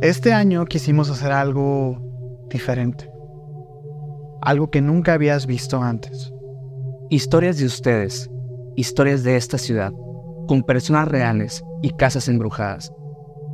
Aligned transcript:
Este 0.00 0.32
año 0.32 0.64
quisimos 0.64 1.10
hacer 1.10 1.32
algo 1.32 2.46
diferente. 2.48 3.10
Algo 4.40 4.70
que 4.70 4.80
nunca 4.80 5.12
habías 5.12 5.46
visto 5.46 5.82
antes. 5.82 6.32
Historias 7.10 7.58
de 7.58 7.66
ustedes, 7.66 8.30
historias 8.76 9.22
de 9.24 9.36
esta 9.36 9.58
ciudad, 9.58 9.92
con 10.48 10.64
personas 10.64 11.06
reales 11.06 11.62
y 11.82 11.90
casas 11.90 12.26
embrujadas, 12.26 12.92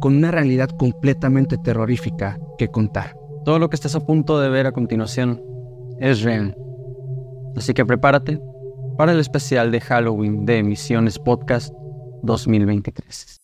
con 0.00 0.16
una 0.16 0.30
realidad 0.30 0.70
completamente 0.70 1.58
terrorífica 1.58 2.38
que 2.56 2.68
contar. 2.68 3.16
Todo 3.44 3.58
lo 3.58 3.68
que 3.68 3.76
estás 3.76 3.94
a 3.94 4.06
punto 4.06 4.40
de 4.40 4.48
ver 4.48 4.66
a 4.66 4.72
continuación 4.72 5.42
es 6.00 6.22
real. 6.22 6.56
Así 7.56 7.74
que 7.74 7.84
prepárate 7.84 8.40
para 8.96 9.12
el 9.12 9.20
especial 9.20 9.70
de 9.70 9.80
Halloween 9.80 10.46
de 10.46 10.58
Emisiones 10.58 11.18
Podcast 11.18 11.74
2023. 12.22 13.43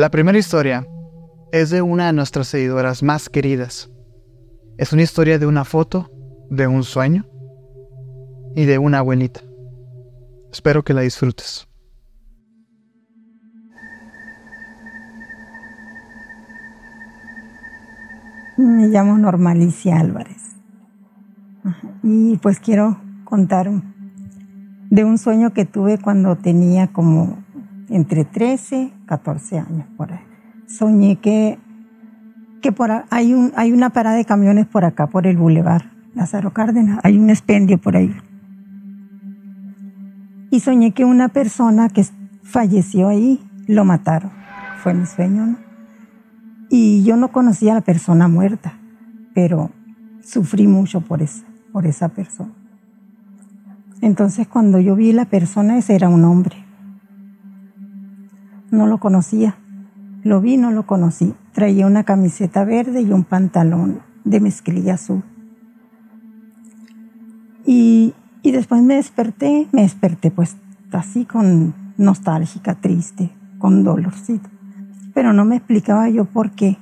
La 0.00 0.10
primera 0.10 0.38
historia 0.38 0.86
es 1.52 1.68
de 1.68 1.82
una 1.82 2.06
de 2.06 2.14
nuestras 2.14 2.48
seguidoras 2.48 3.02
más 3.02 3.28
queridas. 3.28 3.90
Es 4.78 4.94
una 4.94 5.02
historia 5.02 5.38
de 5.38 5.44
una 5.44 5.66
foto, 5.66 6.10
de 6.48 6.66
un 6.66 6.84
sueño 6.84 7.26
y 8.56 8.64
de 8.64 8.78
una 8.78 9.00
abuelita. 9.00 9.42
Espero 10.50 10.84
que 10.84 10.94
la 10.94 11.02
disfrutes. 11.02 11.68
Me 18.56 18.88
llamo 18.88 19.18
Normalicia 19.18 20.00
Álvarez. 20.00 20.56
Y 22.02 22.38
pues 22.38 22.58
quiero 22.58 22.98
contar 23.24 23.70
de 24.88 25.04
un 25.04 25.18
sueño 25.18 25.52
que 25.52 25.66
tuve 25.66 25.98
cuando 25.98 26.36
tenía 26.36 26.90
como 26.90 27.44
entre 27.90 28.24
13, 28.24 28.94
14 29.10 29.58
años 29.58 29.86
por 29.96 30.12
ahí. 30.12 30.20
Soñé 30.66 31.16
que, 31.16 31.58
que 32.62 32.70
por 32.70 32.92
hay, 33.10 33.34
un, 33.34 33.52
hay 33.56 33.72
una 33.72 33.90
parada 33.90 34.14
de 34.14 34.24
camiones 34.24 34.66
por 34.66 34.84
acá, 34.84 35.08
por 35.08 35.26
el 35.26 35.36
bulevar 35.36 35.90
Lázaro 36.14 36.52
Cárdenas, 36.52 37.00
hay 37.02 37.18
un 37.18 37.28
expendio 37.28 37.76
por 37.78 37.96
ahí. 37.96 38.14
Y 40.52 40.60
soñé 40.60 40.92
que 40.92 41.04
una 41.04 41.28
persona 41.28 41.88
que 41.88 42.04
falleció 42.44 43.08
ahí 43.08 43.40
lo 43.66 43.84
mataron. 43.84 44.30
Fue 44.80 44.94
mi 44.94 45.06
sueño, 45.06 45.44
¿no? 45.44 45.56
Y 46.68 47.02
yo 47.02 47.16
no 47.16 47.32
conocía 47.32 47.72
a 47.72 47.76
la 47.76 47.80
persona 47.80 48.28
muerta, 48.28 48.74
pero 49.34 49.70
sufrí 50.22 50.68
mucho 50.68 51.00
por 51.00 51.20
esa, 51.20 51.44
por 51.72 51.84
esa 51.84 52.10
persona. 52.10 52.52
Entonces 54.00 54.46
cuando 54.46 54.78
yo 54.78 54.94
vi 54.94 55.12
la 55.12 55.24
persona, 55.24 55.78
ese 55.78 55.96
era 55.96 56.08
un 56.08 56.24
hombre 56.24 56.69
no 58.70 58.86
lo 58.86 58.98
conocía. 58.98 59.56
Lo 60.22 60.40
vi, 60.40 60.56
no 60.56 60.70
lo 60.70 60.86
conocí. 60.86 61.34
Traía 61.52 61.86
una 61.86 62.04
camiseta 62.04 62.64
verde 62.64 63.02
y 63.02 63.12
un 63.12 63.24
pantalón 63.24 64.00
de 64.24 64.40
mezclilla 64.40 64.94
azul. 64.94 65.22
Y, 67.64 68.14
y 68.42 68.50
después 68.52 68.82
me 68.82 68.96
desperté, 68.96 69.68
me 69.72 69.82
desperté 69.82 70.30
pues 70.30 70.56
así 70.92 71.24
con 71.24 71.74
nostálgica, 71.96 72.74
triste, 72.74 73.30
con 73.58 73.84
dolorcito. 73.84 74.48
Pero 75.14 75.32
no 75.32 75.44
me 75.44 75.56
explicaba 75.56 76.08
yo 76.08 76.24
por 76.24 76.52
qué, 76.52 76.78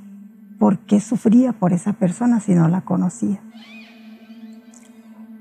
por 0.58 0.78
qué 0.78 1.00
sufría 1.00 1.52
por 1.52 1.72
esa 1.72 1.92
persona 1.92 2.40
si 2.40 2.54
no 2.54 2.68
la 2.68 2.82
conocía. 2.82 3.40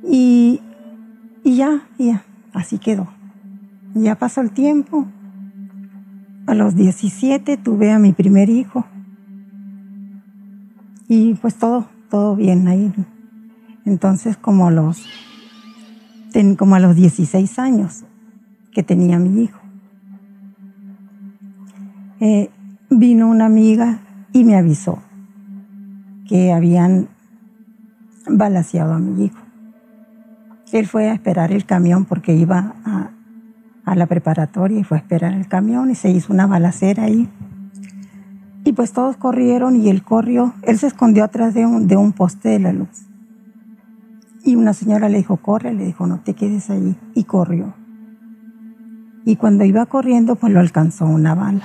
Y, 0.04 0.62
y 1.44 1.58
ya, 1.58 1.82
ya, 1.98 2.24
así 2.54 2.78
quedó. 2.78 3.08
Ya 3.94 4.16
pasó 4.16 4.42
el 4.42 4.52
tiempo, 4.52 5.08
a 6.48 6.56
los 6.56 6.76
17 6.76 7.58
tuve 7.58 7.92
a 7.92 8.00
mi 8.00 8.14
primer 8.14 8.50
hijo. 8.50 8.86
Y 11.10 11.36
pues 11.36 11.56
todo, 11.56 11.88
todo 12.10 12.36
bien 12.36 12.68
ahí. 12.68 12.92
Entonces 13.86 14.38
como 14.38 14.68
a 14.68 14.72
los, 14.72 15.06
como 16.58 16.76
a 16.76 16.80
los 16.80 16.96
16 16.96 17.60
años 17.60 18.06
que 18.72 18.82
tenía 18.82 19.20
mi 19.20 19.44
hijo, 19.44 19.60
eh, 22.20 22.50
vino 22.90 23.30
una 23.30 23.46
amiga 23.46 24.00
y 24.34 24.44
me 24.44 24.56
avisó 24.56 25.00
que 26.28 26.52
habían 26.52 27.10
balaseado 28.30 28.94
a 28.94 29.00
mi 29.00 29.26
hijo. 29.26 29.38
Él 30.72 30.88
fue 30.88 31.10
a 31.10 31.14
esperar 31.14 31.52
el 31.52 31.66
camión 31.66 32.06
porque 32.06 32.34
iba 32.36 32.76
a, 32.86 33.12
a 33.88 33.96
la 33.96 34.06
preparatoria 34.06 34.80
y 34.80 34.84
fue 34.84 34.98
a 34.98 35.00
esperar 35.00 35.34
el 35.34 35.48
camión 35.48 35.90
y 35.90 35.96
se 35.96 36.12
hizo 36.12 36.34
una 36.34 36.46
balacera 36.46 37.04
ahí. 37.04 37.30
Y 38.66 38.74
pues 38.74 38.92
todos 38.92 39.16
corrieron 39.16 39.78
y 39.78 39.90
él 39.90 40.04
corrió, 40.04 40.54
él 40.64 40.78
se 40.78 40.88
escondió 40.88 41.24
atrás 41.24 41.54
de 41.54 41.66
un, 41.66 41.88
de 41.88 41.96
un 41.96 42.12
poste 42.12 42.50
de 42.50 42.60
la 42.60 42.74
luz. 42.74 43.08
Y 44.44 44.58
una 44.58 44.74
señora 44.74 45.08
le 45.08 45.20
dijo, 45.20 45.38
corre, 45.38 45.74
le 45.74 45.86
dijo, 45.86 46.06
no 46.06 46.20
te 46.20 46.34
quedes 46.34 46.70
ahí. 46.70 46.98
Y 47.16 47.24
corrió. 47.24 47.76
Y 49.24 49.38
cuando 49.38 49.64
iba 49.64 49.86
corriendo, 49.86 50.36
pues 50.36 50.52
lo 50.52 50.60
alcanzó 50.60 51.06
una 51.06 51.34
bala 51.34 51.64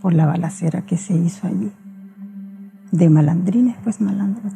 por 0.00 0.14
la 0.14 0.24
balacera 0.24 0.86
que 0.86 0.96
se 0.96 1.14
hizo 1.14 1.46
allí. 1.46 1.70
De 2.92 3.10
malandrines, 3.10 3.76
pues 3.84 4.00
malandros. 4.00 4.54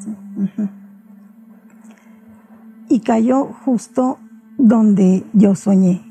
Y 2.89 3.01
cayó 3.01 3.45
justo 3.67 4.19
donde 4.57 5.25
yo 5.35 5.55
soñé 5.55 6.06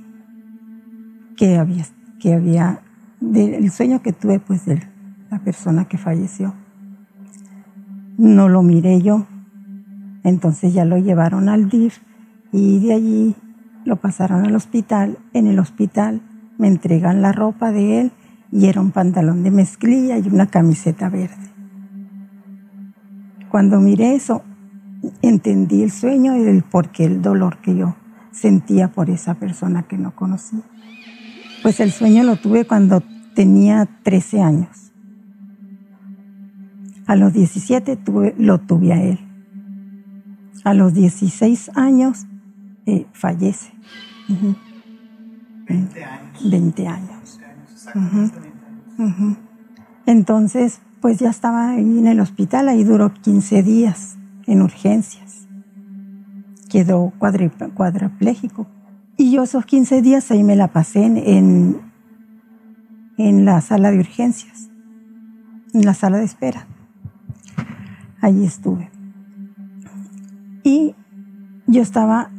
que 1.36 1.58
había, 1.58 1.86
que 2.20 2.34
había 2.34 2.82
del 3.20 3.72
sueño 3.72 4.02
que 4.02 4.14
tuve 4.14 4.40
pues 4.40 4.66
de 4.66 4.82
la 5.30 5.40
persona 5.40 5.86
que 5.86 5.98
falleció. 5.98 6.54
No 8.18 8.50
lo 8.50 8.64
miré 8.64 9.02
yo, 9.02 9.26
entonces 10.24 10.74
ya 10.74 10.86
lo 10.86 10.98
llevaron 10.98 11.50
al 11.50 11.70
DIF 11.70 12.00
y 12.52 12.80
de 12.80 12.94
allí 12.94 13.36
lo 13.84 13.98
pasaron 13.98 14.46
al 14.46 14.56
hospital. 14.56 15.18
En 15.34 15.48
el 15.48 15.60
hospital 15.60 16.22
me 16.58 16.68
entregan 16.68 17.22
la 17.22 17.32
ropa 17.32 17.72
de 17.72 18.02
él 18.02 18.12
y 18.52 18.68
era 18.68 18.82
un 18.82 18.92
pantalón 18.92 19.44
de 19.44 19.52
mezclilla 19.52 20.18
y 20.18 20.28
una 20.28 20.48
camiseta 20.48 21.10
verde. 21.10 21.36
Cuando 23.50 23.80
miré 23.80 24.16
eso, 24.16 24.44
entendí 25.22 25.84
el 25.84 25.92
sueño 25.92 26.36
y 26.38 26.42
el 26.42 26.64
porqué 26.64 27.06
el 27.06 27.22
dolor 27.22 27.58
que 27.58 27.76
yo 27.76 27.96
sentía 28.32 28.92
por 28.92 29.10
esa 29.10 29.36
persona 29.36 29.84
que 29.84 29.98
no 29.98 30.16
conocía. 30.16 30.62
Pues 31.66 31.80
el 31.80 31.92
sueño 31.92 32.22
lo 32.22 32.36
tuve 32.36 32.68
cuando 32.68 33.02
tenía 33.34 33.90
13 34.04 34.40
años. 34.40 34.92
A 37.08 37.16
los 37.16 37.34
17 37.34 37.96
tuve, 37.96 38.36
lo 38.38 38.60
tuve 38.60 38.94
a 38.94 39.02
él. 39.02 39.18
A 40.64 40.76
los 40.76 40.94
16 40.94 41.72
años 41.74 42.28
eh, 42.86 43.08
fallece. 43.14 43.74
20 45.68 46.04
años. 46.04 46.44
20 46.44 46.88
años. 46.88 47.40
Entonces, 50.06 50.82
pues 51.02 51.18
ya 51.18 51.32
estaba 51.32 51.72
ahí 51.72 51.98
en 51.98 52.06
el 52.06 52.20
hospital, 52.20 52.70
ahí 52.70 52.84
duró 52.84 53.12
15 53.12 53.64
días 53.64 54.18
en 54.46 54.62
urgencias 54.62 55.26
quedó 56.76 57.14
cuadrapléjico. 57.18 58.68
Y 59.18 59.32
yo 59.32 59.44
esos 59.44 59.66
15 59.66 60.02
días 60.02 60.30
ahí 60.32 60.44
me 60.44 60.56
la 60.56 60.68
pasé 60.68 61.06
en, 61.06 61.80
en, 63.18 63.46
la 63.46 63.62
sala 63.62 63.92
de 63.92 64.00
urgencias, 64.00 64.70
en 65.74 65.86
la 65.86 65.94
sala 65.94 66.18
de 66.18 66.26
espera. 66.26 66.68
Allí 68.22 68.46
estuve. 68.46 68.92
Y 70.64 70.96
yo 71.68 71.82
estaba, 71.82 72.30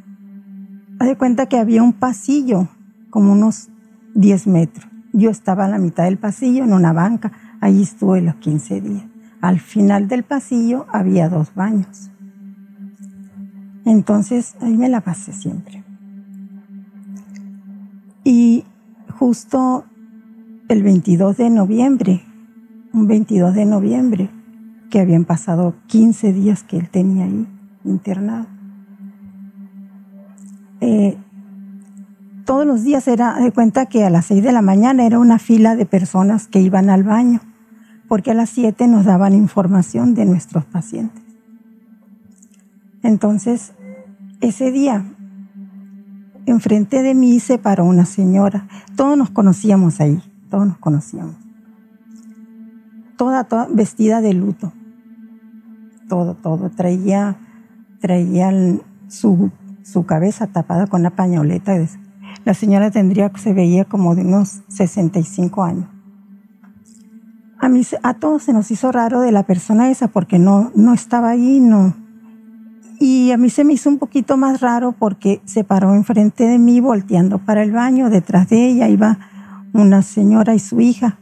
de 1.01 1.17
cuenta 1.17 1.47
que 1.47 1.59
había 1.59 1.83
un 1.83 1.95
pasillo, 1.95 2.69
como 3.09 3.33
unos 3.33 3.69
10 4.15 4.47
metros, 4.49 4.87
yo 5.15 5.31
estaba 5.31 5.65
a 5.65 5.69
la 5.69 5.79
mitad 5.79 6.05
del 6.05 6.19
pasillo 6.19 6.65
en 6.65 6.75
una 6.75 6.93
banca, 6.93 7.33
ahí 7.63 7.83
estuve 7.83 8.21
los 8.21 8.35
15 8.37 8.81
días. 8.83 9.05
Al 9.41 9.61
final 9.61 10.09
del 10.09 10.25
pasillo 10.25 10.87
había 10.93 11.31
dos 11.31 11.55
baños. 11.55 12.11
Entonces 13.87 14.57
ahí 14.61 14.77
me 14.77 14.91
la 14.91 15.01
pasé 15.01 15.33
siempre. 15.33 15.86
Y 18.27 18.65
justo 19.21 19.85
el 20.69 20.83
22 20.83 21.37
de 21.37 21.49
noviembre, 21.49 22.25
un 22.93 23.07
22 23.07 23.55
de 23.55 23.67
noviembre, 23.67 24.31
que 24.91 24.99
habían 24.99 25.25
pasado 25.25 25.77
15 25.87 26.33
días 26.33 26.65
que 26.65 26.77
él 26.77 26.91
tenía 26.91 27.27
ahí 27.27 27.47
internado. 27.85 28.49
Eh, 30.81 31.17
todos 32.45 32.67
los 32.67 32.83
días 32.83 33.07
era 33.07 33.39
de 33.39 33.53
cuenta 33.53 33.87
que 33.87 34.03
a 34.03 34.11
las 34.11 34.27
6 34.27 34.43
de 34.43 34.51
la 34.51 34.61
mañana 34.61 35.07
era 35.07 35.21
una 35.21 35.39
fila 35.39 35.77
de 35.77 35.87
personas 35.87 36.49
que 36.49 36.61
iban 36.61 36.91
al 36.91 37.05
baño, 37.05 37.43
porque 38.09 38.33
a 38.33 38.35
las 38.35 38.51
7 38.51 38.89
nos 38.89 39.05
daban 39.05 39.35
información 39.35 40.15
de 40.17 40.25
nuestros 40.25 40.65
pacientes. 40.65 41.23
Entonces, 43.05 43.73
ese 44.41 44.73
día, 44.73 45.05
enfrente 46.47 47.03
de 47.03 47.15
mí 47.15 47.41
se 47.41 47.59
paró 47.59 47.85
una 47.85 48.07
señora. 48.07 48.67
Todos 48.97 49.19
nos 49.19 49.31
conocíamos 49.31 50.01
ahí, 50.01 50.23
todos 50.49 50.67
nos 50.67 50.79
conocíamos. 50.79 51.35
Toda, 53.17 53.45
toda 53.45 53.67
vestida 53.71 54.21
de 54.21 54.33
luto. 54.35 54.73
Todo, 56.09 56.35
todo. 56.35 56.71
Traía, 56.71 57.37
traía 58.01 58.53
su, 59.09 59.51
cabeza 60.07 60.47
tapada 60.47 60.87
con 60.87 61.01
una 61.01 61.11
pañoleta. 61.11 61.75
La 62.45 62.55
señora 62.55 62.91
tendría, 62.91 63.33
se 63.37 63.53
veía 63.53 63.85
como 63.85 64.15
de 64.15 64.23
unos 64.23 64.61
65 64.69 65.65
años. 65.65 65.89
A, 67.59 67.69
mí, 67.69 67.83
a 68.03 68.15
todos 68.15 68.45
se 68.45 68.53
nos 68.53 68.71
hizo 68.71 68.93
raro 68.93 69.21
de 69.21 69.33
la 69.33 69.45
persona 69.45 69.91
esa 69.91 70.09
porque 70.09 70.39
no, 70.39 70.71
no 70.75 70.93
estaba 70.95 71.31
ahí, 71.31 71.59
no, 71.59 71.95
y 72.99 73.31
a 73.33 73.37
mí 73.37 73.51
se 73.51 73.65
me 73.65 73.75
hizo 73.75 73.91
un 73.91 73.99
poquito 73.99 74.37
más 74.37 74.61
raro 74.61 74.93
porque 74.93 75.41
se 75.45 75.65
paró 75.65 75.95
enfrente 75.95 76.45
de 76.45 76.59
mí 76.59 76.81
volteando 76.81 77.39
para 77.39 77.63
el 77.63 77.73
baño. 77.73 78.11
Detrás 78.11 78.49
de 78.49 78.67
ella 78.69 78.89
iba 78.89 79.19
una 79.73 80.03
señora 80.03 80.55
y 80.55 80.59
su 80.59 80.81
hija 80.81 81.19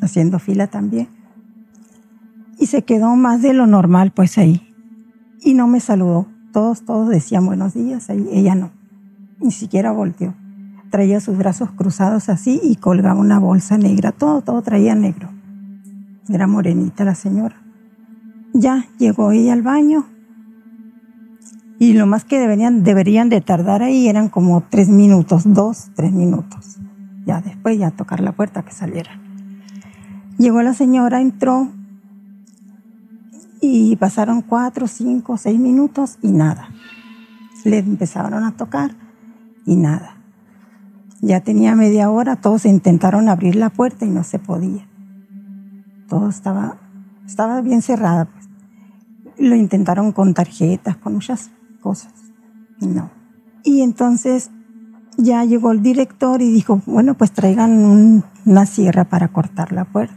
haciendo 0.00 0.38
fila 0.38 0.68
también. 0.68 1.08
Y 2.58 2.66
se 2.66 2.82
quedó 2.82 3.16
más 3.16 3.42
de 3.42 3.54
lo 3.54 3.66
normal 3.66 4.12
pues 4.12 4.38
ahí. 4.38 4.62
Y 5.40 5.54
no 5.54 5.66
me 5.66 5.80
saludó. 5.80 6.26
Todos, 6.52 6.84
todos 6.84 7.08
decían 7.08 7.44
buenos 7.46 7.74
días. 7.74 8.08
Ella 8.10 8.54
no. 8.54 8.70
Ni 9.40 9.50
siquiera 9.50 9.90
volteó. 9.90 10.34
Traía 10.90 11.20
sus 11.20 11.36
brazos 11.36 11.72
cruzados 11.72 12.28
así 12.28 12.60
y 12.62 12.76
colgaba 12.76 13.18
una 13.18 13.40
bolsa 13.40 13.76
negra. 13.76 14.12
Todo, 14.12 14.42
todo 14.42 14.62
traía 14.62 14.94
negro. 14.94 15.28
Era 16.28 16.46
morenita 16.46 17.04
la 17.04 17.16
señora. 17.16 17.56
Ya 18.52 18.86
llegó 18.98 19.32
ella 19.32 19.52
al 19.52 19.62
baño, 19.62 20.06
y 21.78 21.92
lo 21.94 22.06
más 22.06 22.24
que 22.24 22.38
deberían, 22.38 23.28
de 23.28 23.40
tardar 23.40 23.82
ahí 23.82 24.08
eran 24.08 24.28
como 24.28 24.62
tres 24.62 24.88
minutos, 24.88 25.42
dos, 25.46 25.90
tres 25.94 26.12
minutos. 26.12 26.76
Ya 27.26 27.40
después 27.40 27.78
ya 27.78 27.90
tocar 27.90 28.20
la 28.20 28.32
puerta 28.32 28.62
que 28.62 28.72
saliera. 28.72 29.20
Llegó 30.38 30.62
la 30.62 30.74
señora, 30.74 31.20
entró 31.20 31.68
y 33.60 33.96
pasaron 33.96 34.42
cuatro, 34.42 34.86
cinco, 34.86 35.36
seis 35.36 35.58
minutos 35.58 36.18
y 36.22 36.32
nada. 36.32 36.68
Le 37.64 37.78
empezaron 37.78 38.44
a 38.44 38.56
tocar 38.56 38.94
y 39.66 39.76
nada. 39.76 40.18
Ya 41.20 41.40
tenía 41.40 41.74
media 41.74 42.10
hora, 42.10 42.36
todos 42.36 42.66
intentaron 42.66 43.28
abrir 43.28 43.56
la 43.56 43.70
puerta 43.70 44.04
y 44.04 44.10
no 44.10 44.22
se 44.24 44.38
podía. 44.38 44.86
Todo 46.08 46.28
estaba, 46.28 46.76
estaba 47.26 47.62
bien 47.62 47.80
cerrada. 47.80 48.26
Pues. 48.26 48.48
Lo 49.38 49.56
intentaron 49.56 50.12
con 50.12 50.34
tarjetas, 50.34 50.98
con 50.98 51.14
muchas 51.14 51.50
cosas. 51.84 52.14
No. 52.80 53.10
Y 53.62 53.82
entonces 53.82 54.50
ya 55.18 55.44
llegó 55.44 55.70
el 55.70 55.82
director 55.82 56.40
y 56.40 56.50
dijo, 56.50 56.80
bueno, 56.86 57.14
pues 57.14 57.30
traigan 57.30 58.24
una 58.46 58.66
sierra 58.66 59.04
para 59.04 59.28
cortar 59.28 59.70
la 59.72 59.84
puerta. 59.84 60.16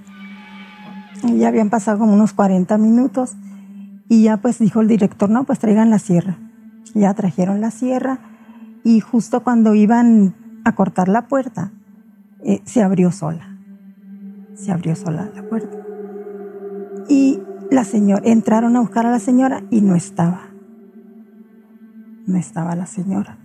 Y 1.23 1.39
ya 1.39 1.49
habían 1.49 1.69
pasado 1.69 1.99
como 1.99 2.13
unos 2.13 2.33
40 2.33 2.77
minutos 2.77 3.35
y 4.07 4.23
ya 4.23 4.37
pues 4.37 4.59
dijo 4.59 4.79
el 4.79 4.87
director, 4.87 5.29
no, 5.29 5.43
pues 5.43 5.59
traigan 5.59 5.89
la 5.89 5.99
sierra. 5.99 6.39
Ya 6.95 7.13
trajeron 7.13 7.59
la 7.59 7.69
sierra 7.69 8.19
y 8.83 9.01
justo 9.01 9.43
cuando 9.43 9.75
iban 9.75 10.35
a 10.63 10.73
cortar 10.73 11.09
la 11.09 11.27
puerta, 11.27 11.73
eh, 12.43 12.61
se 12.63 12.81
abrió 12.81 13.11
sola. 13.11 13.57
Se 14.55 14.71
abrió 14.71 14.95
sola 14.95 15.29
la 15.35 15.43
puerta. 15.43 15.77
Y 17.09 17.41
la 17.71 17.83
señora, 17.83 18.21
entraron 18.25 18.77
a 18.77 18.79
buscar 18.79 19.05
a 19.05 19.11
la 19.11 19.19
señora 19.19 19.63
y 19.69 19.81
no 19.81 19.95
estaba 19.95 20.46
no 22.27 22.37
estaba 22.37 22.75
la 22.75 22.85
señora. 22.85 23.37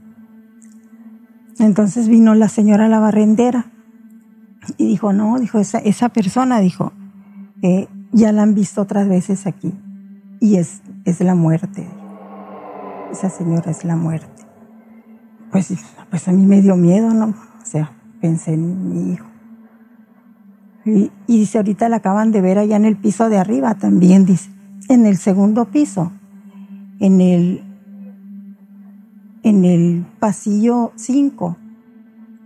Entonces 1.58 2.08
vino 2.08 2.34
la 2.34 2.48
señora 2.48 2.88
la 2.88 2.98
barrendera 2.98 3.66
y 4.76 4.86
dijo, 4.88 5.12
no, 5.12 5.38
dijo, 5.38 5.58
esa, 5.58 5.78
esa 5.78 6.08
persona, 6.10 6.60
dijo, 6.60 6.92
eh, 7.62 7.88
ya 8.12 8.32
la 8.32 8.42
han 8.42 8.54
visto 8.54 8.82
otras 8.82 9.08
veces 9.08 9.46
aquí 9.46 9.72
y 10.40 10.56
es, 10.56 10.82
es 11.04 11.20
la 11.20 11.34
muerte. 11.34 11.86
Esa 13.12 13.30
señora 13.30 13.70
es 13.70 13.84
la 13.84 13.96
muerte. 13.96 14.42
Pues, 15.50 15.72
pues 16.10 16.28
a 16.28 16.32
mí 16.32 16.44
me 16.44 16.62
dio 16.62 16.76
miedo, 16.76 17.12
¿no? 17.12 17.26
O 17.26 17.64
sea, 17.64 17.92
pensé 18.20 18.54
en 18.54 18.88
mi 18.88 19.12
hijo. 19.12 19.26
Y, 20.84 21.12
y 21.28 21.38
dice, 21.38 21.58
ahorita 21.58 21.88
la 21.88 21.96
acaban 21.96 22.32
de 22.32 22.40
ver 22.40 22.58
allá 22.58 22.76
en 22.76 22.86
el 22.86 22.96
piso 22.96 23.28
de 23.28 23.38
arriba 23.38 23.74
también, 23.74 24.24
dice, 24.24 24.50
en 24.88 25.06
el 25.06 25.16
segundo 25.16 25.66
piso, 25.66 26.10
en 26.98 27.20
el 27.20 27.71
en 29.42 29.64
el 29.64 30.06
pasillo 30.20 30.92
5, 30.96 31.56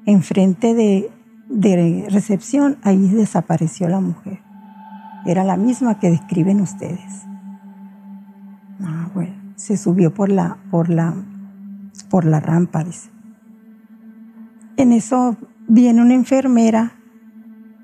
enfrente 0.06 0.74
de, 0.74 1.10
de 1.48 2.06
recepción, 2.10 2.78
ahí 2.82 3.08
desapareció 3.08 3.88
la 3.88 4.00
mujer. 4.00 4.40
Era 5.26 5.44
la 5.44 5.56
misma 5.56 5.98
que 5.98 6.10
describen 6.10 6.60
ustedes. 6.60 7.24
Ah, 8.82 9.10
bueno, 9.14 9.34
se 9.56 9.76
subió 9.76 10.14
por 10.14 10.30
la, 10.30 10.58
por 10.70 10.88
la, 10.88 11.14
por 12.08 12.24
la 12.24 12.40
rampa, 12.40 12.84
dice. 12.84 13.10
En 14.76 14.92
eso 14.92 15.36
viene 15.68 16.02
una 16.02 16.14
enfermera 16.14 16.92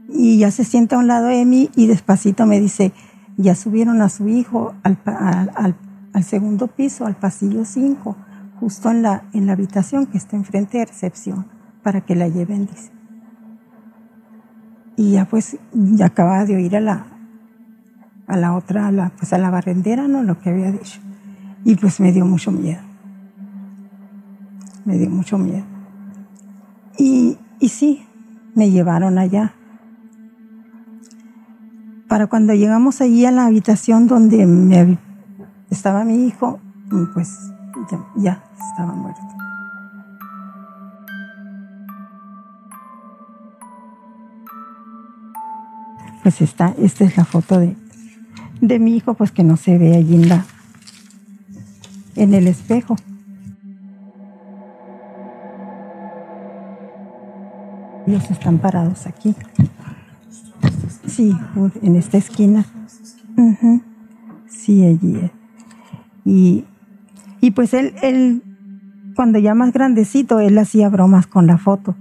y 0.08 0.38
ya 0.38 0.50
se 0.50 0.64
sienta 0.64 0.96
a 0.96 0.98
un 0.98 1.06
lado 1.06 1.26
de 1.26 1.44
mí 1.44 1.70
y 1.74 1.86
despacito 1.86 2.46
me 2.46 2.60
dice, 2.60 2.92
ya 3.36 3.54
subieron 3.54 4.02
a 4.02 4.08
su 4.08 4.28
hijo 4.28 4.74
al, 4.82 4.98
al, 5.04 5.74
al 6.12 6.24
segundo 6.24 6.66
piso, 6.66 7.06
al 7.06 7.16
pasillo 7.16 7.64
5 7.64 8.16
justo 8.62 8.92
en 8.92 9.02
la, 9.02 9.24
en 9.32 9.46
la 9.46 9.54
habitación 9.54 10.06
que 10.06 10.16
está 10.16 10.36
enfrente 10.36 10.78
de 10.78 10.84
recepción 10.84 11.46
para 11.82 12.02
que 12.02 12.14
la 12.14 12.28
lleven, 12.28 12.66
dice. 12.66 12.92
Y 14.96 15.14
ya 15.14 15.24
pues, 15.24 15.58
ya 15.72 16.06
acababa 16.06 16.44
de 16.44 16.54
oír 16.54 16.76
a 16.76 16.80
la, 16.80 17.06
a 18.28 18.36
la 18.36 18.54
otra, 18.54 18.86
a 18.86 18.92
la, 18.92 19.10
pues 19.18 19.32
a 19.32 19.38
la 19.38 19.50
barrendera, 19.50 20.06
¿no? 20.06 20.22
Lo 20.22 20.38
que 20.38 20.50
había 20.50 20.70
dicho. 20.70 21.00
Y 21.64 21.74
pues 21.74 21.98
me 21.98 22.12
dio 22.12 22.24
mucho 22.24 22.52
miedo. 22.52 22.80
Me 24.84 24.96
dio 24.96 25.10
mucho 25.10 25.38
miedo. 25.38 25.64
Y, 26.96 27.38
y 27.58 27.68
sí, 27.68 28.06
me 28.54 28.70
llevaron 28.70 29.18
allá. 29.18 29.54
Para 32.06 32.28
cuando 32.28 32.54
llegamos 32.54 33.00
allí 33.00 33.26
a 33.26 33.32
la 33.32 33.46
habitación 33.46 34.06
donde 34.06 34.46
me, 34.46 34.98
estaba 35.68 36.04
mi 36.04 36.28
hijo, 36.28 36.60
pues 37.12 37.52
ya, 38.16 38.42
estaba 38.70 38.92
muerto. 38.92 39.20
Pues 46.22 46.40
está, 46.40 46.74
esta 46.78 47.04
es 47.04 47.16
la 47.16 47.24
foto 47.24 47.58
de, 47.58 47.76
de 48.60 48.78
mi 48.78 48.96
hijo, 48.96 49.14
pues 49.14 49.32
que 49.32 49.42
no 49.42 49.56
se 49.56 49.76
ve 49.76 49.96
allí 49.96 50.22
en, 52.14 52.34
el 52.34 52.46
espejo. 52.46 52.96
Ellos 58.06 58.30
están 58.30 58.58
parados 58.58 59.06
aquí. 59.06 59.34
Sí, 61.06 61.36
en 61.82 61.96
esta 61.96 62.18
esquina. 62.18 62.64
Sí, 64.48 64.84
allí. 64.84 65.30
Y 66.24 66.64
y 67.42 67.50
pues 67.50 67.74
él, 67.74 67.92
él, 68.02 68.42
cuando 69.16 69.40
ya 69.40 69.54
más 69.54 69.72
grandecito, 69.72 70.38
él 70.38 70.56
hacía 70.56 70.88
bromas 70.88 71.26
con 71.26 71.48
la 71.48 71.58
foto. 71.58 71.96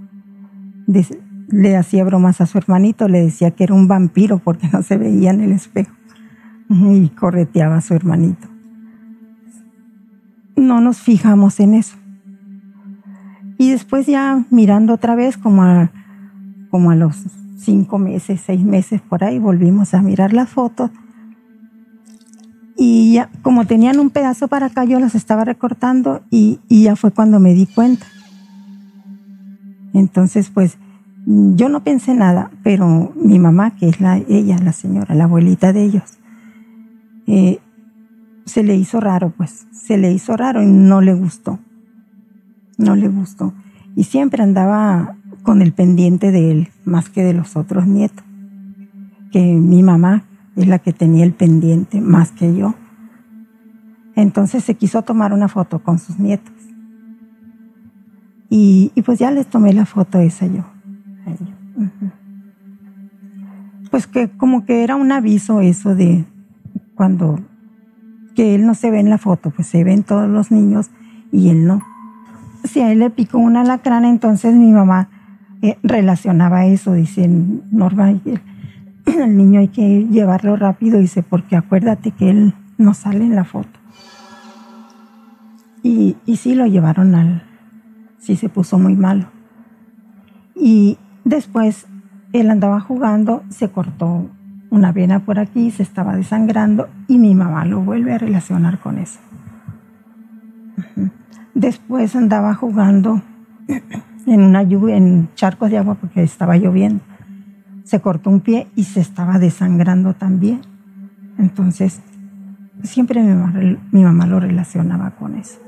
le 1.48 1.76
hacía 1.76 2.04
bromas 2.04 2.40
a 2.40 2.46
su 2.46 2.56
hermanito, 2.58 3.08
le 3.08 3.22
decía 3.22 3.50
que 3.50 3.64
era 3.64 3.74
un 3.74 3.88
vampiro 3.88 4.38
porque 4.38 4.68
no 4.72 4.82
se 4.82 4.96
veía 4.96 5.30
en 5.30 5.40
el 5.40 5.50
espejo. 5.50 5.92
Y 6.70 7.08
correteaba 7.08 7.78
a 7.78 7.80
su 7.80 7.92
hermanito. 7.92 8.48
No 10.56 10.80
nos 10.80 11.00
fijamos 11.00 11.58
en 11.58 11.74
eso. 11.74 11.96
Y 13.58 13.72
después 13.72 14.06
ya 14.06 14.46
mirando 14.50 14.94
otra 14.94 15.16
vez 15.16 15.36
como 15.36 15.64
a 15.64 15.90
como 16.70 16.90
a 16.90 16.96
los 16.96 17.16
cinco 17.58 17.98
meses, 17.98 18.40
seis 18.46 18.64
meses 18.64 19.02
por 19.02 19.24
ahí, 19.24 19.38
volvimos 19.38 19.92
a 19.92 20.02
mirar 20.02 20.32
las 20.32 20.48
fotos. 20.48 20.90
Y 22.76 23.14
ya, 23.14 23.30
como 23.42 23.66
tenían 23.66 24.00
un 24.00 24.10
pedazo 24.10 24.48
para 24.48 24.66
acá, 24.66 24.84
yo 24.84 24.98
las 24.98 25.14
estaba 25.14 25.44
recortando 25.44 26.22
y, 26.30 26.60
y 26.68 26.84
ya 26.84 26.96
fue 26.96 27.10
cuando 27.10 27.38
me 27.38 27.54
di 27.54 27.66
cuenta. 27.66 28.06
Entonces, 29.92 30.50
pues, 30.50 30.78
yo 31.26 31.68
no 31.68 31.84
pensé 31.84 32.14
nada, 32.14 32.50
pero 32.62 33.12
mi 33.14 33.38
mamá, 33.38 33.76
que 33.76 33.88
es 33.88 34.00
la, 34.00 34.16
ella, 34.16 34.58
la 34.58 34.72
señora, 34.72 35.14
la 35.14 35.24
abuelita 35.24 35.72
de 35.72 35.84
ellos, 35.84 36.18
eh, 37.26 37.60
se 38.44 38.62
le 38.62 38.74
hizo 38.76 39.00
raro, 39.00 39.32
pues, 39.36 39.66
se 39.70 39.98
le 39.98 40.12
hizo 40.12 40.36
raro 40.36 40.62
y 40.62 40.66
no 40.66 41.00
le 41.00 41.14
gustó. 41.14 41.58
No 42.78 42.96
le 42.96 43.08
gustó. 43.08 43.52
Y 43.94 44.04
siempre 44.04 44.42
andaba 44.42 45.16
con 45.42 45.62
el 45.62 45.72
pendiente 45.72 46.32
de 46.32 46.50
él, 46.50 46.68
más 46.84 47.08
que 47.08 47.22
de 47.22 47.34
los 47.34 47.56
otros 47.56 47.86
nietos. 47.86 48.24
Que 49.30 49.40
mi 49.40 49.82
mamá 49.82 50.24
es 50.56 50.66
la 50.66 50.78
que 50.78 50.92
tenía 50.92 51.24
el 51.24 51.32
pendiente, 51.32 52.00
más 52.00 52.32
que 52.32 52.54
yo. 52.54 52.74
Entonces 54.14 54.64
se 54.64 54.74
quiso 54.74 55.02
tomar 55.02 55.32
una 55.32 55.48
foto 55.48 55.82
con 55.82 55.98
sus 55.98 56.18
nietos. 56.18 56.52
Y, 58.50 58.92
pues 59.06 59.18
ya 59.18 59.30
les 59.30 59.46
tomé 59.46 59.72
la 59.72 59.86
foto 59.86 60.20
esa 60.20 60.46
yo. 60.46 60.64
Pues 63.90 64.06
que 64.06 64.28
como 64.28 64.66
que 64.66 64.84
era 64.84 64.96
un 64.96 65.10
aviso 65.10 65.60
eso 65.60 65.94
de 65.94 66.26
cuando 66.94 67.40
que 68.34 68.54
él 68.54 68.66
no 68.66 68.74
se 68.74 68.90
ve 68.90 69.00
en 69.00 69.10
la 69.10 69.18
foto, 69.18 69.50
pues 69.50 69.68
se 69.68 69.84
ven 69.84 70.02
todos 70.02 70.28
los 70.28 70.50
niños 70.50 70.90
y 71.30 71.48
él 71.48 71.66
no. 71.66 71.82
Si 72.64 72.80
a 72.80 72.92
él 72.92 72.98
le 72.98 73.10
picó 73.10 73.38
una 73.38 73.62
alacrán, 73.62 74.04
entonces 74.04 74.54
mi 74.54 74.70
mamá 74.70 75.08
eh, 75.62 75.78
relacionaba 75.82 76.66
eso, 76.66 76.92
dice 76.92 77.28
Norma, 77.70 78.10
el, 78.10 78.40
el, 79.06 79.36
niño 79.36 79.60
hay 79.60 79.68
que 79.68 80.06
llevarlo 80.08 80.56
rápido, 80.56 80.98
dice, 80.98 81.22
porque 81.22 81.56
acuérdate 81.56 82.10
que 82.10 82.30
él 82.30 82.54
no 82.78 82.94
sale 82.94 83.24
en 83.24 83.34
la 83.34 83.44
foto. 83.44 83.80
Y, 85.82 86.16
y 86.26 86.36
sí 86.36 86.54
lo 86.54 86.66
llevaron 86.66 87.14
al, 87.14 87.42
sí 88.18 88.36
se 88.36 88.48
puso 88.48 88.78
muy 88.78 88.94
malo. 88.94 89.26
Y 90.54 90.98
después 91.24 91.86
él 92.32 92.50
andaba 92.50 92.80
jugando, 92.80 93.42
se 93.48 93.70
cortó 93.70 94.30
una 94.70 94.90
vena 94.90 95.20
por 95.20 95.38
aquí, 95.38 95.70
se 95.70 95.82
estaba 95.82 96.16
desangrando 96.16 96.88
y 97.06 97.18
mi 97.18 97.34
mamá 97.34 97.64
lo 97.66 97.80
vuelve 97.82 98.14
a 98.14 98.18
relacionar 98.18 98.78
con 98.78 98.98
eso. 98.98 99.20
Después 101.54 102.16
andaba 102.16 102.54
jugando 102.54 103.20
en 104.26 104.40
una 104.40 104.62
lluvia, 104.62 104.96
en 104.96 105.28
charcos 105.34 105.70
de 105.70 105.78
agua 105.78 105.96
porque 105.96 106.22
estaba 106.22 106.56
lloviendo. 106.56 107.02
Se 107.84 108.00
cortó 108.00 108.30
un 108.30 108.40
pie 108.40 108.68
y 108.76 108.84
se 108.84 109.00
estaba 109.00 109.38
desangrando 109.38 110.14
también. 110.14 110.60
Entonces, 111.38 112.00
siempre 112.82 113.22
mi 113.22 113.34
mamá, 113.34 113.52
mi 113.90 114.04
mamá 114.04 114.26
lo 114.26 114.40
relacionaba 114.40 115.12
con 115.12 115.36
eso. 115.36 115.58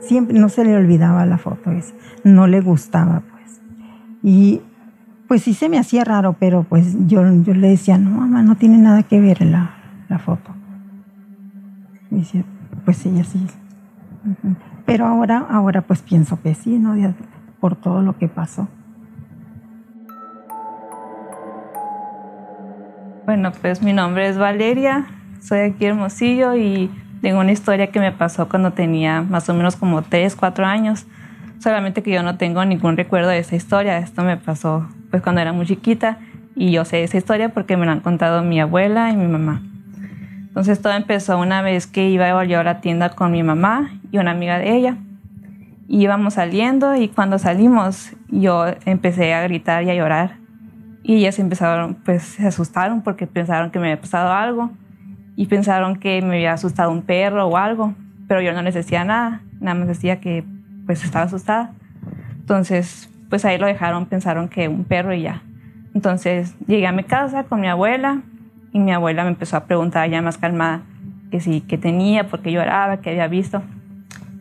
Siempre 0.00 0.38
no 0.38 0.48
se 0.48 0.64
le 0.64 0.76
olvidaba 0.76 1.24
la 1.24 1.38
foto 1.38 1.70
esa, 1.70 1.94
no 2.24 2.46
le 2.46 2.60
gustaba 2.60 3.22
pues. 3.30 3.60
Y 4.22 4.60
pues 5.28 5.42
sí 5.42 5.54
se 5.54 5.68
me 5.68 5.78
hacía 5.78 6.04
raro, 6.04 6.36
pero 6.38 6.64
pues 6.64 6.94
yo, 7.06 7.22
yo 7.42 7.54
le 7.54 7.68
decía, 7.68 7.96
no, 7.96 8.10
mamá, 8.10 8.42
no 8.42 8.56
tiene 8.56 8.78
nada 8.78 9.02
que 9.02 9.20
ver 9.20 9.40
la, 9.42 9.74
la 10.08 10.18
foto. 10.18 10.50
Y 12.10 12.16
decía, 12.16 12.44
pues 12.84 12.98
sí, 12.98 13.18
así. 13.18 13.44
Pero 14.86 15.06
ahora, 15.06 15.38
ahora 15.38 15.82
pues 15.82 16.02
pienso 16.02 16.40
que 16.42 16.54
sí, 16.54 16.78
¿no? 16.78 16.94
Por 17.60 17.76
todo 17.76 18.02
lo 18.02 18.18
que 18.18 18.28
pasó. 18.28 18.68
Bueno, 23.26 23.52
pues 23.58 23.80
mi 23.80 23.94
nombre 23.94 24.28
es 24.28 24.36
Valeria, 24.36 25.06
soy 25.40 25.60
aquí 25.60 25.86
Hermosillo 25.86 26.54
y 26.56 26.90
tengo 27.22 27.40
una 27.40 27.52
historia 27.52 27.86
que 27.86 27.98
me 27.98 28.12
pasó 28.12 28.50
cuando 28.50 28.74
tenía 28.74 29.22
más 29.22 29.48
o 29.48 29.54
menos 29.54 29.76
como 29.76 30.02
3, 30.02 30.36
4 30.36 30.66
años. 30.66 31.06
Solamente 31.58 32.02
que 32.02 32.10
yo 32.10 32.22
no 32.22 32.36
tengo 32.36 32.62
ningún 32.66 32.98
recuerdo 32.98 33.30
de 33.30 33.38
esa 33.38 33.56
historia. 33.56 33.96
Esto 33.96 34.22
me 34.24 34.36
pasó 34.36 34.86
pues 35.10 35.22
cuando 35.22 35.40
era 35.40 35.54
muy 35.54 35.64
chiquita 35.64 36.18
y 36.54 36.70
yo 36.70 36.84
sé 36.84 37.02
esa 37.02 37.16
historia 37.16 37.48
porque 37.48 37.78
me 37.78 37.86
la 37.86 37.92
han 37.92 38.00
contado 38.00 38.42
mi 38.42 38.60
abuela 38.60 39.10
y 39.10 39.16
mi 39.16 39.26
mamá. 39.26 39.62
Entonces 40.48 40.82
todo 40.82 40.92
empezó 40.92 41.38
una 41.38 41.62
vez 41.62 41.86
que 41.86 42.10
iba 42.10 42.44
yo 42.44 42.60
a 42.60 42.64
la 42.64 42.82
tienda 42.82 43.08
con 43.08 43.32
mi 43.32 43.42
mamá 43.42 43.90
y 44.12 44.18
una 44.18 44.32
amiga 44.32 44.58
de 44.58 44.76
ella. 44.76 44.98
Íbamos 45.88 46.34
saliendo 46.34 46.94
y 46.94 47.08
cuando 47.08 47.38
salimos 47.38 48.12
yo 48.28 48.66
empecé 48.84 49.32
a 49.32 49.42
gritar 49.44 49.82
y 49.84 49.90
a 49.90 49.94
llorar. 49.94 50.43
Y 51.06 51.16
ellas 51.16 51.38
empezaron, 51.38 51.96
pues 51.96 52.22
se 52.22 52.46
asustaron 52.46 53.02
porque 53.02 53.26
pensaron 53.26 53.70
que 53.70 53.78
me 53.78 53.92
había 53.92 54.00
pasado 54.00 54.32
algo 54.32 54.70
y 55.36 55.46
pensaron 55.46 55.96
que 55.96 56.22
me 56.22 56.36
había 56.36 56.54
asustado 56.54 56.90
un 56.90 57.02
perro 57.02 57.46
o 57.46 57.58
algo, 57.58 57.94
pero 58.26 58.40
yo 58.40 58.54
no 58.54 58.62
les 58.62 58.72
decía 58.72 59.04
nada, 59.04 59.42
nada 59.60 59.78
más 59.78 59.86
decía 59.86 60.18
que 60.18 60.44
pues 60.86 61.04
estaba 61.04 61.26
asustada. 61.26 61.72
Entonces, 62.40 63.10
pues 63.28 63.44
ahí 63.44 63.58
lo 63.58 63.66
dejaron, 63.66 64.06
pensaron 64.06 64.48
que 64.48 64.66
un 64.66 64.84
perro 64.84 65.12
y 65.12 65.22
ya. 65.22 65.42
Entonces 65.94 66.56
llegué 66.66 66.86
a 66.86 66.92
mi 66.92 67.04
casa 67.04 67.44
con 67.44 67.60
mi 67.60 67.68
abuela 67.68 68.22
y 68.72 68.78
mi 68.78 68.92
abuela 68.92 69.24
me 69.24 69.30
empezó 69.30 69.58
a 69.58 69.64
preguntar 69.64 70.08
ya 70.08 70.22
más 70.22 70.38
calmada 70.38 70.80
que 71.30 71.40
sí, 71.40 71.60
que 71.60 71.76
tenía, 71.76 72.28
porque 72.28 72.50
lloraba, 72.50 72.98
que 72.98 73.10
había 73.10 73.28
visto. 73.28 73.62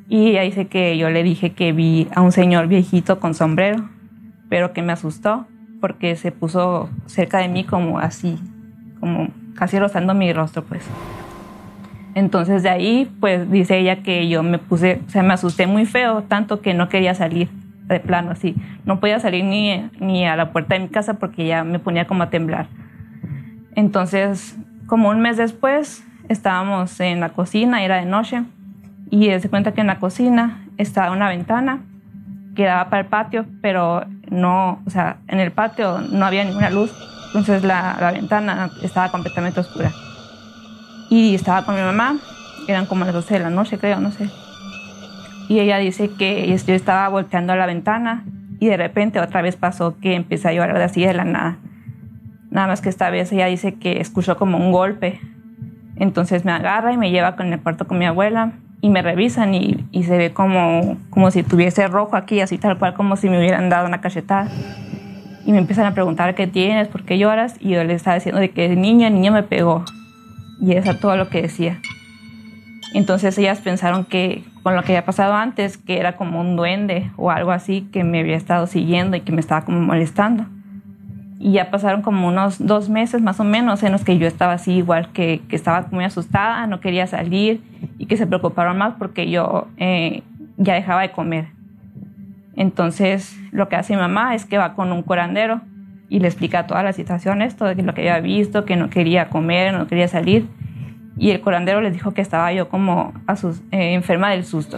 Y 0.07 0.37
ahí 0.37 0.49
dice 0.49 0.67
que 0.67 0.97
yo 0.97 1.09
le 1.09 1.23
dije 1.23 1.51
que 1.51 1.73
vi 1.73 2.07
a 2.15 2.21
un 2.21 2.31
señor 2.31 2.67
viejito 2.67 3.19
con 3.19 3.33
sombrero, 3.33 3.89
pero 4.47 4.71
que 4.71 4.81
me 4.81 4.93
asustó 4.93 5.45
porque 5.83 6.15
se 6.15 6.31
puso 6.31 6.89
cerca 7.07 7.39
de 7.39 7.49
mí 7.49 7.65
como 7.65 7.99
así, 7.99 8.39
como 9.01 9.27
casi 9.53 9.77
rozando 9.77 10.13
mi 10.13 10.31
rostro, 10.31 10.63
pues. 10.63 10.87
Entonces 12.15 12.63
de 12.63 12.69
ahí, 12.69 13.13
pues 13.19 13.51
dice 13.51 13.79
ella 13.79 14.01
que 14.01 14.29
yo 14.29 14.43
me 14.43 14.59
puse, 14.59 15.01
o 15.05 15.09
sea, 15.09 15.23
me 15.23 15.33
asusté 15.33 15.67
muy 15.67 15.85
feo, 15.85 16.23
tanto 16.23 16.61
que 16.61 16.73
no 16.73 16.87
quería 16.87 17.15
salir 17.15 17.49
de 17.89 17.99
plano, 17.99 18.31
así. 18.31 18.55
No 18.85 19.01
podía 19.01 19.19
salir 19.19 19.43
ni, 19.43 19.89
ni 19.99 20.25
a 20.25 20.37
la 20.37 20.53
puerta 20.53 20.75
de 20.75 20.79
mi 20.79 20.87
casa 20.87 21.15
porque 21.15 21.45
ya 21.45 21.65
me 21.65 21.79
ponía 21.79 22.07
como 22.07 22.23
a 22.23 22.29
temblar. 22.29 22.67
Entonces, 23.75 24.57
como 24.87 25.09
un 25.09 25.19
mes 25.19 25.35
después, 25.35 26.07
estábamos 26.29 26.97
en 27.01 27.19
la 27.19 27.27
cocina, 27.27 27.83
era 27.83 27.97
de 27.97 28.05
noche, 28.05 28.43
y 29.09 29.37
se 29.37 29.49
cuenta 29.49 29.73
que 29.73 29.81
en 29.81 29.87
la 29.87 29.99
cocina 29.99 30.65
estaba 30.77 31.11
una 31.11 31.27
ventana 31.27 31.81
que 32.55 32.63
daba 32.63 32.89
para 32.89 33.01
el 33.01 33.07
patio, 33.07 33.45
pero 33.61 34.05
no, 34.33 34.81
o 34.85 34.89
sea, 34.89 35.17
en 35.27 35.39
el 35.39 35.51
patio 35.51 35.99
no 35.99 36.25
había 36.25 36.43
ninguna 36.43 36.69
luz, 36.69 36.91
entonces 37.27 37.63
la, 37.63 38.11
ventana 38.13 38.69
estaba 38.81 39.09
completamente 39.09 39.59
oscura. 39.59 39.91
Y 41.09 41.35
estaba 41.35 41.65
con 41.65 41.75
mi 41.75 41.81
mamá, 41.81 42.17
eran 42.67 42.85
como 42.85 43.05
las 43.05 43.13
12 43.13 43.35
de 43.35 43.39
la 43.39 43.49
noche, 43.49 43.77
creo, 43.77 43.99
no 43.99 44.11
sé. 44.11 44.29
Y 45.47 45.59
ella 45.59 45.77
dice 45.77 46.09
que 46.09 46.47
yo 46.47 46.73
estaba 46.73 47.07
volteando 47.09 47.53
a 47.53 47.55
la 47.55 47.65
ventana 47.65 48.25
y 48.59 48.67
de 48.67 48.77
repente 48.77 49.19
otra 49.19 49.41
vez 49.41 49.55
pasó 49.55 49.97
que 49.99 50.15
empecé 50.15 50.47
a 50.47 50.53
llorar 50.53 50.77
de 50.77 50.85
así 50.85 51.05
de 51.05 51.13
la 51.13 51.25
nada. 51.25 51.57
Nada 52.49 52.67
más 52.67 52.81
que 52.81 52.89
esta 52.89 53.09
vez 53.09 53.31
ella 53.31 53.47
dice 53.47 53.75
que 53.75 53.99
escuchó 53.99 54.37
como 54.37 54.57
un 54.57 54.71
golpe. 54.71 55.19
Entonces 55.95 56.45
me 56.45 56.51
agarra 56.51 56.93
y 56.93 56.97
me 56.97 57.11
lleva 57.11 57.35
con 57.35 57.51
el 57.51 57.61
cuarto 57.61 57.87
con 57.87 57.99
mi 57.99 58.05
abuela 58.05 58.53
y 58.83 58.89
me 58.89 59.01
revisan 59.01 59.55
y, 59.55 60.03
se 60.03 60.17
ve 60.17 60.33
como, 60.33 60.97
como 61.09 61.31
si 61.31 61.41
tuviese 61.41 61.87
rojo 61.87 62.17
aquí, 62.17 62.41
así 62.41 62.57
tal 62.57 62.77
cual 62.77 62.93
como 62.93 63.15
si 63.15 63.29
me 63.29 63.39
hubieran 63.39 63.69
dado 63.69 63.87
una 63.87 64.01
cachetada. 64.01 64.51
Y 65.45 65.53
me 65.53 65.59
empiezan 65.59 65.85
a 65.85 65.93
preguntar 65.93 66.35
qué 66.35 66.47
tienes, 66.47 66.89
por 66.89 67.05
qué 67.05 67.17
lloras. 67.17 67.55
Y 67.61 67.69
yo 67.69 67.83
le 67.85 67.93
estaba 67.93 68.15
diciendo 68.15 68.41
de 68.41 68.49
que 68.49 68.67
niña, 68.75 69.09
niña 69.09 69.31
me 69.31 69.41
pegó. 69.41 69.85
Y 70.59 70.73
eso 70.73 70.95
todo 70.97 71.15
lo 71.15 71.29
que 71.29 71.43
decía. 71.43 71.79
Entonces 72.93 73.37
ellas 73.37 73.61
pensaron 73.61 74.03
que 74.03 74.43
con 74.63 74.75
lo 74.75 74.83
que 74.83 74.91
había 74.91 75.05
pasado 75.05 75.33
antes, 75.33 75.77
que 75.77 75.97
era 75.97 76.17
como 76.17 76.41
un 76.41 76.57
duende 76.57 77.09
o 77.15 77.31
algo 77.31 77.51
así 77.51 77.87
que 77.93 78.03
me 78.03 78.19
había 78.19 78.35
estado 78.35 78.67
siguiendo 78.67 79.15
y 79.15 79.21
que 79.21 79.31
me 79.31 79.39
estaba 79.39 79.63
como 79.63 79.79
molestando. 79.79 80.45
Y 81.43 81.51
ya 81.51 81.69
pasaron 81.71 82.03
como 82.03 82.29
unos 82.29 82.65
dos 82.65 82.87
meses 82.87 83.21
más 83.21 83.37
o 83.41 83.43
menos 83.43 83.83
en 83.83 83.91
los 83.91 84.05
que 84.05 84.17
yo 84.17 84.27
estaba 84.27 84.53
así 84.53 84.75
igual, 84.75 85.09
que, 85.11 85.41
que 85.49 85.57
estaba 85.57 85.85
muy 85.91 86.05
asustada, 86.05 86.65
no 86.67 86.79
quería 86.79 87.05
salir 87.05 87.61
y 87.97 88.05
que 88.05 88.15
se 88.15 88.25
preocuparon 88.25 88.77
más 88.77 88.93
porque 88.97 89.29
yo 89.29 89.67
eh, 89.75 90.23
ya 90.55 90.73
dejaba 90.73 91.01
de 91.01 91.11
comer. 91.11 91.47
Entonces 92.55 93.37
lo 93.51 93.67
que 93.67 93.75
hace 93.75 93.93
mi 93.93 93.99
mamá 93.99 94.35
es 94.35 94.45
que 94.45 94.57
va 94.57 94.73
con 94.73 94.93
un 94.93 95.01
curandero 95.01 95.59
y 96.07 96.19
le 96.19 96.29
explica 96.29 96.65
todas 96.65 96.85
las 96.85 96.95
situaciones, 96.95 97.57
todo 97.57 97.73
lo 97.73 97.93
que 97.93 98.09
había 98.09 98.21
visto, 98.21 98.63
que 98.63 98.77
no 98.77 98.89
quería 98.89 99.27
comer, 99.27 99.73
no 99.73 99.85
quería 99.87 100.07
salir. 100.07 100.47
Y 101.17 101.31
el 101.31 101.41
curandero 101.41 101.81
les 101.81 101.91
dijo 101.91 102.13
que 102.13 102.21
estaba 102.21 102.53
yo 102.53 102.69
como 102.69 103.11
eh, 103.71 103.95
enferma 103.95 104.29
del 104.29 104.45
susto. 104.45 104.77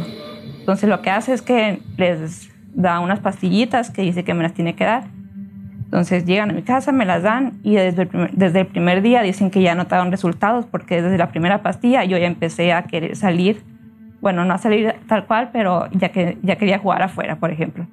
Entonces 0.62 0.90
lo 0.90 1.04
que 1.04 1.12
hace 1.12 1.32
es 1.32 1.44
que 1.44 1.80
les 1.98 2.50
da 2.74 3.02
unas 3.02 3.20
pastillitas 3.20 3.92
que 3.92 4.02
dice 4.02 4.24
que 4.24 4.34
me 4.34 4.42
las 4.42 4.56
tiene 4.56 4.74
que 4.74 4.84
dar 4.86 5.15
entonces 5.96 6.26
llegan 6.26 6.50
a 6.50 6.54
mi 6.54 6.62
casa, 6.62 6.92
me 6.92 7.06
las 7.06 7.24
dan 7.24 7.54
y 7.64 7.76
desde 7.76 8.02
el, 8.02 8.68
primer, 8.68 9.02
día 9.02 9.22
dicen 9.22 9.50
que 9.50 9.62
ya 9.62 9.76
notaron 9.76 10.12
resultados 10.12 10.66
porque 10.66 11.02
desde 11.02 11.18
la 11.18 11.30
primera 11.30 11.62
pastilla 11.62 12.04
yo 12.04 12.18
ya 12.18 12.28
empecé 12.28 12.74
a 12.74 12.84
querer 12.84 13.16
salir. 13.16 13.64
Bueno, 14.20 14.44
no 14.44 14.54
a 14.54 14.58
salir 14.58 14.94
tal 15.08 15.26
cual, 15.26 15.52
pero 15.54 15.88
ya, 15.92 16.10
que, 16.10 16.38
ya 16.42 16.58
quería 16.58 16.80
jugar 16.80 17.02
afuera, 17.02 17.38
por 17.38 17.50
ejemplo. 17.50 17.88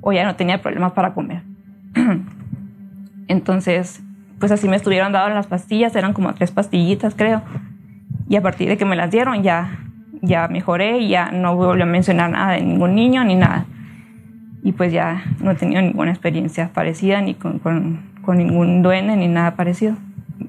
O 0.00 0.12
ya 0.12 0.24
no 0.24 0.34
tenía 0.34 0.62
problemas 0.62 0.94
para 0.94 1.14
comer. 1.14 1.42
Entonces, 3.28 4.02
pues 4.40 4.50
así 4.50 4.68
me 4.68 4.74
estuvieron 4.74 5.12
dando 5.12 5.32
las 5.32 5.46
pastillas, 5.46 5.94
eran 5.94 6.12
como 6.12 6.34
tres 6.34 6.50
pastillitas, 6.50 7.14
creo. 7.14 7.40
Y 8.28 8.34
a 8.34 8.42
partir 8.42 8.68
de 8.68 8.76
que 8.76 8.84
me 8.84 8.96
las 8.96 9.12
dieron, 9.12 9.44
ya, 9.44 9.78
ya 10.22 10.48
mejoré 10.48 10.98
y 10.98 11.08
ya 11.08 11.30
no 11.30 11.54
volvió 11.54 11.84
a 11.84 11.86
mencionar 11.86 12.30
nada 12.30 12.54
de 12.54 12.62
ningún 12.62 12.96
niño 12.96 13.22
ni 13.22 13.36
nada. 13.36 13.64
Y 14.64 14.72
pues 14.72 14.92
ya 14.92 15.22
no 15.40 15.50
he 15.50 15.54
tenido 15.54 15.82
ninguna 15.82 16.10
experiencia 16.10 16.70
parecida, 16.72 17.20
ni 17.20 17.34
con, 17.34 17.58
con, 17.58 18.00
con 18.22 18.38
ningún 18.38 18.82
duende, 18.82 19.14
ni 19.14 19.28
nada 19.28 19.54
parecido. 19.56 19.94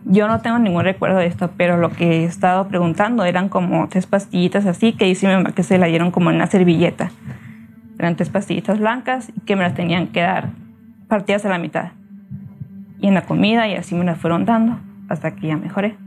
Yo 0.06 0.30
no 0.30 0.40
tengo 0.40 0.58
ningún 0.58 0.86
recuerdo 0.86 1.18
de 1.18 1.28
esto, 1.28 1.52
pero 1.58 1.76
lo 1.76 1.90
que 1.90 2.22
he 2.22 2.24
estado 2.24 2.70
preguntando 2.70 3.26
eran 3.26 3.50
como 3.50 3.90
tres 3.90 4.08
pastillitas 4.08 4.66
así, 4.66 4.94
que 4.94 5.04
dice 5.04 5.28
mi 5.28 5.34
mamá 5.34 5.52
que 5.52 5.64
se 5.64 5.78
la 5.78 5.88
dieron 5.88 6.12
como 6.12 6.30
en 6.30 6.38
una 6.38 6.48
servilleta. 6.48 7.12
Eran 8.00 8.16
tres 8.16 8.30
pastillitas 8.30 8.80
blancas 8.80 9.34
que 9.46 9.58
me 9.58 9.64
las 9.64 9.74
tenían 9.74 10.08
que 10.08 10.22
dar 10.22 10.50
partidas 11.10 11.46
a 11.46 11.50
la 11.50 11.58
mitad. 11.58 11.90
Y 13.02 13.08
en 13.08 13.16
la 13.16 13.24
comida 13.24 13.68
y 13.68 13.76
así 13.76 13.96
me 13.96 14.06
las 14.06 14.18
fueron 14.18 14.46
dando 14.46 14.80
hasta 15.10 15.36
que 15.36 15.48
ya 15.48 15.58
mejoré. 15.58 15.98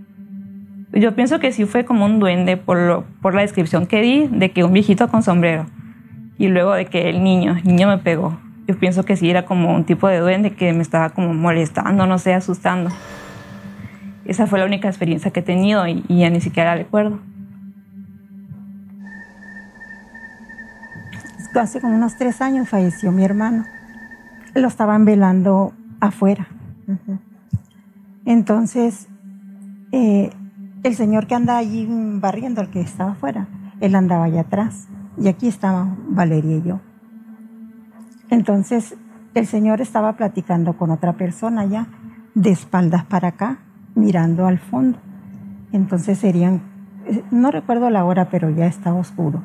Yo 0.92 1.14
pienso 1.14 1.38
que 1.40 1.52
sí 1.52 1.66
fue 1.66 1.84
como 1.84 2.06
un 2.06 2.20
duende 2.20 2.56
por, 2.56 2.78
lo, 2.78 3.04
por 3.20 3.34
la 3.34 3.42
descripción 3.42 3.86
que 3.86 4.00
di 4.00 4.28
de 4.28 4.50
que 4.50 4.64
un 4.64 4.72
viejito 4.72 5.08
con 5.08 5.22
sombrero 5.22 5.66
y 6.38 6.48
luego 6.48 6.72
de 6.72 6.86
que 6.86 7.10
el 7.10 7.22
niño, 7.22 7.56
el 7.56 7.64
niño 7.64 7.88
me 7.88 7.98
pegó. 7.98 8.38
Yo 8.66 8.78
pienso 8.78 9.02
que 9.04 9.16
sí 9.16 9.28
era 9.28 9.44
como 9.44 9.74
un 9.74 9.84
tipo 9.84 10.08
de 10.08 10.18
duende 10.18 10.54
que 10.54 10.72
me 10.72 10.82
estaba 10.82 11.10
como 11.10 11.34
molestando, 11.34 12.06
no 12.06 12.18
sé, 12.18 12.32
asustando. 12.32 12.90
Esa 14.24 14.46
fue 14.46 14.58
la 14.58 14.66
única 14.66 14.88
experiencia 14.88 15.30
que 15.30 15.40
he 15.40 15.42
tenido 15.42 15.86
y, 15.88 16.04
ya 16.08 16.30
ni 16.30 16.40
siquiera 16.40 16.72
la 16.72 16.82
recuerdo. 16.82 17.18
Hace 21.54 21.80
como 21.80 21.96
unos 21.96 22.16
tres 22.16 22.40
años 22.40 22.68
falleció 22.68 23.10
mi 23.10 23.24
hermano. 23.24 23.64
Lo 24.54 24.68
estaban 24.68 25.04
velando 25.04 25.72
afuera. 25.98 26.46
Entonces, 28.26 29.08
eh, 29.90 30.30
el 30.84 30.94
señor 30.94 31.26
que 31.26 31.34
anda 31.34 31.56
allí 31.56 31.88
barriendo, 31.88 32.60
el 32.60 32.68
que 32.68 32.80
estaba 32.80 33.12
afuera, 33.12 33.48
él 33.80 33.94
andaba 33.94 34.24
allá 34.24 34.42
atrás. 34.42 34.88
Y 35.20 35.28
aquí 35.28 35.48
estaba 35.48 35.88
Valeria 36.08 36.56
y 36.56 36.62
yo. 36.62 36.80
Entonces, 38.30 38.96
el 39.34 39.46
señor 39.46 39.80
estaba 39.80 40.14
platicando 40.14 40.76
con 40.76 40.90
otra 40.90 41.14
persona 41.14 41.62
allá, 41.62 41.86
de 42.34 42.50
espaldas 42.50 43.04
para 43.04 43.28
acá, 43.28 43.58
mirando 43.94 44.46
al 44.46 44.58
fondo. 44.58 44.98
Entonces 45.72 46.18
serían, 46.18 46.62
eh, 47.06 47.24
no 47.30 47.50
recuerdo 47.50 47.90
la 47.90 48.04
hora, 48.04 48.28
pero 48.30 48.50
ya 48.50 48.66
estaba 48.66 48.98
oscuro. 48.98 49.42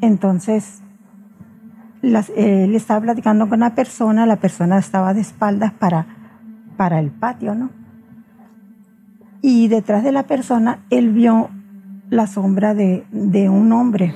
Entonces, 0.00 0.82
él 2.02 2.74
estaba 2.74 3.00
platicando 3.00 3.48
con 3.48 3.58
una 3.58 3.74
persona, 3.74 4.26
la 4.26 4.36
persona 4.36 4.78
estaba 4.78 5.14
de 5.14 5.20
espaldas 5.20 5.72
para, 5.72 6.06
para 6.76 6.98
el 6.98 7.10
patio, 7.10 7.54
¿no? 7.54 7.70
Y 9.42 9.68
detrás 9.68 10.02
de 10.02 10.12
la 10.12 10.24
persona, 10.24 10.80
él 10.90 11.12
vio 11.12 11.50
la 12.10 12.26
sombra 12.26 12.74
de, 12.74 13.04
de 13.10 13.48
un 13.48 13.72
hombre 13.72 14.14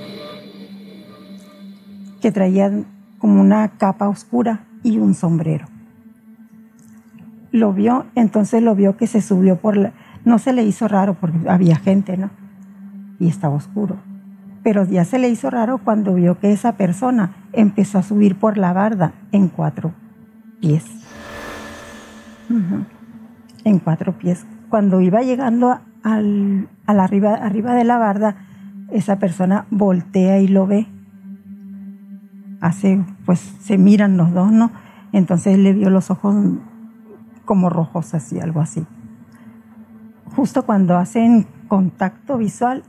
que 2.20 2.32
traía 2.32 2.70
como 3.18 3.40
una 3.40 3.68
capa 3.68 4.08
oscura 4.08 4.60
y 4.82 4.98
un 4.98 5.14
sombrero. 5.14 5.66
Lo 7.52 7.72
vio, 7.72 8.06
entonces 8.14 8.62
lo 8.62 8.74
vio 8.74 8.96
que 8.96 9.06
se 9.06 9.20
subió 9.20 9.56
por 9.56 9.76
la... 9.76 9.92
No 10.24 10.38
se 10.38 10.52
le 10.52 10.62
hizo 10.64 10.86
raro 10.86 11.14
porque 11.14 11.48
había 11.48 11.76
gente, 11.76 12.16
¿no? 12.16 12.30
Y 13.18 13.28
estaba 13.28 13.54
oscuro. 13.54 13.96
Pero 14.62 14.84
ya 14.84 15.04
se 15.04 15.18
le 15.18 15.28
hizo 15.28 15.50
raro 15.50 15.78
cuando 15.78 16.14
vio 16.14 16.38
que 16.38 16.52
esa 16.52 16.72
persona 16.72 17.32
empezó 17.52 17.98
a 17.98 18.02
subir 18.02 18.36
por 18.36 18.58
la 18.58 18.72
barda 18.72 19.12
en 19.32 19.48
cuatro 19.48 19.92
pies. 20.60 20.84
En 23.64 23.78
cuatro 23.78 24.16
pies. 24.16 24.46
Cuando 24.68 25.00
iba 25.00 25.22
llegando 25.22 25.80
al, 26.02 26.68
arriba, 26.86 27.34
arriba 27.34 27.74
de 27.74 27.84
la 27.84 27.98
barda, 27.98 28.36
esa 28.90 29.18
persona 29.18 29.66
voltea 29.70 30.38
y 30.38 30.48
lo 30.48 30.66
ve 30.66 30.86
hace, 32.60 33.04
pues 33.24 33.38
se 33.38 33.78
miran 33.78 34.16
los 34.16 34.32
dos, 34.32 34.52
¿no? 34.52 34.70
Entonces 35.12 35.58
le 35.58 35.72
vio 35.72 35.90
los 35.90 36.10
ojos 36.10 36.36
como 37.44 37.68
rojos, 37.68 38.14
así, 38.14 38.38
algo 38.38 38.60
así. 38.60 38.86
Justo 40.36 40.64
cuando 40.64 40.96
hacen 40.96 41.46
contacto 41.68 42.38
visual, 42.38 42.84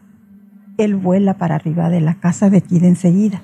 él 0.77 0.95
vuela 0.95 1.35
para 1.35 1.55
arriba 1.55 1.89
de 1.89 2.01
la 2.01 2.15
casa 2.15 2.49
de 2.49 2.57
aquí 2.57 2.77
enseguida. 2.77 3.41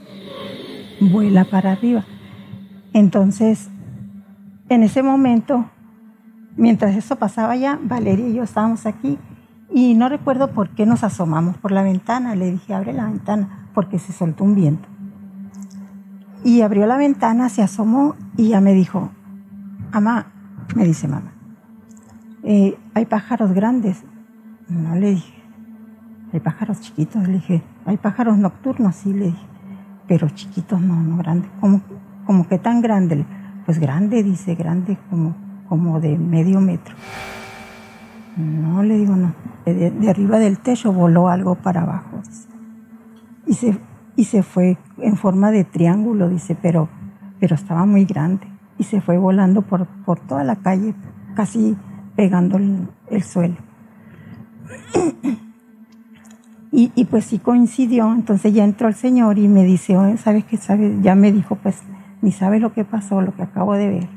Vuela 1.02 1.46
para 1.46 1.72
arriba. 1.72 2.06
Entonces, 2.94 3.70
en 4.70 4.84
ese 4.84 5.04
momento, 5.04 5.66
mientras 6.56 6.96
eso 6.96 7.16
pasaba 7.16 7.56
ya, 7.56 7.80
Valeria 7.82 8.28
y 8.28 8.34
yo 8.36 8.44
estábamos 8.44 8.86
aquí 8.86 9.18
y 9.74 9.94
no 9.96 10.10
recuerdo 10.10 10.52
por 10.52 10.70
qué 10.70 10.86
nos 10.86 11.04
asomamos 11.04 11.58
por 11.58 11.72
la 11.72 11.84
ventana. 11.84 12.36
Le 12.36 12.52
dije, 12.52 12.74
abre 12.74 12.94
la 12.94 13.06
ventana, 13.06 13.70
porque 13.74 14.00
se 14.00 14.14
soltó 14.14 14.44
un 14.44 14.56
viento. 14.56 14.88
Y 16.48 16.62
abrió 16.62 16.88
la 16.88 16.96
ventana, 16.96 17.50
se 17.50 17.62
asomó 17.62 18.16
y 18.38 18.48
ya 18.52 18.62
me 18.62 18.74
dijo, 18.74 19.10
mamá, 19.92 20.28
me 20.78 20.86
dice 20.86 21.06
mamá, 21.06 21.34
eh, 22.42 22.78
hay 22.94 23.06
pájaros 23.06 23.52
grandes. 23.52 24.06
No 24.70 24.96
le 24.96 25.10
dije, 25.10 25.44
hay 26.32 26.40
pájaros 26.40 26.80
chiquitos. 26.80 27.28
Le 27.28 27.34
dije, 27.34 27.64
hay 27.86 27.98
pájaros 27.98 28.38
nocturnos, 28.38 28.96
sí, 28.96 29.12
le 29.12 29.26
dije, 29.26 29.46
pero 30.08 30.30
chiquitos 30.30 30.80
no, 30.80 30.96
no 31.04 31.18
grandes. 31.18 31.52
¿Cómo, 31.60 31.82
como 32.26 32.48
que 32.48 32.58
tan 32.58 32.80
grande? 32.80 33.26
Pues 33.66 33.78
grande, 33.78 34.24
dice, 34.24 34.56
grande 34.56 34.98
como, 35.10 35.36
como 35.68 36.00
de 36.00 36.18
medio 36.18 36.62
metro. 36.62 36.96
No, 38.38 38.84
le 38.84 38.96
digo, 38.96 39.18
no. 39.18 39.34
De, 39.66 40.10
arriba 40.10 40.40
del 40.40 40.60
techo 40.60 40.94
voló 40.94 41.28
algo 41.28 41.56
para 41.56 41.82
abajo. 41.82 42.22
Y 43.46 43.54
se 43.54 43.78
y 44.18 44.26
se 44.26 44.44
fue 44.44 44.78
en 44.98 45.16
forma 45.16 45.52
de 45.52 45.64
triángulo, 45.64 46.28
dice, 46.28 46.58
pero, 46.60 46.90
pero 47.40 47.56
estaba 47.56 47.86
muy 47.86 48.04
grande 48.04 48.48
y 48.80 48.84
se 48.84 49.00
fue 49.00 49.18
volando 49.18 49.62
por, 49.62 49.86
por 49.86 50.20
toda 50.20 50.44
la 50.44 50.58
calle, 50.58 50.96
casi 51.36 51.78
pegando 52.16 52.58
el, 52.58 52.90
el 53.12 53.24
suelo. 53.24 53.56
Y, 56.72 56.92
y, 56.96 57.06
pues 57.06 57.26
sí 57.26 57.40
coincidió, 57.40 58.12
entonces 58.14 58.54
ya 58.54 58.64
entró 58.64 58.88
el 58.88 58.96
señor 58.96 59.38
y 59.38 59.48
me 59.48 59.64
dice, 59.64 59.96
¿sabes 60.18 60.44
qué? 60.46 60.58
¿Sabes? 60.58 61.02
Ya 61.02 61.16
me 61.16 61.32
dijo, 61.32 61.56
pues, 61.56 61.82
ni 62.22 62.32
sabe 62.32 62.60
lo 62.60 62.74
que 62.74 62.84
pasó, 62.84 63.22
lo 63.22 63.34
que 63.36 63.44
acabo 63.44 63.74
de 63.74 63.88
ver. 63.88 64.10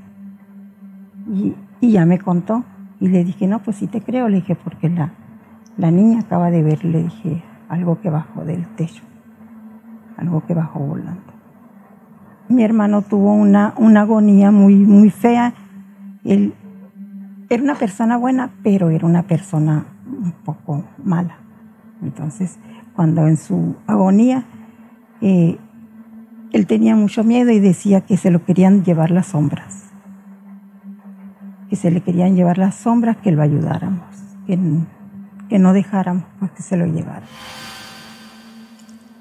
Y, 1.32 1.54
y, 1.80 1.92
ya 1.92 2.04
me 2.06 2.18
contó. 2.18 2.64
Y 2.98 3.08
le 3.08 3.24
dije, 3.24 3.46
no, 3.46 3.60
pues 3.60 3.76
sí 3.76 3.86
te 3.86 4.02
creo, 4.02 4.28
le 4.28 4.36
dije, 4.36 4.56
porque 4.56 4.90
la, 4.90 5.12
la 5.76 5.90
niña 5.90 6.20
acaba 6.20 6.50
de 6.50 6.62
ver, 6.62 6.84
le 6.84 7.04
dije, 7.04 7.42
algo 7.68 8.00
que 8.00 8.10
bajó 8.10 8.44
del 8.44 8.66
techo 8.74 9.04
algo 10.20 10.44
que 10.46 10.54
bajó 10.54 10.80
volando. 10.80 11.32
Mi 12.48 12.64
hermano 12.64 13.02
tuvo 13.02 13.32
una, 13.32 13.74
una 13.76 14.02
agonía 14.02 14.50
muy, 14.50 14.74
muy 14.74 15.10
fea. 15.10 15.54
Él 16.24 16.54
era 17.48 17.62
una 17.62 17.74
persona 17.74 18.16
buena, 18.16 18.50
pero 18.62 18.90
era 18.90 19.06
una 19.06 19.22
persona 19.22 19.86
un 20.06 20.32
poco 20.44 20.84
mala. 21.02 21.38
Entonces, 22.02 22.58
cuando 22.94 23.26
en 23.26 23.36
su 23.36 23.76
agonía, 23.86 24.44
eh, 25.20 25.58
él 26.52 26.66
tenía 26.66 26.96
mucho 26.96 27.24
miedo 27.24 27.50
y 27.50 27.60
decía 27.60 28.02
que 28.02 28.16
se 28.16 28.30
lo 28.30 28.44
querían 28.44 28.84
llevar 28.84 29.10
las 29.10 29.28
sombras. 29.28 29.90
Que 31.68 31.76
se 31.76 31.90
le 31.90 32.00
querían 32.00 32.34
llevar 32.34 32.58
las 32.58 32.74
sombras, 32.74 33.16
que 33.18 33.30
lo 33.30 33.42
ayudáramos, 33.42 34.04
que, 34.46 34.56
no 35.58 35.72
dejáramos 35.72 36.24
pues, 36.38 36.50
que 36.52 36.62
se 36.62 36.76
lo 36.76 36.86
llevaran. 36.86 37.28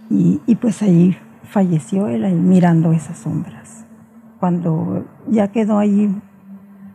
Y, 0.10 0.56
pues 0.56 0.82
ahí 0.82 1.15
falleció 1.43 2.08
él 2.08 2.24
ahí 2.24 2.34
mirando 2.34 2.91
esas 2.91 3.19
sombras. 3.19 3.86
Cuando 4.39 5.06
ya 5.28 5.50
quedó 5.50 5.78
ahí 5.78 6.10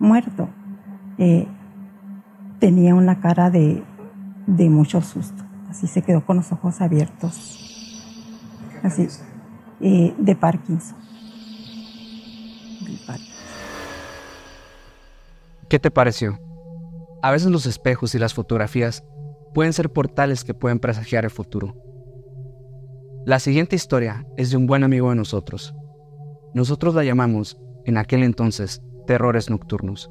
muerto, 0.00 0.48
eh, 1.18 1.46
tenía 2.58 2.94
una 2.94 3.20
cara 3.20 3.50
de, 3.50 3.84
de, 4.46 4.68
mucho 4.68 5.00
susto. 5.00 5.44
Así 5.70 5.86
se 5.86 6.02
quedó 6.02 6.24
con 6.24 6.38
los 6.38 6.50
ojos 6.50 6.80
abiertos. 6.80 7.60
Así, 8.82 9.06
eh, 9.80 10.14
de 10.18 10.34
Parkinson. 10.34 10.98
¿Qué 15.68 15.78
te 15.78 15.90
pareció? 15.90 16.38
A 17.22 17.30
veces 17.30 17.50
los 17.50 17.66
espejos 17.66 18.14
y 18.14 18.18
las 18.18 18.34
fotografías 18.34 19.02
pueden 19.54 19.72
ser 19.72 19.90
portales 19.90 20.44
que 20.44 20.52
pueden 20.52 20.78
presagiar 20.78 21.24
el 21.24 21.30
futuro. 21.30 21.74
La 23.26 23.38
siguiente 23.38 23.74
historia 23.74 24.26
es 24.36 24.50
de 24.50 24.58
un 24.58 24.66
buen 24.66 24.84
amigo 24.84 25.08
de 25.08 25.16
nosotros. 25.16 25.74
Nosotros 26.52 26.94
la 26.94 27.04
llamamos, 27.04 27.58
en 27.86 27.96
aquel 27.96 28.22
entonces, 28.22 28.82
terrores 29.06 29.48
nocturnos, 29.48 30.10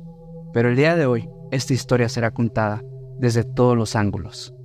pero 0.52 0.70
el 0.70 0.76
día 0.76 0.96
de 0.96 1.06
hoy 1.06 1.30
esta 1.52 1.74
historia 1.74 2.10
será 2.10 2.32
contada 2.32 2.82
desde 3.20 3.44
todos 3.44 3.78
los 3.78 3.96
ángulos. 3.96 4.56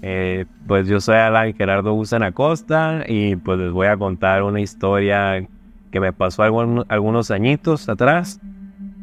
Eh, 0.00 0.46
pues 0.66 0.88
yo 0.88 1.02
soy 1.02 1.16
Alan 1.16 1.52
Gerardo 1.52 1.92
Guzan 1.92 2.22
Acosta 2.22 3.04
y 3.06 3.36
pues 3.36 3.58
les 3.58 3.72
voy 3.72 3.88
a 3.88 3.98
contar 3.98 4.42
una 4.42 4.62
historia 4.62 5.46
que 5.90 6.00
me 6.00 6.14
pasó 6.14 6.44
algunos 6.44 7.30
añitos 7.30 7.90
atrás 7.90 8.40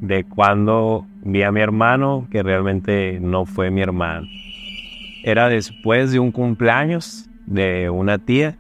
de 0.01 0.23
cuando 0.23 1.05
vi 1.23 1.43
a 1.43 1.51
mi 1.51 1.62
hermano 1.62 2.27
que 2.31 2.43
realmente 2.43 3.19
no 3.21 3.45
fue 3.45 3.71
mi 3.71 3.81
hermano. 3.81 4.27
Era 5.23 5.49
después 5.49 6.12
de 6.12 6.19
un 6.19 6.31
cumpleaños 6.31 7.29
de 7.45 7.89
una 7.89 8.17
tía. 8.17 8.55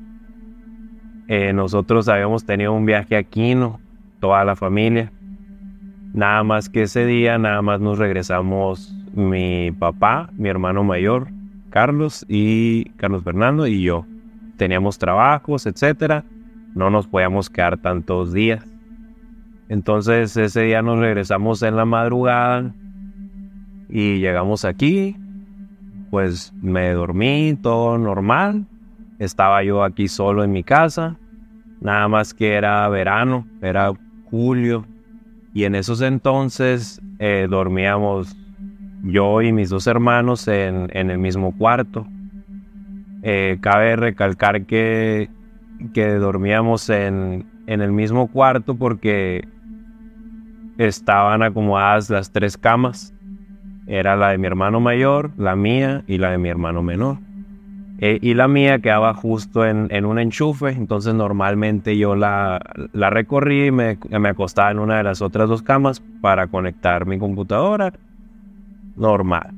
Eh, 1.27 1.53
nosotros 1.53 2.07
habíamos 2.07 2.45
tenido 2.45 2.73
un 2.73 2.85
viaje 2.85 3.15
a 3.15 3.23
Quino, 3.23 3.79
toda 4.19 4.43
la 4.43 4.55
familia. 4.55 5.11
Nada 6.13 6.43
más 6.43 6.69
que 6.69 6.83
ese 6.83 7.05
día, 7.05 7.37
nada 7.37 7.61
más 7.61 7.79
nos 7.79 7.99
regresamos 7.99 8.93
mi 9.13 9.71
papá, 9.71 10.29
mi 10.33 10.49
hermano 10.49 10.83
mayor, 10.83 11.27
Carlos 11.69 12.25
y 12.27 12.85
Carlos 12.91 13.23
Fernando 13.23 13.67
y 13.67 13.83
yo. 13.83 14.05
Teníamos 14.57 14.97
trabajos, 14.97 15.65
etcétera. 15.65 16.23
No 16.73 16.89
nos 16.89 17.07
podíamos 17.07 17.49
quedar 17.49 17.77
tantos 17.77 18.33
días. 18.33 18.65
Entonces 19.69 20.35
ese 20.37 20.61
día 20.61 20.81
nos 20.81 20.99
regresamos 20.99 21.61
en 21.61 21.75
la 21.75 21.85
madrugada 21.85 22.73
y 23.89 24.19
llegamos 24.19 24.65
aquí. 24.65 25.15
Pues 26.09 26.53
me 26.61 26.91
dormí, 26.91 27.57
todo 27.61 27.97
normal. 27.97 28.65
Estaba 29.19 29.63
yo 29.63 29.83
aquí 29.83 30.07
solo 30.07 30.43
en 30.43 30.51
mi 30.51 30.63
casa. 30.63 31.17
Nada 31.81 32.07
más 32.07 32.33
que 32.33 32.53
era 32.53 32.87
verano, 32.89 33.45
era 33.61 33.91
julio. 34.29 34.85
Y 35.53 35.65
en 35.65 35.75
esos 35.75 36.01
entonces 36.01 37.01
eh, 37.19 37.47
dormíamos 37.49 38.37
yo 39.03 39.41
y 39.41 39.51
mis 39.51 39.69
dos 39.69 39.87
hermanos 39.87 40.47
en, 40.47 40.89
el 40.93 41.17
mismo 41.17 41.55
cuarto. 41.57 42.07
Eh, 43.23 43.57
cabe 43.61 43.95
recalcar 43.95 44.65
que, 44.65 45.29
que 45.93 46.07
dormíamos 46.13 46.89
en, 46.89 47.45
en, 47.65 47.81
el 47.81 47.91
mismo 47.91 48.27
cuarto 48.27 48.75
porque 48.75 49.47
estaban 50.77 51.43
acomodadas 51.43 52.09
las 52.09 52.31
tres 52.31 52.57
camas. 52.57 53.13
Era 53.87 54.15
la 54.15 54.29
de 54.29 54.37
mi 54.37 54.47
hermano 54.47 54.79
mayor, 54.79 55.31
la 55.37 55.55
mía 55.55 56.03
y 56.07 56.17
la 56.17 56.31
de 56.31 56.37
mi 56.37 56.49
hermano 56.49 56.83
menor. 56.83 57.17
Eh, 57.99 58.19
y 58.21 58.35
la 58.35 58.47
mía 58.47 58.79
quedaba 58.79 59.13
justo 59.15 59.65
en, 59.65 59.87
en, 59.89 60.05
un 60.05 60.19
enchufe, 60.19 60.69
entonces 60.69 61.15
normalmente 61.15 61.97
yo 61.97 62.15
la, 62.15 62.61
la 62.93 63.09
recorrí 63.09 63.67
y 63.67 63.71
me, 63.71 63.97
me 64.11 64.29
acostaba 64.29 64.69
en 64.69 64.77
una 64.77 64.97
de 64.97 65.03
las 65.03 65.23
otras 65.23 65.49
dos 65.49 65.63
camas 65.63 65.99
para 66.21 66.45
conectar 66.45 67.07
mi 67.07 67.17
computadora 67.17 67.93
normal. 68.95 69.51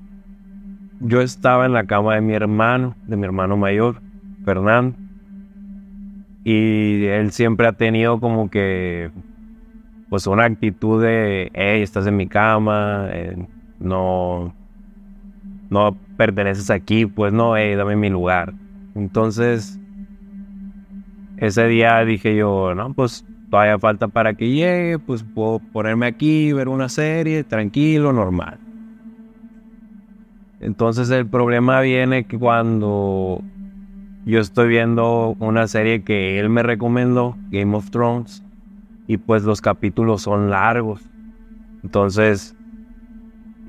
Yo 1.01 1.21
estaba 1.21 1.65
en 1.65 1.73
la 1.73 1.85
cama 1.85 2.15
de 2.15 2.21
mi 2.21 2.33
hermano, 2.33 2.95
de 3.07 3.17
mi 3.17 3.25
hermano 3.25 3.57
mayor, 3.57 4.01
Fernando. 4.45 4.95
Y 6.43 7.05
él 7.05 7.31
siempre 7.31 7.67
ha 7.67 7.73
tenido 7.73 8.19
como 8.19 8.49
que, 8.49 9.11
pues 10.09 10.27
una 10.27 10.45
actitud 10.45 11.01
de, 11.01 11.51
hey, 11.53 11.81
estás 11.81 12.07
en 12.07 12.17
mi 12.17 12.27
cama, 12.27 13.07
eh, 13.11 13.37
no, 13.79 14.53
no 15.69 15.97
perteneces 16.17 16.69
aquí, 16.69 17.05
pues 17.05 17.31
no, 17.31 17.55
hey, 17.55 17.75
dame 17.75 17.95
mi 17.95 18.09
lugar. 18.09 18.53
Entonces, 18.95 19.79
ese 21.37 21.67
día 21.67 22.03
dije 22.03 22.35
yo, 22.35 22.73
no, 22.75 22.93
pues 22.93 23.23
todavía 23.49 23.79
falta 23.79 24.07
para 24.07 24.33
que 24.33 24.49
llegue, 24.49 24.99
pues 24.99 25.23
puedo 25.23 25.59
ponerme 25.71 26.07
aquí, 26.07 26.51
ver 26.53 26.67
una 26.67 26.89
serie, 26.89 27.43
tranquilo, 27.43 28.11
normal. 28.11 28.59
Entonces 30.59 31.09
el 31.11 31.27
problema 31.27 31.79
viene 31.81 32.27
cuando 32.27 33.41
yo 34.25 34.39
estoy 34.39 34.67
viendo 34.67 35.35
una 35.39 35.67
serie 35.67 36.03
que 36.03 36.39
él 36.39 36.49
me 36.49 36.63
recomendó, 36.63 37.37
Game 37.49 37.75
of 37.75 37.89
Thrones, 37.89 38.43
y 39.09 39.17
pues 39.17 39.43
los 39.43 39.59
capítulos 39.59 40.21
son 40.21 40.51
largos. 40.51 41.01
Entonces, 41.83 42.55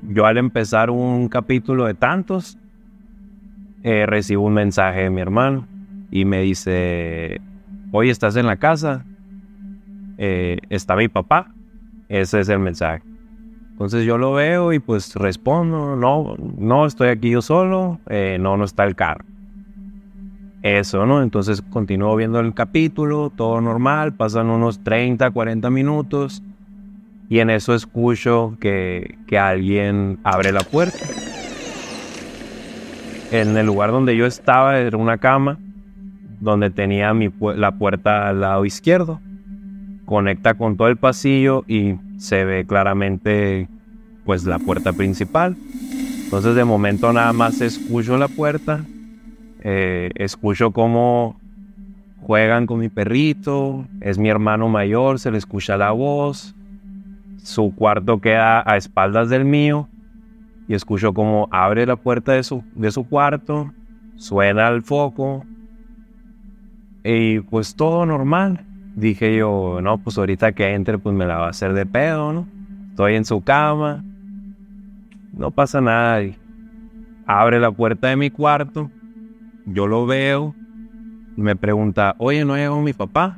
yo 0.07 0.27
al 0.27 0.37
empezar 0.37 0.91
un 0.91 1.29
capítulo 1.29 1.87
de 1.87 1.95
tantos, 1.95 2.59
eh, 3.81 4.05
recibo 4.05 4.45
un 4.45 4.53
mensaje 4.53 5.01
de 5.01 5.09
mi 5.09 5.19
hermano 5.19 5.67
y 6.11 6.25
me 6.25 6.41
dice, 6.41 7.41
hoy 7.91 8.11
estás 8.11 8.35
en 8.35 8.45
la 8.45 8.57
casa, 8.57 9.03
eh, 10.19 10.59
está 10.69 10.95
mi 10.95 11.07
papá, 11.07 11.51
ese 12.07 12.41
es 12.41 12.49
el 12.49 12.59
mensaje. 12.59 13.01
Entonces 13.71 14.05
yo 14.05 14.19
lo 14.19 14.33
veo 14.33 14.73
y 14.73 14.77
pues 14.77 15.15
respondo, 15.15 15.95
no, 15.95 16.35
no 16.37 16.85
estoy 16.85 17.07
aquí 17.07 17.31
yo 17.31 17.41
solo, 17.41 17.99
eh, 18.09 18.37
no, 18.39 18.57
no 18.57 18.63
está 18.63 18.83
el 18.83 18.95
carro. 18.95 19.25
Eso, 20.63 21.05
¿no? 21.05 21.23
Entonces 21.23 21.61
continúo 21.61 22.15
viendo 22.15 22.39
el 22.39 22.53
capítulo, 22.53 23.31
todo 23.35 23.61
normal, 23.61 24.13
pasan 24.13 24.49
unos 24.49 24.83
30, 24.83 25.31
40 25.31 25.69
minutos 25.71 26.43
y 27.29 27.39
en 27.39 27.49
eso 27.49 27.73
escucho 27.73 28.57
que, 28.59 29.17
que 29.25 29.39
alguien 29.39 30.19
abre 30.23 30.51
la 30.51 30.61
puerta. 30.61 30.99
En 33.31 33.57
el 33.57 33.65
lugar 33.65 33.91
donde 33.91 34.15
yo 34.15 34.25
estaba 34.25 34.77
era 34.77 34.97
una 34.97 35.17
cama 35.17 35.57
donde 36.41 36.69
tenía 36.69 37.13
mi, 37.13 37.31
la 37.55 37.71
puerta 37.71 38.27
al 38.27 38.41
lado 38.41 38.65
izquierdo. 38.65 39.21
Conecta 40.05 40.55
con 40.55 40.75
todo 40.75 40.89
el 40.89 40.97
pasillo 40.97 41.63
y 41.67 41.95
se 42.17 42.43
ve 42.43 42.65
claramente 42.65 43.69
pues 44.25 44.43
la 44.43 44.59
puerta 44.59 44.91
principal. 44.91 45.55
Entonces 46.25 46.55
de 46.55 46.65
momento 46.65 47.13
nada 47.13 47.31
más 47.31 47.61
escucho 47.61 48.17
la 48.17 48.27
puerta, 48.27 48.83
eh, 49.61 50.11
escucho 50.15 50.71
cómo 50.71 51.39
juegan 52.21 52.67
con 52.67 52.79
mi 52.79 52.89
perrito, 52.89 53.85
es 53.99 54.17
mi 54.17 54.29
hermano 54.29 54.69
mayor, 54.69 55.19
se 55.19 55.31
le 55.31 55.37
escucha 55.37 55.77
la 55.77 55.91
voz, 55.91 56.55
su 57.37 57.73
cuarto 57.75 58.21
queda 58.21 58.63
a 58.65 58.77
espaldas 58.77 59.29
del 59.29 59.45
mío 59.45 59.87
y 60.67 60.75
escucho 60.75 61.13
cómo 61.13 61.47
abre 61.51 61.85
la 61.85 61.95
puerta 61.95 62.33
de 62.33 62.43
su, 62.43 62.63
de 62.75 62.91
su 62.91 63.07
cuarto, 63.07 63.71
suena 64.15 64.67
el 64.67 64.83
foco 64.83 65.45
y 67.03 67.39
pues 67.39 67.75
todo 67.75 68.05
normal. 68.05 68.65
Dije 68.95 69.35
yo, 69.35 69.79
no, 69.81 69.97
pues 69.97 70.17
ahorita 70.17 70.51
que 70.51 70.73
entre 70.73 70.97
pues 70.97 71.15
me 71.15 71.25
la 71.25 71.37
va 71.37 71.47
a 71.47 71.49
hacer 71.49 71.73
de 71.73 71.85
pedo, 71.85 72.33
¿no? 72.33 72.47
Estoy 72.89 73.15
en 73.15 73.25
su 73.25 73.41
cama, 73.41 74.03
no 75.33 75.49
pasa 75.51 75.81
nada. 75.81 76.21
abre 77.25 77.59
la 77.59 77.71
puerta 77.71 78.09
de 78.09 78.17
mi 78.17 78.29
cuarto, 78.29 78.91
yo 79.65 79.87
lo 79.87 80.05
veo, 80.05 80.55
me 81.35 81.55
pregunta, 81.55 82.15
oye, 82.17 82.45
¿no 82.45 82.55
llegó 82.55 82.81
mi 82.81 82.93
papá? 82.93 83.37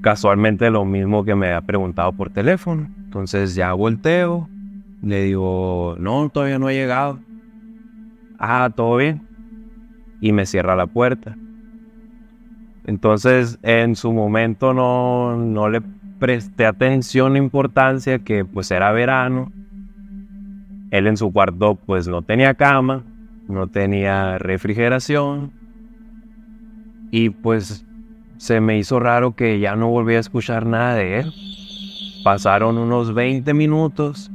Casualmente 0.00 0.70
lo 0.70 0.84
mismo 0.84 1.24
que 1.24 1.34
me 1.34 1.52
ha 1.52 1.60
preguntado 1.60 2.12
por 2.12 2.30
teléfono. 2.30 2.88
Entonces 3.04 3.54
ya 3.54 3.72
volteo, 3.72 4.48
le 5.02 5.24
digo, 5.24 5.96
no, 5.98 6.28
todavía 6.28 6.58
no 6.58 6.68
ha 6.68 6.72
llegado. 6.72 7.20
Ah, 8.38 8.70
todo 8.74 8.96
bien. 8.96 9.22
Y 10.20 10.32
me 10.32 10.46
cierra 10.46 10.76
la 10.76 10.86
puerta. 10.86 11.36
Entonces, 12.84 13.58
en 13.62 13.96
su 13.96 14.12
momento 14.12 14.72
no, 14.72 15.36
no 15.36 15.68
le 15.68 15.82
presté 16.18 16.66
atención 16.66 17.36
e 17.36 17.38
importancia 17.38 18.18
que 18.20 18.44
pues 18.44 18.70
era 18.70 18.92
verano. 18.92 19.52
Él 20.90 21.06
en 21.06 21.16
su 21.16 21.32
cuarto 21.32 21.74
pues 21.74 22.08
no 22.08 22.22
tenía 22.22 22.54
cama, 22.54 23.04
no 23.48 23.66
tenía 23.66 24.38
refrigeración. 24.38 25.52
Y 27.10 27.30
pues 27.30 27.84
se 28.36 28.60
me 28.60 28.78
hizo 28.78 29.00
raro 29.00 29.34
que 29.34 29.58
ya 29.58 29.74
no 29.76 29.88
volví 29.88 30.14
a 30.14 30.20
escuchar 30.20 30.66
nada 30.66 30.94
de 30.94 31.20
él. 31.20 31.32
Pasaron 32.22 32.78
unos 32.78 33.14
20 33.14 33.52
minutos 33.54 34.30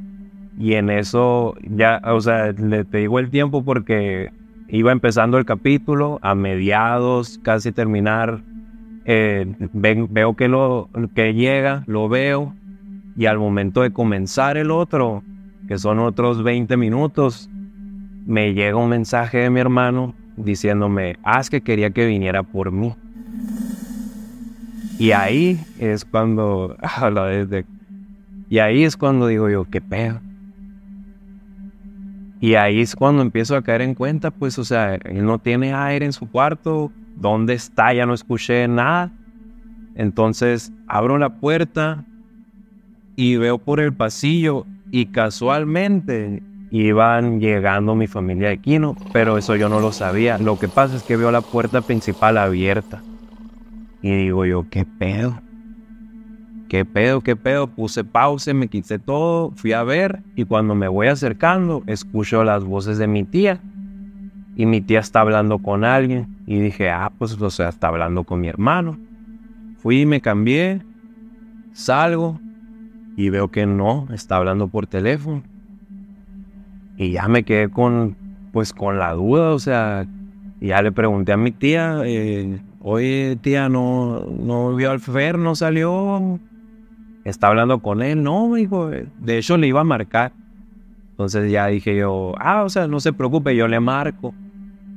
y 0.58 0.74
en 0.74 0.90
eso 0.90 1.56
ya, 1.64 2.02
o 2.06 2.22
sea, 2.22 2.52
le 2.52 2.86
te 2.86 3.00
digo 3.00 3.20
el 3.20 3.30
tiempo 3.30 3.64
porque 3.64 4.32
iba 4.68 4.92
empezando 4.92 5.38
el 5.38 5.46
capítulo, 5.46 6.20
a 6.22 6.36
mediados, 6.36 7.40
casi 7.44 7.72
terminar, 7.72 8.42
eh, 9.06 9.54
veo 9.74 10.36
que, 10.36 10.48
lo, 10.48 10.90
que 11.14 11.34
llega, 11.34 11.84
lo 11.88 12.10
veo, 12.10 12.54
y 13.16 13.26
al 13.26 13.38
momento 13.38 13.82
de 13.82 13.92
comenzar 13.92 14.58
el 14.58 14.72
otro, 14.72 15.24
que 15.68 15.78
son 15.78 16.00
otros 16.00 16.44
20 16.44 16.76
minutos, 16.78 17.50
me 18.26 18.54
llega 18.54 18.78
un 18.78 18.90
mensaje 18.90 19.40
de 19.40 19.50
mi 19.50 19.60
hermano 19.60 20.14
diciéndome, 20.38 21.18
haz 21.24 21.50
que 21.50 21.62
quería 21.62 21.92
que 21.92 22.06
viniera 22.06 22.44
por 22.44 22.72
mí. 22.72 22.96
Y 25.00 25.12
ahí 25.12 25.60
es 25.80 26.06
cuando, 26.06 26.78
y 28.50 28.60
ahí 28.60 28.84
es 28.84 28.98
cuando 28.98 29.28
digo 29.28 29.50
yo, 29.50 29.66
qué 29.66 29.82
pedo. 29.82 30.22
Y 32.40 32.56
ahí 32.56 32.82
es 32.82 32.96
cuando 32.96 33.22
empiezo 33.22 33.56
a 33.56 33.62
caer 33.62 33.82
en 33.82 33.96
cuenta, 33.96 34.30
pues, 34.30 34.60
o 34.60 34.66
sea, 34.66 34.96
él 34.96 35.26
no 35.26 35.40
tiene 35.40 35.74
aire 35.74 36.06
en 36.06 36.12
su 36.12 36.30
cuarto. 36.30 36.92
¿Dónde 37.16 37.54
está? 37.54 37.94
Ya 37.94 38.06
no 38.06 38.14
escuché 38.14 38.68
nada. 38.68 39.12
Entonces 39.96 40.72
abro 40.88 41.18
la 41.18 41.40
puerta 41.40 42.04
y 43.16 43.38
veo 43.38 43.60
por 43.60 43.80
el 43.80 43.94
pasillo 43.94 44.66
y 44.92 45.06
casualmente 45.08 46.44
iban 46.82 47.40
llegando 47.40 47.94
mi 47.94 48.08
familia 48.08 48.50
de 48.50 48.58
Quino, 48.58 48.96
pero 49.12 49.38
eso 49.38 49.56
yo 49.56 49.70
no 49.70 49.80
lo 49.80 49.92
sabía. 49.92 50.40
Lo 50.40 50.58
que 50.58 50.68
pasa 50.68 50.96
es 50.96 51.04
que 51.04 51.16
veo 51.16 51.32
la 51.32 51.42
puerta 51.42 51.82
principal 51.82 52.36
abierta. 52.38 53.04
Y 54.02 54.12
digo 54.16 54.44
yo, 54.46 54.66
¿qué 54.72 54.84
pedo? 54.84 55.40
¿Qué 56.70 56.84
pedo? 56.84 57.22
¿Qué 57.22 57.36
pedo? 57.36 57.68
Puse 57.68 58.04
pausa, 58.04 58.56
me 58.56 58.70
quité 58.70 58.98
todo, 58.98 59.52
fui 59.52 59.74
a 59.74 59.84
ver 59.84 60.24
y 60.36 60.46
cuando 60.46 60.74
me 60.74 60.88
voy 60.88 61.08
acercando 61.08 61.84
escucho 61.86 62.44
las 62.44 62.64
voces 62.64 62.98
de 62.98 63.06
mi 63.06 63.24
tía. 63.24 63.62
Y 64.56 64.66
mi 64.66 64.82
tía 64.82 65.00
está 65.00 65.22
hablando 65.22 65.60
con 65.60 65.84
alguien. 65.84 66.38
Y 66.48 66.60
dije, 66.60 66.90
ah, 66.90 67.12
pues 67.18 67.40
o 67.40 67.50
sea, 67.52 67.70
está 67.70 67.90
hablando 67.90 68.24
con 68.24 68.42
mi 68.42 68.48
hermano. 68.48 68.98
Fui, 69.78 70.08
me 70.08 70.22
cambié, 70.22 70.82
salgo 71.74 72.40
y 73.16 73.30
veo 73.30 73.52
que 73.52 73.68
no, 73.68 74.08
está 74.12 74.38
hablando 74.38 74.70
por 74.70 74.88
teléfono. 74.88 75.44
Y 76.98 77.12
ya 77.12 77.28
me 77.28 77.44
quedé 77.44 77.70
con, 77.70 78.16
pues 78.52 78.74
con 78.74 79.00
la 79.00 79.14
duda, 79.14 79.52
o 79.52 79.60
sea, 79.60 80.06
ya 80.62 80.82
le 80.82 80.92
pregunté 80.92 81.34
a 81.34 81.38
mi 81.38 81.52
tía, 81.52 82.02
eh, 82.06 82.60
oye 82.82 83.38
tía, 83.42 83.68
no, 83.70 84.26
no 84.26 84.76
vio 84.76 84.92
al 84.92 85.00
Fer, 85.00 85.38
no 85.38 85.56
salió, 85.56 86.40
está 87.24 87.48
hablando 87.48 87.80
con 87.80 88.02
él, 88.02 88.24
no, 88.24 88.48
me 88.50 88.60
dijo, 88.60 88.90
de 88.90 89.38
hecho 89.38 89.58
le 89.58 89.68
iba 89.68 89.82
a 89.82 89.86
marcar. 89.86 90.32
Entonces 91.12 91.52
ya 91.52 91.68
dije 91.68 91.96
yo, 91.96 92.34
ah, 92.40 92.64
o 92.64 92.70
sea, 92.70 92.88
no 92.88 93.00
se 93.00 93.14
preocupe, 93.14 93.56
yo 93.56 93.68
le 93.68 93.80
marco. 93.80 94.34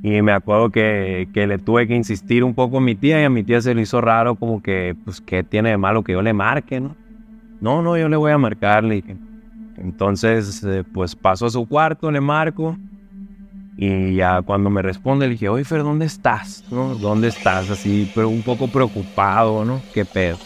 Y 0.03 0.21
me 0.21 0.31
acuerdo 0.31 0.69
que, 0.69 1.27
que, 1.33 1.47
le 1.47 1.57
tuve 1.57 1.87
que 1.87 1.95
insistir 1.95 2.43
un 2.43 2.53
poco 2.53 2.77
a 2.77 2.81
mi 2.81 2.95
tía 2.95 3.21
y 3.21 3.23
a 3.23 3.29
mi 3.29 3.43
tía 3.43 3.61
se 3.61 3.73
le 3.73 3.81
hizo 3.81 3.99
raro 4.01 4.35
como 4.35 4.61
que, 4.61 4.95
pues, 5.03 5.21
¿qué 5.21 5.43
tiene 5.43 5.69
de 5.69 5.77
malo 5.77 6.03
que 6.03 6.13
yo 6.13 6.21
le 6.21 6.33
marque, 6.33 6.79
no? 6.79 6.95
No, 7.61 7.81
no, 7.81 7.97
yo 7.97 8.07
le 8.07 8.15
voy 8.15 8.31
a 8.31 8.37
marcar, 8.37 8.83
le 8.83 8.95
dije. 8.95 9.17
Entonces, 9.77 10.63
eh, 10.63 10.83
pues 10.91 11.15
paso 11.15 11.45
a 11.45 11.49
su 11.49 11.67
cuarto, 11.67 12.11
le 12.11 12.21
marco. 12.21 12.77
Y 13.77 14.15
ya 14.15 14.41
cuando 14.41 14.71
me 14.71 14.81
responde, 14.81 15.27
le 15.27 15.33
dije, 15.33 15.49
oye, 15.49 15.63
¿dónde 15.69 16.05
estás? 16.05 16.63
¿No? 16.71 16.95
¿Dónde 16.95 17.27
estás? 17.27 17.69
Así, 17.69 18.11
pero 18.15 18.27
un 18.27 18.41
poco 18.41 18.67
preocupado, 18.67 19.63
¿no? 19.63 19.81
¿Qué 19.93 20.03
pedo? 20.03 20.37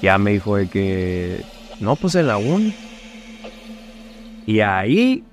Ya 0.00 0.16
me 0.16 0.30
dijo 0.30 0.56
de 0.56 0.68
que, 0.68 1.42
no, 1.80 1.96
pues 1.96 2.14
en 2.14 2.28
la 2.28 2.36
uni. 2.36 2.72
Y 4.46 4.60
ahí 4.60 5.24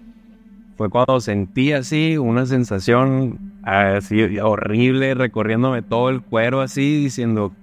fue 0.76 0.90
cuando 0.90 1.22
sentí 1.22 1.72
así 1.72 2.18
una 2.18 2.48
sensación 2.48 3.40
así 3.64 4.40
horrible, 4.40 5.14
recorriéndome 5.14 5.84
todo 5.84 6.10
el 6.10 6.22
cuero 6.22 6.62
así, 6.62 7.04
diciendo, 7.04 7.54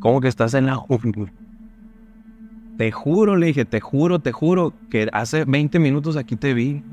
¿cómo 0.00 0.20
que 0.20 0.28
estás 0.28 0.52
en 0.52 0.66
la 0.66 0.78
uni? 0.88 1.28
Te 2.78 2.92
juro, 2.92 3.36
le 3.36 3.48
dije, 3.48 3.64
te 3.64 3.80
juro, 3.80 4.20
te 4.20 4.30
juro, 4.30 4.72
que 4.88 5.08
hace 5.12 5.44
20 5.44 5.80
minutos 5.80 6.16
aquí 6.16 6.36
te 6.36 6.54
vi. 6.54 6.84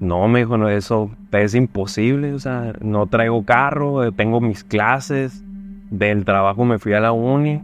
No, 0.00 0.26
me 0.26 0.40
dijo, 0.40 0.58
no, 0.58 0.68
eso 0.68 1.12
es 1.30 1.54
imposible, 1.54 2.34
o 2.34 2.40
sea, 2.40 2.72
no 2.80 3.06
traigo 3.06 3.44
carro, 3.44 4.10
tengo 4.10 4.40
mis 4.40 4.64
clases, 4.64 5.44
del 5.90 6.24
trabajo 6.24 6.64
me 6.64 6.80
fui 6.80 6.92
a 6.92 6.98
la 6.98 7.12
uni. 7.12 7.62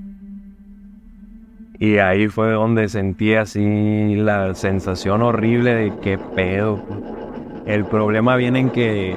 Y 1.80 1.96
ahí 1.98 2.28
fue 2.28 2.52
donde 2.52 2.88
sentí 2.88 3.34
así 3.34 4.14
la 4.14 4.54
sensación 4.54 5.22
horrible 5.22 5.74
de 5.74 5.92
qué 6.00 6.16
pedo. 6.16 6.80
El 7.66 7.86
problema 7.86 8.36
viene 8.36 8.60
en 8.60 8.70
que 8.70 9.16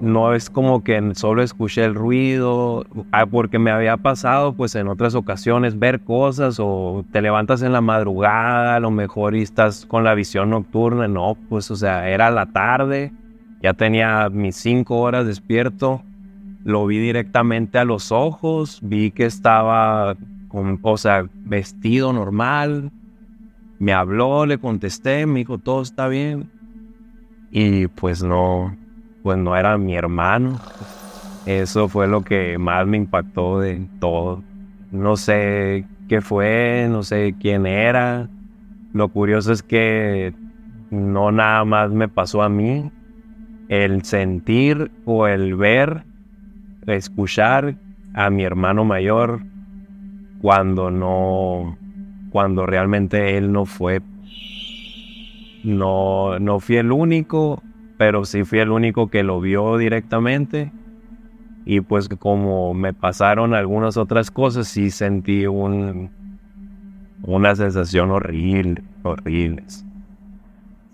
no 0.00 0.34
es 0.34 0.50
como 0.50 0.84
que 0.84 1.12
solo 1.14 1.42
escuché 1.42 1.84
el 1.84 1.94
ruido, 1.94 2.86
ah, 3.12 3.26
porque 3.26 3.58
me 3.58 3.70
había 3.70 3.96
pasado 3.96 4.52
pues 4.52 4.74
en 4.74 4.88
otras 4.88 5.14
ocasiones 5.14 5.78
ver 5.78 6.00
cosas 6.00 6.58
o 6.60 7.04
te 7.12 7.20
levantas 7.20 7.62
en 7.62 7.72
la 7.72 7.80
madrugada, 7.80 8.76
a 8.76 8.80
lo 8.80 8.90
mejor 8.90 9.34
y 9.34 9.42
estás 9.42 9.86
con 9.86 10.04
la 10.04 10.14
visión 10.14 10.50
nocturna, 10.50 11.08
no, 11.08 11.36
pues 11.48 11.70
o 11.70 11.76
sea, 11.76 12.08
era 12.08 12.30
la 12.30 12.46
tarde, 12.46 13.12
ya 13.62 13.74
tenía 13.74 14.28
mis 14.28 14.56
cinco 14.56 14.98
horas 14.98 15.26
despierto, 15.26 16.02
lo 16.64 16.86
vi 16.86 16.98
directamente 16.98 17.78
a 17.78 17.84
los 17.84 18.12
ojos, 18.12 18.80
vi 18.82 19.10
que 19.10 19.26
estaba 19.26 20.16
con, 20.48 20.78
o 20.80 20.96
sea, 20.96 21.26
vestido 21.44 22.12
normal, 22.12 22.92
me 23.78 23.92
habló, 23.92 24.46
le 24.46 24.58
contesté, 24.58 25.26
me 25.26 25.40
dijo 25.40 25.58
todo 25.58 25.82
está 25.82 26.08
bien 26.08 26.50
y 27.50 27.86
pues 27.88 28.22
no, 28.22 28.76
pues 29.28 29.36
no 29.36 29.54
era 29.58 29.76
mi 29.76 29.94
hermano. 29.94 30.58
Eso 31.44 31.90
fue 31.90 32.08
lo 32.08 32.22
que 32.22 32.56
más 32.56 32.86
me 32.86 32.96
impactó 32.96 33.60
de 33.60 33.86
todo. 34.00 34.42
No 34.90 35.18
sé 35.18 35.84
qué 36.08 36.22
fue, 36.22 36.88
no 36.90 37.02
sé 37.02 37.34
quién 37.38 37.66
era. 37.66 38.30
Lo 38.94 39.10
curioso 39.10 39.52
es 39.52 39.62
que 39.62 40.32
no 40.90 41.30
nada 41.30 41.62
más 41.66 41.90
me 41.90 42.08
pasó 42.08 42.40
a 42.40 42.48
mí. 42.48 42.90
El 43.68 44.02
sentir 44.02 44.90
o 45.04 45.26
el 45.26 45.56
ver, 45.56 46.04
escuchar 46.86 47.74
a 48.14 48.30
mi 48.30 48.44
hermano 48.44 48.86
mayor 48.86 49.42
cuando 50.40 50.90
no, 50.90 51.76
cuando 52.30 52.64
realmente 52.64 53.36
él 53.36 53.52
no 53.52 53.66
fue, 53.66 54.00
no, 55.64 56.38
no 56.38 56.60
fui 56.60 56.76
el 56.76 56.92
único 56.92 57.62
pero 57.98 58.24
sí 58.24 58.44
fui 58.44 58.60
el 58.60 58.70
único 58.70 59.08
que 59.10 59.24
lo 59.24 59.40
vio 59.40 59.76
directamente. 59.76 60.72
Y 61.66 61.82
pues 61.82 62.08
como 62.08 62.72
me 62.72 62.94
pasaron 62.94 63.52
algunas 63.52 63.98
otras 63.98 64.30
cosas, 64.30 64.68
sí 64.68 64.90
sentí 64.90 65.46
un, 65.46 66.10
una 67.22 67.54
sensación 67.56 68.10
horrible, 68.10 68.82
horrible. 69.02 69.64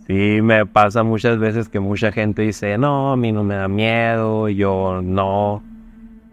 Sí 0.07 0.41
me 0.43 0.67
pasa 0.67 1.03
muchas 1.05 1.39
veces 1.39 1.69
que 1.69 1.79
mucha 1.79 2.11
gente 2.11 2.43
dice, 2.43 2.77
no, 2.77 3.13
a 3.13 3.17
mí 3.17 3.31
no 3.31 3.45
me 3.45 3.55
da 3.55 3.69
miedo, 3.69 4.49
yo 4.49 5.01
no. 5.03 5.63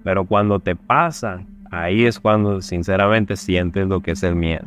Pero 0.03 0.25
cuando 0.25 0.59
te 0.59 0.75
pasa, 0.75 1.41
ahí 1.69 2.05
es 2.05 2.19
cuando 2.19 2.61
sinceramente 2.61 3.35
sientes 3.35 3.87
lo 3.87 4.01
que 4.01 4.11
es 4.11 4.23
el 4.23 4.35
miedo. 4.35 4.65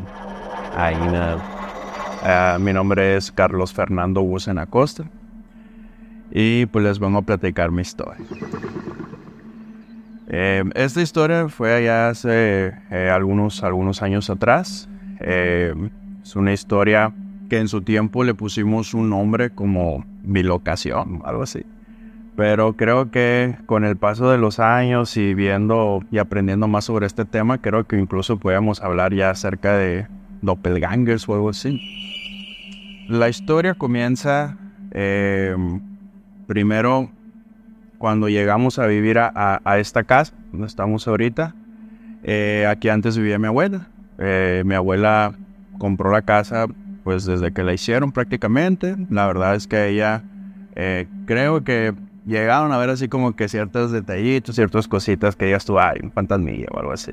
Ahí 0.76 0.96
nada. 0.96 1.42
Ah, 2.22 2.58
mi 2.60 2.72
nombre 2.72 3.16
es 3.16 3.32
Carlos 3.32 3.72
Fernando 3.72 4.22
Busen 4.22 4.58
Acosta 4.58 5.04
y 6.30 6.66
pues 6.66 6.84
les 6.84 6.98
vengo 6.98 7.18
a 7.18 7.22
platicar 7.22 7.70
mi 7.70 7.82
historia. 7.82 8.24
Eh, 10.28 10.64
esta 10.74 11.02
historia 11.02 11.48
fue 11.48 11.74
allá 11.74 12.08
hace 12.08 12.72
eh, 12.90 13.10
algunos, 13.12 13.62
algunos 13.62 14.02
años 14.02 14.30
atrás. 14.30 14.88
Eh, 15.20 15.74
es 16.22 16.36
una 16.36 16.52
historia 16.52 17.12
que 17.48 17.58
en 17.58 17.68
su 17.68 17.82
tiempo 17.82 18.24
le 18.24 18.34
pusimos 18.34 18.94
un 18.94 19.10
nombre 19.10 19.50
como 19.50 20.04
bilocación, 20.22 21.22
algo 21.24 21.42
así. 21.42 21.64
Pero 22.36 22.74
creo 22.76 23.12
que 23.12 23.56
con 23.66 23.84
el 23.84 23.96
paso 23.96 24.28
de 24.30 24.38
los 24.38 24.58
años 24.58 25.16
y 25.16 25.34
viendo 25.34 26.02
y 26.10 26.18
aprendiendo 26.18 26.66
más 26.66 26.86
sobre 26.86 27.06
este 27.06 27.24
tema, 27.24 27.58
creo 27.58 27.86
que 27.86 27.96
incluso 27.96 28.38
podemos 28.38 28.82
hablar 28.82 29.14
ya 29.14 29.30
acerca 29.30 29.76
de 29.76 30.08
doppelgangers 30.42 31.28
o 31.28 31.34
algo 31.34 31.50
así. 31.50 31.80
La 33.08 33.28
historia 33.28 33.74
comienza 33.74 34.56
primero 36.46 37.10
cuando 37.98 38.28
llegamos 38.28 38.78
a 38.78 38.86
vivir 38.86 39.18
a, 39.18 39.60
esta 39.78 40.04
casa 40.04 40.34
donde 40.52 40.66
estamos 40.66 41.08
ahorita. 41.08 41.54
Eh, 42.22 42.66
aquí 42.68 42.88
antes 42.88 43.16
vivía 43.16 43.38
mi 43.38 43.46
abuela. 43.46 43.88
Eh, 44.18 44.62
mi 44.66 44.74
abuela 44.74 45.34
compró 45.78 46.12
la 46.12 46.22
casa 46.22 46.66
pues 47.02 47.24
desde 47.24 47.52
que 47.52 47.62
la 47.62 47.72
hicieron 47.72 48.12
prácticamente. 48.12 48.96
La 49.10 49.26
verdad 49.26 49.54
es 49.54 49.66
que 49.66 49.88
ella 49.88 50.22
eh, 50.74 51.06
creo 51.26 51.64
que 51.64 51.94
llegaron 52.26 52.72
a 52.72 52.78
ver 52.78 52.90
así 52.90 53.08
como 53.08 53.36
que 53.36 53.48
ciertos 53.48 53.90
detallitos, 53.90 54.54
ciertas 54.54 54.86
cositas 54.86 55.36
que 55.36 55.46
ella 55.46 55.56
estuvo, 55.56 55.80
ay, 55.80 56.00
un 56.02 56.12
fantasmilla 56.12 56.66
o 56.72 56.80
algo 56.80 56.92
así. 56.92 57.12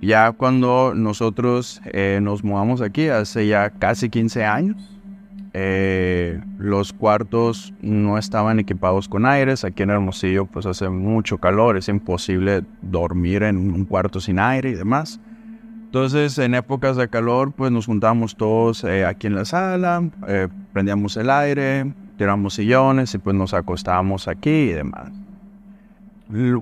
Ya 0.00 0.32
cuando 0.32 0.94
nosotros 0.94 1.80
nos 2.20 2.42
mudamos 2.42 2.82
aquí, 2.82 3.08
hace 3.08 3.46
ya 3.46 3.70
casi 3.70 4.10
15 4.10 4.44
años, 4.44 4.91
eh, 5.54 6.40
los 6.56 6.94
cuartos 6.94 7.74
no 7.82 8.16
estaban 8.16 8.58
equipados 8.58 9.08
con 9.08 9.26
aires. 9.26 9.64
Aquí 9.64 9.82
en 9.82 9.90
Hermosillo 9.90 10.46
pues 10.46 10.64
hace 10.64 10.88
mucho 10.88 11.38
calor, 11.38 11.76
es 11.76 11.88
imposible 11.88 12.62
dormir 12.80 13.42
en 13.42 13.56
un 13.56 13.84
cuarto 13.84 14.20
sin 14.20 14.38
aire 14.38 14.70
y 14.70 14.74
demás. 14.74 15.20
Entonces 15.84 16.38
en 16.38 16.54
épocas 16.54 16.96
de 16.96 17.08
calor 17.08 17.52
pues 17.52 17.70
nos 17.70 17.84
juntábamos 17.84 18.34
todos 18.36 18.82
eh, 18.84 19.04
aquí 19.04 19.26
en 19.26 19.34
la 19.34 19.44
sala, 19.44 20.02
eh, 20.26 20.48
prendíamos 20.72 21.18
el 21.18 21.28
aire, 21.28 21.92
tiramos 22.16 22.54
sillones 22.54 23.14
y 23.14 23.18
pues 23.18 23.36
nos 23.36 23.52
acostábamos 23.52 24.28
aquí 24.28 24.50
y 24.50 24.72
demás. 24.72 25.10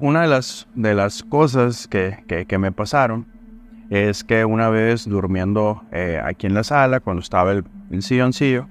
Una 0.00 0.22
de 0.22 0.28
las, 0.28 0.66
de 0.74 0.94
las 0.94 1.22
cosas 1.22 1.86
que, 1.86 2.24
que, 2.48 2.58
me 2.58 2.72
pasaron 2.72 3.24
es 3.88 4.24
que 4.24 4.44
una 4.44 4.68
vez 4.68 5.08
durmiendo 5.08 5.84
aquí 6.24 6.48
en 6.48 6.54
la 6.54 6.64
sala, 6.64 6.98
cuando 6.98 7.22
estaba 7.22 7.52
el, 7.52 7.64
el 7.92 8.02
silloncillo, 8.02 8.66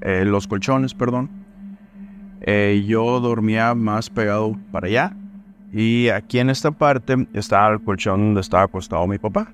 eh, 0.00 0.24
los 0.24 0.46
colchones, 0.46 0.94
perdón. 0.94 1.30
Eh, 2.40 2.84
yo 2.86 3.20
dormía 3.20 3.74
más 3.74 4.10
pegado 4.10 4.56
para 4.70 4.86
allá. 4.86 5.16
Y 5.72 6.08
aquí 6.08 6.38
en 6.38 6.50
esta 6.50 6.70
parte 6.70 7.26
estaba 7.34 7.72
el 7.74 7.82
colchón 7.82 8.20
donde 8.20 8.40
estaba 8.40 8.64
acostado 8.64 9.06
mi 9.06 9.18
papá. 9.18 9.52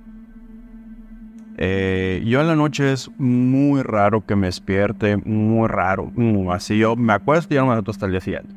Eh, 1.56 2.22
yo 2.26 2.40
en 2.40 2.48
la 2.48 2.56
noche 2.56 2.92
es 2.92 3.10
muy 3.18 3.82
raro 3.82 4.24
que 4.24 4.36
me 4.36 4.46
despierte, 4.46 5.16
muy 5.16 5.68
raro. 5.68 6.10
mm, 6.14 6.50
Así 6.50 6.78
yo 6.78 6.96
me 6.96 7.12
acuesto 7.12 7.52
y 7.52 7.56
ya 7.56 7.64
no 7.64 7.74
me 7.74 7.82
hasta 7.90 8.06
el 8.06 8.12
día 8.12 8.20
siguiente. 8.20 8.54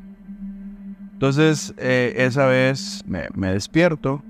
Entonces, 1.14 1.74
esa 1.78 2.46
vez 2.46 3.02
me, 3.06 3.26
me 3.34 3.52
despierto 3.52 4.22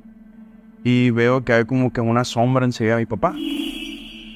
y 0.85 1.11
veo 1.11 1.44
que 1.44 1.53
hay 1.53 1.64
como 1.66 1.92
que 1.92 2.01
una 2.01 2.25
sombra 2.25 2.64
enseguida 2.64 2.94
de 2.97 3.03
mi 3.03 3.07
papá. 3.07 3.35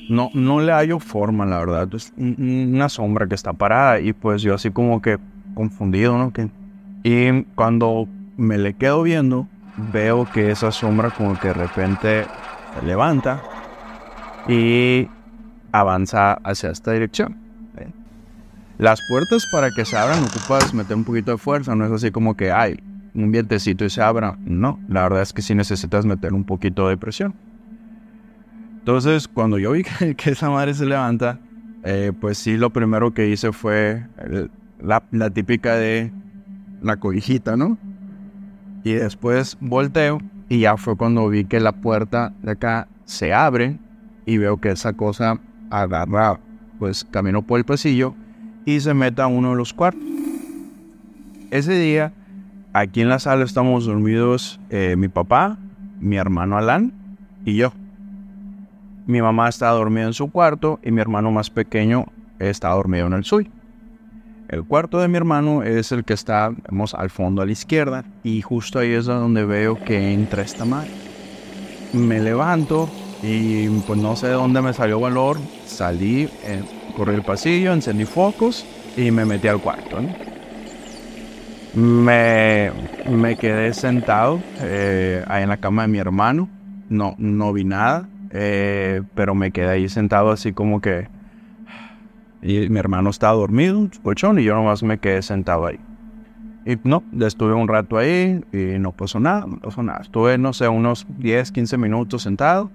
No, 0.09 0.31
no 0.35 0.61
le 0.61 0.73
hallo 0.73 0.99
forma, 0.99 1.47
la 1.47 1.59
verdad. 1.59 1.89
Es 1.95 2.13
un- 2.17 2.35
un- 2.39 2.75
una 2.75 2.89
sombra 2.89 3.27
que 3.27 3.35
está 3.35 3.53
parada 3.53 4.01
y 4.01 4.13
pues 4.13 4.43
yo 4.43 4.55
así 4.55 4.71
como 4.71 5.01
que 5.01 5.19
confundido, 5.55 6.17
¿no? 6.19 6.33
Que, 6.33 6.49
y 7.05 7.43
cuando 7.55 8.09
me 8.37 8.59
le 8.59 8.75
quedo 8.75 9.03
viendo, 9.03 9.47
veo 9.93 10.27
que 10.33 10.51
esa 10.51 10.71
sombra 10.73 11.11
como 11.11 11.39
que 11.39 11.49
de 11.49 11.55
repente 11.55 12.25
se 12.79 12.87
levanta 12.87 13.41
y 14.49 15.09
avanza 15.73 16.35
hacia 16.45 16.71
esta 16.71 16.93
dirección. 16.93 17.37
Las 18.79 19.01
puertas 19.09 19.47
para 19.53 19.71
que 19.71 19.85
se 19.85 19.97
abran 19.97 20.25
ocupas 20.25 20.75
meter 20.75 20.97
un 20.97 21.05
poquito 21.05 21.31
de 21.31 21.39
fuerza, 21.39 21.75
no 21.77 21.85
es 21.85 21.93
así 21.93 22.11
como 22.11 22.37
que 22.37 22.51
hay 22.51 22.81
un 23.15 23.31
vientecito 23.31 23.85
y 23.85 23.91
se 23.91 24.03
abra. 24.03 24.37
No, 24.45 24.81
la 24.89 25.03
verdad 25.03 25.23
es 25.23 25.33
que 25.33 25.43
sí 25.43 25.55
necesitas 25.55 26.05
meter 26.05 26.33
un 26.33 26.43
poquito 26.45 26.89
de 26.89 26.97
presión. 26.97 27.35
Entonces, 28.83 29.29
cuando 29.29 29.59
yo 29.59 29.71
vi 29.71 29.85
que, 29.85 30.15
que 30.17 30.31
esa 30.31 30.51
madre 30.51 30.75
se 30.75 30.85
levanta, 30.85 31.39
eh, 31.85 32.11
pues 32.21 32.39
sí, 32.39 32.57
lo 32.57 32.71
primero 32.71 33.15
que 33.15 33.29
hice 33.29 33.53
fue 33.53 34.05
la, 34.81 35.05
la 35.13 35.31
típica 35.31 35.77
de 35.77 36.11
la 36.83 36.97
cobijita, 36.97 37.57
¿no? 37.57 37.79
Y 38.83 38.95
después 38.95 39.57
volteo 39.61 40.21
y 40.49 40.61
ya 40.61 40.77
fue 40.77 40.97
cuando 40.97 41.29
vi 41.29 41.45
que 41.45 41.61
la 41.61 41.71
puerta 41.71 42.35
de 42.43 42.51
acá 42.51 42.89
se 43.05 43.33
abre 43.33 43.79
y 44.27 44.39
veo 44.39 44.61
que 44.61 44.71
esa 44.71 44.95
cosa 44.95 45.39
agarra, 45.71 46.41
pues 46.81 47.05
camino 47.05 47.43
por 47.43 47.61
el 47.61 47.65
pasillo 47.65 48.17
y 48.65 48.81
se 48.81 48.95
mete 48.95 49.23
a 49.23 49.29
uno 49.29 49.51
de 49.51 49.57
los 49.57 49.73
cuartos. 49.73 50.03
Ese 51.53 51.79
día, 51.79 52.13
aquí 52.73 53.01
en 53.01 53.09
la 53.09 53.21
sala 53.21 53.45
estamos 53.45 53.87
dormidos 53.87 54.59
eh, 54.71 54.97
mi 54.99 55.07
papá, 55.07 55.57
mi 56.01 56.17
hermano 56.17 56.59
Alan 56.59 56.93
y 57.45 57.55
yo. 57.55 57.73
Mi 59.13 59.21
mamá 59.21 59.51
estaba 59.51 59.73
dormida 59.73 60.07
en 60.07 60.15
su 60.15 60.31
cuarto 60.31 60.81
y 60.83 60.91
mi 60.91 61.03
hermano 61.03 61.31
más 61.31 61.51
pequeño 61.51 62.07
estaba 62.39 62.77
dormido 62.77 63.09
en 63.09 63.13
el 63.13 63.25
suyo. 63.25 63.51
El 64.49 64.65
cuarto 64.65 65.01
de 65.01 65.09
mi 65.09 65.19
hermano 65.19 65.63
es 65.63 65.93
el 65.93 66.03
que 66.03 66.15
está 66.15 66.51
vemos, 66.71 66.95
al 66.95 67.11
fondo 67.11 67.43
a 67.43 67.45
la 67.45 67.53
izquierda 67.53 68.07
y 68.25 68.41
justo 68.41 68.79
ahí 68.79 68.93
es 68.93 69.05
donde 69.05 69.45
veo 69.45 69.79
que 69.85 70.15
entra 70.15 70.41
esta 70.41 70.65
madre. 70.65 70.89
Me 71.93 72.21
levanto 72.21 72.89
y 73.23 73.69
pues 73.81 74.01
no 74.01 74.17
sé 74.17 74.29
de 74.29 74.33
dónde 74.33 74.63
me 74.63 74.73
salió 74.73 74.99
valor. 74.99 75.37
Salí, 75.67 76.31
eh, 76.45 76.63
corrí 76.97 77.15
el 77.15 77.23
pasillo, 77.23 77.75
encendí 77.75 78.07
focos 78.07 78.65
y 78.97 79.11
me 79.11 79.27
metí 79.27 79.47
al 79.47 79.61
cuarto. 79.61 79.99
Me, 81.75 82.73
me 83.11 83.37
quedé 83.37 83.75
sentado 83.75 84.41
eh, 84.63 85.23
ahí 85.29 85.43
en 85.43 85.51
la 85.51 85.59
cama 85.59 85.83
de 85.83 85.89
mi 85.89 85.99
hermano. 85.99 86.49
No, 86.89 87.15
no 87.19 87.53
vi 87.53 87.65
nada, 87.65 88.09
eh, 88.33 89.03
pero 89.15 89.35
me 89.35 89.51
quedé 89.51 89.69
ahí 89.69 89.89
sentado 89.89 90.31
así 90.31 90.53
como 90.53 90.81
que... 90.81 91.09
Y 92.41 92.69
mi 92.71 92.79
hermano 92.81 93.11
estaba 93.11 93.35
dormido 93.35 93.89
colchón 94.03 94.41
y 94.41 94.45
yo 94.45 94.55
nomás 94.55 94.83
me 94.83 94.99
quedé 94.99 95.23
sentado 95.23 95.67
ahí. 95.67 95.79
Y 96.65 96.77
no, 96.83 97.05
estuve 97.21 97.53
un 97.53 97.69
rato 97.69 97.99
ahí 97.99 98.43
y 98.53 98.79
no 98.79 98.93
pasó 98.93 99.21
nada, 99.21 99.47
no 99.47 99.59
pasó 99.59 99.83
nada. 99.83 100.01
Estuve, 100.01 100.39
no 100.39 100.53
sé, 100.53 100.67
unos 100.67 101.07
10, 101.19 101.53
15 101.53 101.79
minutos 101.79 102.23
sentado 102.23 102.71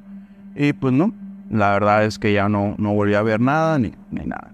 y 0.56 0.72
pues 0.74 0.94
no, 0.94 1.14
la 1.50 1.72
verdad 1.72 2.06
es 2.06 2.18
que 2.18 2.32
ya 2.32 2.48
no, 2.48 2.76
no 2.78 2.94
volví 2.94 3.16
a 3.16 3.22
ver 3.24 3.42
nada 3.42 3.78
ni, 3.78 3.94
ni 4.12 4.26
nada. 4.26 4.52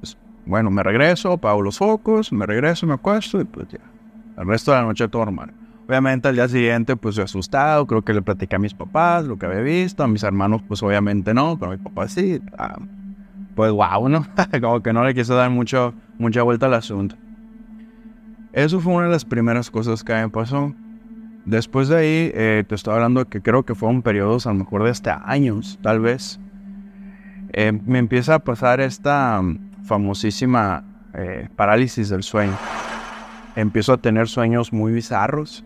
Pues, 0.00 0.16
bueno, 0.46 0.70
me 0.70 0.82
regreso, 0.82 1.32
apago 1.32 1.62
los 1.62 1.78
focos, 1.78 2.32
me 2.32 2.46
regreso, 2.46 2.86
me 2.86 2.94
acuesto 2.94 3.40
y 3.40 3.44
pues 3.44 3.68
ya. 3.68 3.80
El 4.36 4.46
resto 4.46 4.72
de 4.72 4.78
la 4.78 4.84
noche 4.84 5.06
todo 5.08 5.24
normal. 5.24 5.52
Obviamente 5.88 6.28
al 6.28 6.36
día 6.36 6.48
siguiente 6.48 6.96
pues 6.96 7.16
yo 7.16 7.24
asustado, 7.24 7.86
creo 7.86 8.02
que 8.02 8.14
le 8.14 8.22
platicé 8.22 8.56
a 8.56 8.58
mis 8.58 8.74
papás 8.74 9.24
lo 9.24 9.38
que 9.38 9.46
había 9.46 9.60
visto, 9.60 10.02
a 10.02 10.08
mis 10.08 10.22
hermanos 10.22 10.62
pues 10.66 10.82
obviamente 10.82 11.34
no, 11.34 11.58
pero 11.58 11.72
a 11.72 11.76
mi 11.76 11.82
papá 11.82 12.08
sí. 12.08 12.40
Ah, 12.56 12.78
pues 13.54 13.70
wow, 13.72 14.08
¿no? 14.08 14.26
Como 14.60 14.82
que 14.82 14.92
no 14.92 15.04
le 15.04 15.14
quiso 15.14 15.34
dar 15.34 15.50
mucho, 15.50 15.94
mucha 16.18 16.42
vuelta 16.42 16.66
al 16.66 16.74
asunto. 16.74 17.16
Eso 18.52 18.80
fue 18.80 18.94
una 18.94 19.06
de 19.06 19.12
las 19.12 19.24
primeras 19.24 19.70
cosas 19.70 20.04
que 20.04 20.12
me 20.12 20.28
pasó. 20.28 20.74
Después 21.44 21.88
de 21.88 21.96
ahí, 21.96 22.30
eh, 22.34 22.64
te 22.68 22.74
estoy 22.74 22.94
hablando 22.94 23.28
que 23.28 23.42
creo 23.42 23.64
que 23.64 23.74
fueron 23.74 24.02
periodos 24.02 24.46
a 24.46 24.50
lo 24.52 24.60
mejor 24.60 24.84
de 24.84 24.90
hasta 24.90 25.22
años, 25.24 25.78
tal 25.82 26.00
vez. 26.00 26.38
Eh, 27.52 27.72
me 27.72 27.98
empieza 27.98 28.36
a 28.36 28.38
pasar 28.38 28.80
esta 28.80 29.40
mm, 29.42 29.84
famosísima 29.84 30.84
eh, 31.14 31.48
parálisis 31.56 32.08
del 32.10 32.22
sueño. 32.22 32.56
Empiezo 33.56 33.94
a 33.94 33.98
tener 33.98 34.28
sueños 34.28 34.72
muy 34.72 34.92
bizarros. 34.92 35.64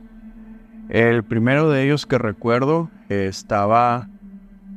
El 0.89 1.25
primero 1.25 1.71
de 1.71 1.85
ellos 1.85 2.07
que 2.07 2.19
recuerdo 2.19 2.91
eh, 3.09 3.27
estaba 3.29 4.09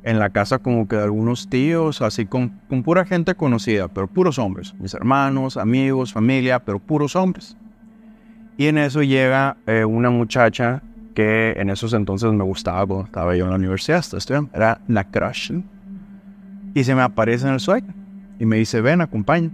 en 0.03 0.17
la 0.17 0.29
casa 0.29 0.59
como 0.59 0.87
que 0.87 0.95
de 0.95 1.03
algunos 1.03 1.49
tíos, 1.49 2.01
así 2.01 2.25
con, 2.25 2.49
con 2.69 2.83
pura 2.83 3.05
gente 3.05 3.35
conocida, 3.35 3.87
pero 3.89 4.07
puros 4.07 4.39
hombres. 4.39 4.73
Mis 4.79 4.93
hermanos, 4.93 5.57
amigos, 5.57 6.13
familia, 6.13 6.59
pero 6.59 6.79
puros 6.79 7.15
hombres. 7.15 7.57
Y 8.57 8.67
en 8.67 8.77
eso 8.77 9.03
llega 9.03 9.57
eh, 9.67 9.85
una 9.85 10.09
muchacha 10.09 10.81
que 11.15 11.53
en 11.57 11.69
esos 11.69 11.93
entonces 11.93 12.31
me 12.33 12.43
gustaba 12.43 12.85
cuando 12.85 13.05
estaba 13.05 13.35
yo 13.35 13.45
en 13.45 13.51
la 13.51 13.55
universidad. 13.55 14.03
Era 14.53 14.81
la 14.87 15.03
crush. 15.05 15.51
Y 16.73 16.83
se 16.83 16.95
me 16.95 17.01
aparece 17.01 17.47
en 17.47 17.53
el 17.53 17.59
sueño. 17.59 17.93
Y 18.39 18.45
me 18.45 18.57
dice, 18.57 18.81
ven, 18.81 19.01
acompaña. 19.01 19.49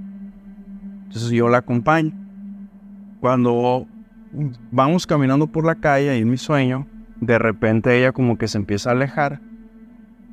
Entonces 1.03 1.29
yo 1.31 1.49
la 1.49 1.59
acompaño. 1.59 2.11
Cuando 3.19 3.87
vamos 4.71 5.08
caminando 5.08 5.48
por 5.48 5.65
la 5.65 5.76
calle 5.76 6.17
y 6.17 6.21
en 6.21 6.30
mi 6.30 6.38
sueño, 6.38 6.88
de 7.21 7.39
repente 7.39 7.98
ella 7.98 8.12
como 8.12 8.38
que 8.38 8.48
se 8.48 8.58
empieza 8.58 8.89
a 8.89 8.93
alejar. 8.93 9.39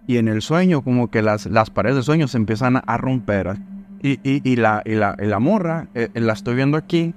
Y 0.06 0.16
en 0.16 0.28
el 0.28 0.42
sueño 0.42 0.82
como 0.82 1.10
que 1.10 1.22
las, 1.22 1.46
las 1.46 1.70
paredes 1.70 1.96
del 1.96 2.04
sueño 2.04 2.28
se 2.28 2.36
empiezan 2.36 2.82
a, 2.84 2.96
romper. 2.96 3.56
Y, 4.02 4.18
y, 4.24 4.42
y, 4.42 4.56
la, 4.56 4.82
y, 4.84 4.94
la, 4.94 5.14
la 5.18 5.38
morra, 5.38 5.86
eh, 5.94 6.08
la 6.14 6.32
estoy 6.32 6.56
viendo 6.56 6.76
aquí, 6.76 7.14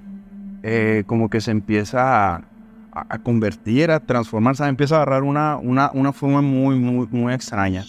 eh, 0.62 1.02
como 1.06 1.28
que 1.30 1.40
se 1.40 1.50
empieza 1.50 2.36
a, 2.92 3.18
convertir, 3.22 3.90
a 3.90 4.00
transformarse, 4.00 4.64
empieza 4.66 4.96
a 4.96 5.02
agarrar 5.02 5.22
una, 5.22 5.56
una, 5.56 5.90
una 5.92 6.12
forma 6.12 6.42
muy, 6.42 6.76
muy, 6.76 7.06
muy 7.10 7.34
extraña. 7.34 7.84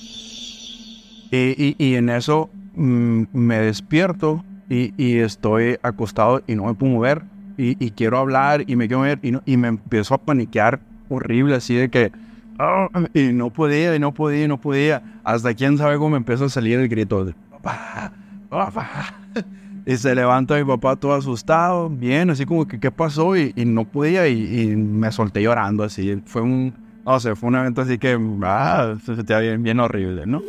Y, 1.31 1.75
y, 1.77 1.95
en 1.95 2.09
eso 2.09 2.49
mm, 2.75 3.23
me 3.33 3.59
despierto 3.59 4.43
y, 4.69 5.17
estoy 5.17 5.77
acostado 5.81 6.41
y 6.45 6.55
no 6.55 6.65
me 6.65 6.73
puedo 6.73 6.93
mover 6.93 7.23
y, 7.57 7.83
y 7.83 7.91
quiero 7.91 8.17
hablar 8.17 8.63
y 8.67 8.75
me 8.75 8.87
quiero 8.87 8.99
mover 8.99 9.19
y, 9.21 9.31
no, 9.31 9.41
y 9.45 9.57
me 9.57 9.67
empiezo 9.67 10.13
a 10.13 10.17
paniquear 10.19 10.79
horrible, 11.09 11.55
así 11.55 11.75
de 11.75 11.89
que... 11.89 12.11
Oh, 12.59 12.87
y 13.13 13.33
no 13.33 13.51
podía, 13.51 13.95
y 13.95 13.99
no 13.99 14.13
podía, 14.13 14.45
y 14.45 14.47
no 14.47 14.59
podía. 14.59 15.03
Hasta 15.23 15.53
quién 15.53 15.77
sabe 15.77 15.97
cómo 15.97 16.11
me 16.11 16.17
empezó 16.17 16.45
a 16.45 16.49
salir 16.49 16.79
el 16.79 16.87
grito 16.87 17.23
de 17.23 17.33
papá, 17.51 18.11
papá. 18.49 19.15
Y 19.85 19.95
se 19.95 20.13
levanta 20.13 20.57
mi 20.57 20.65
papá 20.65 20.97
todo 20.97 21.13
asustado, 21.13 21.89
bien, 21.89 22.29
así 22.29 22.45
como 22.45 22.67
que 22.67 22.77
qué 22.77 22.91
pasó 22.91 23.37
y, 23.37 23.53
y 23.55 23.63
no 23.63 23.85
podía 23.85 24.27
y, 24.27 24.59
y, 24.59 24.75
me 24.75 25.09
solté 25.13 25.41
llorando 25.41 25.81
así. 25.81 26.21
Fue 26.25 26.41
un, 26.41 26.73
no 27.05 27.17
sé, 27.21 27.37
fue 27.37 27.47
un 27.47 27.55
evento 27.55 27.79
así 27.79 27.97
que, 27.97 28.19
ah, 28.43 28.95
se 29.05 29.15
sentía 29.15 29.39
bien, 29.39 29.63
bien 29.63 29.79
horrible, 29.79 30.25
¿no? 30.25 30.41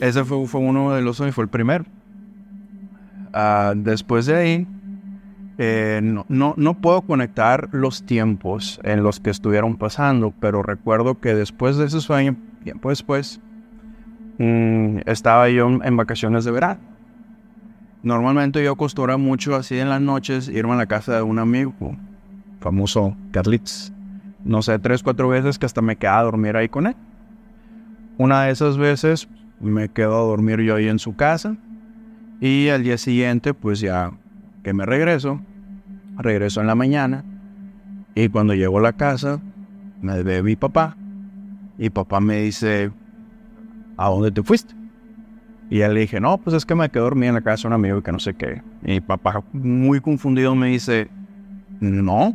Ese 0.00 0.24
fue, 0.24 0.44
fue 0.48 0.60
uno 0.60 0.92
de 0.92 1.02
los 1.02 1.18
sueños, 1.18 1.36
fue 1.36 1.44
el 1.44 1.50
primero. 1.50 1.84
Uh, 3.32 3.74
después 3.76 4.26
de 4.26 4.34
ahí, 4.34 4.66
eh, 5.58 6.00
no, 6.02 6.26
no, 6.28 6.54
no, 6.56 6.74
puedo 6.74 7.02
conectar 7.02 7.68
los 7.72 8.04
tiempos 8.04 8.78
en 8.82 9.02
los 9.02 9.20
que 9.20 9.30
estuvieron 9.30 9.76
pasando, 9.76 10.32
pero 10.38 10.62
recuerdo 10.62 11.18
que 11.18 11.34
después 11.34 11.76
de 11.76 11.86
ese 11.86 12.00
sueño, 12.00 12.36
tiempo 12.62 12.90
después, 12.90 13.40
mmm, 14.38 14.98
estaba 15.06 15.48
yo 15.48 15.68
en 15.82 15.96
vacaciones 15.96 16.44
de 16.44 16.50
verano. 16.50 16.80
Normalmente 18.02 18.62
yo 18.62 18.72
acostumbro 18.72 19.18
mucho 19.18 19.56
así 19.56 19.78
en 19.78 19.88
las 19.88 20.00
noches 20.00 20.48
irme 20.48 20.74
a 20.74 20.76
la 20.76 20.86
casa 20.86 21.16
de 21.16 21.22
un 21.22 21.38
amigo, 21.38 21.74
famoso 22.60 23.16
Carlitos. 23.32 23.92
No 24.44 24.62
sé, 24.62 24.78
tres, 24.78 25.02
cuatro 25.02 25.28
veces 25.28 25.58
que 25.58 25.66
hasta 25.66 25.82
me 25.82 25.96
quedaba 25.96 26.20
a 26.20 26.24
dormir 26.24 26.56
ahí 26.56 26.68
con 26.68 26.86
él. 26.86 26.94
Una 28.18 28.44
de 28.44 28.52
esas 28.52 28.78
veces 28.78 29.28
me 29.58 29.88
quedo 29.88 30.16
a 30.16 30.20
dormir 30.20 30.60
yo 30.60 30.76
ahí 30.76 30.86
en 30.86 30.98
su 30.98 31.16
casa 31.16 31.56
y 32.40 32.68
al 32.68 32.84
día 32.84 32.96
siguiente 32.98 33.54
pues 33.54 33.80
ya 33.80 34.12
que 34.66 34.72
me 34.72 34.84
regreso, 34.84 35.40
regreso 36.16 36.60
en 36.60 36.66
la 36.66 36.74
mañana 36.74 37.22
y 38.16 38.28
cuando 38.28 38.52
llego 38.52 38.78
a 38.78 38.82
la 38.82 38.94
casa 38.94 39.40
me 40.02 40.24
ve 40.24 40.42
mi 40.42 40.56
papá 40.56 40.96
y 41.78 41.88
papá 41.88 42.18
me 42.18 42.38
dice, 42.42 42.90
¿a 43.96 44.08
dónde 44.08 44.32
te 44.32 44.42
fuiste? 44.42 44.74
Y 45.70 45.78
ya 45.78 45.88
le 45.88 46.00
dije, 46.00 46.18
no, 46.18 46.38
pues 46.38 46.56
es 46.56 46.66
que 46.66 46.74
me 46.74 46.88
quedé 46.88 47.04
dormido 47.04 47.28
en 47.28 47.34
la 47.36 47.42
casa 47.42 47.62
de 47.62 47.68
un 47.68 47.74
amigo 47.74 47.98
y 47.98 48.02
que 48.02 48.10
no 48.10 48.18
sé 48.18 48.34
qué. 48.34 48.60
Y 48.82 49.00
papá 49.00 49.44
muy 49.52 50.00
confundido 50.00 50.56
me 50.56 50.66
dice, 50.66 51.10
no, 51.78 52.34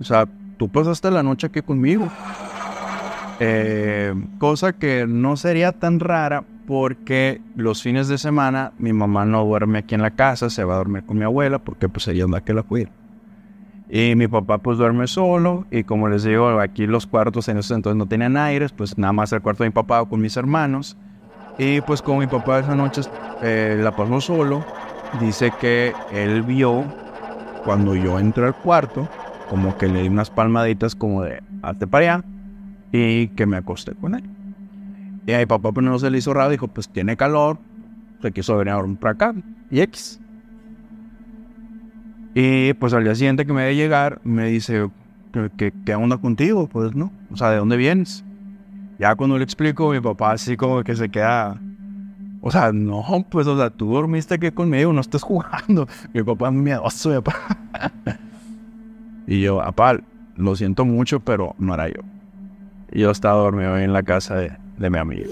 o 0.00 0.04
sea, 0.04 0.26
tú 0.56 0.70
pasaste 0.70 1.10
la 1.10 1.22
noche 1.22 1.48
aquí 1.48 1.60
conmigo. 1.60 2.08
Eh, 3.40 4.14
cosa 4.38 4.72
que 4.72 5.06
no 5.06 5.36
sería 5.36 5.72
tan 5.72 6.00
rara 6.00 6.44
porque 6.68 7.40
los 7.56 7.82
fines 7.82 8.08
de 8.08 8.18
semana 8.18 8.72
mi 8.78 8.92
mamá 8.92 9.24
no 9.24 9.42
duerme 9.42 9.78
aquí 9.78 9.94
en 9.94 10.02
la 10.02 10.10
casa, 10.10 10.50
se 10.50 10.64
va 10.64 10.74
a 10.74 10.76
dormir 10.76 11.02
con 11.02 11.16
mi 11.16 11.24
abuela 11.24 11.58
porque 11.60 11.88
pues 11.88 12.06
ella 12.08 12.26
la 12.28 12.42
que 12.42 12.52
la 12.52 12.62
cuida. 12.62 12.90
Y 13.88 14.14
mi 14.16 14.28
papá 14.28 14.58
pues 14.58 14.76
duerme 14.76 15.06
solo 15.06 15.66
y 15.70 15.84
como 15.84 16.10
les 16.10 16.24
digo, 16.24 16.60
aquí 16.60 16.86
los 16.86 17.06
cuartos 17.06 17.48
en 17.48 17.56
esos 17.56 17.74
entonces 17.74 17.96
no 17.96 18.04
tenían 18.04 18.36
aires, 18.36 18.70
pues 18.72 18.98
nada 18.98 19.14
más 19.14 19.32
el 19.32 19.40
cuarto 19.40 19.64
de 19.64 19.70
mi 19.70 19.72
papá 19.72 20.04
con 20.04 20.20
mis 20.20 20.36
hermanos. 20.36 20.98
Y 21.56 21.80
pues 21.80 22.02
como 22.02 22.18
mi 22.18 22.26
papá 22.26 22.58
esa 22.58 22.74
noche 22.74 23.00
eh, 23.40 23.80
la 23.82 23.96
pasó 23.96 24.20
solo, 24.20 24.62
dice 25.20 25.50
que 25.58 25.94
él 26.12 26.42
vio 26.42 26.84
cuando 27.64 27.94
yo 27.94 28.18
entré 28.18 28.44
al 28.44 28.54
cuarto, 28.54 29.08
como 29.48 29.78
que 29.78 29.88
le 29.88 30.02
di 30.02 30.08
unas 30.08 30.28
palmaditas 30.28 30.94
como 30.94 31.22
de, 31.22 31.42
hazte 31.62 31.86
para 31.86 32.16
allá, 32.16 32.24
y 32.92 33.28
que 33.28 33.46
me 33.46 33.56
acosté 33.56 33.94
con 33.94 34.16
él. 34.16 34.37
Y 35.28 35.34
a 35.34 35.38
mi 35.40 35.44
papá 35.44 35.70
no 35.82 35.98
se 35.98 36.10
le 36.10 36.16
hizo 36.16 36.32
raro, 36.32 36.48
dijo, 36.48 36.68
pues 36.68 36.88
tiene 36.88 37.14
calor, 37.14 37.58
se 38.22 38.32
quiso 38.32 38.56
venir 38.56 38.72
a 38.72 38.76
dormir 38.76 38.96
para 38.96 39.12
acá, 39.12 39.34
y 39.70 39.82
X. 39.82 40.18
Y 42.34 42.72
pues 42.72 42.94
al 42.94 43.04
día 43.04 43.14
siguiente 43.14 43.44
que 43.44 43.52
me 43.52 43.64
de 43.64 43.76
llegar, 43.76 44.22
me 44.24 44.46
dice, 44.46 44.88
¿qué, 45.58 45.74
qué, 45.84 45.94
onda 45.94 46.16
contigo? 46.16 46.66
Pues 46.66 46.94
no, 46.94 47.12
o 47.30 47.36
sea, 47.36 47.50
¿de 47.50 47.58
dónde 47.58 47.76
vienes? 47.76 48.24
Ya 48.98 49.14
cuando 49.16 49.36
le 49.36 49.44
explico, 49.44 49.90
mi 49.90 50.00
papá 50.00 50.32
así 50.32 50.56
como 50.56 50.82
que 50.82 50.96
se 50.96 51.10
queda, 51.10 51.60
o 52.40 52.50
sea, 52.50 52.72
no, 52.72 53.04
pues, 53.28 53.46
o 53.48 53.56
sea, 53.58 53.68
tú 53.68 53.92
dormiste 53.92 54.36
aquí 54.36 54.50
conmigo, 54.50 54.94
no 54.94 55.02
estás 55.02 55.20
jugando. 55.24 55.86
Mi 56.14 56.22
papá 56.22 56.48
es 56.48 56.54
miedoso, 56.54 57.10
mi 57.10 57.16
papá. 57.16 57.58
y 59.26 59.42
yo, 59.42 59.58
papá, 59.58 59.98
lo 60.36 60.56
siento 60.56 60.86
mucho, 60.86 61.20
pero 61.20 61.54
no 61.58 61.74
era 61.74 61.88
yo. 61.88 62.00
Y 62.90 63.00
yo 63.00 63.10
estaba 63.10 63.42
dormido 63.42 63.76
en 63.76 63.92
la 63.92 64.02
casa 64.02 64.36
de, 64.36 64.56
de 64.78 64.90
mi 64.90 64.98
amigo. 64.98 65.30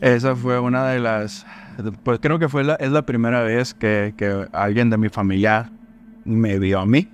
Esa 0.00 0.36
fue 0.36 0.58
una 0.58 0.88
de 0.88 1.00
las 1.00 1.44
pues 2.02 2.18
creo 2.20 2.38
que 2.38 2.48
fue 2.48 2.64
la, 2.64 2.74
es 2.74 2.90
la 2.90 3.02
primera 3.02 3.42
vez 3.42 3.72
que, 3.72 4.14
que, 4.16 4.48
alguien 4.52 4.90
de 4.90 4.98
mi 4.98 5.08
familia 5.08 5.70
me 6.24 6.58
vio 6.58 6.80
a 6.80 6.86
mí. 6.86 7.08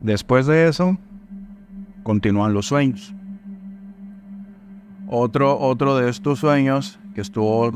Después 0.00 0.46
de 0.46 0.68
eso, 0.68 0.96
continúan 2.02 2.54
los 2.54 2.66
sueños. 2.66 3.14
Otro, 5.08 5.58
otro 5.58 5.96
de 5.96 6.08
estos 6.08 6.38
sueños 6.38 6.98
que 7.14 7.20
estuvo 7.20 7.70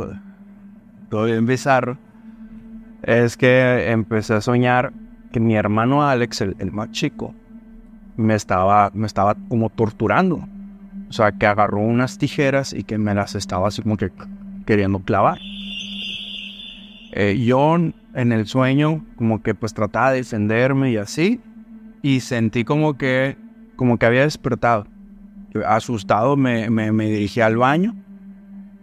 todo 1.11 1.25
bien 1.25 1.47
bizarro 1.47 1.99
es 3.03 3.37
que 3.37 3.91
empecé 3.91 4.35
a 4.35 4.41
soñar 4.41 4.93
que 5.33 5.41
mi 5.41 5.55
hermano 5.55 6.07
Alex, 6.07 6.41
el, 6.41 6.57
el 6.59 6.73
más 6.73 6.91
chico, 6.91 7.35
me 8.17 8.35
estaba, 8.35 8.91
me 8.95 9.07
estaba 9.07 9.37
como 9.49 9.71
torturando. 9.71 10.47
O 11.09 11.13
sea, 11.13 11.33
que 11.33 11.47
agarró 11.47 11.81
unas 11.81 12.19
tijeras 12.19 12.73
y 12.73 12.85
que 12.85 12.99
me 12.99 13.15
las 13.15 13.35
estaba 13.35 13.69
así 13.69 13.83
como 13.83 13.97
que 13.97 14.13
queriendo 14.65 15.01
clavar. 15.01 15.39
Eh, 17.13 17.43
yo 17.45 17.75
en 17.75 18.33
el 18.33 18.47
sueño 18.47 19.05
como 19.17 19.43
que 19.43 19.55
pues 19.55 19.75
trataba 19.75 20.13
de 20.13 20.19
defenderme 20.19 20.93
y 20.93 20.97
así 20.97 21.41
y 22.03 22.21
sentí 22.21 22.65
como 22.65 22.97
que 22.97 23.37
como 23.77 23.99
que 23.99 24.07
había 24.07 24.23
despertado. 24.23 24.87
Asustado 25.67 26.37
me, 26.37 26.71
me, 26.71 27.07
dirigí 27.07 27.41
al 27.41 27.57
baño, 27.57 27.97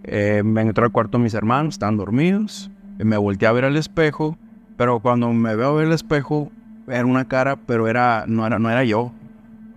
eh, 0.04 0.42
me 0.44 0.62
entró 0.62 0.84
al 0.86 0.92
cuarto 0.92 1.18
mis 1.20 1.34
hermanos, 1.34 1.76
estaban 1.76 1.98
dormidos, 1.98 2.70
me 2.98 3.16
volteé 3.16 3.48
a 3.48 3.54
ver 3.54 3.64
al 3.64 3.78
espejo, 3.78 4.38
pero 4.76 5.00
cuando 5.00 5.32
me 5.32 5.56
veo 5.56 5.76
ver 5.76 5.88
el 5.88 5.94
espejo 5.94 6.52
era 6.88 7.06
una 7.06 7.26
cara, 7.26 7.56
pero 7.56 7.88
era 7.88 8.26
no 8.28 8.46
era 8.46 8.60
no 8.60 8.70
era 8.70 8.84
yo. 8.84 9.12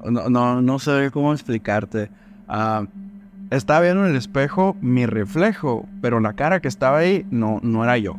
No, 0.04 0.30
no, 0.30 0.62
no 0.62 0.78
sé 0.78 1.10
cómo 1.12 1.32
explicarte. 1.32 2.10
Uh, 2.48 2.86
estaba 3.50 3.80
viendo 3.80 4.04
en 4.04 4.12
el 4.12 4.16
espejo 4.16 4.76
mi 4.80 5.06
reflejo, 5.06 5.86
pero 6.00 6.20
la 6.20 6.34
cara 6.34 6.60
que 6.60 6.68
estaba 6.68 6.98
ahí 6.98 7.26
no, 7.30 7.60
no 7.62 7.84
era 7.84 7.98
yo. 7.98 8.16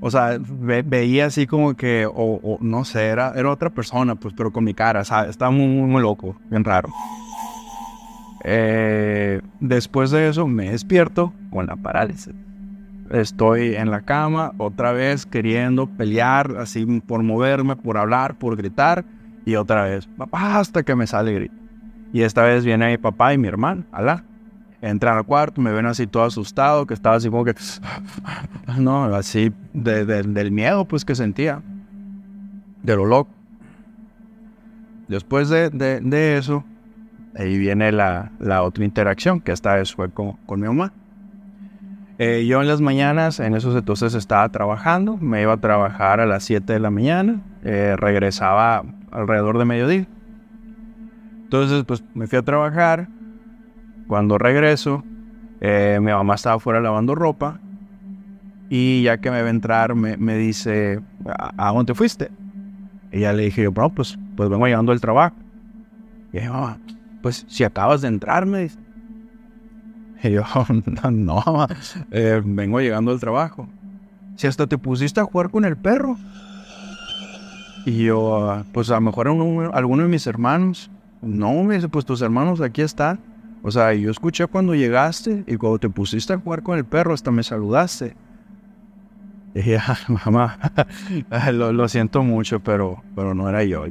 O 0.00 0.10
sea, 0.10 0.38
veía 0.38 1.26
así 1.26 1.46
como 1.46 1.74
que, 1.74 2.06
o, 2.08 2.58
no 2.60 2.84
sé, 2.84 3.06
era, 3.06 3.32
era 3.34 3.50
otra 3.50 3.70
persona, 3.70 4.14
pues, 4.14 4.34
pero 4.36 4.52
con 4.52 4.62
mi 4.62 4.74
cara. 4.74 5.00
Estaba 5.00 5.50
muy, 5.50 5.66
muy, 5.66 6.02
loco, 6.02 6.36
bien 6.50 6.64
raro. 6.64 6.90
Eh, 8.44 9.40
después 9.58 10.10
de 10.10 10.28
eso 10.28 10.46
me 10.46 10.70
despierto 10.70 11.32
con 11.50 11.66
la 11.66 11.76
parálisis. 11.76 12.34
Estoy 13.10 13.76
en 13.76 13.90
la 13.90 14.02
cama 14.02 14.52
otra 14.58 14.92
vez 14.92 15.26
queriendo 15.26 15.86
pelear, 15.86 16.56
así 16.58 16.84
por 17.06 17.22
moverme, 17.22 17.76
por 17.76 17.96
hablar, 17.96 18.36
por 18.38 18.56
gritar, 18.56 19.04
y 19.44 19.54
otra 19.54 19.84
vez, 19.84 20.08
papá, 20.16 20.58
hasta 20.58 20.82
que 20.82 20.94
me 20.96 21.06
sale 21.06 21.32
grito. 21.32 21.54
Y 22.12 22.22
esta 22.22 22.42
vez 22.42 22.64
viene 22.64 22.90
mi 22.90 22.98
papá 22.98 23.32
y 23.32 23.38
mi 23.38 23.48
hermano, 23.48 23.84
Alá. 23.92 24.24
Entran 24.82 25.16
al 25.16 25.24
cuarto, 25.24 25.60
me 25.60 25.72
ven 25.72 25.86
así 25.86 26.06
todo 26.06 26.24
asustado, 26.24 26.86
que 26.86 26.94
estaba 26.94 27.16
así 27.16 27.30
como 27.30 27.44
que... 27.44 27.54
No, 28.78 29.04
así 29.14 29.52
del 29.72 30.52
miedo 30.52 30.84
pues 30.84 31.04
que 31.04 31.14
sentía. 31.14 31.62
De 32.82 32.94
lo 32.94 33.06
loco. 33.06 33.30
Después 35.08 35.48
de, 35.48 36.36
eso, 36.36 36.64
ahí 37.36 37.58
viene 37.58 37.92
la, 37.92 38.30
otra 38.62 38.84
interacción, 38.84 39.40
que 39.40 39.52
esta 39.52 39.76
vez 39.76 39.94
fue 39.94 40.10
con, 40.10 40.36
mi 40.48 40.66
mamá. 40.66 40.92
Eh, 42.18 42.46
yo 42.46 42.62
en 42.62 42.68
las 42.68 42.80
mañanas, 42.80 43.40
en 43.40 43.54
esos 43.54 43.76
entonces 43.76 44.14
estaba 44.14 44.48
trabajando, 44.48 45.18
me 45.18 45.42
iba 45.42 45.52
a 45.52 45.58
trabajar 45.58 46.20
a 46.20 46.26
las 46.26 46.44
7 46.44 46.72
de 46.72 46.80
la 46.80 46.90
mañana, 46.90 47.42
eh, 47.62 47.94
regresaba 47.98 48.84
alrededor 49.10 49.58
de 49.58 49.64
mediodía. 49.66 50.06
Entonces, 51.42 51.84
pues 51.84 52.02
me 52.14 52.26
fui 52.26 52.38
a 52.38 52.42
trabajar. 52.42 53.08
Cuando 54.08 54.38
regreso, 54.38 55.04
eh, 55.60 55.98
mi 56.00 56.10
mamá 56.10 56.34
estaba 56.36 56.58
fuera 56.58 56.80
lavando 56.80 57.14
ropa. 57.14 57.60
Y 58.68 59.02
ya 59.02 59.18
que 59.18 59.30
me 59.30 59.42
ve 59.42 59.50
entrar, 59.50 59.94
me, 59.94 60.36
dice, 60.36 61.00
¿A, 61.24 61.72
dónde 61.72 61.94
fuiste? 61.94 62.30
Y 63.12 63.20
ya 63.20 63.32
le 63.32 63.44
dije, 63.44 63.62
yo, 63.62 63.72
bueno, 63.72 63.94
pues, 63.94 64.18
pues 64.36 64.48
vengo 64.48 64.66
llegando 64.66 64.90
del 64.90 65.00
trabajo. 65.00 65.36
Y 66.32 66.38
dije, 66.38 66.48
mamá, 66.48 66.78
pues 67.22 67.44
si 67.48 67.62
acabas 67.62 68.00
de 68.00 68.08
entrar, 68.08 68.44
me 68.46 68.62
dice. 68.62 68.85
Y 70.22 70.30
yo, 70.30 70.42
no, 71.10 71.66
eh, 72.10 72.42
vengo 72.44 72.80
llegando 72.80 73.10
del 73.10 73.20
trabajo. 73.20 73.68
Si 74.36 74.46
hasta 74.46 74.66
te 74.66 74.78
pusiste 74.78 75.20
a 75.20 75.24
jugar 75.24 75.50
con 75.50 75.64
el 75.64 75.76
perro. 75.76 76.16
Y 77.84 78.04
yo, 78.04 78.64
pues 78.72 78.90
a 78.90 78.94
lo 78.94 79.00
mejor 79.02 79.28
alguno 79.28 80.02
de 80.02 80.08
mis 80.08 80.26
hermanos. 80.26 80.90
No, 81.22 81.62
me 81.62 81.76
dice, 81.76 81.88
pues 81.88 82.04
tus 82.04 82.20
hermanos 82.20 82.60
aquí 82.60 82.82
están. 82.82 83.18
O 83.62 83.70
sea, 83.70 83.92
yo 83.94 84.10
escuché 84.10 84.46
cuando 84.46 84.74
llegaste 84.74 85.44
y 85.46 85.56
cuando 85.56 85.78
te 85.78 85.88
pusiste 85.88 86.32
a 86.32 86.38
jugar 86.38 86.62
con 86.62 86.78
el 86.78 86.84
perro 86.84 87.14
hasta 87.14 87.30
me 87.30 87.42
saludaste. 87.42 88.16
Y 89.54 89.58
dije, 89.58 89.78
ah, 89.78 89.98
mamá, 90.24 90.58
lo, 91.52 91.88
siento 91.88 92.22
mucho, 92.22 92.60
pero, 92.60 93.02
pero 93.14 93.34
no 93.34 93.48
era 93.48 93.64
yo. 93.64 93.84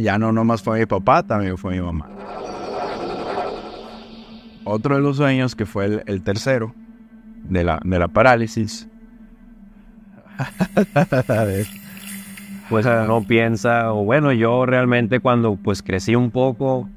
Ya 0.00 0.18
no 0.18 0.32
nomás 0.32 0.62
fue 0.62 0.78
mi 0.78 0.86
papá, 0.86 1.22
también 1.22 1.58
fue 1.58 1.74
mi 1.74 1.80
mamá. 1.80 2.08
Otro 4.68 4.96
de 4.96 5.00
los 5.00 5.18
sueños, 5.18 5.54
que 5.54 5.64
fue 5.64 6.02
el, 6.06 6.22
tercero 6.22 6.74
de 7.44 7.62
la, 7.62 7.80
de 7.84 8.00
la 8.00 8.08
parálisis. 8.08 8.88
pues 12.68 12.84
no 12.84 13.22
piensa, 13.22 13.92
o 13.92 14.02
bueno, 14.04 14.32
yo 14.32 14.66
realmente 14.66 15.20
cuando 15.20 15.54
pues 15.54 15.84
crecí 15.84 16.16
un 16.16 16.32
poco, 16.32 16.88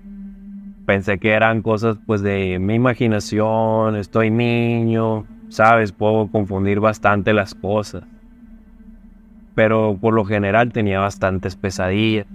pensé 0.88 1.20
que 1.20 1.30
eran 1.30 1.62
cosas 1.62 1.98
pues 2.08 2.24
de 2.24 2.58
mi 2.58 2.74
imaginación, 2.74 3.96
estoy 3.98 4.32
niño, 4.32 5.28
sabes, 5.50 5.92
puedo 5.92 6.28
confundir 6.28 6.80
bastante 6.80 7.34
las 7.34 7.54
cosas. 7.54 8.04
Pero 9.54 9.96
por 10.02 10.16
lo 10.16 10.26
general 10.26 10.74
tenía 10.74 11.02
bastantes 11.02 11.56
pesadillas. 11.56 12.26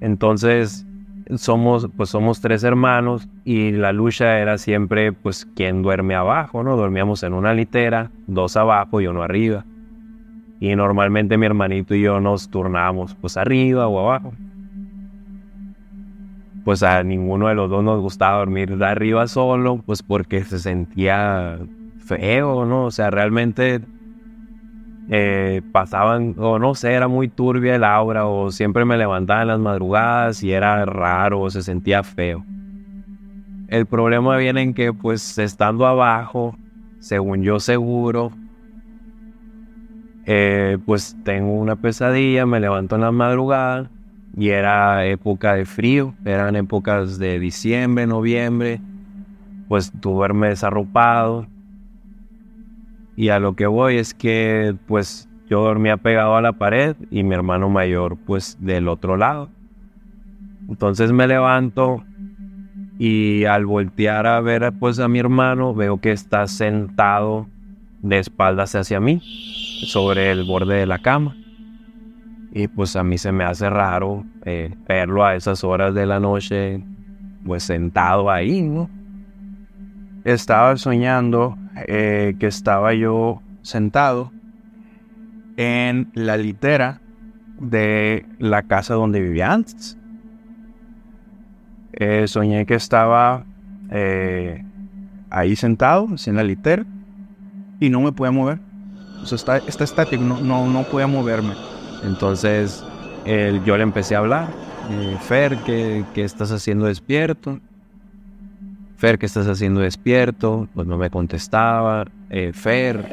Entonces, 0.00 0.85
somos 1.34 1.88
pues 1.96 2.10
somos 2.10 2.40
tres 2.40 2.62
hermanos 2.64 3.28
y 3.44 3.72
la 3.72 3.92
lucha 3.92 4.38
era 4.38 4.58
siempre 4.58 5.12
pues 5.12 5.46
quién 5.56 5.82
duerme 5.82 6.14
abajo, 6.14 6.62
¿no? 6.62 6.76
Dormíamos 6.76 7.22
en 7.22 7.34
una 7.34 7.52
litera, 7.52 8.10
dos 8.26 8.56
abajo 8.56 9.00
y 9.00 9.06
uno 9.06 9.22
arriba. 9.22 9.64
Y 10.60 10.74
normalmente 10.74 11.36
mi 11.36 11.46
hermanito 11.46 11.94
y 11.94 12.02
yo 12.02 12.20
nos 12.20 12.48
turnábamos 12.48 13.14
pues 13.14 13.36
arriba 13.36 13.88
o 13.88 13.98
abajo. 13.98 14.32
Pues 16.64 16.82
a 16.82 17.02
ninguno 17.02 17.48
de 17.48 17.54
los 17.54 17.70
dos 17.70 17.84
nos 17.84 18.00
gustaba 18.00 18.38
dormir 18.38 18.76
de 18.76 18.86
arriba 18.86 19.26
solo, 19.26 19.82
pues 19.84 20.02
porque 20.02 20.42
se 20.42 20.58
sentía 20.58 21.58
feo, 21.98 22.64
¿no? 22.64 22.86
O 22.86 22.90
sea, 22.90 23.10
realmente 23.10 23.80
eh, 25.08 25.62
pasaban, 25.72 26.34
o 26.38 26.58
no 26.58 26.74
sé, 26.74 26.92
era 26.92 27.08
muy 27.08 27.28
turbia 27.28 27.76
el 27.76 27.84
aura, 27.84 28.26
o 28.26 28.50
siempre 28.50 28.84
me 28.84 28.96
levantaba 28.96 29.42
en 29.42 29.48
las 29.48 29.60
madrugadas 29.60 30.42
y 30.42 30.52
era 30.52 30.84
raro, 30.84 31.40
o 31.42 31.50
se 31.50 31.62
sentía 31.62 32.02
feo. 32.02 32.44
El 33.68 33.86
problema 33.86 34.36
viene 34.36 34.62
en 34.62 34.74
que, 34.74 34.92
pues, 34.92 35.38
estando 35.38 35.86
abajo, 35.86 36.56
según 36.98 37.42
yo 37.42 37.60
seguro, 37.60 38.32
eh, 40.24 40.78
pues 40.84 41.16
tengo 41.24 41.52
una 41.52 41.76
pesadilla, 41.76 42.46
me 42.46 42.58
levanto 42.58 42.96
en 42.96 43.02
la 43.02 43.12
madrugada, 43.12 43.90
y 44.36 44.50
era 44.50 45.06
época 45.06 45.54
de 45.54 45.64
frío, 45.64 46.14
eran 46.24 46.56
épocas 46.56 47.18
de 47.18 47.38
diciembre, 47.38 48.06
noviembre, 48.06 48.80
pues 49.68 49.90
tú 50.00 50.10
duermes 50.10 50.62
arropado. 50.62 51.46
Y 53.16 53.30
a 53.30 53.38
lo 53.38 53.56
que 53.56 53.66
voy 53.66 53.96
es 53.96 54.14
que 54.14 54.76
pues 54.86 55.28
yo 55.48 55.62
dormía 55.62 55.96
pegado 55.96 56.36
a 56.36 56.42
la 56.42 56.52
pared 56.52 56.96
y 57.10 57.22
mi 57.22 57.34
hermano 57.34 57.68
mayor 57.70 58.16
pues 58.26 58.58
del 58.60 58.88
otro 58.88 59.16
lado. 59.16 59.48
Entonces 60.68 61.12
me 61.12 61.26
levanto 61.26 62.04
y 62.98 63.44
al 63.44 63.66
voltear 63.66 64.26
a 64.26 64.40
ver 64.40 64.72
pues 64.78 64.98
a 64.98 65.08
mi 65.08 65.18
hermano 65.18 65.74
veo 65.74 66.00
que 66.00 66.12
está 66.12 66.46
sentado 66.46 67.46
de 68.02 68.18
espaldas 68.18 68.74
hacia 68.74 69.00
mí 69.00 69.20
sobre 69.86 70.30
el 70.30 70.44
borde 70.44 70.76
de 70.76 70.86
la 70.86 70.98
cama. 70.98 71.36
Y 72.52 72.68
pues 72.68 72.96
a 72.96 73.02
mí 73.02 73.18
se 73.18 73.32
me 73.32 73.44
hace 73.44 73.68
raro 73.68 74.24
eh, 74.44 74.74
verlo 74.88 75.24
a 75.24 75.34
esas 75.34 75.62
horas 75.62 75.94
de 75.94 76.06
la 76.06 76.20
noche 76.20 76.82
pues 77.44 77.62
sentado 77.62 78.30
ahí, 78.30 78.62
¿no? 78.62 78.90
Estaba 80.26 80.76
soñando 80.76 81.56
eh, 81.86 82.34
que 82.40 82.48
estaba 82.48 82.92
yo 82.94 83.42
sentado 83.62 84.32
en 85.56 86.10
la 86.14 86.36
litera 86.36 87.00
de 87.60 88.26
la 88.40 88.64
casa 88.64 88.94
donde 88.94 89.20
vivía 89.20 89.52
antes. 89.52 89.96
Eh, 91.92 92.26
soñé 92.26 92.66
que 92.66 92.74
estaba 92.74 93.44
eh, 93.92 94.64
ahí 95.30 95.54
sentado, 95.54 96.08
así 96.14 96.30
en 96.30 96.36
la 96.36 96.42
litera, 96.42 96.84
y 97.78 97.88
no 97.88 98.00
me 98.00 98.10
podía 98.10 98.32
mover. 98.32 98.58
O 99.22 99.26
sea, 99.26 99.36
está, 99.36 99.58
está 99.58 99.84
estático, 99.84 100.24
no, 100.24 100.40
no, 100.40 100.66
no 100.66 100.82
podía 100.82 101.06
moverme. 101.06 101.54
Entonces 102.02 102.84
yo 103.64 103.76
le 103.76 103.82
empecé 103.84 104.16
a 104.16 104.18
hablar. 104.18 104.48
Fer, 105.20 105.56
¿qué, 105.58 106.04
¿qué, 106.14 106.24
estás 106.24 106.50
haciendo 106.50 106.86
despierto? 106.86 107.60
Fer, 108.96 109.18
¿qué 109.18 109.26
estás 109.26 109.46
haciendo 109.46 109.80
despierto? 109.80 110.68
Pues 110.74 110.86
no 110.86 110.96
me 110.96 111.10
contestaba. 111.10 112.06
Fer, 112.52 113.04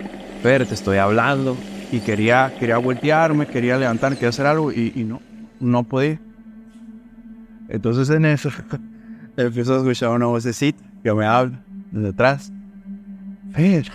Fer, 0.41 0.65
te 0.65 0.73
estoy 0.73 0.97
hablando. 0.97 1.57
Y 1.91 1.99
quería, 1.99 2.53
quería 2.57 2.77
voltearme, 2.77 3.45
quería 3.45 3.77
levantarme, 3.77 4.15
quería 4.15 4.29
hacer 4.29 4.45
algo 4.45 4.71
y, 4.71 4.91
no, 5.05 5.21
no 5.59 5.83
podía. 5.83 6.19
Entonces 7.69 8.09
en 8.09 8.25
eso 8.25 8.49
empiezo 9.37 9.75
a 9.75 9.77
escuchar 9.77 10.09
una 10.09 10.25
vocecita 10.27 10.83
que 11.03 11.13
me 11.13 11.25
habla 11.25 11.61
desde 11.91 12.09
atrás. 12.09 12.51
Fer. 13.51 13.91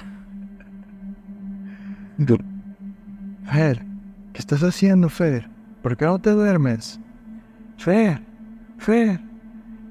Fer, 3.50 3.84
¿qué 4.32 4.38
estás 4.38 4.62
haciendo, 4.62 5.08
Fer? 5.08 5.48
¿Por 5.82 5.96
qué 5.96 6.04
no 6.04 6.18
te 6.18 6.30
duermes? 6.30 7.00
Fer, 7.78 8.20
Fer. 8.76 9.20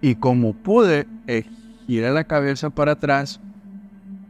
Y 0.01 0.15
como 0.15 0.53
pude, 0.53 1.07
eh, 1.25 1.43
giré 1.87 2.11
la 2.11 2.25
cabeza 2.25 2.69
para 2.69 2.93
atrás 2.93 3.39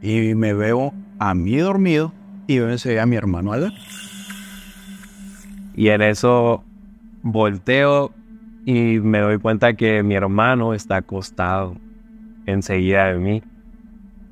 y 0.00 0.34
me 0.34 0.54
veo 0.54 0.94
a 1.18 1.34
mí 1.34 1.56
dormido 1.56 2.12
y 2.46 2.60
veo 2.60 3.02
a 3.02 3.06
mi 3.06 3.16
hermano 3.16 3.52
al 3.52 3.74
Y 5.74 5.88
en 5.88 6.02
eso 6.02 6.62
volteo 7.22 8.12
y 8.64 9.00
me 9.00 9.18
doy 9.18 9.38
cuenta 9.38 9.74
que 9.74 10.02
mi 10.02 10.14
hermano 10.14 10.72
está 10.72 10.96
acostado 10.96 11.76
enseguida 12.46 13.12
de 13.12 13.18
mí. 13.18 13.42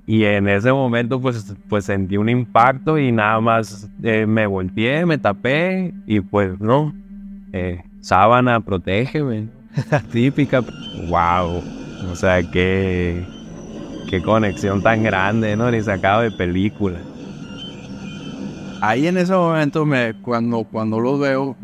Y 0.06 0.24
en 0.24 0.48
ese 0.48 0.72
momento 0.72 1.20
pues, 1.20 1.56
pues 1.68 1.84
sentí 1.84 2.16
un 2.16 2.28
impacto 2.28 2.96
y 2.96 3.10
nada 3.10 3.40
más 3.40 3.90
eh, 4.04 4.24
me 4.24 4.46
volteé, 4.46 5.04
me 5.04 5.18
tapé 5.18 5.92
y 6.06 6.20
pues 6.20 6.60
no, 6.60 6.94
eh, 7.52 7.82
sábana, 8.00 8.60
protégeme, 8.60 9.48
típica. 10.12 10.62
¡Wow! 11.08 11.85
O 12.10 12.14
sea, 12.14 12.42
qué, 12.42 13.26
qué 14.08 14.22
conexión 14.22 14.82
tan 14.82 15.02
grande, 15.02 15.56
¿no? 15.56 15.70
Ni 15.70 15.82
sacado 15.82 16.22
de 16.22 16.30
película. 16.30 16.98
Ahí 18.80 19.06
en 19.06 19.16
ese 19.16 19.32
momento, 19.32 19.84
me, 19.84 20.14
cuando, 20.22 20.64
cuando 20.64 21.00
lo 21.00 21.18
veo, 21.18 21.56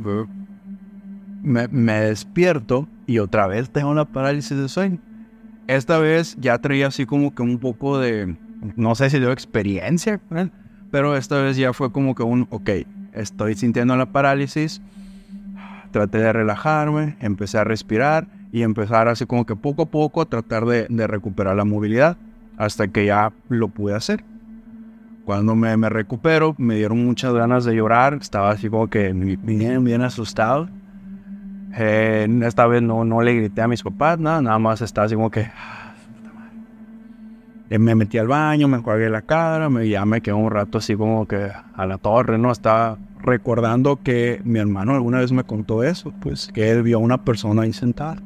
me, 1.42 1.68
me 1.68 1.92
despierto 2.00 2.88
y 3.06 3.18
otra 3.18 3.46
vez 3.46 3.70
tengo 3.70 3.90
una 3.90 4.04
parálisis 4.04 4.56
de 4.56 4.68
sueño. 4.68 4.98
Esta 5.66 5.98
vez 5.98 6.36
ya 6.40 6.58
traía 6.58 6.88
así 6.88 7.06
como 7.06 7.34
que 7.34 7.42
un 7.42 7.58
poco 7.58 7.98
de, 7.98 8.36
no 8.76 8.94
sé 8.94 9.10
si 9.10 9.18
de 9.18 9.30
experiencia, 9.32 10.20
¿eh? 10.34 10.48
pero 10.90 11.16
esta 11.16 11.40
vez 11.40 11.56
ya 11.56 11.72
fue 11.72 11.92
como 11.92 12.14
que 12.14 12.22
un, 12.22 12.46
ok, 12.50 12.70
estoy 13.12 13.54
sintiendo 13.54 13.96
la 13.96 14.06
parálisis, 14.06 14.82
traté 15.90 16.18
de 16.18 16.32
relajarme, 16.32 17.16
empecé 17.20 17.58
a 17.58 17.64
respirar 17.64 18.26
y 18.52 18.62
empezar 18.62 19.08
así 19.08 19.24
como 19.24 19.46
que 19.46 19.56
poco 19.56 19.82
a 19.82 19.86
poco 19.86 20.20
a 20.20 20.26
tratar 20.26 20.66
de, 20.66 20.86
recuperar 21.06 21.56
la 21.56 21.64
movilidad 21.64 22.18
hasta 22.58 22.86
que 22.88 23.06
ya 23.06 23.32
lo 23.48 23.68
pude 23.68 23.94
hacer. 23.94 24.22
Cuando 25.24 25.54
me, 25.54 25.74
me, 25.76 25.88
recupero, 25.88 26.54
me 26.58 26.76
dieron 26.76 27.04
muchas 27.04 27.32
ganas 27.32 27.64
de 27.64 27.74
llorar, 27.74 28.18
estaba 28.20 28.50
así 28.50 28.68
como 28.68 28.88
que 28.88 29.12
bien, 29.12 29.82
bien 29.82 30.02
asustado. 30.02 30.68
Eh, 31.74 32.28
esta 32.42 32.66
vez 32.66 32.82
no, 32.82 33.04
no 33.04 33.22
le 33.22 33.34
grité 33.34 33.62
a 33.62 33.68
mis 33.68 33.82
papás, 33.82 34.18
nada, 34.18 34.42
nada 34.42 34.58
más 34.58 34.82
estaba 34.82 35.06
así 35.06 35.14
como 35.14 35.30
que... 35.30 35.50
Eh, 37.70 37.78
me 37.78 37.94
metí 37.94 38.18
al 38.18 38.28
baño, 38.28 38.68
me 38.68 38.76
enjuagué 38.76 39.08
la 39.08 39.22
cara, 39.22 39.70
me, 39.70 39.88
ya 39.88 40.04
me 40.04 40.20
quedé 40.20 40.34
un 40.34 40.50
rato 40.50 40.76
así 40.76 40.94
como 40.94 41.26
que 41.26 41.50
a 41.74 41.86
la 41.86 41.96
torre, 41.96 42.36
¿no? 42.36 42.52
Estaba 42.52 42.98
recordando 43.22 44.02
que 44.02 44.42
mi 44.44 44.58
hermano 44.58 44.92
alguna 44.92 45.20
vez 45.20 45.32
me 45.32 45.44
contó 45.44 45.82
eso, 45.82 46.12
pues 46.20 46.50
que 46.52 46.70
él 46.70 46.82
vio 46.82 46.98
a 46.98 47.00
una 47.00 47.24
persona 47.24 47.62
ahí 47.62 47.72
sentada. 47.72 48.18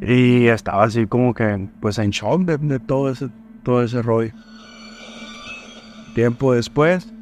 Y 0.00 0.46
estaba 0.46 0.84
así 0.84 1.06
como 1.06 1.34
que, 1.34 1.68
pues 1.80 1.98
en 1.98 2.10
shock 2.10 2.42
de, 2.42 2.58
de 2.58 2.78
todo, 2.78 3.10
ese, 3.10 3.28
todo 3.62 3.82
ese 3.82 4.02
rollo. 4.02 4.32
Tiempo 6.14 6.54
después, 6.54 7.12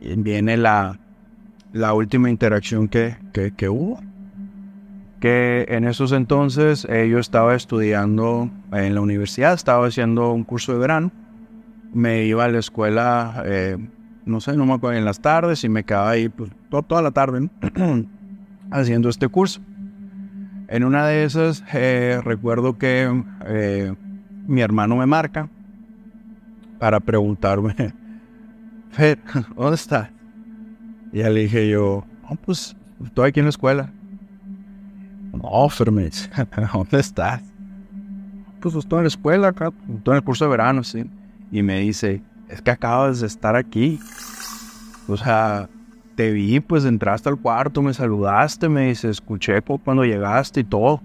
viene 0.00 0.56
la, 0.56 0.98
la 1.72 1.94
última 1.94 2.30
interacción 2.30 2.88
que, 2.88 3.16
que, 3.32 3.52
que 3.52 3.68
hubo 3.68 4.00
que 5.20 5.66
en 5.68 5.84
esos 5.84 6.12
entonces 6.12 6.86
eh, 6.90 7.08
yo 7.08 7.18
estaba 7.18 7.54
estudiando 7.54 8.50
en 8.72 8.94
la 8.94 9.00
universidad, 9.00 9.54
estaba 9.54 9.86
haciendo 9.86 10.32
un 10.32 10.44
curso 10.44 10.72
de 10.72 10.78
verano, 10.78 11.10
me 11.92 12.24
iba 12.24 12.44
a 12.44 12.48
la 12.48 12.58
escuela, 12.58 13.42
eh, 13.46 13.78
no 14.24 14.40
sé, 14.40 14.56
no 14.56 14.66
me 14.66 14.74
acuerdo, 14.74 14.98
en 14.98 15.04
las 15.04 15.20
tardes 15.20 15.64
y 15.64 15.68
me 15.68 15.84
quedaba 15.84 16.10
ahí 16.10 16.28
pues, 16.28 16.50
toda 16.86 17.02
la 17.02 17.12
tarde 17.12 17.48
haciendo 18.70 19.08
este 19.08 19.28
curso. 19.28 19.60
En 20.68 20.84
una 20.84 21.06
de 21.06 21.24
esas 21.24 21.62
eh, 21.72 22.20
recuerdo 22.24 22.76
que 22.76 23.08
mi 24.46 24.60
hermano 24.60 24.96
me 24.96 25.06
marca 25.06 25.48
para 26.78 27.00
preguntarme, 27.00 27.74
Fer, 28.90 29.18
¿dónde 29.56 29.74
estás? 29.74 30.10
Y 31.12 31.22
le 31.22 31.30
dije 31.30 31.68
yo, 31.68 32.04
pues 32.44 32.76
estoy 33.04 33.28
aquí 33.28 33.40
en 33.40 33.46
la 33.46 33.50
escuela. 33.50 33.90
No, 35.32 35.68
Fermes, 35.68 36.30
¿dónde 36.72 37.00
estás? 37.00 37.42
Pues 38.60 38.74
estoy 38.74 38.98
en 38.98 39.04
la 39.04 39.08
escuela 39.08 39.48
acá, 39.48 39.72
estoy 39.94 40.12
en 40.12 40.16
el 40.16 40.24
curso 40.24 40.44
de 40.44 40.50
verano, 40.50 40.82
sí. 40.82 41.08
Y 41.52 41.62
me 41.62 41.80
dice, 41.80 42.22
es 42.48 42.60
que 42.60 42.70
acabas 42.70 43.20
de 43.20 43.26
estar 43.26 43.54
aquí. 43.54 44.00
O 45.08 45.16
sea, 45.16 45.68
te 46.16 46.32
vi, 46.32 46.60
pues 46.60 46.84
entraste 46.84 47.28
al 47.28 47.38
cuarto, 47.38 47.82
me 47.82 47.92
saludaste, 47.92 48.68
me 48.68 48.88
dice, 48.88 49.10
escuché 49.10 49.60
cuando 49.62 50.04
llegaste 50.04 50.60
y 50.60 50.64
todo. 50.64 51.00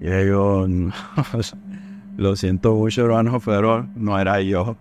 Y 0.00 0.06
yo, 0.26 0.66
lo 2.16 2.34
siento 2.34 2.74
mucho, 2.74 3.04
hermano, 3.04 3.40
pero 3.44 3.86
no 3.94 4.18
era 4.18 4.40
yo. 4.40 4.76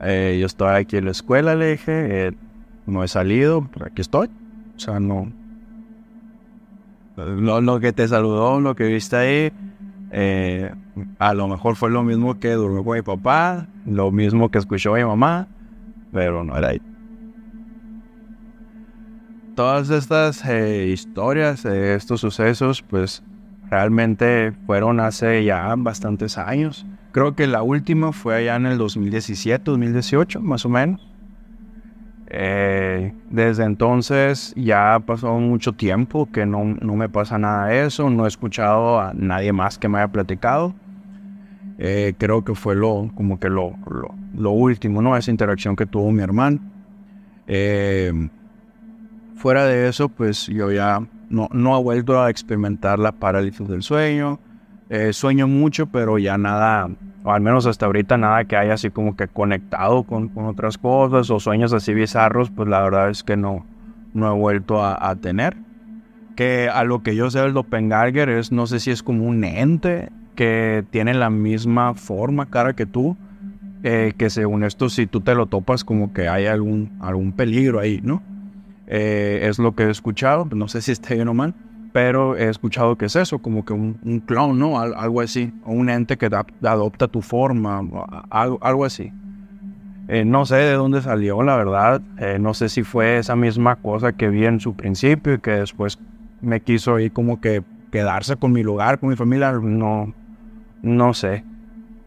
Eh, 0.00 0.38
yo 0.40 0.46
estoy 0.46 0.76
aquí 0.76 0.96
en 0.96 1.06
la 1.06 1.10
escuela, 1.10 1.56
le 1.56 1.72
dije, 1.72 2.28
eh, 2.28 2.32
no 2.86 3.02
he 3.02 3.08
salido, 3.08 3.68
pero 3.72 3.86
aquí 3.86 4.00
estoy. 4.00 4.28
O 4.76 4.78
sea, 4.78 5.00
no, 5.00 5.30
lo, 7.16 7.80
que 7.80 7.92
te 7.92 8.06
saludó, 8.06 8.60
lo 8.60 8.76
que 8.76 8.84
viste 8.84 9.16
ahí, 9.16 9.52
eh, 10.12 10.72
a 11.18 11.34
lo 11.34 11.48
mejor 11.48 11.74
fue 11.74 11.90
lo 11.90 12.04
mismo 12.04 12.38
que 12.38 12.52
durmió 12.52 12.84
con 12.84 12.96
mi 12.96 13.02
papá, 13.02 13.66
lo 13.86 14.12
mismo 14.12 14.50
que 14.50 14.58
escuchó 14.58 14.94
mi 14.94 15.04
mamá, 15.04 15.48
pero 16.12 16.44
no 16.44 16.56
era 16.56 16.68
ahí. 16.68 16.80
Todas 19.58 19.90
estas 19.90 20.44
eh, 20.44 20.86
historias, 20.86 21.64
eh, 21.64 21.96
estos 21.96 22.20
sucesos, 22.20 22.80
pues 22.80 23.24
realmente 23.68 24.52
fueron 24.66 25.00
hace 25.00 25.42
ya 25.42 25.74
bastantes 25.76 26.38
años. 26.38 26.86
Creo 27.10 27.34
que 27.34 27.48
la 27.48 27.62
última 27.62 28.12
fue 28.12 28.36
allá 28.36 28.54
en 28.54 28.66
el 28.66 28.78
2017, 28.78 29.64
2018, 29.64 30.40
más 30.42 30.64
o 30.64 30.68
menos. 30.68 31.04
Eh, 32.28 33.12
desde 33.30 33.64
entonces 33.64 34.54
ya 34.54 34.94
ha 34.94 35.00
pasado 35.00 35.40
mucho 35.40 35.72
tiempo 35.72 36.30
que 36.30 36.46
no, 36.46 36.62
no, 36.62 36.94
me 36.94 37.08
pasa 37.08 37.36
nada 37.36 37.66
de 37.66 37.84
eso, 37.86 38.10
no 38.10 38.26
he 38.26 38.28
escuchado 38.28 39.00
a 39.00 39.12
nadie 39.12 39.52
más 39.52 39.76
que 39.76 39.88
me 39.88 39.98
haya 39.98 40.06
platicado. 40.06 40.72
Eh, 41.78 42.14
creo 42.16 42.44
que 42.44 42.54
fue 42.54 42.76
lo, 42.76 43.10
como 43.16 43.40
que 43.40 43.48
lo, 43.48 43.72
lo, 44.36 44.50
último, 44.52 45.02
¿no? 45.02 45.16
Esa 45.16 45.32
interacción 45.32 45.74
que 45.74 45.84
tuvo 45.84 46.12
mi 46.12 46.22
hermano. 46.22 46.60
Eh, 47.48 48.12
fuera 49.38 49.64
de 49.64 49.88
eso, 49.88 50.08
pues 50.08 50.46
yo 50.46 50.70
ya 50.70 51.00
no, 51.30 51.48
no 51.52 51.78
he 51.78 51.82
vuelto 51.82 52.20
a 52.20 52.28
experimentar 52.28 52.98
la 52.98 53.12
parálisis 53.12 53.66
del 53.66 53.82
sueño. 53.82 54.38
Eh, 54.90 55.12
sueño 55.12 55.46
mucho, 55.46 55.86
pero 55.86 56.18
ya 56.18 56.38
nada, 56.38 56.88
o 57.22 57.30
al 57.30 57.40
menos 57.40 57.66
hasta 57.66 57.86
ahorita 57.86 58.16
nada 58.16 58.44
que 58.44 58.56
haya 58.56 58.74
así 58.74 58.90
como 58.90 59.16
que 59.16 59.28
conectado 59.28 60.02
con, 60.02 60.28
con 60.28 60.46
otras 60.46 60.78
cosas 60.78 61.30
o 61.30 61.40
sueños 61.40 61.72
así 61.72 61.94
bizarros, 61.94 62.50
pues 62.50 62.68
la 62.68 62.82
verdad 62.82 63.10
es 63.10 63.22
que 63.22 63.36
no, 63.36 63.66
no 64.14 64.30
he 64.30 64.34
vuelto 64.34 64.82
a, 64.82 65.14
tener. 65.16 65.56
Que 66.36 66.70
a 66.72 66.84
lo 66.84 67.02
que 67.02 67.16
yo 67.16 67.30
sé 67.30 67.40
del 67.40 67.52
doppelganger 67.52 68.28
es, 68.28 68.52
no 68.52 68.66
sé 68.66 68.80
si 68.80 68.90
es 68.90 69.02
como 69.02 69.24
un 69.24 69.44
ente 69.44 70.10
que 70.36 70.84
tiene 70.90 71.14
la 71.14 71.30
misma 71.30 71.94
forma, 71.94 72.46
cara 72.46 72.74
que 72.74 72.86
tú, 72.86 73.16
eh, 73.82 74.14
que 74.16 74.30
según 74.30 74.64
esto 74.64 74.88
si 74.88 75.06
tú 75.06 75.20
te 75.20 75.34
lo 75.34 75.46
topas 75.46 75.84
como 75.84 76.12
que 76.12 76.28
hay 76.28 76.46
algún, 76.46 76.96
algún 77.00 77.32
peligro 77.32 77.80
ahí, 77.80 78.00
¿no? 78.02 78.22
Eh, 78.90 79.40
es 79.48 79.58
lo 79.58 79.74
que 79.74 79.84
he 79.84 79.90
escuchado, 79.90 80.48
no 80.54 80.66
sé 80.68 80.80
si 80.80 80.92
está 80.92 81.14
bien 81.14 81.28
o 81.28 81.34
mal, 81.34 81.54
pero 81.92 82.36
he 82.36 82.48
escuchado 82.48 82.96
que 82.96 83.06
es 83.06 83.16
eso, 83.16 83.38
como 83.38 83.64
que 83.64 83.72
un, 83.74 83.98
un 84.02 84.20
clon, 84.20 84.58
¿no? 84.58 84.80
Al- 84.80 84.94
algo 84.94 85.20
así, 85.20 85.52
o 85.64 85.72
un 85.72 85.90
ente 85.90 86.16
que 86.16 86.30
adopta 86.62 87.08
tu 87.08 87.20
forma, 87.20 87.82
algo, 88.30 88.58
algo 88.62 88.84
así. 88.84 89.12
Eh, 90.08 90.24
no 90.24 90.46
sé 90.46 90.56
de 90.56 90.72
dónde 90.72 91.02
salió, 91.02 91.42
la 91.42 91.56
verdad. 91.56 92.00
Eh, 92.18 92.38
no 92.40 92.54
sé 92.54 92.70
si 92.70 92.82
fue 92.82 93.18
esa 93.18 93.36
misma 93.36 93.76
cosa 93.76 94.12
que 94.12 94.28
vi 94.30 94.46
en 94.46 94.58
su 94.58 94.74
principio 94.74 95.34
y 95.34 95.38
que 95.38 95.50
después 95.50 95.98
me 96.40 96.60
quiso 96.60 96.94
ahí 96.94 97.10
como 97.10 97.42
que 97.42 97.62
quedarse 97.92 98.36
con 98.36 98.52
mi 98.52 98.62
lugar, 98.62 98.98
con 98.98 99.10
mi 99.10 99.16
familia. 99.16 99.52
No, 99.52 100.10
no 100.82 101.12
sé. 101.12 101.44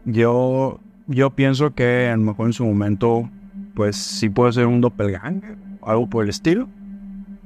Yo, 0.04 0.80
yo 1.06 1.30
pienso 1.30 1.74
que 1.74 2.08
a 2.12 2.16
lo 2.16 2.22
mejor 2.24 2.46
en 2.46 2.52
su 2.52 2.64
momento, 2.66 3.28
pues 3.74 3.94
sí 3.96 4.28
puede 4.28 4.52
ser 4.52 4.66
un 4.66 4.80
doppelganger, 4.80 5.56
algo 5.82 6.08
por 6.08 6.24
el 6.24 6.30
estilo. 6.30 6.68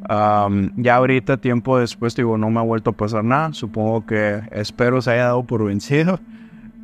Am, 0.08 0.72
ya 0.76 0.96
ahorita, 0.96 1.38
tiempo 1.38 1.78
después, 1.78 2.14
digo, 2.14 2.38
no 2.38 2.50
me 2.50 2.60
ha 2.60 2.62
vuelto 2.62 2.90
a 2.90 2.92
pasar 2.92 3.24
nada. 3.24 3.52
Supongo 3.52 4.06
que 4.06 4.42
espero 4.52 5.02
se 5.02 5.12
haya 5.12 5.24
dado 5.24 5.44
por 5.44 5.64
vencido, 5.64 6.20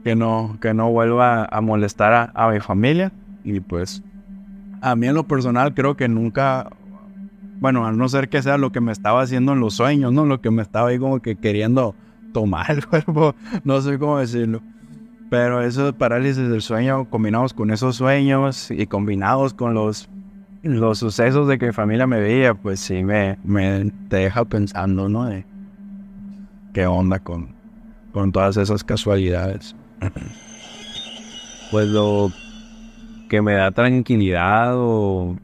que 0.05 0.17
no, 0.17 0.59
que 0.61 0.75
no 0.75 0.91
vuelva 0.91 1.45
a 1.45 1.61
molestar 1.61 2.13
a, 2.13 2.33
a 2.35 2.51
mi 2.51 2.61
familia. 2.61 3.13
Y 3.45 3.61
pues, 3.61 4.03
a 4.81 4.97
mí 4.97 5.07
en 5.07 5.15
lo 5.15 5.25
personal 5.25 5.75
creo 5.75 5.97
que 5.97 6.09
nunca, 6.09 6.71
bueno, 7.61 7.87
a 7.87 7.93
no 7.93 8.09
ser 8.09 8.29
que 8.29 8.43
sea 8.43 8.59
lo 8.59 8.73
que 8.73 8.81
me 8.81 8.93
estaba 8.93 9.23
haciendo 9.23 9.53
en 9.53 9.61
los 9.61 9.75
sueños, 9.75 10.13
¿no? 10.13 10.27
Lo 10.27 10.41
que 10.41 10.51
me 10.51 10.63
estaba 10.63 10.89
ahí 10.89 10.99
como 10.99 11.21
que 11.21 11.37
queriendo 11.37 11.95
tomar 12.33 12.71
el 12.71 12.87
cuerpo, 12.89 13.35
no 13.65 13.81
sé 13.81 13.99
cómo 13.99 14.19
decirlo. 14.19 14.61
Pero 15.31 15.63
eso 15.63 15.87
de 15.87 15.93
parálisis 15.93 16.49
del 16.49 16.61
sueño, 16.61 17.09
combinados 17.09 17.55
con 17.55 17.71
esos 17.71 17.97
sueños 17.97 18.71
y 18.71 18.87
combinados 18.87 19.55
con 19.55 19.73
los, 19.73 20.11
los 20.63 20.99
sucesos 20.99 21.49
de 21.49 21.59
que 21.59 21.67
mi 21.67 21.73
familia 21.73 22.07
me 22.07 22.21
veía, 22.21 22.55
pues 22.55 22.81
sí 22.81 23.03
me, 23.03 23.39
me 23.45 23.91
te 24.09 24.17
deja 24.17 24.45
pensando, 24.45 25.09
¿no? 25.09 25.27
De 25.27 25.45
qué 26.73 26.87
onda 26.87 27.19
con, 27.19 27.55
con 28.13 28.33
todas 28.33 28.57
esas 28.57 28.85
casualidades. 28.85 29.75
Pues 31.71 31.89
lo 31.89 32.31
que 33.29 33.41
me 33.41 33.55
da 33.55 33.71
tranquilidad 33.71 34.75
o, 34.77 35.37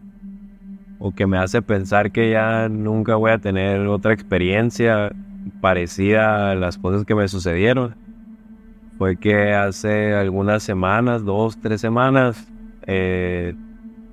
o 0.98 1.14
que 1.14 1.26
me 1.26 1.38
hace 1.38 1.62
pensar 1.62 2.12
que 2.12 2.30
ya 2.30 2.68
nunca 2.68 3.16
voy 3.16 3.30
a 3.30 3.38
tener 3.38 3.86
otra 3.86 4.12
experiencia 4.12 5.10
parecida 5.60 6.50
a 6.50 6.54
las 6.54 6.76
cosas 6.76 7.04
que 7.04 7.14
me 7.14 7.26
sucedieron 7.28 7.94
fue 8.98 9.16
que 9.16 9.54
hace 9.54 10.12
algunas 10.12 10.64
semanas, 10.64 11.24
dos, 11.24 11.58
tres 11.60 11.80
semanas, 11.80 12.46
eh, 12.82 13.54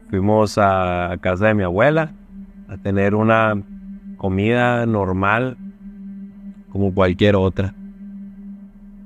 fuimos 0.09 0.57
a, 0.57 1.15
casa 1.21 1.47
de 1.47 1.53
mi 1.53 1.63
abuela 1.63 2.11
a 2.67 2.77
tener 2.77 3.15
una 3.15 3.61
comida 4.17 4.85
normal 4.85 5.57
como 6.71 6.93
cualquier 6.93 7.35
otra. 7.35 7.73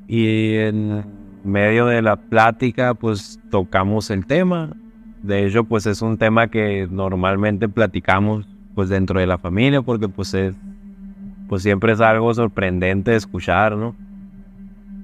Y 0.07 0.55
en 0.55 1.03
medio 1.43 1.85
de 1.85 2.01
la 2.01 2.15
plática, 2.15 2.93
pues 2.93 3.39
tocamos 3.51 4.09
el 4.09 4.25
tema. 4.25 4.71
De 5.21 5.45
hecho, 5.45 5.63
pues 5.65 5.85
es 5.85 6.01
un 6.01 6.17
tema 6.17 6.47
que 6.47 6.87
normalmente 6.89 7.69
platicamos 7.69 8.47
pues 8.75 8.89
dentro 8.89 9.19
de 9.19 9.27
la 9.27 9.37
familia, 9.37 9.81
porque 9.81 10.07
pues 10.07 10.33
es, 10.33 10.55
pues 11.47 11.63
siempre 11.63 11.93
es 11.93 12.01
algo 12.01 12.33
sorprendente 12.33 13.11
de 13.11 13.17
escuchar, 13.17 13.75
¿no? 13.75 13.95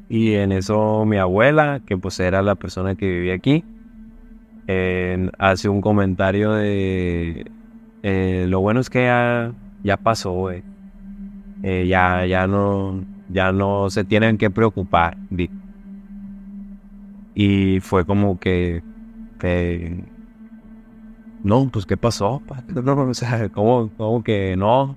Y 0.08 0.34
en 0.34 0.52
eso 0.52 1.06
mi 1.06 1.18
abuela, 1.18 1.82
que 1.86 1.98
pues 1.98 2.20
era 2.20 2.42
la 2.42 2.56
persona 2.56 2.96
que 2.96 3.08
vivía 3.08 3.34
aquí, 3.34 3.64
hace 5.38 5.70
un 5.70 5.82
comentario 5.82 6.54
de 6.54 7.46
eh, 8.08 8.46
lo 8.48 8.60
bueno 8.60 8.82
es 8.82 8.92
que 8.92 9.06
ya, 9.06 9.52
ya 9.84 9.98
pasó, 9.98 10.32
güey. 10.32 10.62
Eh, 11.64 11.88
ya, 11.88 12.24
ya 12.28 12.46
no, 12.46 13.04
ya 13.30 13.52
no 13.52 13.90
se 13.90 14.04
tienen 14.04 14.38
que 14.38 14.52
preocupar. 14.52 15.18
di. 15.32 15.50
Y 17.34 17.80
fue 17.80 18.06
como 18.06 18.40
que, 18.40 18.84
no, 21.44 21.68
pues 21.74 21.88
¿qué 21.88 21.98
pasó? 21.98 22.44
o 22.76 23.14
sea, 23.16 23.50
¿cómo, 23.50 23.90
cómo 23.98 24.24
que 24.24 24.56
no? 24.56 24.96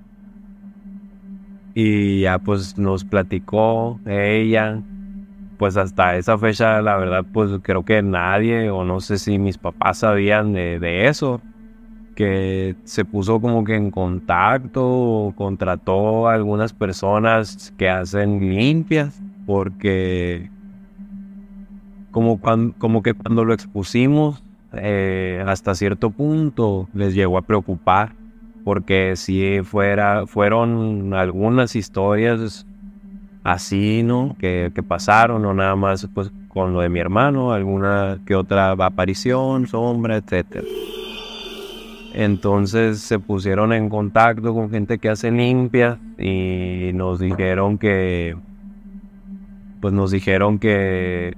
Y 1.75 2.21
ya 2.21 2.39
pues 2.39 2.77
nos 2.77 3.05
platicó 3.05 4.01
ella, 4.05 4.83
pues 5.59 5.77
hasta 5.77 6.17
esa 6.17 6.39
fecha 6.39 6.81
la 6.81 6.97
verdad 6.97 7.25
pues 7.33 7.51
creo 7.63 7.85
que 7.85 8.01
nadie 8.01 8.71
o 8.71 8.85
no 8.85 9.01
sé 9.01 9.19
si 9.19 9.39
mis 9.39 9.59
papás 9.59 9.99
sabían 9.99 10.53
de, 10.53 11.09
eso, 11.09 11.41
que 12.15 12.77
se 12.85 13.05
puso 13.05 13.41
como 13.41 13.65
que 13.65 13.75
en 13.75 13.91
contacto 13.91 14.87
o 14.87 15.35
contrató 15.37 16.29
a 16.29 16.35
algunas 16.35 16.73
personas 16.73 17.75
que 17.77 17.89
hacen 17.89 18.41
limpias 18.41 19.21
porque 19.47 20.49
como, 22.13 22.41
como 22.79 23.03
que 23.03 23.15
cuando 23.15 23.45
lo 23.45 23.53
expusimos 23.53 24.43
eh, 24.73 25.43
hasta 25.47 25.75
cierto 25.75 26.11
punto 26.11 26.89
les 26.95 27.15
llegó 27.15 27.39
a 27.39 27.43
preocupar 27.43 28.13
porque 28.65 29.15
si 29.17 29.61
fuera 29.65 30.27
fueron 30.27 31.15
algunas 31.15 31.75
historias 31.75 32.67
así 33.53 34.03
no 34.03 34.37
que, 34.39 34.73
que 34.75 34.83
pasaron 34.83 35.43
no 35.43 35.55
nada 35.55 35.75
más 35.75 36.07
pues 36.13 36.31
con 36.49 36.73
lo 36.73 36.81
de 36.81 36.89
mi 36.89 37.01
hermano 37.01 37.53
alguna 37.53 38.19
que 38.27 38.35
otra 38.35 38.73
aparición 38.73 39.67
sombra 39.67 40.17
etcétera. 40.17 40.67
Entonces 42.15 43.01
se 43.01 43.19
pusieron 43.19 43.73
en 43.73 43.89
contacto 43.89 44.53
con 44.53 44.71
gente 44.71 44.99
que 44.99 45.09
hace 45.09 45.31
limpias 45.31 45.99
y 46.19 46.91
nos 46.95 47.21
dijeron 47.21 47.79
que 47.79 48.37
pues 49.81 49.95
nos 49.95 50.11
dijeron 50.11 50.59
que 50.59 51.35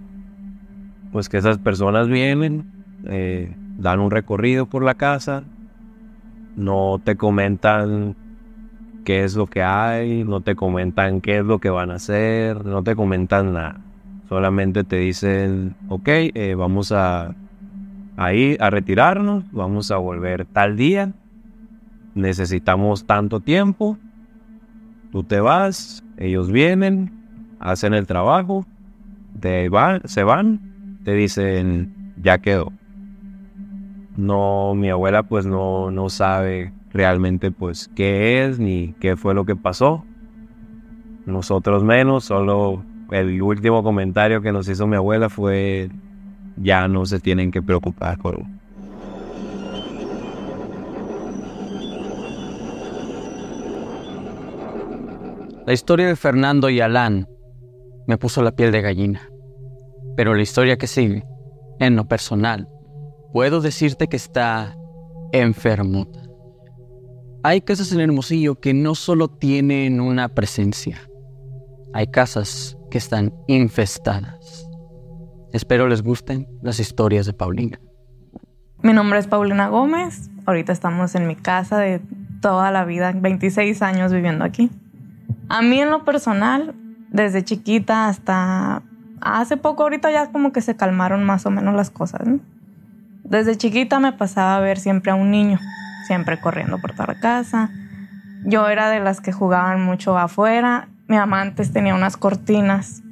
pues 1.13 1.29
que 1.29 1.37
esas 1.37 1.59
personas 1.59 2.09
vienen 2.09 2.65
eh, 3.05 3.55
dan 3.79 4.01
un 4.01 4.11
recorrido 4.11 4.67
por 4.67 4.83
la 4.83 4.95
casa 4.95 5.45
no 6.57 7.01
te 7.03 7.17
comentan 7.17 8.17
qué 9.05 9.25
es 9.25 9.35
lo 9.37 9.47
que 9.47 9.63
hay, 9.63 10.25
no 10.25 10.41
te 10.41 10.55
comentan 10.55 11.21
qué 11.21 11.39
es 11.39 11.45
lo 11.45 11.59
que 11.59 11.71
van 11.71 11.91
a 11.91 11.95
hacer, 11.95 12.65
no 12.65 12.83
te 12.83 12.95
comentan 12.95 13.53
nada. 13.53 13.81
Solamente 14.29 14.85
te 14.85 14.97
dicen, 14.97 15.75
ok, 15.89 16.09
eh, 16.09 16.55
vamos 16.57 16.93
a, 16.93 17.35
a 18.17 18.33
ir 18.33 18.63
a 18.63 18.71
retirarnos, 18.71 19.45
vamos 19.53 19.91
a 19.91 19.97
volver 19.97 20.45
tal 20.45 20.77
día, 20.77 21.13
necesitamos 22.15 23.07
tanto 23.07 23.41
tiempo, 23.41 23.99
tú 25.11 25.25
te 25.25 25.41
vas, 25.41 26.05
ellos 26.17 26.51
vienen, 26.51 27.13
hacen 27.59 27.95
el 27.95 28.07
trabajo, 28.07 28.67
te 29.41 29.69
van, 29.69 30.03
se 30.05 30.23
van, 30.23 30.61
te 31.05 31.15
dicen, 31.15 32.15
ya 32.23 32.39
quedó. 32.39 32.73
No, 34.17 34.75
mi 34.75 34.91
abuela 34.91 35.23
pues 35.23 35.47
no, 35.47 35.91
no 35.91 36.11
sabe 36.11 36.73
realmente 36.93 37.51
pues 37.51 37.91
qué 37.95 38.45
es 38.45 38.59
ni 38.59 38.95
qué 39.01 39.16
fue 39.16 39.34
lo 39.34 39.45
que 39.45 39.57
pasó. 39.57 40.05
Nosotros 41.26 41.84
menos, 41.84 42.24
solo 42.24 42.82
el 43.11 43.41
último 43.43 43.82
comentario 43.82 44.41
que 44.43 44.53
nos 44.53 44.68
hizo 44.68 44.86
mi 44.86 44.97
abuela 44.97 45.28
fue 45.28 45.91
ya 46.57 46.88
no 46.88 47.07
se 47.07 47.20
tienen 47.20 47.51
que 47.51 47.62
preocupar 47.62 48.18
por 48.18 48.43
La 55.66 55.74
historia 55.74 56.09
de 56.09 56.16
Fernando 56.16 56.68
y 56.68 56.80
Alán 56.80 57.28
me 58.07 58.18
puso 58.18 58.43
la 58.43 58.51
piel 58.51 58.72
de 58.72 58.82
gallina. 58.82 59.30
Pero 60.16 60.34
la 60.34 60.43
historia 60.43 60.76
que 60.76 60.88
sigue, 60.88 61.22
en 61.78 61.95
lo 61.95 62.09
personal, 62.09 62.68
puedo 63.32 63.61
decirte 63.61 64.09
que 64.09 64.16
está 64.16 64.74
enfermota. 65.32 66.30
Hay 67.43 67.62
casas 67.62 67.91
en 67.93 68.01
Hermosillo 68.01 68.61
que 68.61 68.74
no 68.74 68.95
solo 68.95 69.28
tienen 69.28 70.03
una 70.03 70.28
presencia, 70.28 70.99
hay 71.95 72.07
casas 72.09 72.76
que 72.91 72.99
están 72.99 73.32
infestadas. 73.47 74.68
Espero 75.55 75.88
les 75.88 76.03
gusten 76.03 76.47
las 76.61 76.78
historias 76.80 77.24
de 77.24 77.32
Paulina. 77.32 77.80
Mi 78.82 78.93
nombre 78.93 79.18
es 79.18 79.26
Paulina 79.26 79.68
Gómez. 79.68 80.28
Ahorita 80.45 80.72
estamos 80.72 81.14
en 81.14 81.26
mi 81.26 81.34
casa 81.34 81.78
de 81.78 82.03
toda 82.43 82.70
la 82.70 82.84
vida, 82.84 83.12
26 83.12 83.80
años 83.80 84.12
viviendo 84.12 84.45
aquí. 84.45 84.70
A 85.49 85.62
mí 85.62 85.80
en 85.80 85.91
lo 85.91 86.05
personal, 86.05 86.74
desde 87.09 87.43
chiquita 87.43 88.09
hasta 88.09 88.82
hace 89.22 89.57
poco, 89.57 89.84
ahorita 89.84 90.11
ya 90.12 90.30
como 90.30 90.53
que 90.53 90.61
se 90.61 90.76
calmaron 90.76 91.24
más 91.24 91.47
o 91.47 91.51
menos 91.51 91.74
las 91.74 91.88
cosas. 91.88 92.20
Desde 93.24 93.57
chiquita 93.57 93.99
me 93.99 94.12
pasaba 94.12 94.59
a 94.59 94.61
ver 94.61 94.78
siempre 94.78 95.11
a 95.11 95.14
un 95.14 95.30
niño, 95.30 95.59
siempre 96.11 96.41
corriendo 96.41 96.79
por 96.79 96.91
toda 96.91 97.15
la 97.15 97.21
casa. 97.21 97.71
Yo 98.45 98.67
era 98.67 98.91
de 98.91 98.99
las 98.99 99.21
que 99.21 99.31
jugaban 99.31 99.81
mucho 99.81 100.19
afuera. 100.19 100.89
Mi 101.07 101.17
mamá 101.17 101.41
antes 101.41 101.73
tenía 101.73 101.95
unas 101.95 102.17
cortinas 102.17 103.05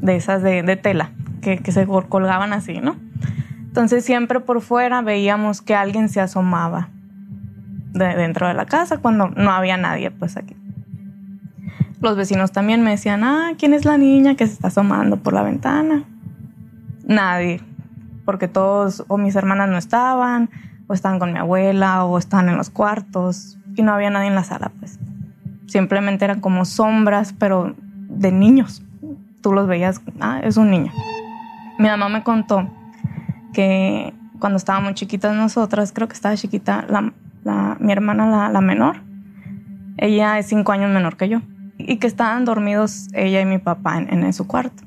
de 0.00 0.14
esas 0.14 0.40
de, 0.40 0.76
tela 0.76 1.10
que, 1.42 1.58
que 1.58 1.72
se 1.72 1.84
colgaban 1.84 2.52
así, 2.52 2.78
¿no? 2.80 2.94
Entonces 3.58 4.04
siempre 4.04 4.38
por 4.38 4.60
fuera 4.60 5.02
veíamos 5.02 5.62
que 5.62 5.74
alguien 5.74 6.08
se 6.08 6.20
asomaba 6.20 6.90
de 7.92 8.14
dentro 8.14 8.46
de 8.46 8.54
la 8.54 8.66
casa 8.66 8.98
cuando 8.98 9.30
no 9.30 9.50
había 9.50 9.76
nadie 9.76 10.12
pues 10.12 10.36
aquí. 10.36 10.54
Los 12.00 12.16
vecinos 12.16 12.52
también 12.52 12.84
me 12.84 12.92
decían, 12.92 13.24
ah, 13.24 13.54
¿quién 13.58 13.74
es 13.74 13.84
la 13.84 13.98
niña 13.98 14.36
que 14.36 14.46
se 14.46 14.52
está 14.52 14.68
asomando 14.68 15.16
por 15.16 15.32
la 15.32 15.42
ventana? 15.42 16.04
Nadie, 17.04 17.60
porque 18.24 18.46
todos 18.46 19.04
o 19.08 19.18
mis 19.18 19.34
hermanas 19.34 19.68
no 19.68 19.76
estaban, 19.76 20.50
o 20.86 20.94
estaban 20.94 21.18
con 21.18 21.32
mi 21.32 21.38
abuela, 21.38 22.04
o 22.04 22.18
estaban 22.18 22.48
en 22.48 22.56
los 22.56 22.70
cuartos, 22.70 23.58
y 23.76 23.82
no 23.82 23.92
había 23.92 24.10
nadie 24.10 24.28
en 24.28 24.34
la 24.34 24.44
sala, 24.44 24.70
pues. 24.78 24.98
Simplemente 25.66 26.24
eran 26.24 26.40
como 26.40 26.64
sombras, 26.64 27.34
pero 27.38 27.74
de 28.08 28.32
niños. 28.32 28.82
Tú 29.40 29.52
los 29.52 29.66
veías, 29.66 30.00
ah, 30.20 30.40
es 30.42 30.56
un 30.56 30.70
niño. 30.70 30.92
Mi 31.78 31.88
mamá 31.88 32.08
me 32.08 32.22
contó 32.22 32.68
que 33.52 34.14
cuando 34.38 34.58
estábamos 34.58 34.94
chiquitas 34.94 35.34
nosotras, 35.34 35.92
creo 35.92 36.06
que 36.06 36.14
estaba 36.14 36.36
chiquita, 36.36 36.86
mi 37.80 37.92
hermana 37.92 38.50
la, 38.50 38.60
menor, 38.60 38.96
ella 39.96 40.38
es 40.38 40.46
cinco 40.46 40.72
años 40.72 40.90
menor 40.92 41.16
que 41.16 41.28
yo, 41.28 41.40
y 41.78 41.96
que 41.96 42.06
estaban 42.06 42.44
dormidos 42.44 43.08
ella 43.12 43.40
y 43.40 43.46
mi 43.46 43.58
papá 43.58 43.98
en, 43.98 44.32
su 44.32 44.46
cuarto. 44.46 44.82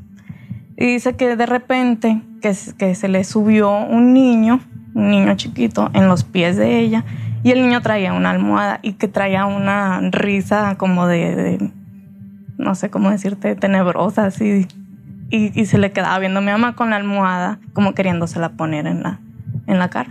Y 0.76 0.86
dice 0.86 1.16
que 1.16 1.36
de 1.36 1.46
repente 1.46 2.22
que, 2.42 2.54
se 2.54 3.08
le 3.08 3.24
subió 3.24 3.72
un 3.72 4.14
niño, 4.14 4.60
un 4.94 5.10
niño 5.10 5.36
chiquito, 5.36 5.90
en 5.94 6.08
los 6.08 6.24
pies 6.24 6.58
de 6.58 6.80
ella, 6.80 7.04
y 7.44 7.52
el 7.52 7.62
niño 7.62 7.82
traía 7.82 8.14
una 8.14 8.32
almohada 8.32 8.80
y 8.82 8.94
que 8.94 9.08
traía 9.08 9.46
una 9.46 10.00
risa 10.12 10.76
como 10.78 11.08
de, 11.08 11.72
no 12.58 12.76
sé 12.76 12.90
cómo 12.90 13.10
decirte, 13.10 13.56
tenebrosa, 13.56 14.26
así. 14.26 14.68
Y, 15.30 15.60
y, 15.60 15.66
se 15.66 15.78
le 15.78 15.92
quedaba 15.92 16.18
viendo 16.20 16.40
a 16.40 16.42
mi 16.42 16.52
mamá 16.52 16.76
con 16.76 16.90
la 16.90 16.96
almohada, 16.96 17.60
como 17.74 17.94
queriéndosela 17.94 18.50
poner 18.50 18.88
en 18.88 19.04
la, 19.04 19.20
en 19.68 19.78
la 19.78 19.90
cara. 19.90 20.10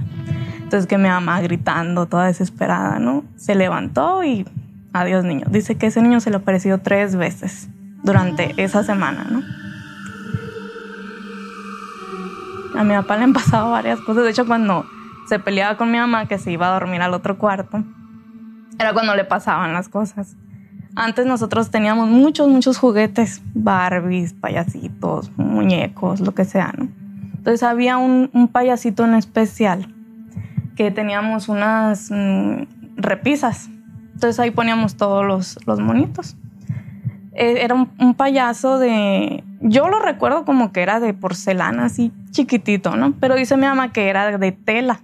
Entonces 0.59 0.87
que 0.87 0.99
mi 0.99 1.09
mamá 1.09 1.41
gritando, 1.41 2.07
toda 2.07 2.27
desesperada, 2.27 2.99
¿no? 2.99 3.25
Se 3.37 3.55
levantó 3.55 4.25
y 4.25 4.47
adiós 4.93 5.25
niño. 5.25 5.47
Dice 5.51 5.77
que 5.77 5.87
ese 5.87 6.03
niño 6.03 6.21
se 6.21 6.31
le 6.31 6.37
apareció 6.37 6.79
tres 6.79 7.17
veces 7.17 7.69
durante 8.03 8.53
esa 8.57 8.83
semana, 8.83 9.27
¿no? 9.31 9.43
A 12.77 12.85
mi 12.85 12.95
papá 12.95 13.17
le 13.17 13.25
han 13.25 13.33
pasado 13.33 13.71
varias 13.71 14.01
cosas. 14.01 14.25
De 14.25 14.31
hecho, 14.31 14.47
cuando 14.47 14.87
se 15.29 15.39
peleaba 15.39 15.77
con 15.77 15.91
mi 15.91 15.99
mamá, 15.99 16.27
que 16.27 16.39
se 16.39 16.53
iba 16.53 16.69
a 16.69 16.73
dormir 16.73 17.03
al 17.03 17.15
otro 17.15 17.39
cuarto, 17.39 17.83
era 18.79 18.93
cuando 18.93 19.15
le 19.15 19.25
pasaban 19.25 19.73
las 19.73 19.89
cosas. 19.89 20.37
Antes 20.95 21.27
nosotros 21.27 21.71
teníamos 21.71 22.09
muchos, 22.09 22.49
muchos 22.49 22.79
juguetes, 22.79 23.43
Barbies, 23.55 24.33
payasitos, 24.33 25.31
muñecos, 25.37 26.21
lo 26.21 26.35
que 26.35 26.45
sea, 26.45 26.73
¿no? 26.77 26.89
Entonces 27.37 27.63
había 27.63 27.97
un, 27.97 28.31
un 28.33 28.49
payasito 28.49 29.05
en 29.05 29.15
especial 29.15 29.95
que 30.77 30.91
teníamos 30.91 31.49
unas 31.49 32.11
mm, 32.11 32.63
repisas. 32.97 33.69
Entonces 34.15 34.39
ahí 34.39 34.51
poníamos 34.51 34.97
todos 34.97 35.25
los, 35.25 35.59
los 35.67 35.81
monitos. 35.81 36.37
E, 37.33 37.63
era 37.65 37.75
un, 37.75 38.15
payaso 38.15 38.79
de... 38.79 39.43
Yo 39.61 39.89
lo 39.89 39.99
recuerdo 39.99 40.45
como 40.45 40.73
que 40.73 40.83
era 40.83 41.01
de 41.01 41.15
porcelana, 41.15 41.87
así 41.87 42.13
chiquitito, 42.31 42.97
¿no? 42.97 43.15
Pero 43.21 43.35
dice 43.35 43.57
mi 43.57 43.67
mamá 43.67 43.93
que 43.93 44.09
era 44.09 44.37
de 44.37 44.53
tela. 44.53 45.01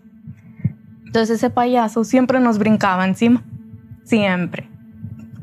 Entonces 1.06 1.38
ese 1.38 1.50
payaso 1.50 2.04
siempre 2.04 2.40
nos 2.40 2.58
brincaba 2.58 3.06
encima. 3.06 3.42
Siempre. 4.04 4.68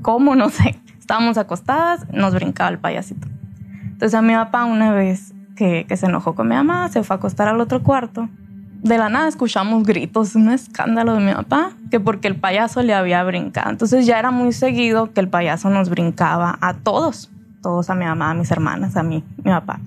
¿Cómo? 0.01 0.35
No 0.35 0.49
sé. 0.49 0.79
Estábamos 0.99 1.37
acostadas, 1.37 2.07
nos 2.11 2.33
brincaba 2.33 2.69
el 2.69 2.79
payasito. 2.79 3.27
Entonces 3.83 4.13
a 4.13 4.21
mi 4.21 4.33
papá 4.33 4.65
una 4.65 4.91
vez 4.93 5.33
que, 5.55 5.85
que 5.87 5.97
se 5.97 6.05
enojó 6.05 6.35
con 6.35 6.47
mi 6.47 6.55
mamá, 6.55 6.87
se 6.89 7.03
fue 7.03 7.15
a 7.15 7.17
acostar 7.17 7.47
al 7.47 7.59
otro 7.59 7.81
cuarto 7.83 8.29
de 8.81 8.97
la 8.97 9.09
nada 9.09 9.27
escuchamos 9.27 9.83
gritos, 9.83 10.35
un 10.35 10.49
escándalo 10.49 11.15
de 11.15 11.19
mi 11.19 11.33
papá, 11.33 11.71
que 11.91 11.99
porque 11.99 12.27
el 12.27 12.35
payaso 12.35 12.81
le 12.81 12.93
había 12.93 13.23
brincado. 13.23 13.69
Entonces 13.69 14.05
ya 14.05 14.19
era 14.19 14.31
muy 14.31 14.53
seguido 14.53 15.11
que 15.11 15.19
el 15.19 15.27
payaso 15.27 15.69
nos 15.69 15.89
brincaba 15.89 16.57
a 16.61 16.75
todos, 16.75 17.29
todos 17.61 17.89
a 17.89 17.95
mi 17.95 18.05
mamá, 18.05 18.31
a 18.31 18.33
mis 18.33 18.51
hermanas, 18.51 18.95
a 18.97 19.03
mí, 19.03 19.23
mi 19.43 19.51
papá. 19.51 19.79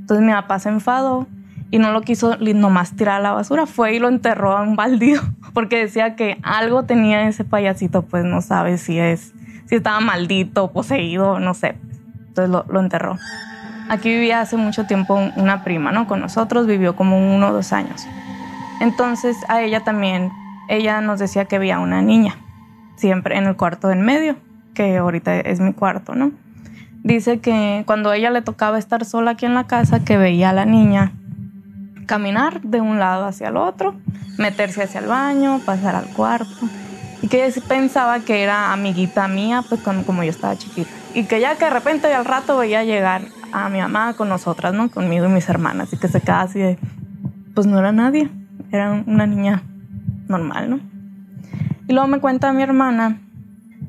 Entonces 0.00 0.24
mi 0.24 0.32
papá 0.32 0.58
se 0.58 0.68
enfadó 0.68 1.26
y 1.70 1.78
no 1.78 1.90
lo 1.92 2.02
quiso 2.02 2.36
nomás 2.36 2.94
tirar 2.94 3.16
a 3.16 3.20
la 3.20 3.32
basura, 3.32 3.66
fue 3.66 3.94
y 3.94 3.98
lo 3.98 4.08
enterró 4.08 4.56
a 4.56 4.62
un 4.62 4.76
baldío, 4.76 5.20
porque 5.54 5.78
decía 5.78 6.14
que 6.14 6.38
algo 6.42 6.84
tenía 6.84 7.26
ese 7.26 7.44
payasito, 7.44 8.02
pues 8.02 8.24
no 8.24 8.42
sabe 8.42 8.78
si 8.78 8.98
es, 8.98 9.32
si 9.66 9.76
estaba 9.76 10.00
maldito, 10.00 10.70
poseído, 10.70 11.40
no 11.40 11.54
sé. 11.54 11.76
Entonces 12.28 12.64
lo, 12.68 12.80
enterró. 12.80 13.18
Aquí 13.88 14.08
vivía 14.08 14.40
hace 14.40 14.56
mucho 14.56 14.86
tiempo 14.86 15.18
una 15.36 15.62
prima, 15.64 15.92
¿no? 15.92 16.06
Con 16.06 16.20
nosotros, 16.20 16.66
vivió 16.66 16.96
como 16.96 17.34
uno 17.34 17.48
o 17.48 17.52
dos 17.52 17.72
años. 17.72 18.06
Entonces 18.80 19.36
a 19.48 19.62
ella 19.62 19.80
también, 19.80 20.30
ella 20.68 21.00
nos 21.00 21.18
decía 21.18 21.44
que 21.46 21.58
veía 21.58 21.78
una 21.78 22.02
niña, 22.02 22.36
siempre 22.96 23.36
en 23.36 23.46
el 23.46 23.56
cuarto 23.56 23.90
en 23.90 24.02
medio, 24.02 24.36
que 24.74 24.96
ahorita 24.96 25.40
es 25.40 25.60
mi 25.60 25.72
cuarto, 25.72 26.14
¿no? 26.14 26.32
Dice 27.04 27.38
que 27.38 27.84
cuando 27.86 28.12
ella 28.12 28.30
le 28.30 28.42
tocaba 28.42 28.78
estar 28.78 29.04
sola 29.04 29.32
aquí 29.32 29.46
en 29.46 29.54
la 29.54 29.68
casa, 29.68 30.04
que 30.04 30.16
veía 30.16 30.50
a 30.50 30.52
la 30.52 30.64
niña 30.64 31.12
caminar 32.06 32.60
de 32.62 32.80
un 32.80 32.98
lado 32.98 33.26
hacia 33.26 33.48
el 33.48 33.56
otro, 33.56 33.94
meterse 34.38 34.82
hacia 34.82 34.98
el 35.00 35.06
baño, 35.06 35.60
pasar 35.64 35.94
al 35.94 36.06
cuarto, 36.06 36.68
y 37.22 37.28
que 37.28 37.52
pensaba 37.68 38.18
que 38.20 38.42
era 38.42 38.72
amiguita 38.72 39.28
mía, 39.28 39.62
pues 39.68 39.80
cuando, 39.80 40.04
como 40.04 40.24
yo 40.24 40.30
estaba 40.30 40.56
chiquita. 40.56 40.90
Y 41.14 41.24
que 41.24 41.40
ya 41.40 41.56
que 41.56 41.66
de 41.66 41.70
repente 41.70 42.12
al 42.12 42.24
rato 42.24 42.58
veía 42.58 42.82
llegar 42.82 43.22
a 43.52 43.68
mi 43.68 43.78
mamá 43.78 44.14
con 44.14 44.28
nosotras, 44.28 44.74
¿no? 44.74 44.90
Conmigo 44.90 45.26
y 45.26 45.28
mis 45.28 45.48
hermanas, 45.48 45.92
y 45.92 45.96
que 45.96 46.08
se 46.08 46.20
quedaba 46.20 46.42
así 46.42 46.58
de, 46.58 46.78
pues 47.54 47.68
no 47.68 47.78
era 47.78 47.92
nadie 47.92 48.28
era 48.74 49.04
una 49.06 49.26
niña 49.26 49.62
normal, 50.28 50.70
¿no? 50.70 50.80
Y 51.86 51.92
luego 51.92 52.08
me 52.08 52.18
cuenta 52.18 52.52
mi 52.52 52.62
hermana 52.62 53.18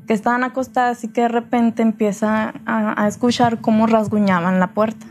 que 0.06 0.14
estaban 0.14 0.44
acostadas 0.44 1.02
y 1.04 1.08
que 1.08 1.22
de 1.22 1.28
repente 1.28 1.82
empieza 1.82 2.54
a, 2.64 3.08
escuchar 3.08 3.60
cómo 3.60 3.86
rasguñaban 3.86 4.60
la 4.60 4.68
puerta. 4.68 5.06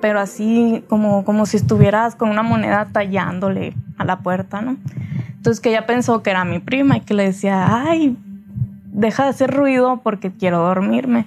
Pero 0.00 0.20
así 0.20 0.84
como, 0.88 1.24
como 1.24 1.46
si 1.46 1.56
estuvieras 1.56 2.14
con 2.14 2.28
una 2.28 2.42
moneda 2.42 2.88
tallándole 2.92 3.74
a 3.98 4.04
la 4.04 4.20
puerta, 4.20 4.60
¿no? 4.60 4.76
Entonces 5.36 5.60
que 5.60 5.70
ella 5.70 5.86
pensó 5.86 6.22
que 6.22 6.30
era 6.30 6.44
mi 6.44 6.58
prima 6.58 6.98
y 6.98 7.00
que 7.00 7.14
le 7.14 7.24
decía, 7.24 7.84
ay, 7.84 8.16
deja 8.92 9.24
de 9.24 9.30
hacer 9.30 9.50
ruido 9.50 10.00
porque 10.02 10.30
quiero 10.30 10.58
dormirme. 10.58 11.26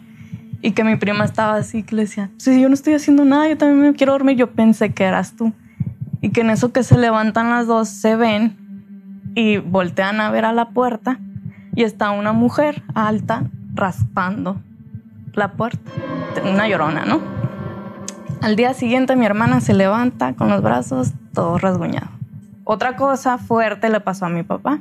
Y 0.62 0.72
que 0.72 0.84
mi 0.84 0.96
prima 0.96 1.24
estaba 1.26 1.56
así, 1.56 1.84
que 1.84 1.96
le 1.96 2.04
decía, 2.04 2.32
si 2.38 2.60
yo 2.60 2.68
no 2.68 2.74
estoy 2.74 2.94
haciendo 2.94 3.26
nada, 3.26 3.48
yo 3.48 3.58
también 3.58 3.92
me 3.92 3.94
quiero 3.94 4.14
dormir. 4.14 4.38
Yo 4.38 4.52
pensé 4.52 4.94
que 4.94 5.04
eras 5.04 5.34
tú 5.34 5.54
y 6.22 6.30
que 6.30 6.42
en 6.42 6.50
eso 6.50 6.72
que 6.72 6.84
se 6.84 6.98
levantan 6.98 7.50
las 7.50 7.68
dos 7.68 7.90
se 7.90 8.16
ven 8.16 8.56
y 9.36 9.58
voltean 9.58 10.20
a 10.20 10.32
ver 10.32 10.46
a 10.46 10.54
la 10.54 10.70
puerta 10.70 11.20
y 11.78 11.84
está 11.84 12.10
una 12.10 12.34
mujer 12.34 12.82
alta 12.96 13.44
raspando 13.76 14.58
la 15.34 15.52
puerta, 15.52 15.92
una 16.44 16.68
llorona, 16.68 17.06
¿no? 17.06 17.22
Al 18.42 18.56
día 18.56 18.74
siguiente 18.74 19.16
mi 19.16 19.28
hermana 19.28 19.62
se 19.62 19.76
levanta 19.76 20.34
con 20.34 20.50
los 20.50 20.64
brazos 20.64 21.14
todo 21.36 21.60
rasguñado. 21.60 22.08
Otra 22.64 22.96
cosa 22.96 23.38
fuerte 23.38 23.90
le 23.90 24.00
pasó 24.00 24.26
a 24.26 24.30
mi 24.30 24.42
papá. 24.42 24.80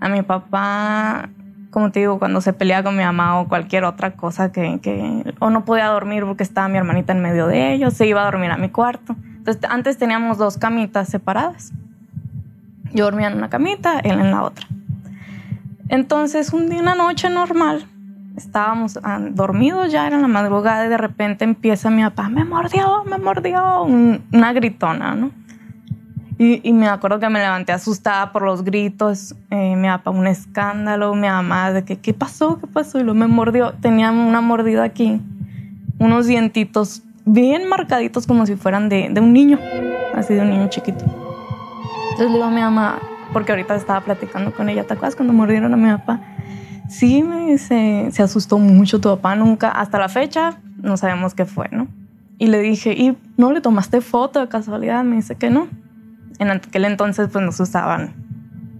A 0.00 0.08
mi 0.08 0.22
papá, 0.22 1.28
como 1.70 1.92
te 1.92 2.00
digo, 2.00 2.18
cuando 2.18 2.40
se 2.40 2.54
pelea 2.54 2.82
con 2.82 2.96
mi 2.96 3.04
mamá 3.04 3.38
o 3.38 3.46
cualquier 3.46 3.84
otra 3.84 4.16
cosa 4.16 4.50
que, 4.50 4.80
que 4.80 5.34
o 5.40 5.50
no 5.50 5.66
podía 5.66 5.88
dormir 5.88 6.24
porque 6.24 6.42
estaba 6.42 6.68
mi 6.68 6.78
hermanita 6.78 7.12
en 7.12 7.20
medio 7.20 7.46
de 7.46 7.74
ellos, 7.74 7.92
se 7.92 8.06
iba 8.06 8.22
a 8.22 8.24
dormir 8.24 8.50
a 8.50 8.56
mi 8.56 8.70
cuarto 8.70 9.14
antes 9.68 9.98
teníamos 9.98 10.38
dos 10.38 10.58
camitas 10.58 11.08
separadas. 11.08 11.72
Yo 12.92 13.04
dormía 13.04 13.28
en 13.28 13.36
una 13.36 13.50
camita, 13.50 14.00
él 14.00 14.18
en 14.18 14.30
la 14.30 14.42
otra. 14.42 14.66
Entonces, 15.88 16.52
un 16.52 16.68
día, 16.68 16.80
una 16.80 16.94
noche 16.94 17.30
normal, 17.30 17.86
estábamos 18.36 18.98
ah, 19.02 19.20
dormidos 19.20 19.90
ya, 19.90 20.06
era 20.06 20.18
la 20.18 20.28
madrugada, 20.28 20.86
y 20.86 20.88
de 20.88 20.98
repente 20.98 21.44
empieza 21.44 21.90
mi 21.90 22.02
papá, 22.02 22.28
me 22.28 22.44
mordió, 22.44 23.04
me 23.04 23.18
mordió, 23.18 23.82
una 23.84 24.52
gritona, 24.52 25.14
¿no? 25.14 25.30
Y, 26.38 26.70
me 26.74 26.86
acuerdo 26.86 27.18
que 27.18 27.30
me 27.30 27.38
levanté 27.38 27.72
asustada 27.72 28.30
por 28.30 28.42
los 28.42 28.62
gritos, 28.62 29.34
eh, 29.50 29.74
mi 29.74 29.88
papá 29.88 30.10
un 30.10 30.26
escándalo, 30.26 31.14
mi 31.14 31.28
mamá 31.28 31.72
de 31.72 31.82
que, 31.82 31.96
¿qué 31.96 32.12
pasó? 32.12 32.58
¿Qué 32.58 32.66
pasó? 32.66 33.00
Y 33.00 33.04
luego 33.04 33.18
me 33.18 33.26
mordió, 33.26 33.72
tenía 33.80 34.10
una 34.10 34.42
mordida 34.42 34.84
aquí, 34.84 35.18
unos 35.98 36.26
dientitos 36.26 37.02
bien 37.24 37.70
marcaditos 37.70 38.26
como 38.26 38.44
si 38.44 38.54
fueran 38.56 38.90
de, 38.90 39.10
un 39.18 39.32
niño, 39.32 39.58
así 40.14 40.34
de 40.34 40.42
un 40.42 40.50
niño 40.50 40.68
chiquito. 40.68 41.06
Entonces 42.10 42.26
le 42.26 42.34
digo 42.34 42.44
a 42.44 42.50
mi 42.50 42.60
mamá, 42.60 42.98
porque 43.36 43.52
ahorita 43.52 43.74
estaba 43.74 44.00
platicando 44.00 44.50
con 44.50 44.70
ella, 44.70 44.84
¿te 44.84 44.94
acuerdas 44.94 45.14
cuando 45.14 45.34
mordieron 45.34 45.74
a 45.74 45.76
mi 45.76 45.90
papá? 45.90 46.20
Sí, 46.88 47.22
me 47.22 47.50
dice, 47.50 48.08
se 48.10 48.22
asustó 48.22 48.58
mucho 48.58 48.98
tu 48.98 49.10
papá, 49.10 49.36
nunca, 49.36 49.68
hasta 49.72 49.98
la 49.98 50.08
fecha, 50.08 50.56
no 50.78 50.96
sabemos 50.96 51.34
qué 51.34 51.44
fue, 51.44 51.68
¿no? 51.70 51.86
Y 52.38 52.46
le 52.46 52.60
dije, 52.60 52.94
¿y 52.94 53.14
no 53.36 53.52
le 53.52 53.60
tomaste 53.60 54.00
foto 54.00 54.40
de 54.40 54.48
casualidad? 54.48 55.04
Me 55.04 55.16
dice 55.16 55.34
que 55.34 55.50
no. 55.50 55.68
En 56.38 56.50
aquel 56.50 56.86
entonces 56.86 57.28
pues 57.30 57.44
no 57.44 57.52
se 57.52 57.64
usaban 57.64 58.14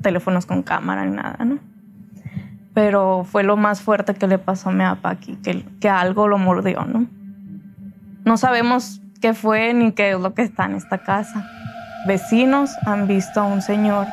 teléfonos 0.00 0.46
con 0.46 0.62
cámara 0.62 1.04
ni 1.04 1.14
nada, 1.14 1.44
¿no? 1.44 1.58
Pero 2.72 3.24
fue 3.30 3.42
lo 3.42 3.58
más 3.58 3.82
fuerte 3.82 4.14
que 4.14 4.26
le 4.26 4.38
pasó 4.38 4.70
a 4.70 4.72
mi 4.72 4.84
papá 4.84 5.10
aquí, 5.10 5.36
que, 5.42 5.66
que 5.80 5.90
algo 5.90 6.28
lo 6.28 6.38
mordió, 6.38 6.86
¿no? 6.86 7.06
No 8.24 8.38
sabemos 8.38 9.02
qué 9.20 9.34
fue 9.34 9.74
ni 9.74 9.92
qué 9.92 10.12
es 10.12 10.18
lo 10.18 10.32
que 10.32 10.40
está 10.40 10.64
en 10.64 10.76
esta 10.76 10.96
casa. 10.96 11.46
Vecinos 12.06 12.70
han 12.86 13.06
visto 13.06 13.40
a 13.40 13.44
un 13.44 13.60
señor, 13.60 14.06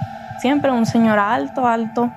siempre 0.43 0.71
un 0.71 0.85
señor 0.85 1.19
alto, 1.19 1.65
alto, 1.65 2.11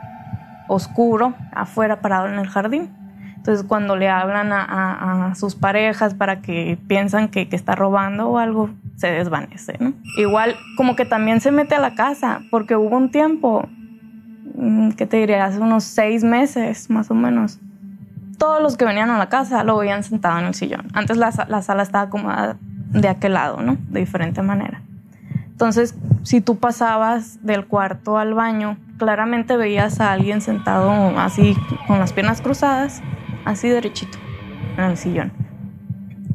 oscuro, 0.67 1.35
afuera 1.53 2.01
parado 2.01 2.27
en 2.27 2.41
el 2.41 2.49
jardín. 2.49 2.91
Entonces 3.37 3.65
cuando 3.65 3.95
le 3.95 4.09
hablan 4.09 4.53
a, 4.53 5.33
sus 5.37 5.55
parejas 5.55 6.15
para 6.15 6.41
que 6.41 6.77
piensan 6.89 7.29
que, 7.29 7.49
que, 7.49 7.55
está 7.55 7.77
robando 7.77 8.29
o 8.29 8.39
algo, 8.39 8.71
se 8.97 9.13
desvanece. 9.13 9.77
¿no? 9.79 9.93
Igual 10.19 10.57
como 10.77 10.97
que 10.97 11.05
también 11.05 11.41
se 11.41 11.53
mete 11.53 11.77
a 11.77 11.81
la 11.81 11.95
casa, 11.95 12.41
porque 12.51 12.75
hubo 12.75 12.97
un 12.97 13.13
tiempo, 13.13 13.69
mm, 14.57 14.91
¿qué 14.99 15.07
te 15.07 15.19
diría? 15.19 15.45
Hace 15.45 15.61
unos 15.61 15.85
seis 15.85 16.25
meses 16.25 16.91
más 16.91 17.09
o 17.13 17.15
menos, 17.15 17.61
todos 18.39 18.61
los 18.61 18.77
que 18.77 18.87
venían 18.87 19.09
a 19.11 19.19
la 19.19 19.29
casa 19.29 19.63
lo 19.63 19.77
veían 19.77 20.03
sentado 20.03 20.41
en 20.41 20.47
el 20.47 20.55
sillón. 20.55 20.89
Antes 20.95 21.17
la, 21.17 21.31
la 21.47 21.63
sala 21.63 21.85
estaba 21.85 22.07
acomodada 22.07 22.57
de 22.91 23.09
aquel 23.09 23.35
lado, 23.35 23.63
¿no? 23.63 23.77
De 23.89 24.01
diferente 24.01 24.43
manera. 24.43 24.83
Entonces, 25.57 25.95
si 26.23 26.41
tú 26.41 26.59
pasabas 26.59 27.45
del 27.45 27.67
cuarto 27.67 28.19
al 28.19 28.35
baño, 28.35 28.77
claramente 28.99 29.57
veías 29.57 30.01
a 30.01 30.13
alguien 30.13 30.41
sentado 30.41 30.91
así, 31.19 31.57
con 31.87 31.99
las 31.99 32.13
piernas 32.13 32.43
cruzadas, 32.43 33.03
así 33.45 33.69
derechito, 33.69 34.19
en 34.77 34.85
el 34.85 34.97
sillón. 34.97 35.33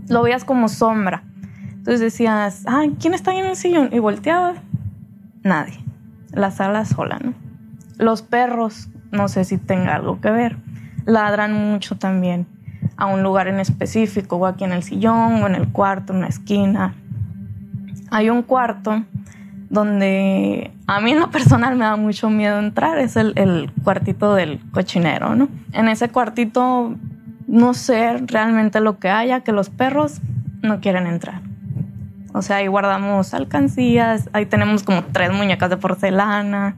Lo 0.10 0.24
veías 0.24 0.44
como 0.44 0.68
sombra. 0.70 1.24
Entonces 1.70 2.00
decías, 2.00 2.64
ay, 2.68 2.96
¿quién 3.00 3.14
está 3.14 3.32
ahí 3.32 3.38
en 3.38 3.46
el 3.46 3.56
sillón? 3.56 3.90
Y 3.92 4.00
volteabas, 4.00 4.58
nadie. 5.44 5.80
La 6.32 6.52
sala 6.52 6.86
sola, 6.86 7.20
¿no? 7.24 7.34
Los 7.98 8.24
perros, 8.24 8.90
no 9.12 9.28
sé 9.28 9.44
si 9.46 9.58
tenga 9.58 9.96
algo 9.96 10.20
que 10.20 10.32
ver 10.32 10.58
ladran 11.06 11.54
mucho 11.54 11.98
también 11.98 12.48
a 12.98 13.06
un 13.08 13.24
lugar 13.24 13.48
en 13.48 13.60
específico, 13.60 14.38
o 14.38 14.46
aquí 14.46 14.64
en 14.64 14.74
el 14.74 14.84
sillón, 14.84 15.42
o 15.42 15.48
en 15.48 15.56
el 15.56 15.70
cuarto, 15.70 16.14
en 16.14 16.20
una 16.20 16.28
esquina. 16.28 16.96
Hay 18.12 18.30
un 18.30 18.44
cuarto 18.44 19.04
donde 19.72 20.70
a 20.86 21.00
mí 21.00 21.12
en 21.12 21.22
lo 21.22 21.32
personal 21.32 21.78
me 21.78 21.86
da 21.86 21.96
mucho 21.96 22.30
miedo 22.30 22.60
entrar, 22.60 23.00
es 23.00 23.16
el, 23.16 23.72
cuartito 23.84 24.36
del 24.36 24.60
cochinero, 24.72 25.34
¿no? 25.34 25.48
En 25.72 25.88
ese 25.88 26.10
cuartito 26.10 26.94
no 27.48 27.74
sé 27.74 28.18
realmente 28.28 28.82
lo 28.82 29.00
que 29.00 29.10
haya, 29.10 29.40
que 29.40 29.54
los 29.54 29.70
perros 29.70 30.20
no 30.62 30.82
quieren 30.82 31.08
entrar. 31.08 31.42
O 32.34 32.42
sea, 32.42 32.58
ahí 32.58 32.68
guardamos 32.68 33.34
alcancías, 33.34 34.30
ahí 34.34 34.46
tenemos 34.46 34.84
como 34.84 35.06
tres 35.06 35.32
muñecas 35.32 35.70
de 35.70 35.78
porcelana. 35.78 36.76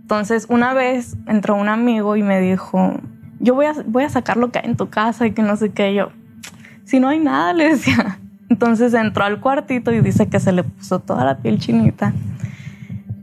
Entonces, 0.00 0.46
una 0.48 0.72
vez 0.72 1.16
entró 1.26 1.54
un 1.54 1.68
amigo 1.68 2.16
y 2.16 2.22
me 2.22 2.40
dijo, 2.40 2.94
yo 3.40 3.54
voy 3.54 3.66
a, 3.66 3.74
voy 3.86 4.04
a 4.04 4.08
sacar 4.08 4.38
lo 4.38 4.50
que 4.50 4.60
hay 4.60 4.66
en 4.66 4.76
tu 4.76 4.88
casa 4.88 5.26
y 5.26 5.32
que 5.32 5.42
no 5.42 5.56
sé 5.56 5.72
qué. 5.72 5.94
Yo, 5.94 6.12
si 6.84 6.98
no 6.98 7.08
hay 7.08 7.18
nada, 7.18 7.52
le 7.54 7.70
decía. 7.70 8.18
Entonces 8.56 8.94
entró 8.94 9.22
al 9.22 9.38
cuartito 9.38 9.92
y 9.92 10.00
dice 10.00 10.28
que 10.28 10.40
se 10.40 10.50
le 10.50 10.64
puso 10.64 10.98
toda 10.98 11.26
la 11.26 11.36
piel 11.36 11.58
chinita 11.58 12.14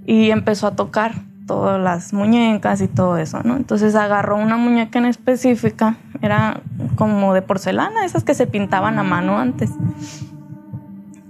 y 0.05 0.29
empezó 0.29 0.67
a 0.67 0.75
tocar 0.75 1.13
todas 1.47 1.81
las 1.81 2.13
muñecas 2.13 2.81
y 2.81 2.87
todo 2.87 3.17
eso, 3.17 3.41
¿no? 3.43 3.57
Entonces 3.57 3.95
agarró 3.95 4.37
una 4.37 4.57
muñeca 4.57 4.99
en 4.99 5.05
específica, 5.05 5.95
era 6.21 6.61
como 6.93 7.33
de 7.33 7.41
porcelana, 7.41 8.05
esas 8.05 8.23
que 8.23 8.35
se 8.35 8.45
pintaban 8.45 8.99
a 8.99 9.03
mano 9.03 9.39
antes. 9.39 9.71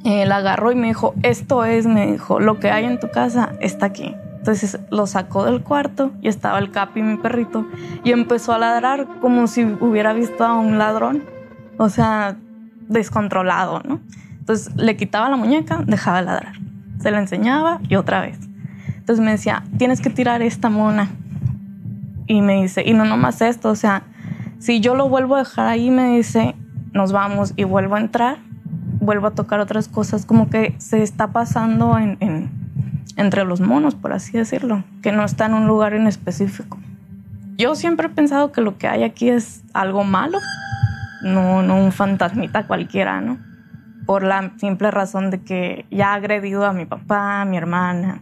Eh, 0.03 0.25
la 0.25 0.35
agarró 0.35 0.73
y 0.73 0.75
me 0.75 0.87
dijo, 0.87 1.13
esto 1.23 1.63
es, 1.63 1.85
me 1.85 2.11
dijo, 2.11 2.41
lo 2.41 2.59
que 2.59 2.71
hay 2.71 2.83
en 2.83 2.99
tu 2.99 3.09
casa 3.09 3.53
está 3.61 3.85
aquí. 3.85 4.13
Entonces 4.39 4.81
lo 4.89 5.07
sacó 5.07 5.45
del 5.45 5.63
cuarto 5.63 6.11
y 6.21 6.27
estaba 6.27 6.59
el 6.59 6.71
Capi, 6.71 7.01
mi 7.01 7.15
perrito, 7.15 7.65
y 8.03 8.11
empezó 8.11 8.51
a 8.51 8.57
ladrar 8.57 9.07
como 9.21 9.47
si 9.47 9.63
hubiera 9.63 10.11
visto 10.11 10.43
a 10.43 10.55
un 10.55 10.77
ladrón. 10.77 11.23
O 11.77 11.87
sea, 11.87 12.35
descontrolado, 12.87 13.81
¿no? 13.87 13.99
Entonces 14.39 14.75
le 14.75 14.97
quitaba 14.97 15.29
la 15.29 15.35
muñeca, 15.35 15.83
dejaba 15.85 16.19
de 16.19 16.25
ladrar. 16.25 16.53
Se 16.99 17.11
la 17.11 17.19
enseñaba 17.19 17.79
y 17.87 17.95
otra 17.95 18.21
vez. 18.21 18.39
Entonces 18.87 19.23
me 19.23 19.31
decía, 19.31 19.63
tienes 19.77 20.01
que 20.01 20.09
tirar 20.09 20.41
esta 20.41 20.69
mona. 20.69 21.09
Y 22.27 22.41
me 22.41 22.61
dice, 22.61 22.83
y 22.85 22.93
no 22.93 23.05
nomás 23.05 23.41
esto, 23.41 23.69
o 23.69 23.75
sea, 23.75 24.03
si 24.59 24.79
yo 24.79 24.95
lo 24.95 25.09
vuelvo 25.09 25.35
a 25.35 25.39
dejar 25.39 25.67
ahí, 25.67 25.91
me 25.91 26.15
dice, 26.15 26.55
nos 26.93 27.11
vamos 27.11 27.53
y 27.57 27.65
vuelvo 27.65 27.95
a 27.95 27.99
entrar, 27.99 28.37
vuelvo 29.01 29.27
a 29.27 29.31
tocar 29.31 29.59
otras 29.59 29.89
cosas, 29.89 30.25
como 30.25 30.49
que 30.49 30.73
se 30.77 31.03
está 31.03 31.33
pasando 31.33 31.97
en, 31.97 32.17
en 32.21 32.63
entre 33.15 33.45
los 33.45 33.61
monos, 33.61 33.95
por 33.95 34.13
así 34.13 34.31
decirlo, 34.33 34.83
que 35.01 35.11
no 35.11 35.23
está 35.23 35.45
en 35.45 35.53
un 35.53 35.67
lugar 35.67 35.93
en 35.93 36.07
específico. 36.07 36.79
Yo 37.57 37.75
siempre 37.75 38.07
he 38.07 38.09
pensado 38.09 38.51
que 38.51 38.61
lo 38.61 38.77
que 38.77 38.87
hay 38.87 39.03
aquí 39.03 39.29
es 39.29 39.63
algo 39.73 40.03
malo, 40.03 40.39
no, 41.23 41.63
no 41.63 41.83
un 41.83 41.91
fantasmita 41.91 42.67
cualquiera, 42.67 43.21
¿no? 43.21 43.37
Por 44.05 44.23
la 44.23 44.51
simple 44.57 44.91
razón 44.91 45.29
de 45.31 45.41
que 45.41 45.85
ya 45.89 46.11
ha 46.11 46.15
agredido 46.15 46.65
a 46.65 46.73
mi 46.73 46.85
papá, 46.85 47.41
a 47.41 47.45
mi 47.45 47.57
hermana. 47.57 48.21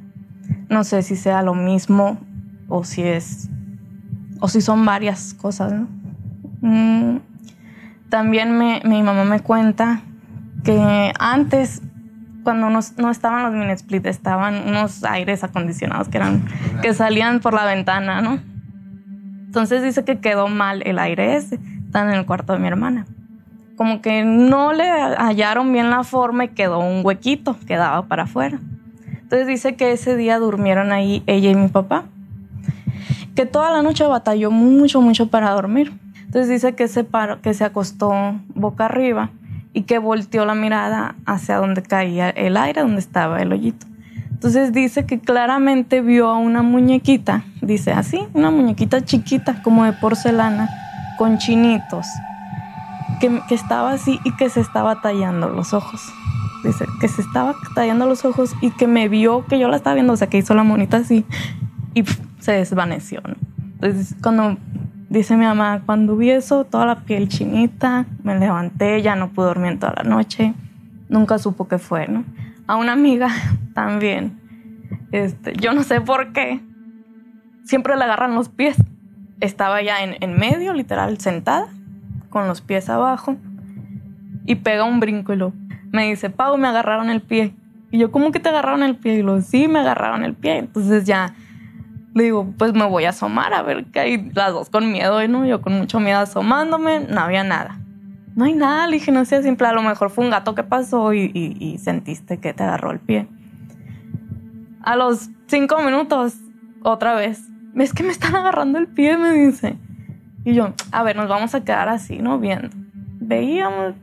No 0.69 0.83
sé 0.83 1.01
si 1.01 1.15
sea 1.15 1.41
lo 1.41 1.55
mismo 1.55 2.19
o 2.67 2.83
si 2.83 3.01
es 3.03 3.49
o 4.39 4.47
si 4.47 4.61
son 4.61 4.85
varias 4.85 5.33
cosas, 5.33 5.73
¿no? 5.73 5.87
Mm, 6.61 7.19
también 8.09 8.57
me, 8.57 8.81
mi 8.85 9.03
mamá 9.03 9.23
me 9.23 9.39
cuenta 9.39 10.01
que 10.63 11.13
antes 11.19 11.81
cuando 12.43 12.69
no, 12.69 12.79
no 12.97 13.11
estaban 13.11 13.43
los 13.43 13.53
mini 13.53 13.71
split, 13.73 14.05
estaban 14.05 14.67
unos 14.67 15.03
aires 15.03 15.43
acondicionados 15.43 16.09
que 16.09 16.17
eran 16.17 16.43
que 16.81 16.93
salían 16.93 17.39
por 17.39 17.53
la 17.53 17.65
ventana, 17.65 18.21
¿no? 18.21 18.39
Entonces 19.45 19.83
dice 19.83 20.03
que 20.03 20.19
quedó 20.19 20.47
mal 20.47 20.81
el 20.85 20.97
aire 20.97 21.35
ese, 21.35 21.59
están 21.91 22.07
en 22.07 22.15
el 22.15 22.25
cuarto 22.25 22.53
de 22.53 22.59
mi 22.59 22.67
hermana. 22.67 23.05
Como 23.75 24.01
que 24.01 24.23
no 24.23 24.71
le 24.71 24.89
hallaron 24.89 25.73
bien 25.73 25.89
la 25.89 26.05
forma 26.05 26.45
y 26.45 26.47
quedó 26.47 26.79
un 26.79 27.05
huequito, 27.05 27.57
quedaba 27.67 28.03
para 28.07 28.23
afuera. 28.23 28.61
Entonces 29.23 29.45
dice 29.45 29.75
que 29.75 29.91
ese 29.91 30.15
día 30.15 30.39
durmieron 30.39 30.93
ahí 30.93 31.21
ella 31.27 31.49
y 31.49 31.55
mi 31.55 31.67
papá. 31.67 32.05
Que 33.35 33.45
toda 33.45 33.71
la 33.71 33.81
noche 33.81 34.05
batalló 34.05 34.51
mucho, 34.51 35.01
mucho 35.01 35.27
para 35.27 35.51
dormir. 35.51 35.91
Entonces 36.23 36.47
dice 36.47 36.75
que 36.75 36.87
se, 36.87 37.03
paró, 37.03 37.41
que 37.41 37.53
se 37.53 37.65
acostó 37.65 38.13
boca 38.55 38.85
arriba 38.85 39.31
y 39.73 39.81
que 39.81 39.97
volteó 39.97 40.45
la 40.45 40.55
mirada 40.55 41.15
hacia 41.25 41.57
donde 41.57 41.83
caía 41.83 42.29
el 42.29 42.55
aire, 42.55 42.83
donde 42.83 43.01
estaba 43.01 43.41
el 43.41 43.51
hoyito. 43.51 43.85
Entonces 44.29 44.71
dice 44.71 45.05
que 45.05 45.19
claramente 45.19 45.99
vio 45.99 46.29
a 46.29 46.37
una 46.37 46.61
muñequita, 46.61 47.43
dice 47.61 47.91
así, 47.91 48.21
una 48.33 48.49
muñequita 48.49 49.03
chiquita 49.03 49.61
como 49.61 49.83
de 49.83 49.91
porcelana, 49.91 50.69
con 51.21 51.37
chinitos, 51.37 52.07
que, 53.19 53.43
estaba 53.51 53.91
así 53.91 54.19
y 54.23 54.31
que 54.37 54.49
se 54.49 54.59
estaba 54.59 55.01
tallando 55.01 55.49
los 55.49 55.71
ojos. 55.71 56.11
Dice 56.63 56.87
que 56.99 57.07
se 57.07 57.21
estaba 57.21 57.53
tallando 57.75 58.07
los 58.07 58.25
ojos 58.25 58.55
y 58.59 58.71
que 58.71 58.87
me 58.87 59.07
vio 59.07 59.45
que 59.45 59.59
yo 59.59 59.67
la 59.67 59.75
estaba 59.75 59.93
viendo, 59.93 60.13
o 60.13 60.17
sea, 60.17 60.29
que 60.29 60.39
hizo 60.39 60.55
la 60.55 60.63
monita 60.63 60.97
así 60.97 61.23
y 61.93 62.03
se 62.39 62.53
desvaneció. 62.53 63.21
¿no? 63.21 63.35
Entonces, 63.75 64.15
cuando 64.23 64.57
Dice 65.09 65.37
mi 65.37 65.45
mamá, 65.45 65.83
cuando 65.85 66.17
vi 66.17 66.31
eso, 66.31 66.63
toda 66.63 66.87
la 66.87 67.01
piel 67.01 67.27
chinita, 67.27 68.05
me 68.23 68.39
levanté, 68.39 69.03
ya 69.03 69.15
no 69.15 69.29
pude 69.29 69.47
dormir 69.47 69.77
toda 69.77 69.93
la 69.97 70.03
noche, 70.03 70.55
nunca 71.07 71.37
supo 71.37 71.67
qué 71.67 71.77
fue, 71.77 72.07
¿no? 72.07 72.23
A 72.65 72.77
una 72.77 72.93
amiga 72.93 73.27
también, 73.75 74.39
este, 75.11 75.53
yo 75.53 75.73
no 75.73 75.83
sé 75.83 76.01
por 76.01 76.31
qué, 76.31 76.61
siempre 77.65 77.95
le 77.95 78.05
agarran 78.05 78.33
los 78.33 78.49
pies. 78.49 78.77
Estaba 79.41 79.81
ya 79.81 80.03
en, 80.03 80.15
en 80.21 80.37
medio, 80.37 80.73
literal, 80.73 81.17
sentada, 81.19 81.67
con 82.29 82.47
los 82.47 82.61
pies 82.61 82.89
abajo, 82.89 83.35
y 84.45 84.55
pega 84.55 84.85
un 84.85 84.99
brinco 84.99 85.33
y 85.33 85.35
lo, 85.35 85.53
me 85.91 86.07
dice, 86.07 86.29
Pau, 86.29 86.57
me 86.57 86.67
agarraron 86.67 87.09
el 87.09 87.21
pie. 87.21 87.53
Y 87.91 87.97
yo, 87.97 88.11
¿cómo 88.11 88.31
que 88.31 88.39
te 88.39 88.49
agarraron 88.49 88.83
el 88.83 88.95
pie? 88.95 89.15
Y 89.15 89.21
lo, 89.21 89.41
sí, 89.41 89.67
me 89.67 89.79
agarraron 89.79 90.23
el 90.23 90.33
pie. 90.33 90.57
Entonces 90.57 91.03
ya 91.03 91.33
le 92.13 92.23
digo, 92.23 92.53
pues 92.57 92.73
me 92.73 92.85
voy 92.85 93.05
a 93.05 93.09
asomar 93.09 93.53
a 93.53 93.61
ver 93.61 93.85
qué 93.85 93.99
hay. 93.99 94.31
Las 94.33 94.53
dos 94.53 94.69
con 94.69 94.91
miedo, 94.91 95.25
¿no? 95.27 95.45
Yo 95.45 95.61
con 95.61 95.73
mucho 95.73 95.99
miedo 95.99 96.19
asomándome, 96.19 97.01
no 97.01 97.21
había 97.21 97.43
nada. 97.43 97.79
No 98.35 98.45
hay 98.45 98.53
nada, 98.53 98.87
le 98.87 98.93
dije, 98.93 99.11
no 99.11 99.25
sé, 99.25 99.43
simple, 99.43 99.67
a 99.67 99.73
lo 99.73 99.81
mejor 99.81 100.09
fue 100.09 100.23
un 100.23 100.31
gato 100.31 100.55
que 100.55 100.63
pasó 100.63 101.13
y, 101.13 101.31
y, 101.33 101.77
sentiste 101.79 102.37
que 102.37 102.53
te 102.53 102.63
agarró 102.63 102.91
el 102.91 102.99
pie. 102.99 103.27
A 104.81 104.95
los 104.95 105.29
cinco 105.47 105.81
minutos, 105.83 106.37
otra 106.81 107.13
vez, 107.13 107.43
es 107.75 107.93
que 107.93 108.03
me 108.03 108.11
están 108.11 108.35
agarrando 108.35 108.79
el 108.79 108.87
pie, 108.87 109.17
me 109.17 109.31
dice. 109.33 109.75
Y 110.43 110.53
yo, 110.53 110.73
a 110.91 111.03
ver, 111.03 111.15
nos 111.15 111.29
vamos 111.29 111.53
a 111.55 111.63
quedar 111.63 111.89
así, 111.89 112.17
¿no? 112.19 112.39
Viendo. 112.39 112.69
Veíamos 113.19 113.93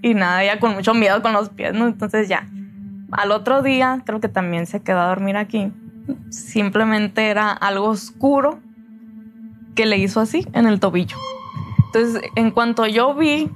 y 0.00 0.14
nada, 0.14 0.44
ya 0.44 0.58
con 0.58 0.74
mucho 0.74 0.94
miedo 0.94 1.22
con 1.22 1.32
los 1.32 1.50
pies, 1.50 1.74
¿no? 1.74 1.86
Entonces 1.86 2.28
ya, 2.28 2.48
al 3.12 3.30
otro 3.30 3.62
día, 3.62 4.02
creo 4.04 4.20
que 4.20 4.28
también 4.28 4.66
se 4.66 4.80
quedó 4.80 5.00
a 5.00 5.06
dormir 5.06 5.36
aquí 5.36 5.70
Simplemente 6.30 7.28
era 7.28 7.52
algo 7.52 7.88
oscuro 7.88 8.60
que 9.74 9.86
le 9.86 9.98
hizo 9.98 10.20
así 10.20 10.46
en 10.52 10.66
el 10.66 10.80
tobillo. 10.80 11.16
Entonces, 11.86 12.22
en 12.36 12.50
cuanto 12.50 12.86
yo 12.86 13.14
vi, 13.14 13.50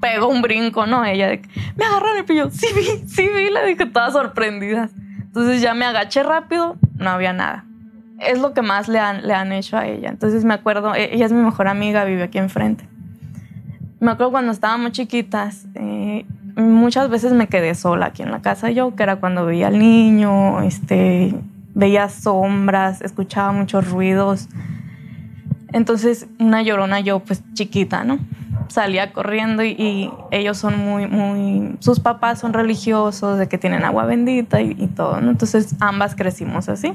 pegó 0.00 0.28
un 0.28 0.42
brinco, 0.42 0.86
¿no? 0.86 1.04
Ella 1.04 1.28
de, 1.28 1.42
me 1.76 1.84
agarró 1.84 2.12
en 2.12 2.18
el 2.18 2.24
pillo. 2.24 2.50
Sí 2.50 2.66
vi, 2.74 3.08
sí 3.08 3.28
vi, 3.28 3.50
le 3.50 3.66
dije 3.66 3.86
toda 3.86 4.10
sorprendida. 4.10 4.90
Entonces 5.20 5.60
ya 5.60 5.74
me 5.74 5.84
agaché 5.84 6.22
rápido, 6.22 6.76
no 6.94 7.10
había 7.10 7.32
nada. 7.32 7.64
Es 8.20 8.40
lo 8.40 8.52
que 8.52 8.62
más 8.62 8.88
le 8.88 8.98
han, 8.98 9.26
le 9.26 9.34
han 9.34 9.52
hecho 9.52 9.76
a 9.76 9.86
ella. 9.86 10.10
Entonces 10.10 10.44
me 10.44 10.54
acuerdo, 10.54 10.94
e, 10.94 11.14
ella 11.14 11.26
es 11.26 11.32
mi 11.32 11.42
mejor 11.42 11.68
amiga, 11.68 12.04
vive 12.04 12.22
aquí 12.22 12.38
enfrente. 12.38 12.86
Me 14.00 14.12
acuerdo 14.12 14.32
cuando 14.32 14.52
estábamos 14.52 14.92
chiquitas, 14.92 15.66
eh, 15.74 16.24
muchas 16.56 17.08
veces 17.10 17.32
me 17.32 17.48
quedé 17.48 17.74
sola 17.74 18.06
aquí 18.06 18.22
en 18.22 18.30
la 18.30 18.40
casa 18.40 18.70
yo, 18.70 18.94
que 18.94 19.02
era 19.02 19.16
cuando 19.16 19.44
veía 19.46 19.68
al 19.68 19.78
niño, 19.78 20.62
este, 20.62 21.34
veía 21.74 22.08
sombras, 22.08 23.00
escuchaba 23.02 23.52
muchos 23.52 23.90
ruidos. 23.90 24.48
Entonces, 25.72 26.26
una 26.38 26.62
llorona 26.62 27.00
yo, 27.00 27.20
pues 27.20 27.42
chiquita, 27.52 28.04
¿no? 28.04 28.18
Salía 28.68 29.12
corriendo 29.12 29.64
y, 29.64 30.10
ellos 30.30 30.58
son 30.58 30.78
muy, 30.78 31.06
muy, 31.06 31.76
sus 31.80 32.00
papás 32.00 32.40
son 32.40 32.52
religiosos, 32.52 33.38
de 33.38 33.48
que 33.48 33.58
tienen 33.58 33.84
agua 33.84 34.04
bendita 34.04 34.60
y, 34.60 34.86
todo, 34.88 35.20
¿no? 35.20 35.30
Entonces, 35.30 35.74
ambas 35.80 36.14
crecimos 36.14 36.68
así, 36.68 36.92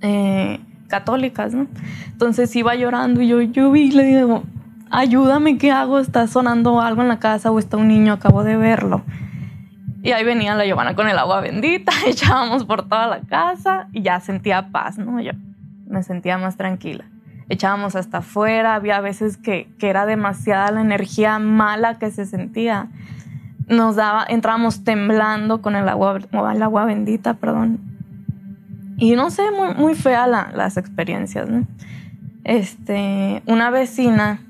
eh, 0.00 0.60
católicas, 0.88 1.54
¿no? 1.54 1.66
Entonces 2.06 2.54
iba 2.56 2.74
llorando 2.74 3.22
y 3.22 3.28
yo, 3.28 3.40
yo 3.40 3.70
vi 3.70 3.82
y 3.82 3.92
le 3.92 4.04
digo, 4.04 4.42
ayúdame, 4.90 5.56
¿qué 5.56 5.70
hago? 5.70 5.98
Está 5.98 6.26
sonando 6.26 6.80
algo 6.80 7.02
en 7.02 7.08
la 7.08 7.18
casa 7.18 7.50
o 7.50 7.58
está 7.58 7.76
un 7.76 7.88
niño, 7.88 8.12
acabo 8.12 8.44
de 8.44 8.56
verlo. 8.56 9.02
Y 10.02 10.12
ahí 10.12 10.24
venía 10.24 10.54
la 10.54 10.64
Giovanna 10.64 10.94
con 10.94 11.08
el 11.08 11.18
agua 11.18 11.40
bendita, 11.40 11.92
echábamos 12.06 12.64
por 12.64 12.88
toda 12.88 13.06
la 13.06 13.20
casa 13.20 13.88
y 13.92 14.02
ya 14.02 14.20
sentía 14.20 14.68
paz, 14.70 14.98
¿no? 14.98 15.20
Yo 15.20 15.32
me 15.86 16.02
sentía 16.02 16.38
más 16.38 16.56
tranquila. 16.56 17.04
Echábamos 17.48 17.96
hasta 17.96 18.18
afuera, 18.18 18.76
había 18.76 19.00
veces 19.00 19.36
que, 19.36 19.68
que 19.78 19.88
era 19.88 20.06
demasiada 20.06 20.70
la 20.70 20.80
energía 20.82 21.38
mala 21.38 21.98
que 21.98 22.10
se 22.10 22.24
sentía. 22.24 22.88
Nos 23.66 23.96
daba, 23.96 24.24
entrábamos 24.28 24.84
temblando 24.84 25.60
con 25.60 25.74
el 25.74 25.88
agua, 25.88 26.18
el 26.52 26.62
agua 26.62 26.84
bendita, 26.84 27.34
perdón. 27.34 27.89
Y 29.00 29.16
no 29.16 29.30
sé, 29.30 29.50
muy, 29.50 29.74
muy 29.74 29.94
fea 29.94 30.26
las 30.26 30.76
experiencias. 30.76 31.48
Este, 32.44 33.42
una 33.46 33.70
vecina 33.70 34.40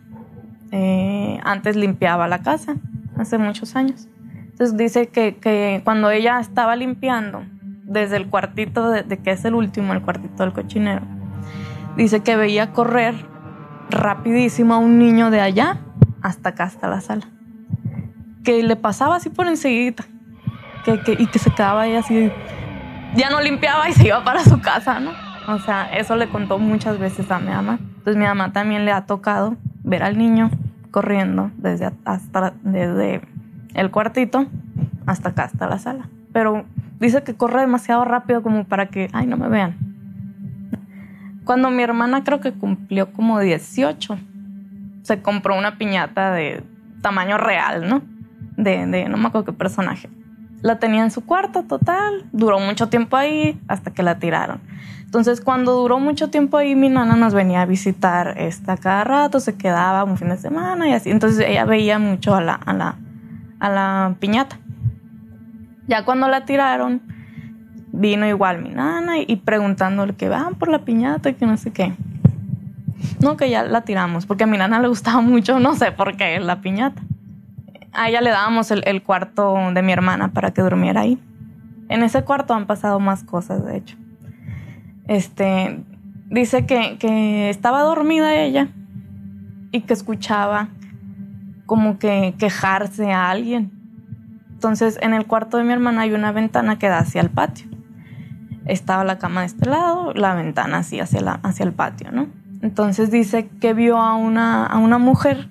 eh, 0.73 1.39
antes 1.45 1.77
limpiaba 1.77 2.27
la 2.27 2.43
casa, 2.43 2.75
hace 3.17 3.39
muchos 3.39 3.77
años. 3.77 4.09
Entonces 4.51 4.77
dice 4.77 5.07
que, 5.09 5.81
cuando 5.85 6.11
ella 6.11 6.41
estaba 6.41 6.75
limpiando, 6.75 7.45
desde 7.85 8.17
el 8.17 8.29
cuartito, 8.29 8.91
de, 8.91 9.05
que 9.19 9.31
es 9.31 9.45
el 9.45 9.55
último, 9.55 9.93
el 9.93 10.03
cuartito 10.03 10.43
del 10.43 10.53
cochinero, 10.53 11.03
dice 11.97 12.21
que 12.21 12.35
veía 12.35 12.73
correr 12.73 13.15
rapidísimo 13.89 14.75
a 14.75 14.79
un 14.79 14.99
niño 14.99 15.31
de 15.31 15.41
allá 15.41 15.79
hasta 16.23 16.51
acá, 16.51 16.65
hasta 16.65 16.89
la 16.89 17.01
sala. 17.01 17.29
Que 18.43 18.65
le 18.65 18.75
pasaba 18.75 19.17
así 19.17 19.31
por 19.31 19.47
enseguida. 19.47 20.05
Que, 20.85 21.01
y 21.19 21.27
que 21.27 21.39
se 21.39 21.51
quedaba 21.51 21.83
ahí 21.83 21.95
así. 21.95 22.33
Ya 23.15 23.29
no 23.29 23.41
limpiaba 23.41 23.89
y 23.89 23.93
se 23.93 24.07
iba 24.07 24.23
para 24.23 24.45
su 24.45 24.61
casa, 24.61 25.01
¿no? 25.01 25.11
O 25.49 25.59
sea, 25.59 25.91
eso 25.97 26.15
le 26.17 26.29
contó 26.29 26.59
muchas 26.59 26.99
veces 26.99 27.31
a 27.31 27.41
mi 27.41 27.49
mamá. 27.49 27.79
Entonces 27.81 28.17
mi 28.17 28.25
mamá 28.25 28.53
también 28.53 28.85
le 28.85 28.93
ha 28.93 29.07
tocado 29.07 29.57
ver 29.83 30.03
al 30.03 30.17
niño 30.17 30.51
corriendo 30.91 31.51
desde, 31.57 31.91
hasta, 32.05 32.53
desde 32.63 33.23
el 33.75 33.91
cuartito 33.91 34.47
hasta 35.07 35.31
acá, 35.31 35.45
hasta 35.45 35.67
la 35.67 35.79
sala. 35.79 36.09
Pero 36.33 36.65
dice 37.01 37.23
que 37.25 37.35
corre 37.35 37.61
demasiado 37.61 38.05
rápido 38.05 38.43
como 38.43 38.65
para 38.65 38.87
que, 38.87 39.09
ay, 39.13 39.27
no 39.27 39.37
me 39.37 39.49
vean. 39.49 39.77
Cuando 41.45 41.71
mi 41.71 41.83
hermana 41.83 42.23
creo 42.23 42.41
que 42.41 42.53
cumplió 42.53 43.13
como 43.13 43.41
18, 43.41 44.19
se 45.03 45.23
compró 45.23 45.59
una 45.59 45.79
piñata 45.79 46.33
de 46.33 46.63
tamaño 47.03 47.39
real, 47.39 47.89
¿no? 47.89 48.03
De, 48.57 48.87
de 48.87 49.09
no 49.09 49.17
me 49.17 49.29
acuerdo 49.29 49.47
qué 49.47 49.53
personaje. 49.53 50.09
La 50.63 50.79
tenía 50.79 51.03
en 51.03 51.11
su 51.11 51.25
cuarto 51.25 51.63
total, 51.63 52.25
duró 52.33 52.61
mucho 52.61 52.89
tiempo 52.89 53.17
ahí 53.17 53.59
hasta 53.69 53.93
que 53.93 54.03
la 54.03 54.19
tiraron. 54.19 54.61
Entonces, 55.05 55.41
cuando 55.41 55.73
duró 55.73 55.99
mucho 55.99 56.31
tiempo 56.31 56.57
ahí, 56.57 56.77
mi 56.77 56.89
nana 56.89 57.17
nos 57.17 57.35
venía 57.35 57.63
a 57.63 57.67
visitar 57.67 58.39
esta 58.39 58.77
cada 58.77 59.03
rato, 59.03 59.41
se 59.41 59.57
quedaba 59.57 60.05
un 60.05 60.17
fin 60.17 60.29
de 60.29 60.37
semana 60.37 60.89
y 60.89 60.93
así. 60.93 61.11
Entonces, 61.11 61.45
ella 61.49 61.65
veía 61.65 61.99
mucho 61.99 62.35
a 62.35 62.41
la, 62.41 62.55
a 62.55 62.73
la, 62.73 62.97
a 63.59 63.71
la 63.71 64.15
piñata. 64.21 64.61
Ya 65.89 66.05
cuando 66.05 66.29
la 66.29 66.45
tiraron, 66.45 67.03
vino 67.93 68.27
igual 68.27 68.63
mi 68.63 68.71
nana 68.71 69.19
y, 69.19 69.37
preguntándole 69.37 70.15
que 70.15 70.29
van 70.29 70.55
por 70.55 70.69
la 70.69 70.85
piñata 70.85 71.31
y 71.31 71.35
que 71.35 71.47
no 71.47 71.57
sé 71.57 71.73
qué. 71.73 71.95
No, 73.21 73.37
que 73.37 73.51
ya 73.51 73.63
la 73.65 73.81
tiramos, 73.83 74.27
porque 74.27 74.45
a 74.45 74.47
mi 74.47 74.59
nana 74.59 74.79
le 74.79 74.89
gustaba 74.89 75.21
mucho, 75.21 75.59
no 75.59 75.75
sé 75.75 75.91
por 75.93 76.17
qué, 76.17 76.39
la 76.39 76.61
piñata. 76.61 77.03
A 77.93 78.09
ella 78.09 78.21
le 78.21 78.31
dábamos 78.31 78.71
el, 78.71 78.83
el 78.87 79.03
cuarto 79.03 79.57
de 79.73 79.83
mi 79.83 79.93
hermana 79.93 80.33
para 80.33 80.53
que 80.53 80.63
durmiera 80.63 81.03
ahí. 81.03 81.19
En 81.89 82.03
ese 82.03 82.23
cuarto 82.23 82.55
han 82.55 82.67
pasado 82.67 83.01
más 83.01 83.25
cosas, 83.25 83.65
de 83.65 83.77
hecho 83.77 83.97
este, 85.11 85.83
dice 86.29 86.67
que, 86.67 87.51
estaba 87.51 87.83
dormida 87.83 88.37
ella 88.37 88.69
y 89.73 89.81
que 89.81 89.93
escuchaba 89.93 90.69
como 91.67 91.99
que 91.99 92.37
quejarse 92.39 93.11
a 93.11 93.29
alguien. 93.29 93.73
Entonces, 94.53 95.01
en 95.03 95.15
el 95.15 95.27
cuarto 95.27 95.57
de 95.57 95.65
mi 95.65 95.73
hermana 95.73 96.03
hay 96.03 96.13
una 96.13 96.31
ventana 96.31 96.79
que 96.79 96.89
da 96.89 96.99
hacia 96.99 97.23
el 97.23 97.31
patio. 97.31 97.67
Estaba 98.67 99.03
la 99.03 99.19
cama 99.19 99.41
de 99.41 99.49
este 99.49 99.69
lado, 99.69 100.15
la 100.15 100.37
ventana 100.37 100.79
así 100.79 101.01
hacia, 101.01 101.23
la, 101.23 101.41
hacia 101.43 101.65
el 101.65 101.73
patio, 101.73 102.13
¿no? 102.13 102.29
Entonces 102.63 103.11
dice 103.11 103.49
que 103.61 103.75
vio 103.75 103.99
a 103.99 104.15
una, 104.15 104.65
a 104.65 104.79
una 104.79 104.99
mujer 104.99 105.50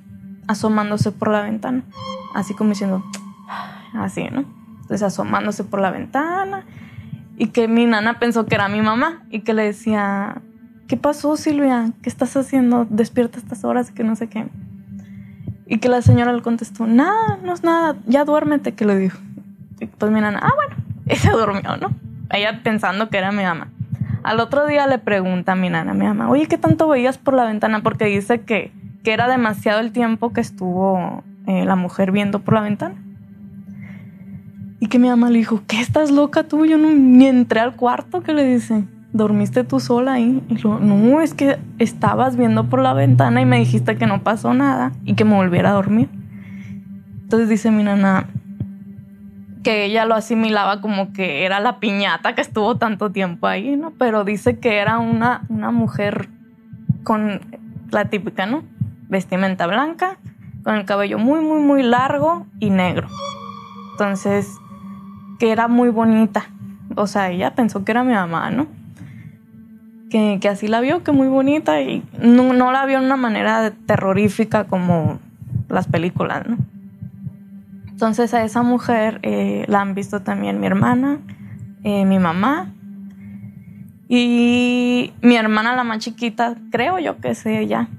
asomándose 0.50 1.12
por 1.12 1.30
la 1.30 1.44
ventana, 1.44 1.84
así 2.34 2.56
como 2.56 2.72
diciendo, 2.72 3.04
así, 3.94 4.24
¿no? 4.32 4.46
Entonces 4.82 5.04
asomándose 5.04 5.64
por 5.64 5.80
la 5.80 5.92
ventana 5.92 6.66
y 7.38 7.50
que 7.50 7.68
mi 7.68 7.86
nana 7.86 8.18
pensó 8.18 8.48
que 8.48 8.56
era 8.56 8.68
mi 8.68 8.82
mamá 8.82 9.22
y 9.30 9.42
que 9.42 9.54
le 9.54 9.62
decía, 9.62 10.42
¿qué 10.88 10.98
pasó 10.98 11.38
Silvia? 11.38 11.92
¿Qué 12.02 12.10
estás 12.10 12.36
haciendo? 12.36 12.88
Despierta 12.90 13.38
estas 13.38 13.64
horas 13.64 13.92
que 13.92 14.04
no 14.04 14.16
sé 14.16 14.28
qué. 14.28 14.48
Y 15.68 15.78
que 15.78 15.88
la 15.88 16.02
señora 16.02 16.34
le 16.34 16.42
contestó, 16.42 16.88
nada, 16.88 17.38
no 17.44 17.54
es 17.54 17.64
nada, 17.64 17.98
ya 18.08 18.26
duérmete, 18.26 18.74
que 18.74 18.86
le 18.86 18.98
dijo. 18.98 19.20
Y 19.80 19.86
pues 19.86 20.12
mi 20.12 20.20
nana, 20.20 20.40
ah, 20.42 20.52
bueno, 20.56 20.84
y 21.06 21.16
se 21.16 21.30
durmió, 21.30 21.78
¿no? 21.78 21.92
Ella 22.32 22.64
pensando 22.64 23.10
que 23.10 23.20
era 23.20 23.32
mi 23.32 23.44
mamá. 23.44 23.68
Al 24.24 24.40
otro 24.40 24.66
día 24.66 24.88
le 24.88 24.98
pregunta 24.98 25.52
a 25.52 25.56
mi 25.56 25.70
nana, 25.70 25.94
mi 25.94 26.06
mamá, 26.06 26.28
oye, 26.28 26.48
¿qué 26.48 26.58
tanto 26.58 26.88
veías 26.88 27.20
por 27.20 27.36
la 27.36 27.46
ventana? 27.46 27.84
Porque 27.84 28.06
dice 28.06 28.42
que, 28.42 28.72
que 29.04 29.14
era 29.14 29.28
demasiado 29.28 29.80
el 29.80 29.92
tiempo 29.92 30.34
que 30.34 30.42
estuvo 30.42 31.24
eh, 31.48 31.66
la 31.66 31.76
mujer 31.76 32.12
viendo 32.12 32.40
por 32.40 32.54
la 32.56 32.62
ventana. 32.62 32.96
Y 34.80 34.88
que 34.88 35.00
mi 35.00 35.10
mamá 35.10 35.30
le 35.30 35.40
dijo, 35.40 35.64
¿qué 35.68 35.82
estás 35.82 36.12
loca 36.12 36.44
tú? 36.44 36.66
Yo 36.66 36.78
no, 36.78 36.90
ni 36.92 37.26
entré 37.26 37.60
al 37.60 37.76
cuarto, 37.76 38.22
que 38.22 38.34
le 38.34 38.46
dice, 38.46 38.86
¿dormiste 39.12 39.64
tú 39.64 39.80
sola 39.80 40.14
ahí? 40.14 40.42
Y 40.50 40.56
yo, 40.56 40.80
no, 40.80 41.22
es 41.22 41.34
que 41.34 41.58
estabas 41.80 42.38
viendo 42.38 42.70
por 42.70 42.82
la 42.82 42.94
ventana 42.94 43.42
y 43.42 43.46
me 43.46 43.60
dijiste 43.60 43.98
que 43.98 44.06
no 44.06 44.24
pasó 44.24 44.54
nada 44.54 44.92
y 45.06 45.16
que 45.16 45.26
me 45.26 45.36
volviera 45.36 45.72
a 45.72 45.74
dormir. 45.74 46.10
Entonces 47.24 47.50
dice 47.50 47.72
mi 47.72 47.84
nana 47.84 48.28
que 49.64 49.84
ella 49.86 50.06
lo 50.06 50.16
asimilaba 50.16 50.80
como 50.80 51.12
que 51.12 51.44
era 51.46 51.60
la 51.60 51.80
piñata 51.80 52.34
que 52.34 52.42
estuvo 52.42 52.78
tanto 52.78 53.12
tiempo 53.12 53.48
ahí, 53.48 53.76
¿no? 53.76 53.92
Pero 53.92 54.24
dice 54.24 54.58
que 54.60 54.78
era 54.78 55.00
una, 55.00 55.42
una 55.50 55.72
mujer 55.72 56.30
con 57.04 57.42
la 57.92 58.06
típica, 58.06 58.46
¿no? 58.46 58.64
Vestimenta 59.10 59.68
blanca, 59.68 60.18
con 60.64 60.76
el 60.76 60.86
cabello 60.86 61.18
muy, 61.18 61.42
muy, 61.42 61.60
muy 61.60 61.84
largo 61.84 62.46
y 62.60 62.70
negro. 62.70 63.08
Entonces, 63.92 64.58
que 65.40 65.52
era 65.52 65.68
muy 65.68 65.90
bonita. 65.90 66.46
O 66.96 67.08
sea, 67.08 67.32
ella 67.32 67.56
pensó 67.56 67.84
que 67.84 67.92
era 67.92 68.04
mi 68.04 68.14
mamá, 68.14 68.52
¿no? 68.52 68.68
Que, 70.10 70.40
así 70.50 70.68
la 70.68 70.82
vio, 70.82 71.04
que 71.04 71.12
muy 71.12 71.28
bonita 71.28 71.82
y 71.82 72.04
no, 72.22 72.54
la 72.72 72.86
vio 72.86 73.00
de 73.00 73.06
una 73.06 73.18
manera 73.18 73.72
terrorífica 73.86 74.66
como 74.66 75.20
las 75.68 75.88
películas, 75.88 76.48
¿no? 76.48 76.58
Entonces 77.90 78.34
a 78.34 78.44
esa 78.44 78.64
mujer 78.64 79.20
eh, 79.24 79.66
la 79.68 79.82
han 79.82 79.94
visto 79.94 80.22
también 80.22 80.60
mi 80.60 80.68
hermana, 80.68 81.20
eh, 81.84 82.06
mi 82.06 82.18
mamá 82.18 82.74
y 84.08 85.14
mi 85.22 85.36
hermana 85.36 85.76
la 85.76 85.84
más 85.84 86.00
chiquita, 86.00 86.56
creo 86.72 86.98
yo 86.98 87.20
que 87.20 87.32
es 87.32 87.46
ella, 87.46 87.90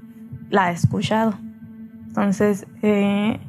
la 0.51 0.65
ha 0.65 0.71
escuchado. 0.71 1.33
Entonces 2.07 2.67
eh, 2.83 3.39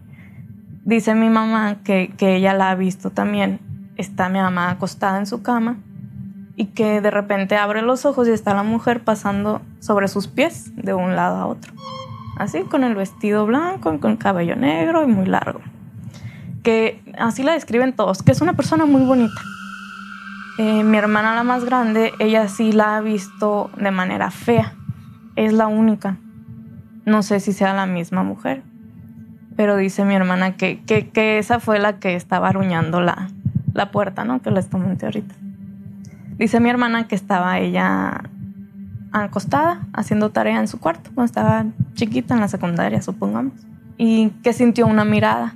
dice 0.85 1.15
mi 1.15 1.29
mamá 1.29 1.83
que, 1.85 2.15
que 2.17 2.37
ella 2.37 2.55
la 2.55 2.71
ha 2.71 2.75
visto 2.75 3.11
también 3.11 3.61
está 3.97 4.29
mi 4.29 4.39
mamá 4.39 4.71
acostada 4.71 5.19
en 5.19 5.27
su 5.27 5.43
cama 5.43 5.77
y 6.57 6.67
que 6.67 7.01
de 7.01 7.11
repente 7.11 7.57
abre 7.57 7.83
los 7.83 8.05
ojos 8.05 8.29
y 8.29 8.31
está 8.31 8.55
la 8.55 8.63
mujer 8.63 9.03
pasando 9.03 9.63
sobre 9.81 10.09
sus 10.09 10.29
pies 10.29 10.73
de 10.77 10.95
un 10.95 11.17
lado 11.17 11.37
a 11.37 11.47
otro. 11.47 11.73
Así, 12.37 12.63
con 12.63 12.85
el 12.85 12.95
vestido 12.95 13.47
blanco, 13.47 13.99
con 14.01 14.13
el 14.13 14.19
cabello 14.19 14.57
negro 14.57 15.03
y 15.05 15.07
muy 15.07 15.27
largo. 15.27 15.61
Que 16.63 17.03
así 17.19 17.43
la 17.43 17.53
describen 17.53 17.93
todos, 17.95 18.23
que 18.23 18.33
es 18.33 18.41
una 18.41 18.55
persona 18.55 18.87
muy 18.87 19.03
bonita. 19.03 19.41
Eh, 20.59 20.85
mi 20.85 20.97
hermana 20.99 21.35
la 21.35 21.43
más 21.43 21.65
grande, 21.65 22.13
ella 22.19 22.49
sí 22.49 22.73
la 22.73 22.97
ha 22.97 23.01
visto 23.01 23.71
de 23.77 23.91
manera 23.91 24.31
fea. 24.31 24.75
Es 25.37 25.53
la 25.53 25.67
única. 25.67 26.19
No 27.05 27.23
sé 27.23 27.41
si 27.41 27.53
sea 27.53 27.75
la 27.75 27.87
misma 27.87 28.23
mujer. 28.23 28.63
Pero 29.57 29.77
dice 29.77 30.05
mi 30.05 30.15
hermana 30.15 30.57
que, 30.57 30.81
que, 30.83 31.39
esa 31.39 31.61
fue 31.61 31.79
la 31.79 31.99
que 31.99 32.15
estaba 32.15 32.49
aruñando 32.49 33.01
la, 33.01 33.29
la 33.75 33.91
puerta, 33.91 34.25
¿no? 34.25 34.41
Que 34.41 34.51
les 34.51 34.67
comenté 34.67 35.07
ahorita. 35.07 35.35
Dice 36.39 36.61
mi 36.61 36.71
hermana 36.71 37.07
que 37.07 37.15
estaba 37.15 37.59
ella 37.59 38.23
acostada 39.13 39.83
haciendo 39.93 40.31
tarea 40.31 40.59
en 40.59 40.69
su 40.69 40.81
cuarto 40.81 41.11
cuando 41.15 41.27
estaba 41.27 41.67
chiquita 41.95 42.35
en 42.35 42.41
la 42.41 42.49
secundaria, 42.49 43.03
supongamos. 43.03 43.53
Y 43.99 44.31
que 44.43 44.53
sintió 44.53 44.87
una 44.87 45.05
mirada, 45.05 45.55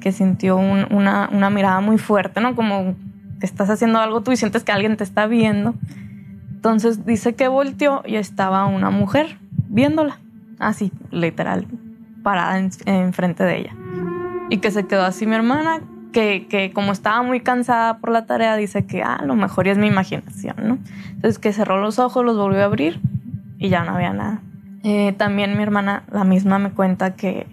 que 0.00 0.12
sintió 0.12 0.56
una, 0.56 1.28
una 1.32 1.50
mirada 1.50 1.80
muy 1.80 1.98
fuerte, 1.98 2.40
¿no? 2.40 2.54
Como 2.54 2.94
estás 3.40 3.68
haciendo 3.68 3.98
algo 3.98 4.22
tú 4.22 4.32
y 4.32 4.36
sientes 4.36 4.62
que 4.62 4.72
alguien 4.72 4.96
te 4.96 5.04
está 5.04 5.26
viendo. 5.26 5.74
Entonces 6.52 7.04
dice 7.04 7.34
que 7.34 7.48
volteó 7.48 8.02
y 8.06 8.14
estaba 8.14 8.66
una 8.66 8.90
mujer 8.90 9.38
viéndola, 9.68 10.20
así, 10.62 10.92
literal, 11.10 11.66
parada 12.22 12.58
enfrente 12.86 13.44
de 13.44 13.58
ella. 13.58 13.76
Y 14.50 14.58
que 14.58 14.70
se 14.70 14.86
quedó 14.86 15.04
así 15.04 15.26
mi 15.26 15.34
hermana, 15.34 15.80
que, 16.12 16.46
que, 16.48 16.72
como 16.72 16.92
estaba 16.92 17.22
muy 17.22 17.40
cansada 17.40 17.98
por 17.98 18.10
la 18.10 18.26
tarea, 18.26 18.56
dice 18.56 18.86
que 18.86 19.02
ah, 19.02 19.16
a 19.16 19.24
lo 19.24 19.34
mejor 19.34 19.66
ya 19.66 19.72
es 19.72 19.78
mi 19.78 19.86
imaginación, 19.86 20.56
¿no? 20.62 20.78
Entonces 21.10 21.38
que 21.38 21.52
cerró 21.52 21.80
los 21.80 21.98
ojos, 21.98 22.24
los 22.24 22.36
volvió 22.36 22.60
a 22.60 22.64
abrir 22.66 23.00
y 23.58 23.68
ya 23.68 23.84
no 23.84 23.94
había 23.94 24.12
nada. 24.12 24.40
Eh, 24.84 25.12
también 25.16 25.56
mi 25.56 25.62
hermana, 25.62 26.04
la 26.10 26.24
misma, 26.24 26.58
me 26.58 26.70
cuenta 26.70 27.14
que, 27.14 27.46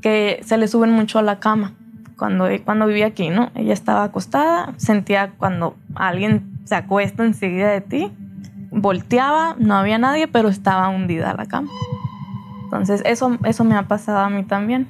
que 0.00 0.40
se 0.44 0.56
le 0.56 0.68
suben 0.68 0.90
mucho 0.90 1.18
a 1.18 1.22
la 1.22 1.38
cama 1.38 1.74
cuando, 2.16 2.48
cuando 2.64 2.86
vivía 2.86 3.06
aquí, 3.06 3.28
¿no? 3.28 3.50
Ella 3.54 3.72
estaba 3.72 4.04
acostada, 4.04 4.72
sentía 4.76 5.32
cuando 5.36 5.76
alguien 5.94 6.58
se 6.64 6.74
acuesta 6.74 7.24
enseguida 7.24 7.70
de 7.70 7.80
ti, 7.80 8.12
volteaba, 8.70 9.54
no 9.58 9.74
había 9.74 9.98
nadie, 9.98 10.28
pero 10.28 10.48
estaba 10.48 10.88
hundida 10.88 11.34
la 11.34 11.46
cama. 11.46 11.68
Entonces, 12.80 13.02
eso, 13.06 13.38
eso 13.44 13.64
me 13.64 13.76
ha 13.76 13.82
pasado 13.84 14.18
a 14.18 14.30
mí 14.30 14.42
también. 14.44 14.88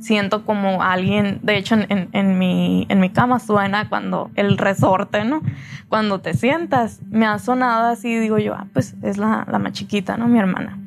Siento 0.00 0.44
como 0.44 0.82
alguien, 0.82 1.40
de 1.42 1.56
hecho, 1.56 1.74
en, 1.88 2.38
mi, 2.38 2.86
en 2.88 3.00
mi 3.00 3.10
cama 3.10 3.38
suena 3.38 3.88
cuando 3.88 4.30
el 4.36 4.58
resorte, 4.58 5.24
¿no? 5.24 5.40
Cuando 5.88 6.20
te 6.20 6.34
sientas, 6.34 7.00
me 7.10 7.26
ha 7.26 7.38
sonado 7.38 7.86
así, 7.86 8.16
digo 8.18 8.38
yo, 8.38 8.54
ah, 8.54 8.66
pues 8.72 8.94
es 9.02 9.16
la, 9.16 9.46
la 9.50 9.58
más 9.58 9.72
chiquita, 9.72 10.16
¿no? 10.16 10.28
Mi 10.28 10.38
hermana. 10.38 10.78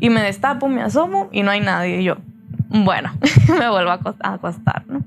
Y 0.00 0.10
me 0.10 0.22
destapo, 0.22 0.68
me 0.68 0.82
asomo 0.82 1.28
y 1.32 1.42
no 1.42 1.50
hay 1.50 1.60
nadie. 1.60 2.00
Y 2.00 2.04
yo, 2.04 2.16
bueno, 2.68 3.12
me 3.58 3.70
vuelvo 3.70 3.90
a 3.90 4.00
acostar, 4.20 4.84
¿no? 4.88 5.02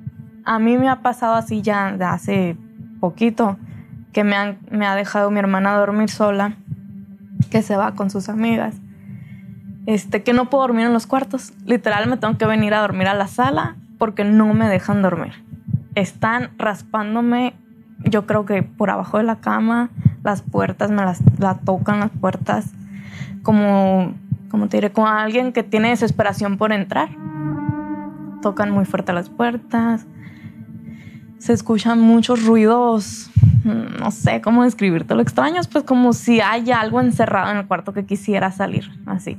A 0.45 0.60
mí 0.60 0.78
me 0.78 0.88
ha 0.88 1.01
pasado 1.01 1.36
así 1.36 1.62
ya 1.62 1.91
de 1.91 2.05
hace 2.05 2.58
poquito, 2.99 3.58
que 4.14 4.24
me, 4.24 4.58
me 4.72 4.86
ha 4.86 4.95
dejado 4.95 5.30
mi 5.30 5.39
hermana 5.39 5.78
dormir 5.78 6.10
sola, 6.10 6.53
que 7.51 7.62
se 7.62 7.76
va 7.76 7.93
con 7.95 8.10
sus 8.10 8.30
amigas, 8.30 8.76
este, 9.88 10.21
que 10.21 10.33
no 10.33 10.51
puedo 10.51 10.61
dormir 10.67 10.85
en 10.85 10.93
los 10.93 11.07
cuartos. 11.07 11.53
Literal 11.65 12.07
me 12.07 12.17
tengo 12.17 12.38
que 12.38 12.45
venir 12.45 12.75
a 12.75 12.81
dormir 12.81 13.07
a 13.07 13.15
la 13.15 13.27
sala 13.27 13.75
porque 13.97 14.23
no 14.23 14.53
me 14.53 14.67
dejan 14.67 15.01
dormir. 15.01 15.33
Están 15.95 16.51
raspándome, 16.59 17.55
yo 18.03 18.27
creo 18.27 18.45
que 18.45 18.61
por 18.61 18.91
abajo 18.91 19.17
de 19.17 19.23
la 19.23 19.38
cama, 19.38 19.89
las 20.23 20.43
puertas 20.43 20.91
me 20.91 21.03
las 21.03 21.21
la 21.39 21.55
tocan 21.55 22.01
las 22.01 22.11
puertas 22.11 22.71
como, 23.41 24.13
como 24.51 24.67
te 24.67 24.77
diré, 24.77 24.91
como 24.91 25.07
alguien 25.07 25.53
que 25.53 25.63
tiene 25.63 25.89
desesperación 25.89 26.57
por 26.57 26.71
entrar 26.71 27.09
tocan 28.41 28.71
muy 28.71 28.85
fuerte 28.85 29.13
las 29.13 29.29
puertas, 29.29 30.05
se 31.38 31.53
escuchan 31.53 31.99
muchos 31.99 32.45
ruidos, 32.45 33.29
no 33.63 34.11
sé 34.11 34.41
cómo 34.41 34.63
describirte 34.63 35.15
lo 35.15 35.21
extraños, 35.21 35.67
pues 35.67 35.83
como 35.83 36.13
si 36.13 36.39
hay 36.39 36.71
algo 36.71 37.01
encerrado 37.01 37.51
en 37.51 37.57
el 37.57 37.67
cuarto 37.67 37.93
que 37.93 38.05
quisiera 38.05 38.51
salir, 38.51 38.89
así. 39.05 39.38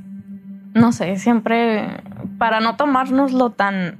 No 0.78 0.92
sé, 0.92 1.16
siempre 1.16 2.02
para 2.38 2.60
no 2.60 2.76
tomárnoslo 2.76 3.50
tan 3.50 3.98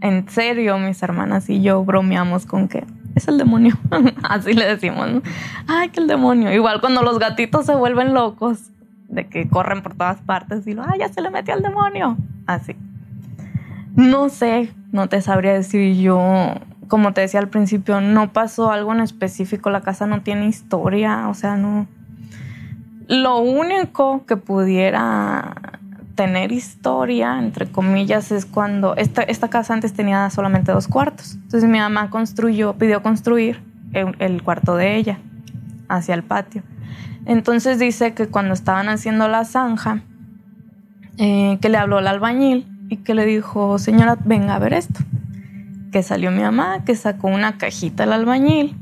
en 0.00 0.28
serio, 0.28 0.78
mis 0.78 1.02
hermanas 1.02 1.48
y 1.48 1.62
yo 1.62 1.84
bromeamos 1.84 2.46
con 2.46 2.68
que 2.68 2.84
es 3.14 3.28
el 3.28 3.38
demonio. 3.38 3.76
Así 4.22 4.52
le 4.52 4.66
decimos, 4.66 5.10
¿no? 5.10 5.22
Ay, 5.66 5.88
que 5.88 6.00
el 6.00 6.06
demonio. 6.06 6.52
Igual 6.52 6.80
cuando 6.80 7.02
los 7.02 7.18
gatitos 7.18 7.66
se 7.66 7.74
vuelven 7.74 8.14
locos, 8.14 8.70
de 9.08 9.26
que 9.26 9.48
corren 9.48 9.82
por 9.82 9.94
todas 9.94 10.20
partes 10.20 10.66
y 10.66 10.74
lo, 10.74 10.82
ay, 10.82 11.00
ya 11.00 11.08
se 11.08 11.20
le 11.20 11.30
metió 11.30 11.54
el 11.54 11.62
demonio. 11.62 12.16
Así. 12.46 12.76
No 13.94 14.28
sé, 14.28 14.72
no 14.92 15.08
te 15.08 15.22
sabría 15.22 15.54
decir 15.54 15.96
yo, 15.96 16.20
como 16.88 17.12
te 17.12 17.22
decía 17.22 17.40
al 17.40 17.48
principio, 17.48 18.00
no 18.00 18.32
pasó 18.32 18.70
algo 18.70 18.92
en 18.92 19.00
específico, 19.00 19.70
la 19.70 19.80
casa 19.80 20.06
no 20.06 20.22
tiene 20.22 20.46
historia, 20.46 21.28
o 21.28 21.34
sea, 21.34 21.56
no. 21.56 21.86
Lo 23.08 23.38
único 23.38 24.26
que 24.26 24.36
pudiera 24.36 25.54
tener 26.16 26.50
historia, 26.50 27.38
entre 27.38 27.70
comillas, 27.70 28.32
es 28.32 28.46
cuando 28.46 28.96
esta, 28.96 29.22
esta 29.22 29.48
casa 29.48 29.74
antes 29.74 29.92
tenía 29.92 30.28
solamente 30.30 30.72
dos 30.72 30.88
cuartos. 30.88 31.34
Entonces 31.34 31.68
mi 31.68 31.78
mamá 31.78 32.10
construyó, 32.10 32.72
pidió 32.72 33.02
construir 33.02 33.62
el, 33.92 34.42
cuarto 34.42 34.76
de 34.76 34.96
ella 34.96 35.18
hacia 35.88 36.14
el 36.14 36.24
patio. 36.24 36.62
Entonces 37.26 37.78
dice 37.78 38.14
que 38.14 38.28
cuando 38.28 38.54
estaban 38.54 38.88
haciendo 38.88 39.28
la 39.28 39.44
zanja, 39.44 40.02
eh, 41.18 41.58
que 41.60 41.68
le 41.68 41.78
habló 41.78 41.98
al 41.98 42.08
albañil 42.08 42.66
y 42.88 42.98
que 42.98 43.14
le 43.14 43.24
dijo, 43.26 43.78
señora, 43.78 44.16
venga 44.24 44.54
a 44.54 44.58
ver 44.58 44.72
esto. 44.72 45.00
Que 45.92 46.02
salió 46.02 46.30
mi 46.30 46.42
mamá, 46.42 46.84
que 46.84 46.94
sacó 46.94 47.28
una 47.28 47.58
cajita 47.58 48.04
al 48.04 48.12
albañil 48.12 48.76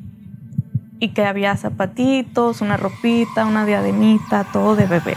y 1.01 1.09
que 1.09 1.25
había 1.25 1.57
zapatitos, 1.57 2.61
una 2.61 2.77
ropita, 2.77 3.45
una 3.45 3.67
diademita, 3.67 4.45
todo 4.53 4.77
de 4.77 4.87
bebé, 4.87 5.15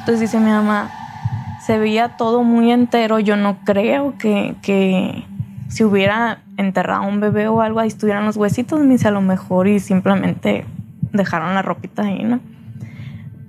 Entonces 0.00 0.20
dice 0.20 0.38
mi 0.38 0.50
mamá, 0.50 0.90
se 1.68 1.76
veía 1.76 2.16
todo 2.16 2.44
muy 2.44 2.72
entero, 2.72 3.18
yo 3.18 3.36
no 3.36 3.58
creo 3.62 4.16
que, 4.16 4.54
que 4.62 5.26
si 5.68 5.84
hubiera 5.84 6.38
enterrado 6.56 7.06
un 7.06 7.20
bebé 7.20 7.46
o 7.46 7.60
algo, 7.60 7.80
ahí 7.80 7.88
estuvieran 7.88 8.24
los 8.24 8.38
huesitos, 8.38 8.80
ni 8.80 8.96
si 8.96 9.06
a 9.06 9.10
lo 9.10 9.20
mejor 9.20 9.68
y 9.68 9.78
simplemente 9.78 10.64
dejaron 11.12 11.52
la 11.52 11.60
ropita 11.60 12.04
ahí, 12.04 12.24
¿no? 12.24 12.40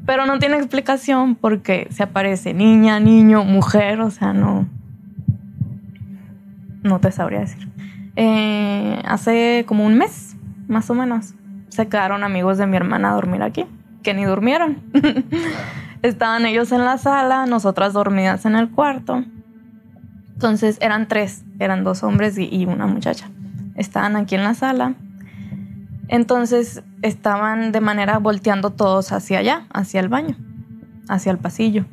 Pero 0.06 0.26
no 0.26 0.38
tiene 0.38 0.58
explicación 0.58 1.36
porque 1.36 1.88
se 1.92 2.04
aparece 2.04 2.54
niña, 2.54 3.00
niño, 3.00 3.46
mujer, 3.46 4.02
o 4.02 4.12
sea, 4.12 4.34
no. 4.34 4.68
No 6.84 7.00
te 7.00 7.14
sabría 7.14 7.40
decir. 7.40 7.70
Eh, 8.18 9.02
hace 9.06 9.64
como 9.66 9.86
un 9.86 9.98
mes, 9.98 10.36
más 10.68 10.90
o 10.90 10.94
menos, 10.94 11.36
se 11.70 11.88
quedaron 11.88 12.26
amigos 12.26 12.58
de 12.58 12.68
mi 12.68 12.76
hermana 12.76 13.12
a 13.12 13.14
dormir 13.14 13.44
aquí, 13.44 13.66
que 14.04 14.14
ni 14.14 14.26
durmieron. 14.26 14.80
Estaban 16.02 16.46
ellos 16.46 16.72
en 16.72 16.86
la 16.86 16.98
sala, 16.98 17.46
nosotras 17.46 17.94
dormidas 17.94 18.46
en 18.46 18.56
el 18.56 18.70
cuarto. 18.70 19.24
Entonces 20.34 20.78
eran 20.82 21.08
tres, 21.08 21.44
eran 21.60 21.84
dos 21.84 22.04
hombres 22.04 22.38
y 22.38 22.66
una 22.66 22.88
muchacha. 22.88 23.30
Estaban 23.76 24.16
aquí 24.16 24.36
en 24.36 24.44
la 24.44 24.54
sala 24.54 24.96
entonces 26.10 26.84
estaban 27.04 27.72
de 27.72 27.82
manera 27.82 28.18
volteando 28.18 28.72
todos 28.72 29.12
hacia 29.12 29.40
allá, 29.40 29.68
hacia 29.72 30.00
el 30.00 30.10
baño, 30.10 30.36
hacia 31.08 31.32
el 31.32 31.38
pasillo. 31.38 31.86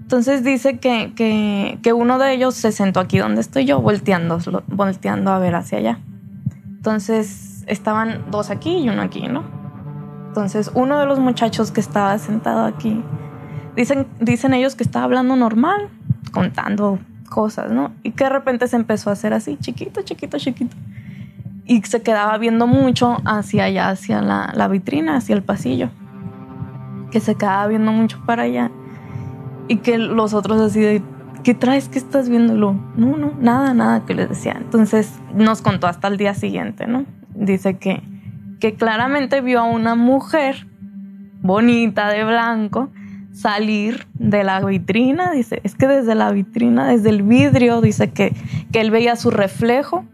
Entonces 0.00 0.42
dice 0.42 0.78
que, 0.78 1.92
uno 1.94 2.18
de 2.18 2.32
ellos 2.32 2.54
se 2.54 2.72
sentó 2.72 2.98
aquí 2.98 3.18
donde 3.18 3.42
estoy 3.42 3.66
yo, 3.66 3.80
volteando, 3.80 4.38
volteando 4.68 5.30
a 5.30 5.38
ver 5.38 5.54
hacia 5.54 5.78
allá. 5.78 6.00
Entonces 6.66 7.62
estaban 7.66 8.24
dos 8.30 8.50
aquí 8.50 8.78
y 8.78 8.88
uno 8.88 9.02
aquí, 9.02 9.28
¿no? 9.28 9.44
Entonces 10.28 10.70
uno 10.74 10.98
de 10.98 11.04
los 11.04 11.18
muchachos 11.18 11.70
que 11.70 11.80
estaba 11.80 12.16
sentado 12.16 12.64
aquí, 12.64 13.04
dicen, 13.76 14.06
dicen 14.20 14.54
ellos 14.54 14.74
que 14.74 14.84
estaba 14.84 15.04
hablando 15.04 15.36
normal, 15.36 15.88
contando 16.32 16.98
cosas, 17.28 17.72
¿no? 17.72 17.92
Y 18.02 18.12
que 18.12 18.24
de 18.24 18.30
repente 18.30 18.68
se 18.68 18.76
empezó 18.76 19.10
a 19.10 19.14
hacer 19.14 19.32
así, 19.32 19.56
chiquito, 19.58 20.02
chiquito, 20.02 20.38
chiquito 20.38 20.76
y 21.64 21.82
se 21.82 22.02
quedaba 22.02 22.38
viendo 22.38 22.66
mucho 22.66 23.18
hacia 23.24 23.64
allá, 23.64 23.90
hacia 23.90 24.20
la, 24.20 24.68
vitrina, 24.68 25.16
hacia 25.16 25.34
el 25.34 25.42
pasillo. 25.42 25.90
Que 27.10 27.20
se 27.20 27.34
quedaba 27.34 27.66
viendo 27.68 27.92
mucho 27.92 28.20
para 28.26 28.42
allá. 28.42 28.70
Y 29.68 29.76
que 29.76 29.98
los 29.98 30.34
otros 30.34 30.60
así 30.60 30.80
de, 30.80 31.02
¿qué 31.44 31.54
traes? 31.54 31.88
¿Qué 31.88 31.98
estás 31.98 32.28
viendo? 32.28 32.54
no, 32.54 33.16
no, 33.16 33.32
nada, 33.38 33.74
nada 33.74 34.04
que 34.04 34.14
les 34.14 34.28
decía. 34.28 34.56
Entonces 34.58 35.18
nos 35.34 35.62
contó 35.62 35.86
hasta 35.86 36.08
el 36.08 36.16
día 36.16 36.34
siguiente, 36.34 36.86
¿no? 36.86 37.04
Dice 37.34 37.78
que, 37.78 38.02
que 38.60 38.74
claramente 38.74 39.40
vio 39.40 39.60
a 39.60 39.64
una 39.64 39.94
mujer 39.94 40.66
bonita 41.42 42.08
de 42.08 42.24
blanco 42.24 42.90
salir 43.32 44.06
de 44.14 44.44
la 44.44 44.60
vitrina. 44.64 45.32
Dice, 45.32 45.60
es 45.64 45.74
que 45.74 45.86
desde 45.88 46.14
la 46.14 46.30
vitrina, 46.30 46.86
desde 46.86 47.10
el 47.10 47.22
vidrio, 47.22 47.80
dice 47.80 48.10
que, 48.10 48.34
que 48.72 48.80
él 48.80 48.90
veía 48.90 49.16
su 49.16 49.30
reflejo 49.30 50.04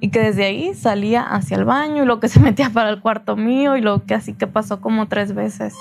y 0.00 0.08
que 0.08 0.20
desde 0.20 0.44
ahí 0.44 0.74
salía 0.74 1.22
hacia 1.22 1.56
el 1.56 1.64
baño 1.64 2.02
y 2.02 2.06
lo 2.06 2.20
que 2.20 2.28
se 2.28 2.40
metía 2.40 2.70
para 2.70 2.90
el 2.90 3.00
cuarto 3.00 3.36
mío 3.36 3.76
y 3.76 3.80
lo 3.80 4.04
que 4.04 4.14
así 4.14 4.32
que 4.32 4.46
pasó 4.46 4.80
como 4.80 5.08
tres 5.08 5.34
veces. 5.34 5.74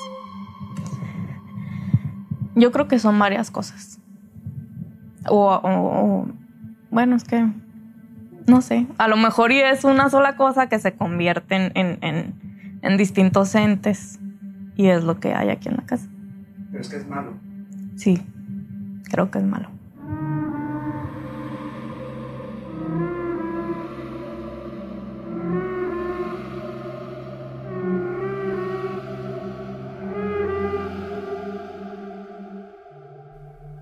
Yo 2.56 2.72
creo 2.72 2.88
que 2.88 3.00
son 3.00 3.18
varias 3.18 3.52
cosas. 3.52 4.00
O, 5.28 6.26
bueno, 6.90 7.16
es 7.16 7.24
que 7.24 7.48
no 8.48 8.62
sé, 8.62 8.88
a 8.98 9.08
lo 9.08 9.16
mejor 9.16 9.52
y 9.52 9.60
es 9.60 9.84
una 9.84 10.10
sola 10.10 10.36
cosa 10.36 10.68
que 10.68 10.80
se 10.80 10.94
convierte 10.94 11.56
en, 11.56 11.72
en, 11.76 12.00
en, 12.02 12.80
en 12.82 12.98
distintos 12.98 13.54
entes 13.54 14.20
y 14.76 14.88
es 14.88 15.04
lo 15.04 15.20
que 15.20 15.36
hay 15.36 15.50
aquí 15.50 15.70
en 15.70 15.76
la 15.76 15.86
casa. 15.86 16.10
Pero 16.80 16.88
es 16.88 16.94
que 16.94 17.02
es 17.02 17.10
malo. 17.10 17.34
Sí, 17.98 18.22
creo 19.12 19.30
que 19.30 19.40
es 19.40 19.44
malo. 19.44 19.70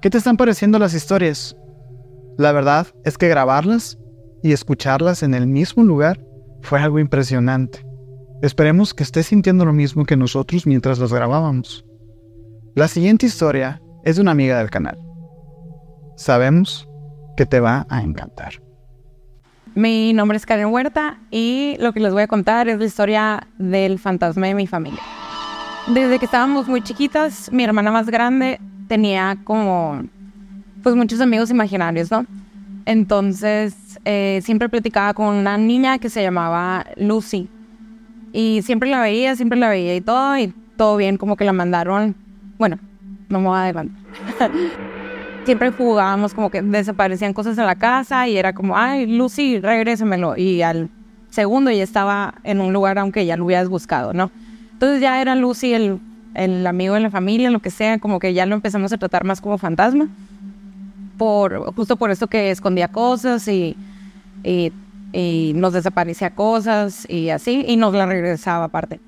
¿Qué 0.01 0.09
te 0.09 0.17
están 0.17 0.37
pareciendo 0.37 0.79
las 0.79 0.95
historias? 0.95 1.55
La 2.39 2.51
verdad 2.51 2.87
es 3.03 3.19
que 3.19 3.27
grabarlas 3.27 3.99
y 4.41 4.53
escucharlas 4.53 5.21
en 5.21 5.35
el 5.35 5.45
mismo 5.45 5.83
lugar 5.83 6.19
fue 6.63 6.79
algo 6.79 6.97
impresionante. 6.97 7.85
Esperemos 8.41 8.95
que 8.95 9.03
estés 9.03 9.27
sintiendo 9.27 9.65
lo 9.65 9.73
mismo 9.73 10.03
que 10.03 10.17
nosotros 10.17 10.65
mientras 10.65 10.97
las 10.97 11.13
grabábamos. 11.13 11.86
La 12.77 12.87
siguiente 12.87 13.25
historia 13.25 13.81
es 14.03 14.17
de 14.17 14.21
una 14.21 14.29
amiga 14.29 14.59
del 14.59 14.69
canal. 14.69 14.99
Sabemos 16.15 16.87
que 17.35 17.47
te 17.47 17.59
va 17.59 17.87
a 17.89 18.03
encantar. 18.03 18.61
Mi 19.73 20.13
nombre 20.13 20.37
es 20.37 20.45
Karen 20.45 20.67
Huerta 20.67 21.17
y 21.31 21.75
lo 21.79 21.91
que 21.91 21.99
les 21.99 22.13
voy 22.13 22.21
a 22.21 22.27
contar 22.27 22.69
es 22.69 22.77
la 22.77 22.85
historia 22.85 23.47
del 23.57 23.97
fantasma 23.97 24.45
de 24.45 24.53
mi 24.53 24.67
familia. 24.67 24.99
Desde 25.87 26.19
que 26.19 26.25
estábamos 26.25 26.67
muy 26.67 26.83
chiquitas, 26.83 27.51
mi 27.51 27.63
hermana 27.63 27.89
más 27.89 28.11
grande 28.11 28.61
tenía 28.87 29.39
como, 29.43 30.03
pues 30.83 30.95
muchos 30.95 31.19
amigos 31.19 31.49
imaginarios, 31.49 32.11
¿no? 32.11 32.27
Entonces, 32.85 33.73
eh, 34.05 34.39
siempre 34.43 34.69
platicaba 34.69 35.15
con 35.15 35.33
una 35.33 35.57
niña 35.57 35.97
que 35.97 36.11
se 36.11 36.21
llamaba 36.21 36.85
Lucy. 36.95 37.49
Y 38.33 38.61
siempre 38.61 38.87
la 38.87 39.01
veía, 39.01 39.35
siempre 39.35 39.57
la 39.57 39.67
veía 39.67 39.95
y 39.95 40.01
todo, 40.01 40.37
y 40.37 40.53
todo 40.75 40.95
bien, 40.95 41.17
como 41.17 41.37
que 41.37 41.43
la 41.43 41.53
mandaron, 41.53 42.15
bueno, 42.57 42.79
no 43.29 43.39
me 43.39 43.47
voy 43.47 43.57
a 43.57 43.63
adelantar. 43.63 43.95
siempre 45.45 45.71
jugábamos 45.71 46.33
como 46.33 46.49
que 46.49 46.61
desaparecían 46.61 47.33
cosas 47.33 47.57
en 47.57 47.65
la 47.65 47.75
casa 47.75 48.27
y 48.27 48.37
era 48.37 48.53
como, 48.53 48.77
ay, 48.77 49.05
Lucy, 49.05 49.59
regrésemelo. 49.59 50.35
Y 50.35 50.61
al 50.61 50.89
segundo 51.29 51.71
ya 51.71 51.83
estaba 51.83 52.35
en 52.43 52.61
un 52.61 52.73
lugar 52.73 52.97
aunque 52.99 53.25
ya 53.25 53.37
lo 53.37 53.45
hubieras 53.45 53.69
buscado, 53.69 54.13
¿no? 54.13 54.31
Entonces 54.73 55.01
ya 55.01 55.21
era 55.21 55.35
Lucy 55.35 55.73
el 55.73 55.99
el 56.37 56.65
amigo 56.67 56.93
de 56.93 56.99
la 57.01 57.09
familia, 57.09 57.49
lo 57.49 57.59
que 57.59 57.71
sea, 57.71 57.97
como 57.97 58.19
que 58.19 58.33
ya 58.33 58.45
lo 58.45 58.55
empezamos 58.55 58.93
a 58.93 58.97
tratar 58.97 59.23
más 59.23 59.41
como 59.41 59.57
fantasma. 59.57 60.07
Por, 61.17 61.73
justo 61.73 61.97
por 61.97 62.11
eso 62.11 62.27
que 62.27 62.51
escondía 62.51 62.87
cosas 62.87 63.47
y, 63.47 63.75
y, 64.43 64.71
nos 65.55 65.73
desaparecía 65.73 66.29
cosas 66.35 67.09
y 67.09 67.29
así, 67.29 67.65
y 67.67 67.75
nos 67.75 67.93
la 67.95 68.05
regresaba 68.05 68.65
aparte. 68.65 68.99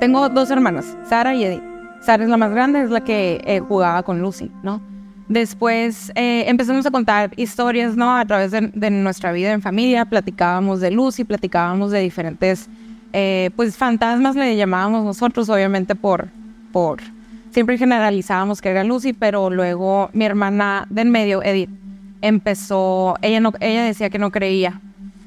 Tengo 0.00 0.28
dos 0.28 0.50
hermanas, 0.50 0.94
Sara 1.08 1.34
y 1.34 1.44
Edith. 1.44 1.62
Sara 2.02 2.22
es 2.22 2.28
la 2.28 2.36
más 2.36 2.50
grande, 2.50 2.82
es 2.82 2.90
la 2.90 3.02
que 3.02 3.40
eh, 3.46 3.60
jugaba 3.60 4.02
con 4.02 4.20
Lucy, 4.20 4.50
¿no? 4.62 4.82
Después 5.26 6.12
eh, 6.14 6.44
empezamos 6.48 6.84
a 6.84 6.90
contar 6.90 7.32
historias, 7.36 7.96
¿no? 7.96 8.14
A 8.14 8.24
través 8.26 8.50
de, 8.50 8.90
nuestra 8.90 9.32
vida 9.32 9.52
en 9.52 9.62
familia, 9.62 10.04
platicábamos 10.04 10.80
de 10.80 10.90
Lucy, 10.90 11.24
platicábamos 11.24 11.90
de 11.92 12.00
diferentes 12.00 12.68
eh, 13.14 13.50
pues 13.56 13.76
fantasmas 13.78 14.36
le 14.36 14.54
llamábamos 14.54 15.02
nosotros, 15.02 15.48
obviamente 15.48 15.94
por, 15.94 16.28
por, 16.72 17.00
siempre 17.50 17.78
generalizábamos 17.78 18.60
que 18.60 18.68
era 18.68 18.84
Lucy, 18.84 19.14
pero 19.14 19.48
luego 19.48 20.10
mi 20.12 20.26
hermana 20.26 20.86
de 20.90 21.00
en 21.00 21.10
medio, 21.10 21.42
Edith, 21.42 21.70
empezó, 22.20 23.16
ella, 23.22 23.40
no, 23.40 23.52
ella 23.60 23.84
decía 23.84 24.10
que 24.10 24.18
no 24.18 24.30
creía. 24.30 24.78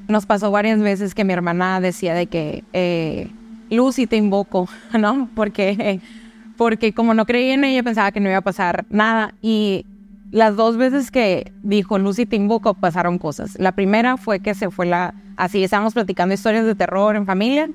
Nos 0.07 0.27
pasó 0.27 0.51
varias 0.51 0.79
veces 0.79 1.15
que 1.15 1.23
mi 1.23 1.33
hermana 1.33 1.81
decía 1.81 2.13
de 2.13 2.27
que 2.27 3.29
Lucy 3.69 4.07
te 4.07 4.17
invoco, 4.17 4.67
¿no? 4.99 5.29
Porque, 5.35 5.99
porque 6.57 6.93
como 6.93 7.13
no 7.13 7.25
creía 7.25 7.53
en 7.53 7.63
ella 7.63 7.83
pensaba 7.83 8.11
que 8.11 8.19
no 8.19 8.29
iba 8.29 8.39
a 8.39 8.41
pasar 8.41 8.85
nada 8.89 9.33
y 9.41 9.85
las 10.31 10.55
dos 10.55 10.77
veces 10.77 11.09
que 11.09 11.51
dijo 11.63 11.97
Lucy 11.97 12.25
te 12.25 12.35
invoco 12.35 12.73
pasaron 12.73 13.17
cosas. 13.17 13.57
La 13.59 13.71
primera 13.71 14.17
fue 14.17 14.39
que 14.39 14.53
se 14.53 14.69
fue 14.69 14.85
la, 14.85 15.13
así 15.37 15.63
estábamos 15.63 15.93
platicando 15.93 16.33
historias 16.33 16.65
de 16.65 16.75
terror 16.75 17.15
en 17.15 17.25
familia 17.25 17.69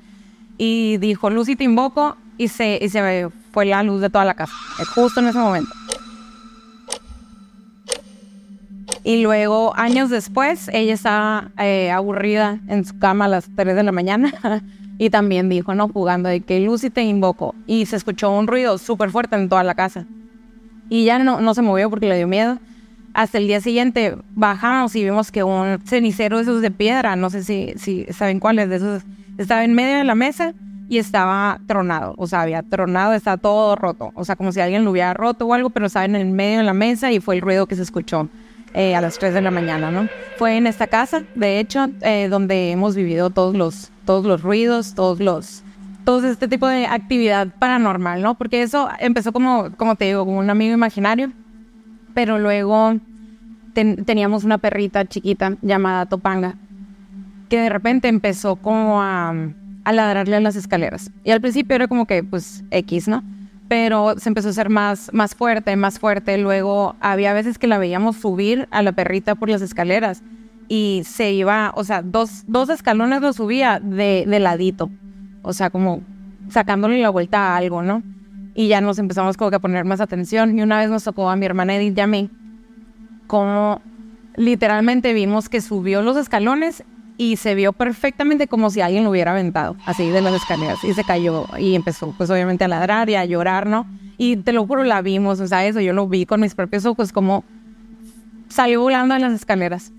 y 0.57 0.97
dijo 0.97 1.29
Lucy 1.29 1.55
te 1.55 1.65
invoco 1.65 2.15
y 2.37 2.47
se, 2.47 2.79
y 2.81 2.89
se 2.89 3.29
fue 3.51 3.65
la 3.65 3.83
luz 3.83 4.01
de 4.01 4.09
toda 4.09 4.25
la 4.25 4.33
casa, 4.33 4.53
justo 4.93 5.19
en 5.19 5.27
ese 5.27 5.39
momento. 5.39 5.71
Y 9.03 9.21
luego, 9.21 9.75
años 9.77 10.09
después, 10.09 10.67
ella 10.73 10.93
estaba 10.93 11.51
eh, 11.59 11.91
aburrida 11.91 12.59
en 12.67 12.85
su 12.85 12.97
cama 12.97 13.25
a 13.25 13.27
las 13.27 13.47
3 13.55 13.75
de 13.75 13.83
la 13.83 13.91
mañana 13.91 14.33
y 14.97 15.09
también 15.09 15.49
dijo, 15.49 15.75
no, 15.75 15.89
jugando, 15.89 16.29
de 16.29 16.41
que 16.41 16.59
Lucy 16.59 16.89
te 16.89 17.03
invoco. 17.03 17.53
Y 17.67 17.85
se 17.85 17.95
escuchó 17.95 18.31
un 18.31 18.47
ruido 18.47 18.77
súper 18.77 19.09
fuerte 19.09 19.35
en 19.35 19.49
toda 19.49 19.63
la 19.63 19.75
casa. 19.75 20.05
Y 20.89 21.05
ya 21.05 21.19
no, 21.19 21.41
no 21.41 21.53
se 21.53 21.61
movió 21.61 21.89
porque 21.89 22.07
le 22.07 22.17
dio 22.17 22.27
miedo. 22.27 22.59
Hasta 23.13 23.37
el 23.37 23.47
día 23.47 23.61
siguiente 23.61 24.15
bajamos 24.35 24.95
y 24.95 25.03
vimos 25.03 25.31
que 25.31 25.43
un 25.43 25.79
cenicero 25.85 26.37
de 26.37 26.43
esos 26.43 26.61
de 26.61 26.71
piedra, 26.71 27.15
no 27.15 27.29
sé 27.29 27.43
si, 27.43 27.73
si 27.77 28.05
saben 28.11 28.39
cuáles 28.39 28.69
de 28.69 28.75
esos, 28.75 29.03
estaba 29.37 29.63
en 29.63 29.73
medio 29.73 29.97
de 29.97 30.03
la 30.03 30.15
mesa 30.15 30.53
y 30.89 30.97
estaba 30.97 31.59
tronado. 31.65 32.13
O 32.17 32.27
sea, 32.27 32.41
había 32.41 32.61
tronado, 32.63 33.13
estaba 33.13 33.37
todo 33.37 33.75
roto. 33.75 34.11
O 34.15 34.25
sea, 34.25 34.35
como 34.35 34.51
si 34.51 34.59
alguien 34.59 34.83
lo 34.83 34.91
hubiera 34.91 35.13
roto 35.13 35.45
o 35.45 35.53
algo, 35.53 35.69
pero 35.69 35.87
estaba 35.87 36.05
en 36.05 36.15
el 36.15 36.25
medio 36.27 36.59
de 36.59 36.63
la 36.63 36.73
mesa 36.73 37.11
y 37.11 37.19
fue 37.19 37.35
el 37.35 37.41
ruido 37.41 37.65
que 37.65 37.75
se 37.75 37.81
escuchó 37.81 38.29
eh, 38.73 38.95
a 38.95 39.01
las 39.01 39.17
3 39.17 39.33
de 39.33 39.41
la 39.41 39.51
mañana, 39.51 39.91
¿no? 39.91 40.07
Fue 40.37 40.57
en 40.57 40.67
esta 40.67 40.87
casa, 40.87 41.23
de 41.35 41.59
hecho, 41.59 41.87
eh, 42.01 42.27
donde 42.29 42.71
hemos 42.71 42.95
vivido 42.95 43.29
todos 43.29 43.55
los, 43.55 43.91
todos 44.05 44.25
los 44.25 44.41
ruidos, 44.41 44.93
todos 44.95 45.19
los 45.19 45.63
todo 46.05 46.27
este 46.27 46.47
tipo 46.47 46.67
de 46.67 46.85
actividad 46.85 47.47
paranormal, 47.59 48.21
¿no? 48.21 48.35
Porque 48.35 48.61
eso 48.61 48.87
empezó 48.99 49.33
como, 49.33 49.71
como 49.75 49.95
te 49.95 50.05
digo, 50.05 50.23
como 50.23 50.37
un 50.37 50.49
amigo 50.49 50.73
imaginario, 50.73 51.31
pero 52.13 52.39
luego 52.39 52.99
teníamos 53.73 54.43
una 54.45 54.59
perrita 54.59 55.03
chiquita 55.05 55.57
llamada 55.61 56.05
Topanga, 56.05 56.55
que 57.49 57.59
de 57.59 57.69
repente 57.69 58.07
empezó 58.07 58.55
como 58.55 59.01
a, 59.01 59.33
a 59.83 59.93
ladrarle 59.93 60.37
a 60.37 60.39
las 60.39 60.55
escaleras. 60.55 61.11
Y 61.23 61.31
al 61.31 61.41
principio 61.41 61.75
era 61.75 61.87
como 61.87 62.05
que, 62.05 62.23
pues, 62.23 62.63
X, 62.71 63.07
¿no? 63.07 63.23
Pero 63.67 64.17
se 64.19 64.29
empezó 64.29 64.49
a 64.49 64.51
hacer 64.51 64.69
más, 64.69 65.09
más 65.11 65.35
fuerte, 65.35 65.75
más 65.75 65.99
fuerte. 65.99 66.37
Luego 66.37 66.95
había 66.99 67.33
veces 67.33 67.57
que 67.57 67.65
la 67.65 67.79
veíamos 67.79 68.15
subir 68.17 68.67
a 68.69 68.83
la 68.83 68.91
perrita 68.91 69.33
por 69.33 69.49
las 69.49 69.63
escaleras 69.63 70.21
y 70.67 71.03
se 71.05 71.31
iba, 71.31 71.71
o 71.75 71.83
sea, 71.83 72.01
dos, 72.01 72.43
dos 72.47 72.69
escalones 72.69 73.21
lo 73.21 73.33
subía 73.33 73.79
de, 73.79 74.25
de 74.27 74.39
ladito 74.39 74.89
o 75.45 75.53
sea, 75.53 75.69
como 75.69 76.01
sacándole 76.49 76.99
la 76.99 77.11
vuelta 77.11 77.53
a 77.53 77.57
algo, 77.57 77.83
¿no? 77.83 78.01
Y 78.55 78.67
ya 78.67 78.81
nos 78.81 78.97
empezamos 78.97 79.37
como 79.37 79.51
que 79.51 79.57
a 79.57 79.59
poner 79.59 79.85
más 79.85 80.01
atención. 80.01 80.57
Y 80.57 80.63
una 80.63 80.79
vez 80.79 80.89
nos 80.89 81.03
tocó 81.03 81.29
a 81.29 81.35
mi 81.35 81.45
hermana 81.45 81.75
Edith 81.75 81.95
y 81.95 82.01
a 82.01 82.07
mí, 82.07 82.31
como 83.27 83.79
literalmente 84.35 85.13
vimos 85.13 85.47
que 85.47 85.61
subió 85.61 86.01
los 86.01 86.17
escalones 86.17 86.83
y 87.17 87.35
se 87.37 87.53
vio 87.53 87.73
perfectamente 87.73 88.47
como 88.47 88.71
si 88.71 88.81
alguien 88.81 89.03
lo 89.03 89.11
hubiera 89.11 89.31
aventado, 89.31 89.77
así 89.85 90.09
de 90.09 90.21
las 90.21 90.33
escaleras, 90.33 90.83
y 90.83 90.93
se 90.93 91.05
cayó 91.05 91.45
y 91.57 91.75
empezó 91.75 92.13
pues 92.17 92.29
obviamente 92.29 92.65
a 92.65 92.67
ladrar 92.67 93.09
y 93.09 93.15
a 93.15 93.23
llorar, 93.23 93.67
¿no? 93.67 93.85
Y 94.17 94.37
te 94.37 94.51
lo 94.51 94.65
juro, 94.67 94.83
la 94.83 95.01
vimos, 95.01 95.39
o 95.39 95.47
sea, 95.47 95.65
eso 95.65 95.79
yo 95.79 95.93
lo 95.93 96.07
vi 96.07 96.25
con 96.25 96.41
mis 96.41 96.55
propios 96.55 96.85
ojos, 96.85 97.13
como 97.13 97.45
salió 98.49 98.81
volando 98.81 99.15
en 99.15 99.21
las 99.21 99.33
escaleras. 99.33 99.93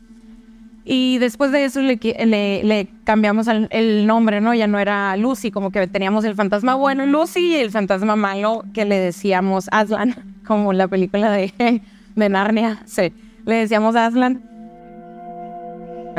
Y 0.89 1.19
después 1.19 1.51
de 1.51 1.65
eso 1.65 1.81
le, 1.81 1.97
le, 1.97 2.89
cambiamos 3.03 3.49
el, 3.49 4.07
nombre, 4.07 4.41
¿no? 4.41 4.55
Ya 4.55 4.69
no 4.69 4.79
era 4.79 5.17
Lucy, 5.17 5.51
como 5.51 5.73
que 5.73 5.89
teníamos 5.89 6.25
el 6.25 6.37
fantasma 6.37 6.77
bueno 6.77 7.05
Lucy 7.07 7.41
y 7.41 7.55
el 7.57 7.73
fantasma 7.73 8.15
malo 8.15 8.65
que 8.73 8.85
le 8.85 8.97
decíamos 9.01 9.67
Aslan, 9.73 10.15
como 10.47 10.73
la 10.73 10.87
película 10.87 11.33
de, 11.33 11.53
de 12.15 12.29
Narnia, 12.29 12.83
sí. 12.85 13.13
Le 13.45 13.57
decíamos 13.57 13.97
Aslan. 13.97 14.41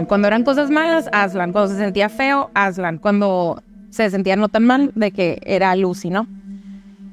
Cuando 0.09 0.27
eran 0.27 0.43
cosas 0.43 0.69
malas, 0.69 1.07
Aslan. 1.13 1.53
Cuando 1.53 1.71
se 1.71 1.77
sentía 1.77 2.09
feo, 2.09 2.51
Aslan. 2.53 2.97
Cuando 2.97 3.63
se 3.89 4.09
sentía 4.09 4.35
no 4.35 4.49
tan 4.49 4.65
mal, 4.65 4.91
de 4.95 5.11
que 5.11 5.39
era 5.45 5.73
Lucy, 5.77 6.09
¿no? 6.09 6.27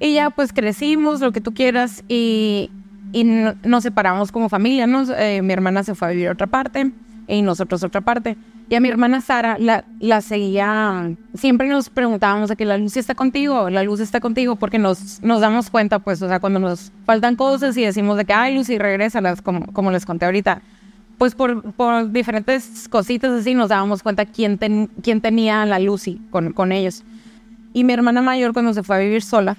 Y 0.00 0.14
ya 0.14 0.30
pues 0.30 0.52
crecimos, 0.52 1.20
lo 1.20 1.30
que 1.30 1.40
tú 1.40 1.54
quieras, 1.54 2.02
y, 2.08 2.72
y 3.12 3.22
nos 3.22 3.84
separamos 3.84 4.32
como 4.32 4.48
familia, 4.48 4.88
¿no? 4.88 5.04
Eh, 5.16 5.40
mi 5.40 5.52
hermana 5.52 5.84
se 5.84 5.94
fue 5.94 6.08
a 6.08 6.10
vivir 6.10 6.28
a 6.28 6.32
otra 6.32 6.48
parte 6.48 6.92
y 7.26 7.42
nosotros 7.42 7.82
otra 7.82 8.00
parte. 8.00 8.36
Y 8.68 8.74
a 8.74 8.80
mi 8.80 8.88
hermana 8.88 9.20
Sara 9.20 9.56
la, 9.58 9.84
la 10.00 10.20
seguía, 10.20 11.12
siempre 11.34 11.68
nos 11.68 11.90
preguntábamos 11.90 12.48
de 12.48 12.56
que 12.56 12.64
la 12.64 12.78
luz 12.78 12.96
está 12.96 13.14
contigo, 13.14 13.68
la 13.68 13.82
luz 13.82 14.00
está 14.00 14.20
contigo, 14.20 14.56
porque 14.56 14.78
nos, 14.78 15.22
nos 15.22 15.40
damos 15.40 15.68
cuenta, 15.68 15.98
pues, 15.98 16.22
o 16.22 16.28
sea, 16.28 16.40
cuando 16.40 16.60
nos 16.60 16.90
faltan 17.04 17.36
cosas 17.36 17.76
y 17.76 17.82
decimos 17.82 18.16
de 18.16 18.24
que, 18.24 18.32
ay, 18.32 18.56
Lucy, 18.56 18.78
regrésalas, 18.78 19.42
como, 19.42 19.66
como 19.72 19.90
les 19.90 20.06
conté 20.06 20.24
ahorita, 20.24 20.62
pues 21.18 21.34
por, 21.34 21.72
por 21.72 22.10
diferentes 22.10 22.88
cositas 22.88 23.30
así 23.32 23.54
nos 23.54 23.68
dábamos 23.68 24.02
cuenta 24.02 24.24
quién, 24.24 24.58
quién 25.02 25.20
tenía 25.20 25.64
la 25.66 25.78
Lucy 25.78 26.20
con, 26.30 26.52
con 26.52 26.72
ellos. 26.72 27.04
Y 27.74 27.84
mi 27.84 27.92
hermana 27.92 28.22
mayor, 28.22 28.52
cuando 28.52 28.72
se 28.72 28.82
fue 28.82 28.96
a 28.96 28.98
vivir 29.00 29.22
sola, 29.22 29.56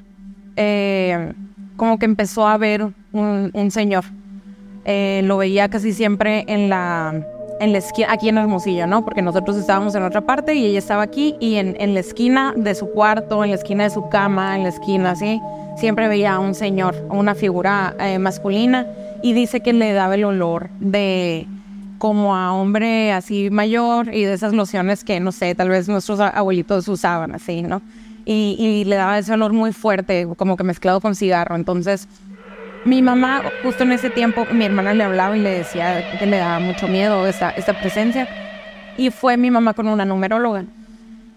eh, 0.56 1.34
como 1.78 2.00
que 2.00 2.06
empezó 2.06 2.48
a 2.48 2.58
ver 2.58 2.88
un, 3.12 3.52
un 3.54 3.72
señor. 3.72 4.06
Eh, 4.86 5.22
lo 5.26 5.38
veía 5.38 5.70
casi 5.70 5.94
siempre 5.94 6.46
en 6.48 6.70
la 6.70 7.26
en 7.60 7.72
la 7.72 7.78
esquina, 7.80 8.12
aquí 8.12 8.30
en 8.30 8.38
Hermosillo, 8.38 8.88
¿no? 8.88 9.04
Porque 9.04 9.22
nosotros 9.22 9.58
estábamos 9.58 9.96
en 9.96 10.04
otra 10.04 10.22
parte 10.22 10.56
y 10.56 10.66
ella 10.66 10.80
estaba 10.80 11.04
aquí 11.04 11.36
y 11.40 11.56
en, 11.56 11.76
en 11.80 11.94
la 11.94 12.00
esquina 12.00 12.54
de 12.56 12.76
su 12.76 12.90
cuarto, 12.90 13.44
en 13.44 13.52
la 13.52 13.56
esquina 13.56 13.84
de 13.84 13.90
su 13.90 14.10
cama, 14.10 14.56
en 14.56 14.64
la 14.64 14.70
esquina 14.70 15.12
así, 15.12 15.42
siempre 15.78 16.08
veía 16.08 16.34
a 16.34 16.40
un 16.40 16.56
señor, 16.56 16.96
una 17.10 17.36
figura 17.36 17.96
eh, 18.00 18.20
masculina 18.20 18.88
y 19.22 19.34
dice 19.34 19.62
que 19.62 19.74
le 19.74 19.94
daba 19.94 20.16
el 20.16 20.24
olor 20.24 20.70
de 20.80 21.48
como 21.98 22.36
a 22.36 22.54
hombre 22.54 23.14
así 23.14 23.50
mayor 23.50 24.14
y 24.14 24.24
de 24.26 24.34
esas 24.34 24.54
lociones 24.54 25.04
que, 25.04 25.20
no 25.20 25.32
sé, 25.32 25.56
tal 25.56 25.70
vez 25.70 25.88
nuestros 25.88 26.20
abuelitos 26.20 26.88
usaban 26.88 27.34
así, 27.34 27.62
¿no? 27.62 27.82
Y, 28.26 28.56
y 28.60 28.86
le 28.86 28.96
daba 28.96 29.18
ese 29.18 29.34
olor 29.34 29.54
muy 29.54 29.72
fuerte, 29.72 30.28
como 30.36 30.58
que 30.58 30.64
mezclado 30.64 31.00
con 31.00 31.16
cigarro. 31.16 31.56
Entonces, 31.56 32.08
mi 32.86 33.02
mamá, 33.02 33.42
justo 33.64 33.84
en 33.84 33.92
ese 33.92 34.12
tiempo, 34.12 34.46
mi 34.52 34.66
hermana 34.66 34.94
le 34.94 35.04
hablaba 35.04 35.36
y 35.36 35.42
le 35.42 35.50
decía 35.50 36.18
que 36.20 36.26
le 36.28 36.38
daba 36.38 36.60
mucho 36.60 36.88
miedo 36.88 37.26
esta, 37.26 37.50
esta 37.50 37.74
presencia. 37.74 38.28
Y 38.96 39.10
fue 39.10 39.38
mi 39.38 39.50
mamá 39.50 39.74
con 39.74 39.88
una 39.88 40.06
numeróloga. 40.06 40.66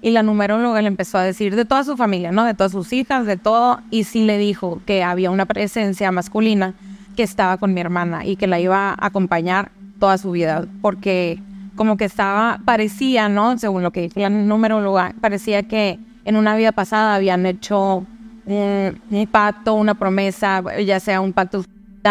Y 0.02 0.10
la 0.10 0.22
numeróloga 0.22 0.80
le 0.82 0.88
empezó 0.88 1.18
a 1.18 1.22
decir 1.22 1.56
de 1.56 1.64
toda 1.64 1.82
su 1.84 1.96
familia, 1.96 2.30
¿no? 2.30 2.44
De 2.44 2.54
todas 2.54 2.72
sus 2.72 2.92
hijas, 2.92 3.24
de 3.24 3.38
todo. 3.38 3.80
Y 3.90 4.04
sí 4.04 4.24
le 4.24 4.36
dijo 4.36 4.80
que 4.84 5.02
había 5.02 5.30
una 5.30 5.46
presencia 5.46 6.12
masculina 6.12 6.74
que 7.16 7.22
estaba 7.22 7.56
con 7.56 7.72
mi 7.72 7.80
hermana 7.80 8.26
y 8.26 8.36
que 8.36 8.46
la 8.46 8.60
iba 8.60 8.90
a 8.90 9.06
acompañar 9.06 9.72
toda 9.98 10.18
su 10.18 10.30
vida. 10.30 10.66
Porque 10.82 11.40
como 11.76 11.96
que 11.96 12.04
estaba, 12.04 12.60
parecía, 12.66 13.30
¿no? 13.30 13.56
Según 13.56 13.82
lo 13.82 13.90
que 13.90 14.02
dijo 14.02 14.20
la 14.20 14.28
numeróloga, 14.28 15.14
parecía 15.20 15.62
que 15.62 15.98
en 16.26 16.36
una 16.36 16.54
vida 16.56 16.72
pasada 16.72 17.14
habían 17.14 17.46
hecho 17.46 18.06
un, 18.48 19.28
pacto, 19.30 19.74
una 19.74 19.94
promesa, 19.94 20.62
ya 20.82 21.00
sea 21.00 21.20
un 21.20 21.32
pacto, 21.32 21.64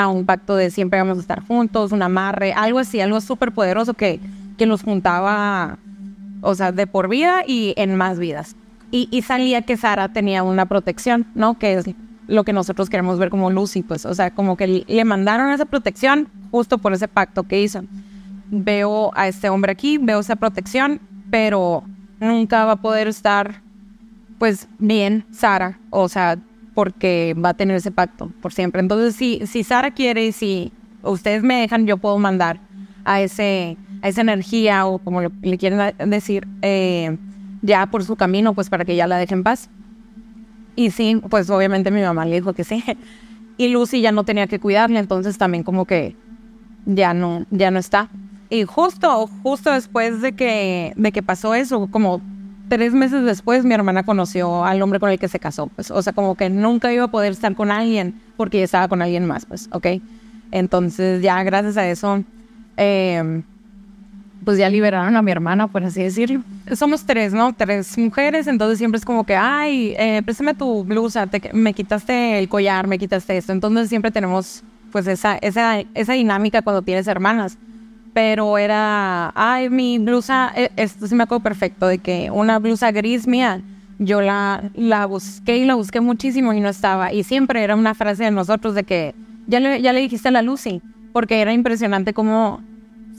un 0.09 0.25
pacto 0.25 0.55
de 0.55 0.69
siempre 0.69 0.99
vamos 0.99 1.17
a 1.17 1.21
estar 1.21 1.41
juntos, 1.45 1.91
un 1.91 2.03
amarre, 2.03 2.53
algo 2.53 2.79
así, 2.79 3.01
algo 3.01 3.19
súper 3.21 3.51
poderoso 3.51 3.95
que, 3.95 4.19
que 4.57 4.65
los 4.67 4.83
juntaba, 4.83 5.77
o 6.41 6.53
sea, 6.53 6.71
de 6.71 6.85
por 6.85 7.09
vida 7.09 7.43
y 7.47 7.73
en 7.77 7.95
más 7.95 8.19
vidas. 8.19 8.55
Y, 8.91 9.09
y, 9.11 9.23
salía 9.23 9.63
que 9.63 9.75
Sara 9.75 10.09
tenía 10.09 10.43
una 10.43 10.65
protección, 10.65 11.25
¿no? 11.35 11.57
Que 11.57 11.73
es 11.73 11.85
lo 12.27 12.43
que 12.43 12.53
nosotros 12.53 12.89
queremos 12.89 13.19
ver 13.19 13.29
como 13.29 13.49
Lucy, 13.49 13.81
pues, 13.81 14.05
o 14.05 14.13
sea, 14.13 14.31
como 14.31 14.55
que 14.55 14.85
le 14.87 15.05
mandaron 15.05 15.51
esa 15.51 15.65
protección 15.65 16.29
justo 16.51 16.77
por 16.77 16.93
ese 16.93 17.07
pacto 17.07 17.43
que 17.43 17.61
hizo. 17.61 17.83
Veo 18.49 19.11
a 19.15 19.27
este 19.27 19.49
hombre 19.49 19.71
aquí, 19.73 19.97
veo 19.97 20.19
esa 20.19 20.37
protección, 20.37 21.01
pero 21.29 21.83
nunca 22.19 22.63
va 22.65 22.73
a 22.73 22.81
poder 22.81 23.07
estar 23.07 23.61
pues 24.37 24.67
bien 24.77 25.25
Sara, 25.31 25.79
o 25.89 26.09
sea, 26.09 26.37
porque 26.73 27.35
va 27.43 27.49
a 27.49 27.53
tener 27.55 27.75
ese 27.75 27.91
pacto 27.91 28.31
por 28.41 28.53
siempre. 28.53 28.81
Entonces, 28.81 29.15
si, 29.15 29.45
si 29.47 29.63
Sara 29.63 29.91
quiere 29.91 30.27
y 30.27 30.31
si 30.31 30.71
ustedes 31.01 31.43
me 31.43 31.61
dejan, 31.61 31.87
yo 31.87 31.97
puedo 31.97 32.17
mandar 32.19 32.59
a, 33.03 33.21
ese, 33.21 33.77
a 34.01 34.09
esa 34.09 34.21
energía 34.21 34.85
o 34.85 34.99
como 34.99 35.21
le, 35.21 35.57
quieren 35.57 35.79
decir, 36.09 36.47
eh, 36.61 37.17
ya 37.61 37.87
por 37.87 38.03
su 38.03 38.15
camino, 38.15 38.53
pues 38.53 38.69
para 38.69 38.85
que 38.85 38.95
ya 38.95 39.07
la 39.07 39.17
dejen 39.17 39.39
en 39.39 39.43
paz. 39.43 39.69
Y 40.75 40.91
sí, 40.91 41.19
pues 41.29 41.49
obviamente 41.49 41.89
mi 41.89 42.01
mamá 42.01 42.25
le 42.25 42.35
dijo 42.35 42.53
que 42.53 42.63
sí. 42.63 42.83
Y 43.59 43.69
Lucy 43.69 44.01
ya 44.01 44.11
no 44.11 44.23
tenía 44.23 44.45
que 44.45 44.59
cuidarle, 44.59 44.99
entonces 44.99 45.39
también 45.39 45.63
como 45.63 45.85
que 45.85 46.15
ya 46.85 47.15
no, 47.15 47.43
ya 47.49 47.71
no 47.71 47.79
está. 47.79 48.07
Y 48.51 48.65
justo, 48.65 49.27
justo 49.41 49.71
después 49.71 50.21
de 50.21 50.33
que, 50.33 50.93
de 50.95 51.11
que 51.11 51.23
pasó 51.23 51.55
eso, 51.55 51.87
como 51.87 52.21
tres 52.67 52.93
meses 52.93 53.23
después 53.23 53.65
mi 53.65 53.73
hermana 53.73 54.03
conoció 54.03 54.65
al 54.65 54.81
hombre 54.81 54.99
con 54.99 55.09
el 55.09 55.19
que 55.19 55.27
se 55.27 55.39
casó, 55.39 55.67
pues, 55.67 55.91
o 55.91 56.01
sea, 56.01 56.13
como 56.13 56.35
que 56.35 56.49
nunca 56.49 56.91
iba 56.91 57.05
a 57.05 57.11
poder 57.11 57.31
estar 57.31 57.55
con 57.55 57.71
alguien 57.71 58.19
porque 58.35 58.59
ya 58.59 58.63
estaba 58.65 58.87
con 58.87 59.01
alguien 59.01 59.25
más, 59.25 59.45
pues, 59.45 59.69
¿ok? 59.71 59.87
Entonces 60.51 61.21
ya 61.21 61.41
gracias 61.43 61.77
a 61.77 61.87
eso, 61.87 62.23
em, 62.77 63.43
pues 64.45 64.57
ya 64.57 64.69
liberaron 64.69 65.15
a 65.15 65.21
mi 65.21 65.31
hermana, 65.31 65.67
por 65.67 65.83
así 65.83 66.03
decirlo. 66.03 66.41
Somos 66.73 67.05
tres, 67.05 67.33
¿no? 67.33 67.53
Tres 67.53 67.97
mujeres, 67.97 68.47
entonces 68.47 68.77
siempre 68.77 68.97
es 68.97 69.05
como 69.05 69.25
que, 69.25 69.35
ay, 69.35 69.93
eh, 69.97 70.21
préstame 70.23 70.53
tu 70.53 70.83
blusa, 70.83 71.27
me 71.53 71.73
quitaste 71.73 72.39
el 72.39 72.47
collar, 72.47 72.87
me 72.87 72.97
quitaste 72.97 73.37
esto. 73.37 73.51
Entonces 73.51 73.89
siempre 73.89 74.11
tenemos, 74.11 74.63
pues, 74.91 75.07
esa, 75.07 75.37
esa, 75.37 75.79
esa 75.93 76.13
dinámica 76.13 76.61
cuando 76.61 76.81
tienes 76.81 77.07
hermanas 77.07 77.57
pero 78.17 78.57
era, 78.57 79.31
ay, 79.35 79.69
mi 79.69 79.99
blusa, 79.99 80.51
e, 80.55 80.71
esto 80.75 81.05
sí 81.05 81.13
me 81.13 81.25
acuerdo 81.25 81.43
perfecto, 81.43 81.85
de 81.85 81.99
que 81.99 82.31
una 82.31 82.57
blusa 82.57 82.91
gris 82.91 83.27
mía, 83.27 83.61
yo 83.99 84.21
la, 84.21 84.71
la 84.73 85.05
busqué 85.05 85.57
y 85.57 85.65
la 85.65 85.75
busqué 85.75 86.01
muchísimo 86.01 86.51
y 86.51 86.59
no 86.59 86.67
estaba. 86.67 87.13
Y 87.13 87.23
siempre 87.23 87.63
era 87.63 87.75
una 87.75 87.93
frase 87.93 88.23
de 88.23 88.31
nosotros 88.31 88.73
de 88.73 88.85
que, 88.85 89.13
ya 89.45 89.59
le, 89.59 89.83
ya 89.83 89.93
le 89.93 89.99
dijiste 89.99 90.29
a 90.29 90.31
la 90.31 90.41
Lucy, 90.41 90.81
porque 91.13 91.41
era 91.41 91.53
impresionante 91.53 92.15
como, 92.15 92.63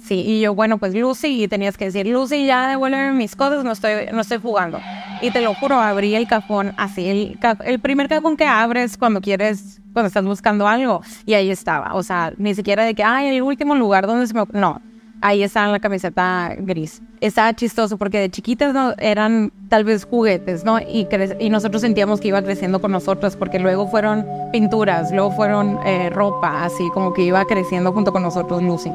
sí, 0.09 0.25
y 0.27 0.41
yo, 0.41 0.55
bueno, 0.55 0.79
pues 0.79 0.95
Lucy, 0.95 1.45
y 1.45 1.49
tenías 1.49 1.77
que 1.77 1.85
decir, 1.85 2.07
Lucy, 2.07 2.47
ya 2.47 2.69
devuélveme 2.69 3.13
mis 3.13 3.37
cosas, 3.37 3.63
no 3.63 3.73
estoy, 3.73 4.07
no 4.13 4.23
estoy 4.23 4.39
jugando. 4.39 4.81
Y 5.21 5.31
te 5.31 5.41
lo 5.43 5.55
juro, 5.55 5.79
abrí 5.79 6.15
el 6.15 6.27
cajón 6.27 6.73
así, 6.77 7.09
el, 7.09 7.39
el 7.65 7.79
primer 7.79 8.09
cajón 8.09 8.37
que 8.37 8.47
abres 8.47 8.97
cuando 8.97 9.21
quieres, 9.21 9.81
cuando 9.93 10.09
estás 10.09 10.25
buscando 10.25 10.67
algo, 10.67 11.03
y 11.27 11.35
ahí 11.35 11.51
estaba. 11.51 11.95
O 11.95 12.03
sea, 12.03 12.33
ni 12.39 12.55
siquiera 12.55 12.85
de 12.85 12.95
que, 12.95 13.05
ay, 13.05 13.37
el 13.37 13.43
último 13.43 13.75
lugar 13.75 14.07
donde 14.07 14.27
se 14.27 14.35
me... 14.35 14.45
No, 14.53 14.81
ahí 15.21 15.43
estaba 15.43 15.69
la 15.69 15.81
camiseta 15.81 16.55
gris. 16.59 17.03
Estaba 17.21 17.53
chistoso 17.55 17.99
porque 17.99 18.19
de 18.19 18.31
chiquitas 18.31 18.73
¿no? 18.73 18.95
eran 18.99 19.53
tal 19.69 19.85
vez 19.85 20.05
juguetes, 20.05 20.65
¿no? 20.65 20.79
Y, 20.81 21.07
y 21.41 21.51
nosotros 21.51 21.83
sentíamos 21.83 22.21
que 22.21 22.29
iba 22.29 22.41
creciendo 22.43 22.81
con 22.81 22.93
nosotros 22.93 23.37
porque 23.37 23.59
luego 23.59 23.89
fueron 23.89 24.25
pinturas, 24.53 25.13
luego 25.13 25.33
fueron 25.33 25.79
eh, 25.85 26.11
ropa, 26.11 26.65
así 26.65 26.89
como 26.95 27.13
que 27.13 27.23
iba 27.23 27.45
creciendo 27.45 27.93
junto 27.93 28.13
con 28.13 28.23
nosotros 28.23 28.63
Lucy. 28.63 28.93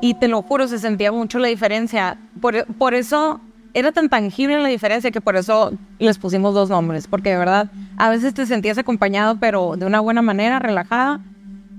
Y 0.00 0.14
te 0.14 0.28
lo 0.28 0.42
juro, 0.42 0.68
se 0.68 0.78
sentía 0.78 1.12
mucho 1.12 1.38
la 1.38 1.48
diferencia. 1.48 2.18
Por, 2.40 2.66
por 2.74 2.94
eso 2.94 3.40
era 3.76 3.92
tan 3.92 4.08
tangible 4.08 4.58
la 4.58 4.68
diferencia 4.68 5.10
que 5.10 5.20
por 5.20 5.36
eso 5.36 5.72
les 5.98 6.16
pusimos 6.16 6.54
dos 6.54 6.70
nombres, 6.70 7.06
porque 7.06 7.30
de 7.30 7.36
verdad 7.36 7.70
a 7.98 8.08
veces 8.08 8.32
te 8.32 8.46
sentías 8.46 8.78
acompañado, 8.78 9.36
pero 9.38 9.76
de 9.76 9.84
una 9.84 10.00
buena 10.00 10.22
manera, 10.22 10.58
relajada, 10.58 11.20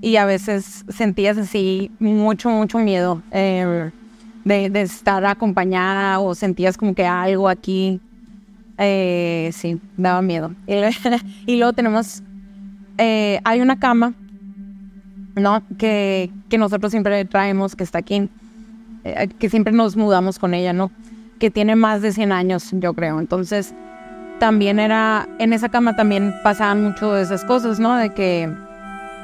y 0.00 0.14
a 0.14 0.24
veces 0.24 0.84
sentías 0.88 1.38
así 1.38 1.90
mucho, 1.98 2.50
mucho 2.50 2.78
miedo 2.78 3.20
eh, 3.32 3.90
de, 4.44 4.80
estar 4.80 5.24
acompañada 5.26 6.20
o 6.20 6.36
sentías 6.36 6.76
como 6.76 6.94
que 6.94 7.04
algo 7.04 7.48
aquí, 7.48 8.00
eh, 8.78 9.50
sí, 9.52 9.80
daba 9.96 10.22
miedo. 10.22 10.52
Y, 11.46 11.56
luego 11.56 11.72
tenemos, 11.72 12.22
eh, 12.96 13.40
hay 13.42 13.60
una 13.60 13.78
cama, 13.78 14.14
¿no? 15.38 15.62
Que, 15.78 16.30
que, 16.48 16.58
nosotros 16.58 16.90
siempre 16.90 17.24
traemos, 17.24 17.76
que 17.76 17.84
está 17.84 17.98
aquí, 17.98 18.28
que 19.38 19.50
siempre 19.50 19.72
nos 19.72 19.96
mudamos 19.96 20.38
con 20.38 20.54
ella, 20.54 20.72
¿no? 20.72 20.90
Que 21.38 21.50
tiene 21.50 21.76
más 21.76 22.02
de 22.02 22.12
100 22.12 22.32
años, 22.32 22.68
yo 22.72 22.94
creo. 22.94 23.20
Entonces, 23.20 23.74
también 24.38 24.78
era, 24.78 25.28
en 25.38 25.52
esa 25.52 25.68
cama 25.68 25.96
también 25.96 26.34
pasaban 26.42 26.82
mucho 26.82 27.12
de 27.12 27.22
esas 27.22 27.44
cosas, 27.44 27.78
¿no? 27.78 27.96
De 27.96 28.12
que 28.14 28.52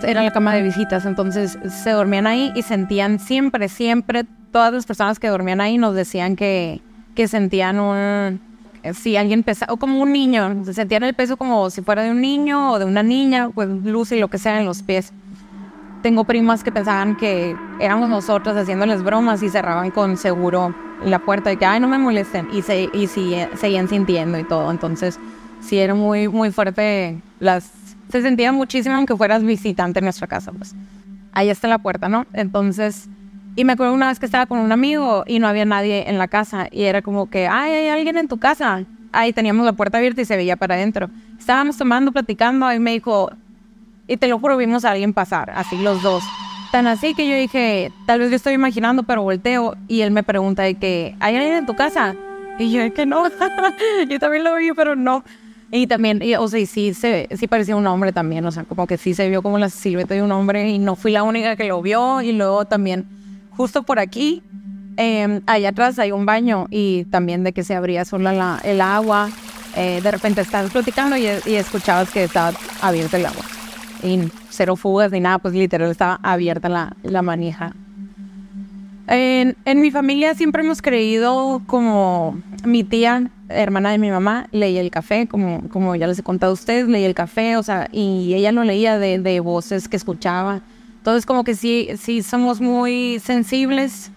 era 0.03 0.23
la 0.23 0.33
cama 0.33 0.55
de 0.55 0.63
visitas, 0.63 1.07
entonces 1.07 1.59
se 1.69 1.91
dormían 1.91 2.27
ahí 2.27 2.53
y 2.55 2.63
sentían 2.63 3.19
siempre, 3.19 3.69
siempre, 3.69 4.25
todas 4.51 4.73
las 4.73 4.87
personas 4.87 5.19
que 5.19 5.29
dormían 5.29 5.61
ahí 5.61 5.79
nos 5.79 5.95
decían 5.95 6.37
que, 6.37 6.81
que 7.15 7.29
sentían 7.29 7.79
un, 7.79 8.41
si 8.93 9.17
alguien 9.17 9.43
pesaba, 9.43 9.73
o 9.73 9.77
como 9.79 10.01
un 10.01 10.13
niño, 10.13 10.65
sentían 10.73 11.05
el 11.05 11.15
peso 11.15 11.37
como 11.37 11.71
si 11.71 11.81
fuera 11.81 12.03
de 12.03 12.11
un 12.11 12.21
niño 12.21 12.73
o 12.73 12.79
de 12.79 12.85
una 12.85 13.03
niña, 13.03 13.51
pues 13.55 13.69
luz 13.69 14.13
y 14.13 14.19
lo 14.19 14.29
que 14.29 14.39
sea 14.39 14.61
en 14.61 14.67
los 14.67 14.83
pies. 14.83 15.13
Tengo 16.05 16.25
primas 16.25 16.63
que 16.63 16.71
pensaban 16.71 17.17
que 17.17 17.57
éramos 17.81 18.11
nosotros 18.11 18.55
haciéndoles 18.59 19.03
bromas 19.03 19.43
y 19.43 19.49
cerraban 19.49 19.91
con 19.91 20.19
seguro 20.19 20.75
la 21.03 21.19
puerta 21.21 21.49
de 21.49 21.57
que, 21.57 21.65
ay, 21.65 21.81
no 21.81 21.89
me 21.89 21.97
molesten, 21.97 22.47
y, 22.53 22.61
se, 22.61 22.91
y 22.93 23.07
seguían 23.07 23.89
sintiendo 23.89 24.39
y 24.39 24.45
todo. 24.45 24.71
Entonces, 24.71 25.19
sí 25.61 25.79
era 25.79 25.95
muy, 25.95 26.29
muy 26.29 26.53
fuerte 26.53 27.23
las 27.41 27.73
se 28.11 28.21
sentía 28.21 28.53
muchísimo 28.53 28.97
aunque 28.97 29.17
fueras 29.17 29.45
visitante 29.45 30.01
en 30.01 30.05
nuestra 30.05 30.27
casa, 30.27 30.53
pues. 30.53 30.75
Ahí 31.33 31.49
está 31.49 31.69
la 31.69 31.79
puerta, 31.79 32.11
¿no? 32.11 32.27
Entonces, 32.35 33.09
y 33.57 33.65
me 33.65 33.73
acuerdo 33.73 33.95
una 33.95 34.09
vez 34.09 34.21
que 34.21 34.27
estaba 34.27 34.45
con 34.45 34.59
un 34.59 34.73
amigo 34.73 35.25
y 35.27 35.39
no 35.39 35.49
había 35.49 35.65
nadie 35.65 36.11
en 36.11 36.19
la 36.19 36.29
casa 36.29 36.69
y 36.71 36.83
era 36.83 37.01
como 37.01 37.31
que, 37.31 37.49
ay, 37.49 37.73
hay 37.73 37.89
alguien 37.89 38.19
en 38.19 38.29
tu 38.29 38.37
casa. 38.37 38.85
Ahí 39.13 39.33
teníamos 39.33 39.65
la 39.65 39.73
puerta 39.73 39.97
abierta 39.97 40.21
y 40.21 40.27
se 40.27 40.37
veía 40.37 40.57
para 40.57 40.75
adentro. 40.75 41.09
Estábamos 41.39 41.79
tomando, 41.79 42.13
platicando 42.13 42.71
y 42.75 42.79
me 42.79 42.93
dijo, 42.93 43.31
y 44.07 44.17
te 44.17 44.29
lo 44.29 44.39
juro, 44.39 44.57
vimos 44.57 44.85
a 44.85 44.91
alguien 44.91 45.13
pasar, 45.13 45.51
así 45.51 45.77
los 45.79 46.03
dos. 46.03 46.23
Tan 46.73 46.87
así 46.87 47.15
que 47.15 47.29
yo 47.29 47.37
dije, 47.37 47.93
tal 48.07 48.19
vez 48.19 48.31
yo 48.31 48.37
estoy 48.37 48.55
imaginando, 48.55 49.05
pero 49.05 49.23
volteo 49.23 49.77
y 49.87 50.01
él 50.01 50.11
me 50.11 50.23
pregunta 50.23 50.63
de 50.63 50.75
que, 50.75 51.15
¿hay 51.21 51.37
alguien 51.37 51.55
en 51.59 51.67
tu 51.67 51.75
casa? 51.75 52.17
Y 52.59 52.71
yo, 52.71 52.93
que 52.93 53.07
no, 53.07 53.25
yo 54.09 54.19
también 54.19 54.45
lo 54.45 54.57
vi, 54.57 54.73
pero 54.73 54.97
no. 54.97 55.25
Y 55.71 55.87
también, 55.87 56.23
o 56.39 56.49
sea, 56.49 56.67
sí, 56.67 56.95
se, 56.95 57.29
sí 57.37 57.49
parecía 57.49 57.75
un 57.75 57.87
hombre 57.87 58.13
también, 58.13 58.45
o 58.47 58.53
sea, 58.53 58.65
como 58.65 58.87
que 58.87 58.97
sí 58.97 59.15
se 59.15 59.29
vio 59.29 59.43
como 59.43 59.59
la 59.59 59.71
silueta 59.71 60.15
de 60.15 60.23
un 60.23 60.31
hombre 60.31 60.69
y 60.69 60.79
no 60.79 60.95
fui 60.95 61.11
la 61.11 61.23
única 61.23 61.57
que 61.57 61.65
lo 61.65 61.83
vio. 61.83 62.23
Y 62.23 62.33
luego 62.33 62.65
también, 62.65 63.07
justo 63.57 63.83
por 63.83 63.99
aquí, 63.99 64.43
eh, 64.97 65.41
allá 65.47 65.71
atrás 65.71 65.99
hay 65.99 66.13
un 66.13 66.27
baño 66.27 66.67
y 66.71 67.05
también 67.07 67.43
de 67.43 67.53
que 67.53 67.65
se 67.65 67.75
abría 67.75 68.05
sola 68.05 68.33
la, 68.33 68.61
el 68.63 68.81
agua. 68.81 69.31
Eh, 69.77 70.01
de 70.01 70.11
repente 70.13 70.43
estabas 70.43 70.71
platicando 70.71 71.17
y, 71.17 71.27
y, 71.47 71.55
escuchabas 71.55 72.09
que 72.11 72.23
estaba 72.25 72.53
abierta 72.81 73.17
el 73.17 73.27
agua. 73.27 73.45
Y 74.05 74.31
cero 74.51 74.77
fugas 74.77 75.11
ni 75.13 75.21
nada, 75.21 75.39
pues 75.39 75.55
literal 75.55 75.91
estaba 75.91 76.21
abierta 76.23 76.69
la, 76.69 76.97
la 77.03 77.23
manija. 77.23 77.75
En, 79.07 79.57
en 79.65 79.81
mi 79.81 79.91
familia 79.91 80.35
siempre 80.35 80.63
hemos 80.63 80.81
creído 80.81 81.63
como 81.67 82.39
mi 82.65 82.85
tía, 82.85 83.31
hermana 83.49 83.91
de 83.91 83.99
mi 83.99 84.11
mamá, 84.11 84.47
leía 84.53 84.81
el 84.81 84.91
café, 84.91 85.27
como, 85.27 85.69
como 85.69 85.97
ya 85.97 86.07
les 86.07 86.19
he 86.19 86.23
contado 86.23 86.53
a 86.53 86.55
ustedes, 86.55 86.89
leía 86.89 87.07
el 87.07 87.15
café, 87.15 87.57
o 87.57 87.63
sea, 87.63 87.89
y 87.93 88.35
ella 88.35 88.53
lo 88.53 88.65
leía 88.65 88.99
de, 88.99 89.19
de 89.19 89.41
voces 89.41 89.89
que 89.89 89.97
escuchaba. 89.97 90.61
Entonces 90.99 91.27
como 91.27 91.45
que 91.45 91.55
sí, 91.55 91.89
sí 91.99 92.23
somos 92.23 92.61
muy 92.61 93.21
sensibles, 93.23 94.11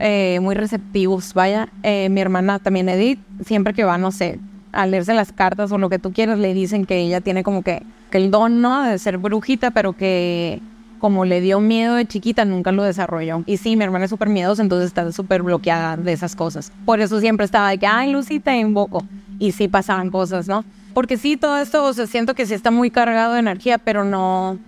eh, 0.00 0.38
muy 0.40 0.54
receptivos, 0.54 1.34
vaya. 1.34 1.68
Eh, 1.82 2.08
mi 2.08 2.20
hermana 2.20 2.58
también 2.58 2.88
Edith, 2.88 3.20
siempre 3.44 3.74
que 3.74 3.84
va, 3.84 3.96
no 3.98 4.10
sé, 4.10 4.40
a 4.76 4.86
leerse 4.86 5.14
las 5.14 5.32
cartas 5.32 5.72
o 5.72 5.78
lo 5.78 5.88
que 5.88 5.98
tú 5.98 6.12
quieras, 6.12 6.38
le 6.38 6.52
dicen 6.54 6.84
que 6.84 6.98
ella 6.98 7.20
tiene 7.20 7.42
como 7.42 7.62
que, 7.62 7.82
que 8.10 8.18
el 8.18 8.30
don, 8.30 8.60
¿no? 8.60 8.82
De 8.82 8.98
ser 8.98 9.18
brujita, 9.18 9.70
pero 9.70 9.94
que 9.94 10.60
como 10.98 11.24
le 11.24 11.40
dio 11.40 11.60
miedo 11.60 11.94
de 11.94 12.06
chiquita, 12.06 12.44
nunca 12.44 12.72
lo 12.72 12.82
desarrolló. 12.82 13.42
Y 13.46 13.56
sí, 13.56 13.76
mi 13.76 13.84
hermana 13.84 14.04
es 14.04 14.10
súper 14.10 14.28
miedosa, 14.28 14.62
entonces 14.62 14.88
está 14.88 15.10
súper 15.12 15.42
bloqueada 15.42 15.96
de 15.96 16.12
esas 16.12 16.36
cosas. 16.36 16.72
Por 16.84 17.00
eso 17.00 17.20
siempre 17.20 17.44
estaba 17.44 17.70
de 17.70 17.78
que, 17.78 17.86
ay, 17.86 18.12
Lucy, 18.12 18.40
te 18.40 18.56
invoco. 18.56 19.02
Y 19.38 19.52
sí 19.52 19.68
pasaban 19.68 20.10
cosas, 20.10 20.48
¿no? 20.48 20.64
Porque 20.94 21.16
sí, 21.16 21.36
todo 21.36 21.58
esto, 21.58 21.84
o 21.84 21.92
sea, 21.92 22.06
siento 22.06 22.34
que 22.34 22.46
sí 22.46 22.54
está 22.54 22.70
muy 22.70 22.90
cargado 22.90 23.34
de 23.34 23.40
energía, 23.40 23.78
pero 23.78 24.04
no, 24.04 24.58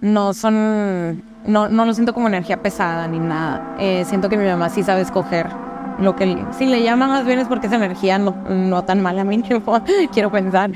no 0.00 0.32
son, 0.32 1.22
no, 1.46 1.68
no 1.68 1.84
lo 1.84 1.94
siento 1.94 2.14
como 2.14 2.28
energía 2.28 2.62
pesada 2.62 3.06
ni 3.08 3.18
nada. 3.18 3.76
Eh, 3.78 4.04
siento 4.06 4.28
que 4.28 4.36
mi 4.36 4.46
mamá 4.46 4.70
sí 4.70 4.82
sabe 4.82 5.02
escoger 5.02 5.48
lo 6.00 6.16
que, 6.16 6.44
si 6.56 6.66
le 6.66 6.82
llama 6.82 7.06
más 7.08 7.26
bien 7.26 7.38
es 7.38 7.48
porque 7.48 7.66
esa 7.66 7.76
energía 7.76 8.18
no, 8.18 8.34
no 8.48 8.84
tan 8.84 9.02
mala 9.02 9.22
a 9.22 9.24
mí, 9.24 9.42
quiero 10.12 10.30
pensar. 10.30 10.70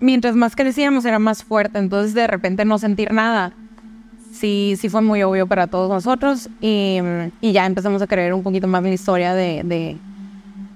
Mientras 0.00 0.34
más 0.34 0.56
crecíamos 0.56 1.04
era 1.04 1.18
más 1.18 1.44
fuerte, 1.44 1.78
entonces 1.78 2.14
de 2.14 2.26
repente 2.26 2.64
no 2.64 2.78
sentir 2.78 3.12
nada 3.12 3.52
sí, 4.32 4.74
sí 4.76 4.88
fue 4.88 5.02
muy 5.02 5.22
obvio 5.22 5.46
para 5.46 5.68
todos 5.68 5.88
nosotros 5.88 6.48
y, 6.60 6.98
y 7.40 7.52
ya 7.52 7.64
empezamos 7.64 8.02
a 8.02 8.08
creer 8.08 8.34
un 8.34 8.42
poquito 8.42 8.66
más 8.66 8.82
la 8.82 8.88
historia 8.88 9.34
de, 9.34 9.62
de, 9.64 9.96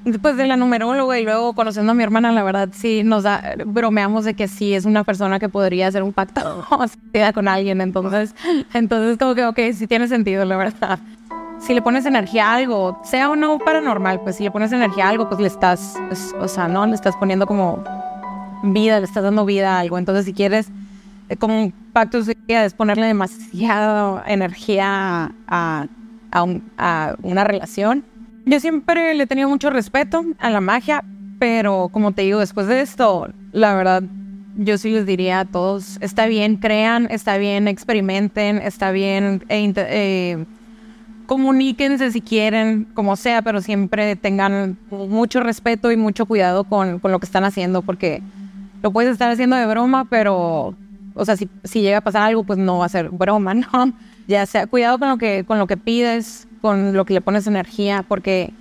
después 0.05 0.37
de 0.37 0.47
la 0.47 0.57
numeróloga 0.57 1.19
y 1.19 1.25
luego 1.25 1.53
conociendo 1.55 1.91
a 1.91 1.95
mi 1.97 2.05
hermana, 2.05 2.31
la 2.31 2.45
verdad 2.45 2.69
sí 2.73 3.03
nos 3.03 3.25
da, 3.25 3.57
bromeamos 3.67 4.25
de 4.25 4.35
que 4.35 4.47
sí 4.47 4.75
es 4.75 4.85
una 4.85 5.03
persona 5.03 5.41
que 5.41 5.49
podría 5.49 5.89
hacer 5.89 6.05
un 6.05 6.13
pacto 6.13 6.65
con 7.35 7.49
alguien, 7.49 7.81
entonces, 7.81 8.37
entonces 8.73 9.19
como 9.19 9.35
que, 9.35 9.45
ok, 9.45 9.59
sí 9.75 9.89
tiene 9.89 10.07
sentido, 10.07 10.45
la 10.45 10.57
verdad. 10.57 11.01
Si 11.59 11.75
le 11.75 11.83
pones 11.83 12.07
energía 12.07 12.51
a 12.51 12.55
algo, 12.55 13.01
sea 13.03 13.31
o 13.31 13.37
no 13.37 13.59
paranormal, 13.59 14.21
pues 14.21 14.37
si 14.37 14.45
le 14.45 14.51
pones 14.51 14.73
energía 14.73 15.07
a 15.07 15.09
algo, 15.09 15.29
pues 15.29 15.41
le 15.41 15.49
estás, 15.49 15.97
o 16.39 16.49
sea, 16.49 16.69
no, 16.69 16.87
le 16.87 16.95
estás 16.95 17.17
poniendo 17.17 17.47
como 17.47 17.83
vida, 18.63 18.99
le 19.01 19.07
estás 19.07 19.23
dando 19.23 19.45
vida 19.45 19.77
a 19.77 19.81
algo, 19.81 19.99
entonces 19.99 20.25
si 20.27 20.33
quieres 20.33 20.69
como 21.39 21.61
un 21.61 21.73
pacto 21.93 22.19
es 22.47 22.75
ponerle 22.75 23.07
demasiada 23.07 24.23
energía 24.27 25.33
a, 25.49 25.87
a, 26.31 27.17
una 27.23 27.45
relación. 27.45 28.05
Yo 28.45 28.61
siempre 28.61 29.15
le 29.15 29.27
tenía 29.27 29.49
mucho 29.49 29.71
respeto 29.71 30.25
a 30.39 30.51
la 30.51 30.61
magia, 30.61 31.03
pero 31.41 31.89
como 31.91 32.13
te 32.13 32.23
digo, 32.23 32.39
después 32.39 32.69
de 32.69 32.81
esto, 32.81 33.29
la 33.53 33.75
verdad, 33.75 34.05
yo 34.57 34.79
sí 34.79 34.91
les 34.91 35.05
diría 35.05 35.41
a 35.41 35.45
todos, 35.45 35.99
está 36.01 36.27
bien, 36.27 36.57
crean, 36.57 37.09
está 37.11 37.39
bien, 37.39 37.67
experimenten, 37.67 38.59
está 38.59 38.93
bien, 38.93 39.45
e 39.49 39.73
eh, 39.77 40.47
comuníquense 41.27 42.11
si 42.11 42.21
quieren, 42.21 42.87
como 42.95 43.17
sea, 43.17 43.43
pero 43.43 43.61
siempre 43.61 44.17
tengan 44.17 44.79
mucho 44.91 45.41
respeto 45.41 45.93
y 45.93 45.97
mucho 45.97 46.27
cuidado 46.27 46.65
con, 46.65 46.99
con 46.99 47.13
lo 47.13 47.19
que 47.19 47.27
están 47.27 47.45
haciendo, 47.45 47.83
porque 47.83 48.23
lo 48.83 48.91
puedes 48.93 49.13
estar 49.13 49.31
haciendo 49.31 49.57
de 49.57 49.67
broma, 49.67 50.07
pero 50.09 50.75
o 51.17 51.25
sea, 51.25 51.37
si, 51.37 51.49
si 51.65 51.81
llega 51.81 51.99
a 51.99 52.03
pasar 52.03 52.23
algo, 52.23 52.45
pues 52.45 52.59
no 52.59 52.79
va 52.79 52.87
a 52.87 52.91
ser 52.91 53.09
broma, 53.09 53.55
¿no? 53.55 53.93
Ya 54.29 54.45
sea, 54.47 54.67
cuidado 54.67 54.99
con 54.99 55.09
lo 55.09 55.19
que, 55.19 55.45
con 55.45 55.59
lo 55.59 55.67
que 55.67 55.77
pides, 55.77 56.47
con 56.61 56.93
lo 56.93 57.05
que 57.05 57.15
le 57.15 57.21
pones 57.21 57.47
energía, 57.47 58.05
porque 58.07 58.53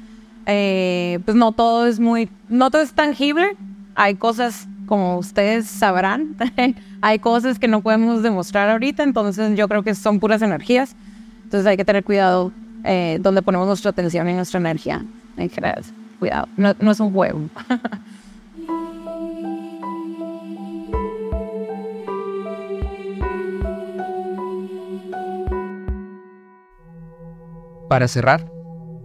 eh, 0.46 1.20
pues 1.26 1.36
no 1.36 1.52
todo 1.52 1.88
es 1.88 2.00
muy, 2.00 2.30
no 2.50 2.72
todo 2.72 2.82
es 2.82 2.94
tangible. 2.94 3.58
Hay 3.96 4.16
cosas, 4.16 4.68
como 4.86 5.18
ustedes 5.18 5.68
sabrán, 5.68 6.36
hay 7.02 7.20
cosas 7.20 7.60
que 7.60 7.68
no 7.68 7.82
podemos 7.82 8.24
demostrar 8.24 8.70
ahorita, 8.70 9.04
entonces 9.04 9.58
yo 9.58 9.68
creo 9.68 9.84
que 9.84 9.96
son 9.96 10.20
puras 10.20 10.42
energías. 10.42 10.96
Entonces 11.56 11.72
hay 11.72 11.78
que 11.78 11.86
tener 11.86 12.04
cuidado 12.04 12.52
eh, 12.84 13.18
donde 13.22 13.42
ponemos 13.42 13.66
nuestra 13.66 13.92
atención 13.92 14.28
y 14.28 14.34
nuestra 14.34 14.60
energía. 14.60 15.06
En 15.38 15.50
general, 15.50 15.86
cuidado, 16.20 16.50
no, 16.58 16.76
no 16.82 16.92
es 16.92 17.00
un 17.00 17.14
juego. 17.14 17.44
Para 27.88 28.10
cerrar, 28.10 28.52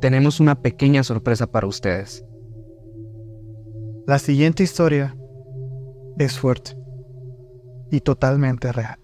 tenemos 0.01 0.41
una 0.41 0.61
pequeña 0.61 1.05
sorpresa 1.05 1.47
para 1.47 1.69
ustedes. 1.69 2.25
La 4.09 4.19
siguiente 4.19 4.65
historia 4.65 5.15
es 6.19 6.37
fuerte 6.37 6.77
y 7.93 8.01
totalmente 8.01 8.73
real. 8.73 9.00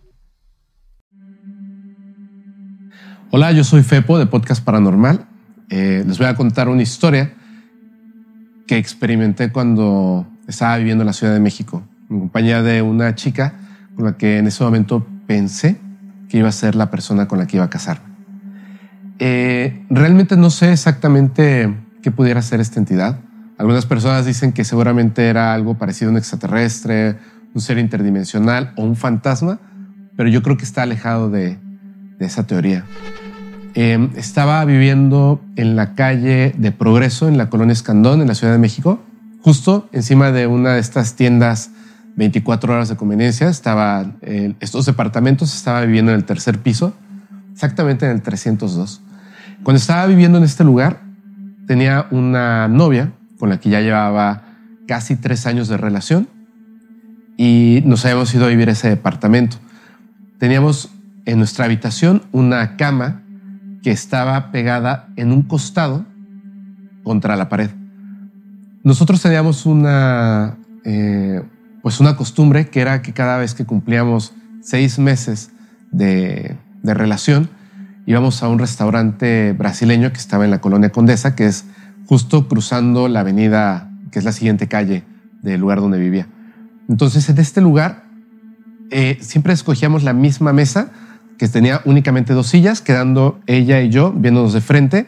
Hola, 3.33 3.51
yo 3.51 3.65
soy 3.65 3.83
Fepo 3.83 4.21
de 4.21 4.27
Podcast 4.27 4.63
Paranormal. 4.63 5.27
Eh, 5.69 6.05
les 6.07 6.17
voy 6.17 6.29
a 6.29 6.37
contar 6.37 6.69
una 6.69 6.83
historia 6.83 7.35
que 8.69 8.79
experimenté 8.79 9.51
cuando 9.51 10.29
estaba 10.47 10.77
viviendo 10.77 11.03
en 11.03 11.07
la 11.07 11.13
Ciudad 11.13 11.33
de 11.33 11.41
México, 11.41 11.83
en 12.09 12.21
compañía 12.21 12.63
de 12.63 12.83
una 12.83 13.17
chica 13.17 13.55
con 13.97 14.05
la 14.05 14.17
que 14.17 14.39
en 14.39 14.47
ese 14.47 14.63
momento 14.63 15.05
pensé 15.27 15.77
que 16.29 16.39
iba 16.39 16.49
a 16.49 16.53
ser 16.53 16.77
la 16.77 16.89
persona 16.89 17.27
con 17.27 17.41
la 17.41 17.49
que 17.49 17.57
iba 17.57 17.65
a 17.65 17.69
casarme. 17.71 18.07
Eh, 19.19 19.85
realmente 19.91 20.37
no 20.37 20.49
sé 20.49 20.71
exactamente 20.71 21.75
qué 22.03 22.13
pudiera 22.13 22.41
ser 22.43 22.61
esta 22.61 22.79
entidad. 22.79 23.19
Algunas 23.59 23.87
personas 23.87 24.25
dicen 24.25 24.53
que 24.53 24.63
seguramente 24.63 25.27
era 25.27 25.53
algo 25.53 25.75
parecido 25.75 26.11
a 26.11 26.13
un 26.13 26.19
extraterrestre, 26.19 27.19
un 27.55 27.61
ser 27.61 27.79
interdimensional 27.79 28.73
o 28.77 28.85
un 28.85 28.95
fantasma, 28.95 29.59
pero 30.17 30.29
yo 30.29 30.45
creo 30.45 30.57
que 30.57 30.65
está 30.65 30.83
alejado 30.83 31.29
de, 31.29 31.59
esa 32.19 32.47
teoría. 32.47 32.85
Em, 33.75 34.11
estaba 34.17 34.65
viviendo 34.65 35.41
en 35.57 35.77
la 35.77 35.95
calle 35.95 36.55
de 36.57 36.73
Progreso, 36.73 37.29
en 37.29 37.37
la 37.37 37.51
colonia 37.51 37.75
Escandón, 37.75 38.23
en 38.23 38.29
la 38.29 38.35
Ciudad 38.35 38.55
de 38.55 38.59
México, 38.59 39.03
justo 39.43 39.89
encima 39.93 40.33
de 40.33 40.47
una 40.47 40.73
de 40.75 40.81
estas 40.81 41.15
tiendas 41.15 41.71
24 42.17 42.73
horas 42.73 42.89
de 42.89 42.97
conveniencia. 42.97 43.49
Estaba, 43.49 44.15
eh, 44.23 44.55
estos 44.61 44.87
departamentos, 44.87 45.55
estaba 45.55 45.83
viviendo 45.83 46.11
en 46.13 46.17
el 46.17 46.25
tercer 46.25 46.59
piso, 46.59 46.95
exactamente 47.53 48.07
en 48.07 48.13
el 48.13 48.23
302. 48.23 49.03
Cuando 49.63 49.79
estaba 49.79 50.07
viviendo 50.07 50.39
en 50.39 50.45
este 50.45 50.65
lugar, 50.65 51.03
tenía 51.67 52.07
una 52.11 52.69
novia 52.69 53.13
con 53.39 53.51
la 53.51 53.61
que 53.61 53.69
ya 53.69 53.81
llevaba 53.81 54.43
casi 54.89 55.17
tres 55.17 55.47
años 55.47 55.69
de 55.69 55.77
relación 55.77 56.29
y 57.37 57.83
nos 57.85 58.05
habíamos 58.05 58.35
ido 58.35 58.47
a 58.47 58.49
vivir 58.49 58.69
a 58.69 58.73
ese 58.73 58.89
departamento. 58.89 59.59
Teníamos 60.39 60.91
en 61.27 61.39
nuestra 61.39 61.67
habitación 61.67 62.23
una 62.33 62.77
cama 62.77 63.23
que 63.83 63.91
estaba 63.91 64.51
pegada 64.51 65.09
en 65.17 65.33
un 65.33 65.43
costado 65.43 66.07
contra 67.03 67.37
la 67.37 67.49
pared. 67.49 67.71
Nosotros 68.83 69.21
teníamos 69.21 69.67
una, 69.67 70.57
eh, 70.85 71.43
pues 71.83 72.01
una 72.01 72.17
costumbre 72.17 72.69
que 72.69 72.81
era 72.81 73.03
que 73.03 73.13
cada 73.13 73.37
vez 73.37 73.55
que 73.55 73.65
cumplíamos 73.65 74.33
seis 74.63 74.99
meses 74.99 75.51
de, 75.91 76.57
de 76.83 76.95
relación, 76.95 77.51
íbamos 78.07 78.43
a 78.43 78.49
un 78.49 78.59
restaurante 78.59 79.53
brasileño 79.53 80.13
que 80.13 80.19
estaba 80.19 80.45
en 80.45 80.51
la 80.51 80.61
colonia 80.61 80.91
Condesa, 80.91 81.35
que 81.35 81.47
es 81.47 81.65
justo 82.07 82.49
cruzando 82.49 83.09
la 83.09 83.21
avenida, 83.21 83.91
que 84.11 84.21
es 84.21 84.25
la 84.25 84.33
siguiente 84.33 84.69
calle 84.69 85.05
del 85.43 85.61
lugar 85.61 85.81
donde 85.81 85.99
vivía. 85.99 86.29
Entonces, 86.89 87.29
en 87.29 87.39
este 87.39 87.61
lugar 87.61 88.05
eh, 88.91 89.19
siempre 89.21 89.53
escogíamos 89.53 90.05
la 90.05 90.13
misma 90.13 90.53
mesa, 90.53 90.91
que 91.39 91.49
tenía 91.49 91.83
únicamente 91.85 92.33
dos 92.33 92.49
sillas, 92.49 92.81
quedando 92.81 93.41
ella 93.47 93.81
y 93.83 93.91
yo 93.91 94.13
viéndonos 94.13 94.53
de 94.53 94.61
frente 94.61 95.07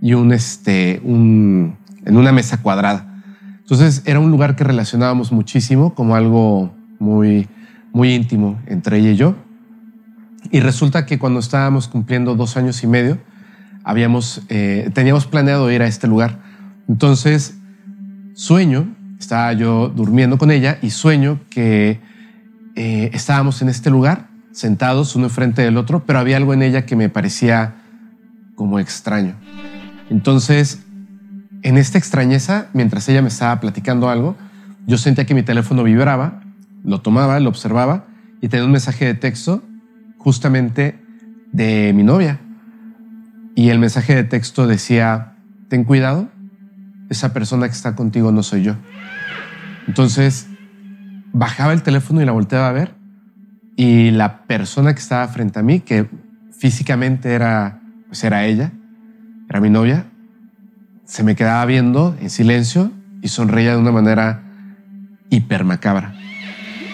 y 0.00 0.14
un, 0.14 0.32
este, 0.32 1.00
un, 1.04 1.76
en 2.04 2.16
una 2.16 2.32
mesa 2.32 2.62
cuadrada. 2.62 3.22
Entonces, 3.60 4.02
era 4.06 4.18
un 4.18 4.30
lugar 4.30 4.56
que 4.56 4.64
relacionábamos 4.64 5.30
muchísimo 5.30 5.94
como 5.94 6.16
algo 6.16 6.74
muy, 6.98 7.48
muy 7.92 8.14
íntimo 8.14 8.58
entre 8.66 8.98
ella 8.98 9.10
y 9.10 9.16
yo. 9.16 9.36
Y 10.50 10.60
resulta 10.60 11.04
que 11.04 11.18
cuando 11.18 11.40
estábamos 11.40 11.88
cumpliendo 11.88 12.34
dos 12.34 12.56
años 12.56 12.82
y 12.82 12.86
medio, 12.86 13.18
habíamos, 13.84 14.42
eh, 14.48 14.90
teníamos 14.94 15.26
planeado 15.26 15.70
ir 15.70 15.82
a 15.82 15.86
este 15.86 16.06
lugar. 16.06 16.40
Entonces, 16.88 17.58
sueño, 18.34 18.94
estaba 19.18 19.52
yo 19.52 19.88
durmiendo 19.88 20.38
con 20.38 20.50
ella 20.50 20.78
y 20.80 20.90
sueño 20.90 21.40
que 21.50 22.00
eh, 22.76 23.10
estábamos 23.12 23.60
en 23.62 23.68
este 23.68 23.90
lugar, 23.90 24.28
sentados 24.52 25.14
uno 25.16 25.26
enfrente 25.26 25.62
del 25.62 25.76
otro, 25.76 26.04
pero 26.04 26.18
había 26.18 26.36
algo 26.36 26.54
en 26.54 26.62
ella 26.62 26.86
que 26.86 26.96
me 26.96 27.08
parecía 27.08 27.76
como 28.54 28.78
extraño. 28.78 29.34
Entonces, 30.10 30.84
en 31.62 31.76
esta 31.76 31.98
extrañeza, 31.98 32.68
mientras 32.72 33.08
ella 33.08 33.22
me 33.22 33.28
estaba 33.28 33.60
platicando 33.60 34.08
algo, 34.08 34.36
yo 34.86 34.98
sentía 34.98 35.26
que 35.26 35.34
mi 35.34 35.42
teléfono 35.42 35.82
vibraba, 35.82 36.42
lo 36.84 37.00
tomaba, 37.00 37.38
lo 37.40 37.48
observaba 37.50 38.06
y 38.40 38.48
tenía 38.48 38.64
un 38.64 38.72
mensaje 38.72 39.04
de 39.04 39.14
texto 39.14 39.62
justamente 40.18 40.98
de 41.52 41.92
mi 41.94 42.02
novia. 42.02 42.40
y 43.54 43.70
el 43.70 43.80
mensaje 43.80 44.14
de 44.14 44.22
texto 44.22 44.68
decía, 44.68 45.34
ten 45.68 45.82
cuidado, 45.82 46.28
esa 47.10 47.32
persona 47.32 47.66
que 47.66 47.72
está 47.72 47.96
contigo 47.96 48.30
no 48.30 48.44
soy 48.44 48.62
yo. 48.62 48.76
Entonces, 49.88 50.46
bajaba 51.32 51.72
el 51.72 51.82
teléfono 51.82 52.22
y 52.22 52.24
la 52.24 52.30
volteaba 52.30 52.68
a 52.68 52.72
ver 52.72 52.97
y 53.78 54.10
la 54.10 54.42
persona 54.42 54.92
que 54.92 54.98
estaba 54.98 55.28
frente 55.28 55.60
a 55.60 55.62
mí, 55.62 55.78
que 55.78 56.08
físicamente 56.50 57.32
era, 57.32 57.78
pues 58.08 58.24
era 58.24 58.44
ella, 58.44 58.72
era 59.48 59.60
mi 59.60 59.70
novia, 59.70 60.04
se 61.04 61.22
me 61.22 61.36
quedaba 61.36 61.64
viendo 61.64 62.16
en 62.20 62.28
silencio 62.28 62.90
y 63.22 63.28
sonreía 63.28 63.74
de 63.74 63.78
una 63.78 63.92
manera 63.92 64.42
hiper 65.30 65.62
macabra. 65.62 66.12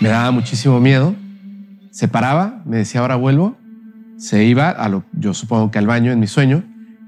Me 0.03 0.11
daba 0.11 0.31
muchísimo 0.31 0.79
miedo. 0.79 1.17
Se 1.91 2.07
paraba, 2.07 2.61
me 2.67 2.77
decía 2.77 3.01
ahora 3.01 3.17
vuelvo, 3.17 3.57
se 4.19 4.45
iba 4.45 4.69
a 4.69 4.87
lo, 4.91 5.05
yo 5.15 5.33
supongo 5.33 5.71
que 5.71 5.79
al 5.79 5.87
baño 5.87 6.13
en 6.13 6.21
mi 6.21 6.27
sueño, 6.27 6.65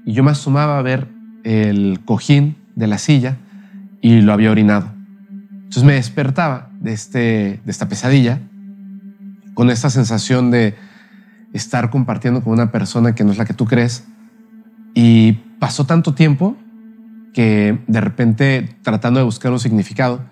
y 0.07 0.13
yo 0.13 0.23
me 0.23 0.31
asomaba 0.31 0.79
a 0.79 0.81
ver 0.81 1.07
el 1.43 1.99
cojín 2.03 2.55
de 2.73 2.87
la 2.87 2.97
silla 2.97 3.37
y 4.01 4.21
lo 4.21 4.33
había 4.33 4.49
orinado. 4.49 4.91
Entonces 5.51 5.83
me 5.83 5.93
despertaba 5.93 6.71
de, 6.79 6.93
este, 6.93 7.19
de 7.63 7.71
esta 7.71 7.87
pesadilla 7.87 8.39
con 9.57 9.71
esta 9.71 9.89
sensación 9.89 10.51
de 10.51 10.75
estar 11.51 11.89
compartiendo 11.89 12.43
con 12.43 12.53
una 12.53 12.71
persona 12.71 13.15
que 13.15 13.23
no 13.23 13.31
es 13.31 13.39
la 13.39 13.45
que 13.45 13.55
tú 13.55 13.65
crees. 13.65 14.05
Y 14.93 15.31
pasó 15.57 15.87
tanto 15.87 16.13
tiempo 16.13 16.55
que 17.33 17.79
de 17.87 17.99
repente, 17.99 18.77
tratando 18.83 19.19
de 19.19 19.23
buscar 19.23 19.51
un 19.51 19.59
significado, 19.59 20.23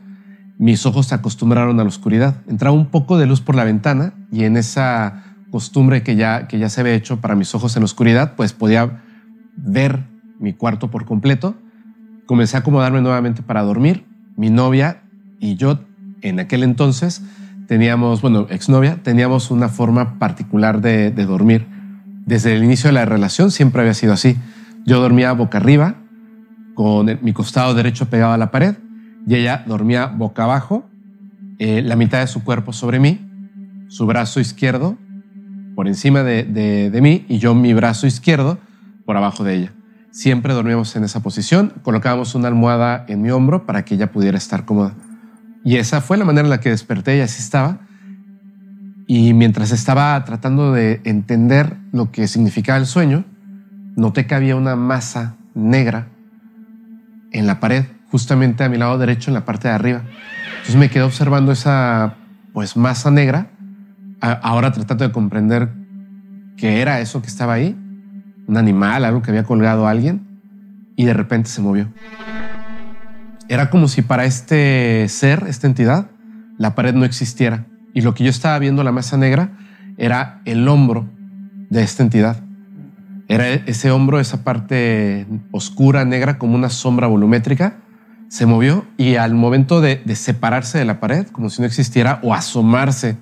mis 0.59 0.85
ojos 0.85 1.07
se 1.07 1.15
acostumbraron 1.15 1.79
a 1.79 1.83
la 1.83 1.89
oscuridad. 1.89 2.43
Entraba 2.47 2.75
un 2.75 2.85
poco 2.91 3.17
de 3.17 3.25
luz 3.25 3.41
por 3.41 3.55
la 3.55 3.63
ventana 3.63 4.13
y 4.31 4.43
en 4.43 4.57
esa 4.57 5.23
costumbre 5.49 6.03
que 6.03 6.15
ya, 6.15 6.47
que 6.47 6.59
ya 6.59 6.69
se 6.69 6.81
había 6.81 6.93
hecho 6.93 7.19
para 7.19 7.33
mis 7.33 7.55
ojos 7.55 7.75
en 7.75 7.81
la 7.81 7.85
oscuridad, 7.85 8.35
pues 8.35 8.53
podía 8.53 9.01
ver 9.57 10.03
mi 10.37 10.53
cuarto 10.53 10.91
por 10.91 11.05
completo. 11.05 11.55
Comencé 12.27 12.57
a 12.57 12.59
acomodarme 12.59 13.01
nuevamente 13.01 13.41
para 13.41 13.63
dormir. 13.63 14.05
Mi 14.37 14.51
novia 14.51 15.01
y 15.39 15.55
yo 15.55 15.79
en 16.21 16.39
aquel 16.39 16.61
entonces 16.61 17.23
teníamos, 17.67 18.21
bueno, 18.21 18.47
exnovia, 18.49 18.97
teníamos 19.03 19.51
una 19.51 19.69
forma 19.69 20.19
particular 20.19 20.81
de, 20.81 21.11
dormir. 21.11 21.67
Desde 22.25 22.55
el 22.55 22.63
inicio 22.63 22.87
de 22.89 22.93
la 22.93 23.05
relación 23.05 23.51
siempre 23.51 23.81
había 23.81 23.93
sido 23.93 24.13
así. 24.13 24.37
Yo 24.85 24.99
dormía 24.99 25.31
boca 25.33 25.57
arriba, 25.57 25.95
con 26.73 27.19
mi 27.21 27.33
costado 27.33 27.73
derecho 27.73 28.09
pegado 28.09 28.33
a 28.33 28.37
la 28.37 28.51
pared, 28.51 28.75
y 29.27 29.35
ella 29.35 29.63
dormía 29.65 30.07
boca 30.07 30.43
abajo, 30.43 30.87
eh, 31.57 31.81
la 31.81 31.95
mitad 31.95 32.19
de 32.19 32.27
su 32.27 32.43
cuerpo 32.43 32.73
sobre 32.73 32.99
mí, 32.99 33.27
su 33.87 34.05
brazo 34.05 34.39
izquierdo 34.39 34.97
por 35.75 35.87
encima 35.87 36.23
de, 36.23 36.43
de, 36.43 36.89
de, 36.89 37.01
mí 37.01 37.25
y 37.27 37.37
yo 37.37 37.53
mi 37.53 37.73
brazo 37.73 38.07
izquierdo 38.07 38.57
por 39.05 39.17
abajo 39.17 39.43
de 39.43 39.55
ella. 39.55 39.73
Siempre 40.11 40.53
dormíamos 40.53 40.95
en 40.95 41.03
esa 41.03 41.21
posición, 41.21 41.73
colocábamos 41.81 42.35
una 42.35 42.47
almohada 42.47 43.05
en 43.07 43.21
mi 43.21 43.31
hombro 43.31 43.65
para 43.65 43.83
que 43.83 43.95
ella 43.95 44.11
pudiera 44.11 44.37
estar 44.37 44.65
cómoda. 44.65 44.95
Y 45.65 45.77
esa 45.77 45.99
fue 45.99 46.15
la 46.17 46.25
manera 46.25 46.45
en 46.45 46.51
la 46.51 46.59
que 46.59 46.69
desperté 46.69 47.17
y 47.17 47.21
así 47.21 47.41
estaba. 47.41 47.79
Y 49.07 49.33
mientras 49.33 49.71
estaba 49.71 50.23
tratando 50.23 50.71
de 50.71 51.01
entender 51.05 51.75
lo 51.91 52.11
que 52.11 52.27
significaba 52.27 52.77
el 52.77 52.85
sueño, 52.85 53.25
noté 53.95 54.27
que 54.27 54.35
había 54.35 54.55
una 54.55 54.75
masa 54.75 55.37
negra 55.55 56.07
en 57.31 57.47
la 57.47 57.59
pared, 57.59 57.85
justamente 58.11 58.63
a 58.63 58.69
mi 58.69 58.77
lado 58.77 58.99
derecho, 58.99 59.31
en 59.31 59.33
la 59.33 59.43
parte 59.43 59.67
de 59.67 59.73
arriba. 59.73 60.03
Entonces 60.51 60.75
me 60.75 60.89
quedé 60.89 61.01
observando 61.01 61.51
esa 61.51 62.15
pues 62.53 62.77
masa 62.77 63.09
negra, 63.09 63.47
ahora 64.21 64.71
tratando 64.71 65.03
de 65.03 65.11
comprender 65.11 65.73
qué 66.57 66.79
era 66.81 66.99
eso 66.99 67.23
que 67.23 67.27
estaba 67.27 67.53
ahí, 67.53 67.75
un 68.47 68.57
animal, 68.57 69.03
algo 69.03 69.23
que 69.23 69.31
había 69.31 69.43
colgado 69.43 69.87
a 69.87 69.91
alguien, 69.91 70.25
y 70.95 71.05
de 71.05 71.13
repente 71.13 71.49
se 71.49 71.61
movió. 71.61 71.89
Era 73.47 73.69
como 73.69 73.87
si 73.87 74.01
para 74.01 74.25
este 74.25 75.07
ser, 75.07 75.45
esta 75.47 75.67
entidad, 75.67 76.09
la 76.57 76.73
pared 76.73 76.95
no 76.95 77.05
existiera. 77.05 77.65
Y 77.93 78.01
lo 78.01 78.15
que 78.15 78.23
yo 78.23 78.29
estaba 78.29 78.57
viendo, 78.57 78.83
la 78.83 78.91
masa 78.91 79.17
negra, 79.17 79.51
era 79.97 80.41
el 80.45 80.67
hombro 80.67 81.07
de 81.69 81.83
esta 81.83 82.01
entidad. 82.01 82.41
Era 83.27 83.47
ese 83.49 83.91
hombro, 83.91 84.19
esa 84.19 84.43
parte 84.43 85.27
oscura, 85.51 86.05
negra, 86.05 86.37
como 86.37 86.55
una 86.55 86.69
sombra 86.69 87.07
volumétrica, 87.07 87.77
se 88.29 88.47
movió 88.47 88.85
y 88.97 89.15
al 89.15 89.35
momento 89.35 89.79
de, 89.79 90.01
de, 90.03 90.15
separarse 90.15 90.79
de 90.79 90.85
la 90.85 90.99
pared, 90.99 91.27
como 91.27 91.49
si 91.49 91.61
no 91.61 91.67
existiera, 91.67 92.19
o 92.23 92.33
asomarse 92.33 93.17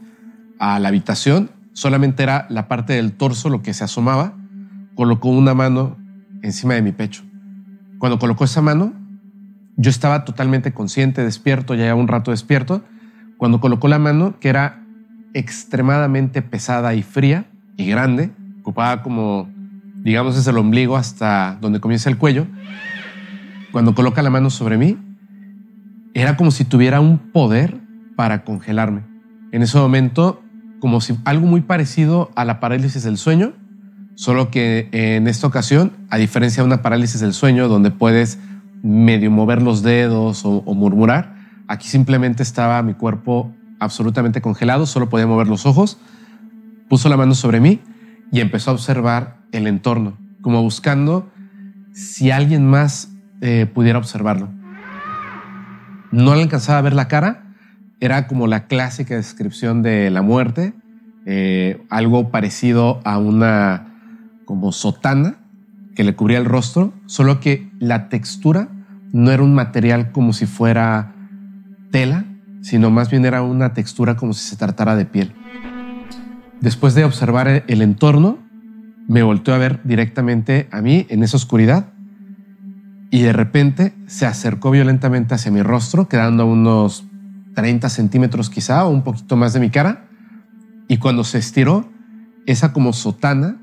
a 0.60 0.80
la 0.80 0.88
habitación, 0.88 1.52
solamente 1.74 2.24
era 2.24 2.48
la 2.50 2.68
parte 2.68 2.94
del 2.94 3.12
torso 3.12 3.50
lo 3.50 3.62
que 3.62 3.74
se 3.74 3.84
asomaba, 3.84 4.34
colocó 4.96 5.30
una 5.30 5.54
mano 5.54 5.98
encima 6.42 6.76
de 6.76 6.82
mi 6.82 6.94
pecho. 6.94 7.24
Cuando 8.00 8.20
colocó 8.20 8.46
esa 8.46 8.62
mano, 8.62 8.94
yo 9.76 9.90
estaba 9.90 10.26
totalmente 10.26 10.74
consciente, 10.74 11.24
despierto, 11.24 11.76
ya 11.76 11.94
un 11.96 12.08
rato 12.08 12.32
despierto, 12.32 12.84
cuando 13.38 13.60
colocó 13.60 13.88
la 13.88 14.00
mano, 14.00 14.40
que 14.40 14.50
era 14.50 14.84
extremadamente 15.34 16.42
pesada 16.42 16.94
y 16.94 17.02
fría 17.02 17.46
y 17.78 17.88
grande, 17.88 18.32
ocupaba 18.62 19.02
como, 19.02 19.50
digamos, 20.04 20.36
desde 20.36 20.52
el 20.52 20.58
ombligo 20.58 20.96
hasta 20.96 21.58
donde 21.60 21.80
comienza 21.80 22.10
el 22.10 22.18
cuello, 22.18 22.48
cuando 23.72 23.96
coloca 23.96 24.22
la 24.22 24.30
mano 24.30 24.50
sobre 24.50 24.78
mí, 24.78 24.98
era 26.14 26.38
como 26.38 26.52
si 26.52 26.64
tuviera 26.64 27.02
un 27.02 27.18
poder 27.18 27.76
para 28.16 28.44
congelarme. 28.44 29.02
En 29.52 29.64
ese 29.64 29.78
momento, 29.80 30.44
como 30.80 31.02
si 31.02 31.18
algo 31.26 31.48
muy 31.48 31.62
parecido 31.62 32.32
a 32.36 32.46
la 32.46 32.60
parálisis 32.60 33.04
del 33.04 33.18
sueño, 33.18 33.54
solo 34.16 34.52
que 34.52 34.90
en 34.92 35.28
esta 35.28 35.48
ocasión, 35.48 35.92
a 36.10 36.18
diferencia 36.18 36.62
de 36.62 36.68
una 36.68 36.84
parálisis 36.84 37.20
del 37.20 37.34
sueño 37.34 37.68
donde 37.68 37.90
puedes 37.90 38.38
medio 38.84 39.32
mover 39.32 39.62
los 39.62 39.82
dedos 39.82 40.44
o, 40.46 40.62
murmurar. 40.76 41.36
Aquí 41.68 41.88
simplemente 41.88 42.44
estaba 42.44 42.84
mi 42.84 42.94
cuerpo 42.94 43.52
absolutamente 43.80 44.42
congelado, 44.42 44.86
solo 44.86 45.10
podía 45.10 45.26
mover 45.26 45.48
los 45.48 45.66
ojos. 45.66 45.98
Puso 46.90 47.10
la 47.10 47.18
mano 47.18 47.34
sobre 47.34 47.60
mí 47.60 47.80
y 48.32 48.42
empezó 48.42 48.70
a 48.70 48.74
observar 48.74 49.38
el 49.52 49.66
entorno, 49.66 50.18
como 50.42 50.62
buscando 50.62 51.32
si 51.94 52.30
alguien 52.30 52.68
más 52.68 53.10
eh, 53.42 53.66
pudiera 53.74 53.98
observarlo. 53.98 54.50
No 56.12 56.36
le 56.36 56.44
alcanzaba 56.44 56.80
a 56.80 56.82
ver 56.82 56.94
la 56.94 57.08
cara, 57.08 57.56
era 58.00 58.28
como 58.28 58.48
la 58.48 58.68
clásica 58.68 59.16
descripción 59.16 59.82
de 59.82 60.12
la 60.12 60.22
muerte, 60.22 60.74
eh, 61.26 61.82
algo 61.90 62.30
parecido 62.30 63.00
a 63.06 63.18
una 63.18 63.88
como 64.46 64.74
sotana 64.74 65.38
que 65.96 66.04
le 66.04 66.16
cubría 66.16 66.38
el 66.38 66.46
rostro, 66.46 66.94
solo 67.06 67.40
que 67.40 67.70
la 67.80 68.10
textura 68.10 68.70
no 69.12 69.32
era 69.32 69.44
un 69.44 69.54
material 69.54 70.12
como 70.12 70.34
si 70.34 70.46
fuera 70.46 71.14
tela, 71.92 72.26
sino 72.62 72.90
más 72.90 73.10
bien 73.10 73.26
era 73.26 73.42
una 73.42 73.74
textura 73.74 74.16
como 74.16 74.34
si 74.34 74.48
se 74.50 74.56
tratara 74.56 74.96
de 74.96 75.06
piel. 75.06 75.34
Después 76.62 76.96
de 76.96 77.04
observar 77.04 77.64
el 77.68 77.82
entorno, 77.82 78.40
me 79.08 79.22
volteó 79.22 79.54
a 79.54 79.58
ver 79.58 79.82
directamente 79.84 80.68
a 80.72 80.82
mí 80.82 81.06
en 81.10 81.24
esa 81.24 81.38
oscuridad 81.38 81.88
y 83.12 83.22
de 83.22 83.34
repente 83.34 83.94
se 84.08 84.26
acercó 84.26 84.72
violentamente 84.72 85.36
hacia 85.36 85.52
mi 85.52 85.62
rostro, 85.62 86.08
quedando 86.08 86.44
a 86.44 86.46
unos 86.46 87.04
30 87.54 87.90
centímetros 87.90 88.50
quizá 88.50 88.86
o 88.86 88.90
un 88.90 89.04
poquito 89.04 89.36
más 89.36 89.54
de 89.54 89.60
mi 89.60 89.70
cara. 89.70 90.06
Y 90.88 90.98
cuando 90.98 91.24
se 91.24 91.38
estiró, 91.38 91.88
esa 92.46 92.74
como 92.74 92.94
sotana 92.94 93.58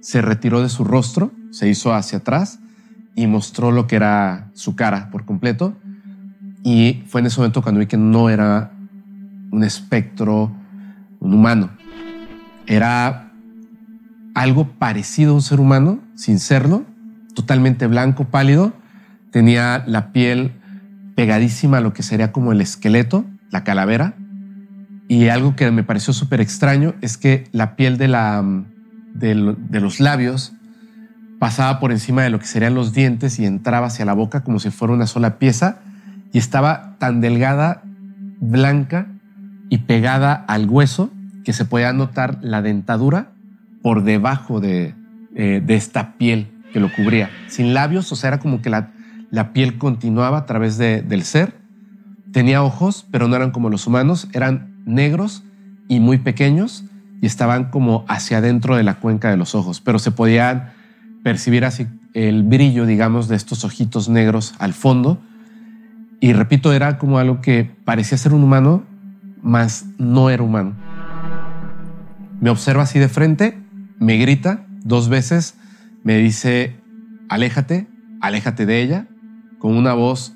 se 0.00 0.22
retiró 0.22 0.62
de 0.62 0.68
su 0.68 0.84
rostro, 0.84 1.32
se 1.50 1.68
hizo 1.68 1.94
hacia 1.94 2.18
atrás 2.18 2.60
y 3.14 3.26
mostró 3.26 3.70
lo 3.70 3.86
que 3.86 3.96
era 3.96 4.50
su 4.54 4.76
cara 4.76 5.10
por 5.10 5.24
completo. 5.24 5.76
Y 6.62 7.02
fue 7.06 7.20
en 7.20 7.26
ese 7.26 7.40
momento 7.40 7.62
cuando 7.62 7.80
vi 7.80 7.86
que 7.86 7.96
no 7.96 8.30
era 8.30 8.72
un 9.50 9.64
espectro, 9.64 10.52
un 11.20 11.34
humano. 11.34 11.70
Era 12.66 13.32
algo 14.34 14.68
parecido 14.78 15.32
a 15.32 15.34
un 15.34 15.42
ser 15.42 15.60
humano, 15.60 16.00
sin 16.14 16.38
serlo, 16.38 16.84
totalmente 17.34 17.86
blanco, 17.86 18.24
pálido. 18.24 18.72
Tenía 19.30 19.84
la 19.86 20.12
piel 20.12 20.52
pegadísima 21.14 21.78
a 21.78 21.80
lo 21.80 21.92
que 21.92 22.02
sería 22.02 22.32
como 22.32 22.52
el 22.52 22.60
esqueleto, 22.60 23.24
la 23.50 23.64
calavera. 23.64 24.14
Y 25.08 25.28
algo 25.28 25.56
que 25.56 25.70
me 25.72 25.82
pareció 25.82 26.12
súper 26.12 26.40
extraño 26.40 26.94
es 27.00 27.16
que 27.16 27.48
la 27.52 27.74
piel 27.74 27.98
de, 27.98 28.08
la, 28.08 28.44
de, 29.14 29.34
los 29.34 30.00
labios 30.00 30.52
pasaba 31.38 31.80
por 31.80 31.92
encima 31.92 32.22
de 32.22 32.30
lo 32.30 32.38
que 32.38 32.46
serían 32.46 32.74
los 32.74 32.92
dientes 32.92 33.38
y 33.38 33.46
entraba 33.46 33.86
hacia 33.86 34.04
la 34.04 34.12
boca 34.12 34.42
como 34.42 34.58
si 34.58 34.70
fuera 34.70 34.94
una 34.94 35.06
sola 35.06 35.38
pieza 35.38 35.78
y 36.32 36.38
estaba 36.38 36.96
tan 36.98 37.20
delgada, 37.20 37.82
blanca 38.40 39.06
y 39.68 39.78
pegada 39.78 40.34
al 40.34 40.68
hueso 40.68 41.10
que 41.44 41.52
se 41.52 41.64
podía 41.64 41.92
notar 41.92 42.38
la 42.42 42.62
dentadura 42.62 43.32
por 43.82 44.04
debajo 44.04 44.60
de, 44.60 44.94
eh, 45.34 45.62
de 45.64 45.74
esta 45.74 46.14
piel 46.18 46.48
que 46.72 46.80
lo 46.80 46.92
cubría. 46.92 47.30
Sin 47.48 47.74
labios, 47.74 48.12
o 48.12 48.16
sea, 48.16 48.28
era 48.28 48.38
como 48.38 48.60
que 48.62 48.70
la, 48.70 48.90
la 49.30 49.52
piel 49.52 49.78
continuaba 49.78 50.38
a 50.38 50.46
través 50.46 50.76
de, 50.76 51.02
del 51.02 51.24
ser. 51.24 51.54
Tenía 52.32 52.62
ojos, 52.62 53.06
pero 53.10 53.26
no 53.26 53.36
eran 53.36 53.50
como 53.50 53.70
los 53.70 53.86
humanos, 53.86 54.28
eran 54.32 54.74
negros 54.84 55.42
y 55.88 56.00
muy 56.00 56.18
pequeños 56.18 56.84
y 57.20 57.26
estaban 57.26 57.70
como 57.70 58.04
hacia 58.08 58.38
adentro 58.38 58.76
de 58.76 58.82
la 58.82 58.94
cuenca 58.94 59.30
de 59.30 59.36
los 59.36 59.54
ojos, 59.54 59.80
pero 59.80 59.98
se 59.98 60.10
podían 60.10 60.72
percibir 61.22 61.64
así 61.64 61.86
el 62.14 62.42
brillo, 62.42 62.86
digamos, 62.86 63.28
de 63.28 63.36
estos 63.36 63.64
ojitos 63.64 64.08
negros 64.08 64.54
al 64.58 64.72
fondo. 64.72 65.20
Y 66.20 66.32
repito, 66.32 66.72
era 66.72 66.98
como 66.98 67.18
algo 67.18 67.40
que 67.40 67.70
parecía 67.84 68.18
ser 68.18 68.34
un 68.34 68.42
humano, 68.42 68.84
mas 69.42 69.86
no 69.98 70.30
era 70.30 70.42
humano. 70.42 70.74
Me 72.40 72.50
observa 72.50 72.84
así 72.84 72.98
de 72.98 73.08
frente, 73.08 73.58
me 73.98 74.16
grita 74.16 74.66
dos 74.82 75.08
veces, 75.08 75.56
me 76.04 76.16
dice, 76.16 76.76
aléjate, 77.28 77.86
aléjate 78.20 78.66
de 78.66 78.82
ella, 78.82 79.06
con 79.58 79.76
una 79.76 79.92
voz 79.92 80.34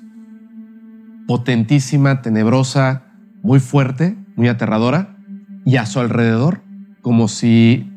potentísima, 1.27 2.21
tenebrosa, 2.21 3.03
muy 3.41 3.59
fuerte, 3.59 4.15
muy 4.35 4.47
aterradora, 4.47 5.17
y 5.65 5.77
a 5.77 5.87
su 5.87 5.99
alrededor, 5.99 6.61
como 7.05 7.27
si 7.27 7.87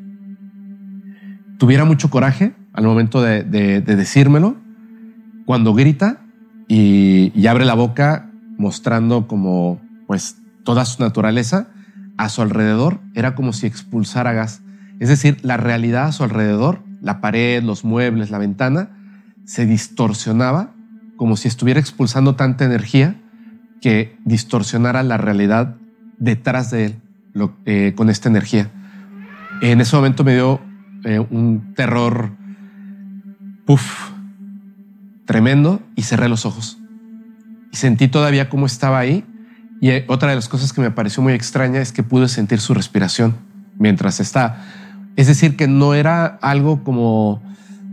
tuviera 1.57 1.83
mucho 1.83 2.11
coraje 2.11 2.53
al 2.73 2.83
momento 2.83 3.23
de, 3.23 3.43
decírmelo, 3.81 4.55
cuando 5.47 5.73
grita 5.73 6.21
y, 6.67 7.31
y, 7.33 7.47
abre 7.47 7.65
la 7.65 7.73
boca 7.73 8.29
mostrando 8.59 9.25
como 9.25 9.81
pues 10.05 10.37
toda 10.63 10.85
su 10.85 11.01
naturaleza, 11.01 11.69
a 12.19 12.29
su 12.29 12.43
alrededor 12.43 12.99
era 13.15 13.33
como 13.33 13.51
si 13.51 13.65
expulsara 13.65 14.31
gas. 14.33 14.61
Es 14.99 15.09
decir, 15.09 15.39
la 15.41 15.57
realidad 15.57 16.05
a 16.05 16.11
su 16.11 16.23
alrededor, 16.23 16.83
la 17.01 17.19
pared, 17.19 17.63
los 17.63 17.83
muebles, 17.83 18.29
la 18.29 18.37
ventana, 18.37 18.91
se 19.43 19.65
distorsionaba 19.65 20.69
como 21.17 21.35
si 21.35 21.47
estuviera 21.47 21.79
expulsando 21.79 22.35
tanta 22.35 22.63
energía 22.63 23.19
que 23.81 24.19
distorsionara 24.23 25.01
la 25.01 25.17
realidad 25.17 25.77
detrás 26.19 26.69
de 26.69 26.85
él 26.85 26.95
eh, 27.65 27.93
con 27.95 28.11
esta 28.11 28.29
energía. 28.29 28.69
En 29.61 29.81
ese 29.81 29.95
momento 29.95 30.23
me 30.23 30.33
dio 30.33 30.61
eh, 31.03 31.19
un 31.19 31.73
terror 31.75 32.31
puff, 33.65 34.11
tremendo 35.25 35.81
y 35.95 36.03
cerré 36.03 36.29
los 36.29 36.45
ojos. 36.45 36.77
Y 37.71 37.75
sentí 37.75 38.07
todavía 38.07 38.49
cómo 38.49 38.65
estaba 38.65 38.99
ahí. 38.99 39.25
Y 39.81 39.89
eh, 39.89 40.05
otra 40.07 40.29
de 40.29 40.35
las 40.35 40.47
cosas 40.47 40.71
que 40.71 40.81
me 40.81 40.91
pareció 40.91 41.21
muy 41.21 41.33
extraña 41.33 41.81
es 41.81 41.91
que 41.91 42.03
pude 42.03 42.29
sentir 42.29 42.59
su 42.61 42.73
respiración 42.73 43.35
mientras 43.77 44.19
está. 44.19 44.63
Es 45.17 45.27
decir, 45.27 45.57
que 45.57 45.67
no 45.67 45.93
era 45.93 46.25
algo 46.25 46.83
como 46.83 47.43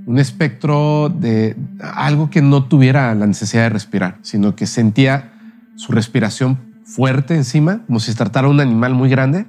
un 0.07 0.19
espectro 0.21 1.09
de 1.09 1.57
algo 1.81 2.31
que 2.31 2.43
no 2.43 2.65
tuviera 2.65 3.13
la 3.17 3.27
necesidad 3.27 3.65
de 3.65 3.71
respirar, 3.71 4.19
sino 4.23 4.55
que 4.55 4.67
sentía 4.67 5.33
su 5.75 5.91
respiración 5.91 6.59
fuerte 6.85 7.35
encima, 7.35 7.85
como 7.87 7.99
si 7.99 8.13
se 8.13 8.17
tratara 8.17 8.49
un 8.49 8.61
animal 8.61 8.95
muy 8.95 9.11
grande. 9.11 9.47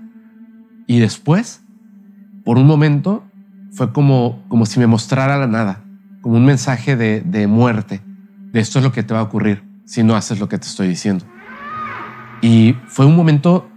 Y 0.88 1.00
después, 1.00 1.62
por 2.48 2.58
un 2.58 2.66
momento, 2.66 3.26
fue 3.74 3.92
como, 3.92 4.42
como 4.48 4.66
si 4.66 4.80
me 4.80 4.88
mostrara 4.88 5.38
la 5.38 5.48
nada, 5.48 5.84
como 6.22 6.38
un 6.38 6.46
mensaje 6.46 6.96
de, 6.96 7.20
de 7.20 7.46
muerte, 7.46 8.00
de 8.54 8.62
esto 8.62 8.80
es 8.80 8.86
lo 8.86 8.94
que 8.94 9.04
te 9.04 9.14
va 9.14 9.20
a 9.20 9.24
ocurrir 9.24 9.66
si 9.84 10.02
no 10.02 10.16
haces 10.16 10.40
lo 10.40 10.48
que 10.48 10.58
te 10.58 10.66
estoy 10.66 10.88
diciendo. 10.88 11.26
Y 12.42 12.78
fue 12.86 13.06
un 13.06 13.18
momento 13.18 13.70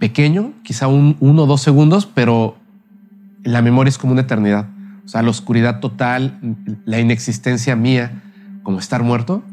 pequeño, 0.00 0.52
quizá 0.64 0.88
un, 0.88 1.16
uno 1.20 1.44
o 1.44 1.46
dos 1.46 1.60
segundos, 1.60 2.06
pero 2.06 2.56
la 3.44 3.62
memoria 3.62 3.88
es 3.88 3.98
como 3.98 4.14
una 4.14 4.22
eternidad. 4.22 4.66
O 5.04 5.08
sea, 5.08 5.22
la 5.22 5.30
oscuridad 5.30 5.78
total, 5.78 6.40
la 6.84 6.98
inexistencia 6.98 7.76
mía, 7.76 8.20
como 8.64 8.80
estar 8.80 9.04
muerto. 9.04 9.44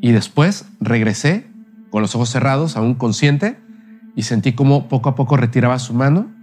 Y 0.00 0.10
después 0.10 0.64
regresé 0.80 1.46
con 1.90 2.02
los 2.02 2.12
ojos 2.16 2.28
cerrados, 2.28 2.76
aún 2.76 2.94
consciente, 2.94 3.56
y 4.16 4.22
sentí 4.22 4.52
como 4.52 4.88
poco 4.88 5.10
a 5.10 5.14
poco 5.14 5.36
retiraba 5.36 5.78
su 5.78 5.94
mano 5.94 6.34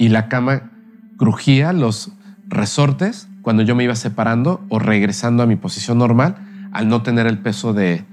y 0.00 0.08
la 0.08 0.28
cama 0.28 0.70
crujía 1.18 1.74
los 1.74 2.10
resortes 2.48 3.28
cuando 3.42 3.62
yo 3.62 3.76
me 3.76 3.84
iba 3.84 3.94
separando 3.94 4.64
o 4.70 4.78
regresando 4.78 5.42
a 5.42 5.46
mi 5.46 5.56
posición 5.56 5.98
normal 5.98 6.36
al 6.72 6.88
no 6.88 7.02
tener 7.02 7.26
el 7.26 7.36
peso 7.36 7.74
de, 7.74 8.04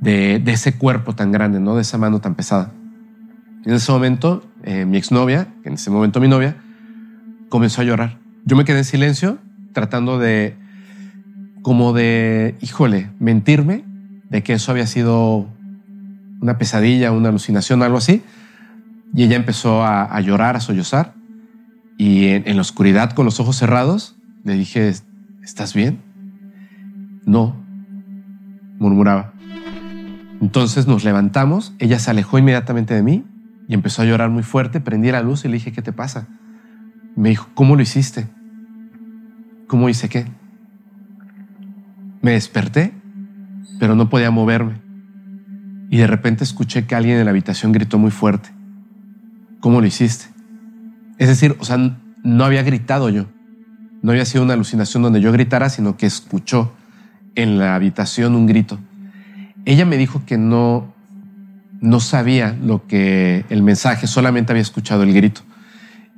de, 0.00 0.42
ese 0.46 0.78
cuerpo 0.78 1.14
tan 1.14 1.30
grande, 1.30 1.60
¿no? 1.60 1.76
de 1.76 1.82
esa 1.82 1.98
mano 1.98 2.22
tan 2.22 2.34
pesada. 2.34 2.72
En 3.66 3.74
ese 3.74 3.92
momento, 3.92 4.42
eh, 4.62 4.86
mi 4.86 4.96
exnovia, 4.96 5.48
en 5.64 5.74
ese 5.74 5.90
momento 5.90 6.18
mi 6.18 6.28
novia, 6.28 6.56
comenzó 7.50 7.82
a 7.82 7.84
llorar. 7.84 8.16
Yo 8.46 8.56
me 8.56 8.64
quedé 8.64 8.78
en 8.78 8.84
silencio, 8.84 9.36
tratando 9.74 10.18
de, 10.18 10.56
como 11.60 11.92
de, 11.92 12.54
híjole, 12.62 13.10
mentirme 13.18 13.84
de 14.30 14.42
que 14.42 14.54
eso 14.54 14.72
había 14.72 14.86
sido 14.86 15.46
una 16.40 16.56
pesadilla, 16.56 17.12
una 17.12 17.28
alucinación, 17.28 17.82
algo 17.82 17.98
así. 17.98 18.22
Y 19.14 19.24
ella 19.24 19.36
empezó 19.36 19.84
a, 19.84 20.18
llorar, 20.20 20.56
a 20.56 20.60
sollozar. 20.60 21.14
Y 21.98 22.28
en, 22.28 22.56
la 22.56 22.62
oscuridad, 22.62 23.12
con 23.12 23.24
los 23.24 23.40
ojos 23.40 23.56
cerrados, 23.56 24.16
le 24.44 24.54
dije, 24.54 24.92
¿estás 25.42 25.74
bien? 25.74 26.00
No, 27.24 27.54
murmuraba. 28.78 29.32
Entonces 30.40 30.86
nos 30.86 31.04
levantamos, 31.04 31.72
ella 31.78 31.98
se 31.98 32.10
alejó 32.10 32.38
inmediatamente 32.38 32.94
de 32.94 33.02
mí 33.02 33.24
y 33.68 33.74
empezó 33.74 34.02
a 34.02 34.04
llorar 34.06 34.30
muy 34.30 34.42
fuerte, 34.42 34.80
prendí 34.80 35.12
la 35.12 35.22
luz 35.22 35.44
y 35.44 35.48
le 35.48 35.54
dije, 35.54 35.70
¿qué 35.70 35.82
te 35.82 35.92
pasa? 35.92 36.26
Me 37.14 37.28
dijo, 37.28 37.48
¿cómo 37.54 37.76
lo 37.76 37.82
hiciste? 37.82 38.28
¿Cómo 39.68 39.88
hice 39.88 40.08
qué? 40.08 40.26
Me 42.22 42.32
desperté, 42.32 42.92
pero 43.78 43.94
no 43.94 44.08
podía 44.08 44.30
moverme. 44.30 44.80
Y 45.90 45.98
de 45.98 46.06
repente 46.06 46.42
escuché 46.42 46.86
que 46.86 46.94
alguien 46.94 47.18
en 47.18 47.26
la 47.26 47.30
habitación 47.30 47.70
gritó 47.70 47.98
muy 47.98 48.10
fuerte. 48.10 48.50
¿Cómo 49.62 49.80
lo 49.80 49.86
hiciste? 49.86 50.24
Es 51.18 51.28
decir, 51.28 51.56
o 51.60 51.64
sea, 51.64 51.78
no 52.24 52.44
había 52.44 52.64
gritado 52.64 53.08
yo. 53.10 53.26
No 54.02 54.10
había 54.10 54.24
sido 54.24 54.42
una 54.42 54.54
alucinación 54.54 55.04
donde 55.04 55.20
yo 55.20 55.30
gritara, 55.30 55.68
sino 55.68 55.96
que 55.96 56.04
escuchó 56.04 56.72
en 57.36 57.60
la 57.60 57.76
habitación 57.76 58.34
un 58.34 58.46
grito. 58.46 58.80
Ella 59.64 59.86
me 59.86 59.96
dijo 59.96 60.24
que 60.26 60.36
no, 60.36 60.92
no 61.80 62.00
sabía 62.00 62.58
lo 62.60 62.88
que 62.88 63.44
el 63.50 63.62
mensaje, 63.62 64.08
solamente 64.08 64.50
había 64.52 64.62
escuchado 64.62 65.04
el 65.04 65.14
grito. 65.14 65.42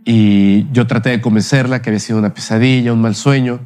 Y 0.07 0.66
yo 0.73 0.87
traté 0.87 1.11
de 1.11 1.21
convencerla 1.21 1.83
que 1.83 1.91
había 1.91 2.01
sido 2.01 2.19
una 2.19 2.33
pesadilla, 2.33 2.95
un 2.95 3.03
mal 3.03 3.15
sueño, 3.15 3.61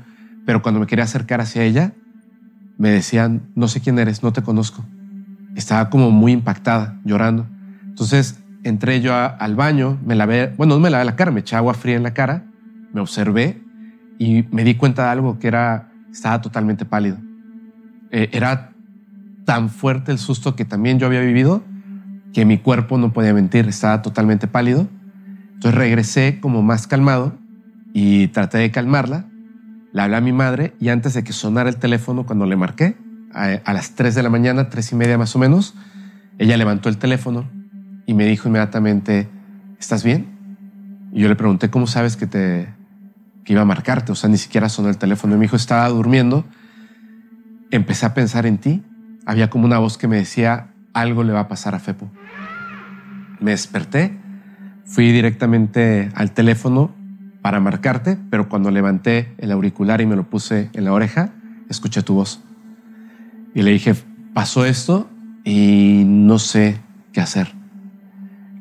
pero 0.44 0.60
cuando 0.60 0.80
me 0.80 0.88
quería 0.88 1.04
acercar 1.04 1.40
hacia 1.40 1.62
ella, 1.62 1.92
me 2.78 2.90
decían, 2.90 3.42
no 3.54 3.68
sé 3.68 3.80
quién 3.80 4.00
eres, 4.00 4.24
no 4.24 4.32
te 4.32 4.42
conozco. 4.42 4.84
Estaba 5.54 5.88
como 5.88 6.10
muy 6.10 6.32
impactada, 6.32 7.00
llorando. 7.04 7.46
Entonces 7.84 8.40
entré 8.68 9.00
yo 9.00 9.14
al 9.14 9.54
baño, 9.56 9.98
me 10.04 10.14
lavé, 10.14 10.52
bueno, 10.56 10.74
no 10.74 10.80
me 10.80 10.90
lavé 10.90 11.04
la 11.04 11.16
cara, 11.16 11.30
me 11.30 11.40
eché 11.40 11.56
agua 11.56 11.74
fría 11.74 11.96
en 11.96 12.02
la 12.02 12.14
cara, 12.14 12.44
me 12.92 13.00
observé 13.00 13.62
y 14.18 14.44
me 14.50 14.64
di 14.64 14.74
cuenta 14.74 15.04
de 15.04 15.10
algo 15.10 15.38
que 15.38 15.48
era, 15.48 15.90
estaba 16.10 16.40
totalmente 16.40 16.84
pálido. 16.84 17.18
Eh, 18.10 18.30
era 18.32 18.72
tan 19.44 19.70
fuerte 19.70 20.12
el 20.12 20.18
susto 20.18 20.56
que 20.56 20.64
también 20.64 20.98
yo 20.98 21.06
había 21.06 21.20
vivido 21.20 21.62
que 22.32 22.44
mi 22.44 22.58
cuerpo 22.58 22.98
no 22.98 23.12
podía 23.12 23.32
mentir, 23.32 23.66
estaba 23.68 24.02
totalmente 24.02 24.46
pálido 24.46 24.88
entonces 25.58 25.76
regresé 25.76 26.38
como 26.40 26.62
más 26.62 26.86
calmado 26.86 27.36
y 27.92 28.28
traté 28.28 28.58
de 28.58 28.70
calmarla. 28.70 29.26
Le 29.92 30.02
hablé 30.02 30.14
a 30.14 30.20
mi 30.20 30.32
madre 30.32 30.72
y 30.78 30.88
antes 30.88 31.14
de 31.14 31.24
que 31.24 31.32
sonara 31.32 31.68
el 31.68 31.78
teléfono, 31.78 32.24
cuando 32.24 32.46
le 32.46 32.54
marqué, 32.54 32.96
a, 33.34 33.72
las 33.72 33.96
3 33.96 34.14
de 34.14 34.22
la 34.22 34.30
mañana, 34.30 34.68
tres 34.68 34.92
y 34.92 34.94
media 34.94 35.18
más 35.18 35.34
o 35.34 35.40
menos, 35.40 35.74
ella 36.38 36.56
levantó 36.56 36.88
el 36.88 36.96
teléfono 36.96 37.50
y 38.08 38.14
me 38.14 38.24
dijo 38.24 38.48
inmediatamente, 38.48 39.28
¿estás 39.78 40.02
bien? 40.02 40.26
Y 41.12 41.20
yo 41.20 41.28
le 41.28 41.36
pregunté, 41.36 41.68
¿cómo 41.68 41.86
sabes 41.86 42.16
que 42.16 42.26
te 42.26 42.74
que 43.44 43.52
iba 43.52 43.62
a 43.62 43.66
marcarte? 43.66 44.12
O 44.12 44.14
sea, 44.14 44.30
ni 44.30 44.38
siquiera 44.38 44.70
sonó 44.70 44.88
el 44.88 44.96
teléfono. 44.96 45.34
Y 45.34 45.38
mi 45.38 45.44
hijo 45.44 45.56
estaba 45.56 45.86
durmiendo. 45.90 46.46
Empecé 47.70 48.06
a 48.06 48.14
pensar 48.14 48.46
en 48.46 48.56
ti. 48.56 48.82
Había 49.26 49.50
como 49.50 49.66
una 49.66 49.78
voz 49.78 49.98
que 49.98 50.08
me 50.08 50.16
decía, 50.16 50.68
algo 50.94 51.22
le 51.22 51.34
va 51.34 51.40
a 51.40 51.48
pasar 51.48 51.74
a 51.74 51.80
Fepo. 51.80 52.10
Me 53.40 53.50
desperté 53.50 54.18
Fui 54.86 55.12
directamente 55.12 56.08
al 56.14 56.32
teléfono 56.32 56.94
para 57.42 57.60
marcarte, 57.60 58.16
pero 58.30 58.48
cuando 58.48 58.70
levanté 58.70 59.34
el 59.36 59.52
auricular 59.52 60.00
y 60.00 60.06
me 60.06 60.16
lo 60.16 60.30
puse 60.30 60.70
en 60.72 60.84
la 60.84 60.94
oreja, 60.94 61.28
escuché 61.68 62.00
tu 62.00 62.14
voz. 62.14 62.40
Y 63.54 63.60
le 63.60 63.70
dije, 63.70 63.94
pasó 64.32 64.64
esto 64.64 65.10
y 65.44 66.04
no 66.06 66.38
sé 66.38 66.80
qué 67.12 67.20
hacer. 67.20 67.57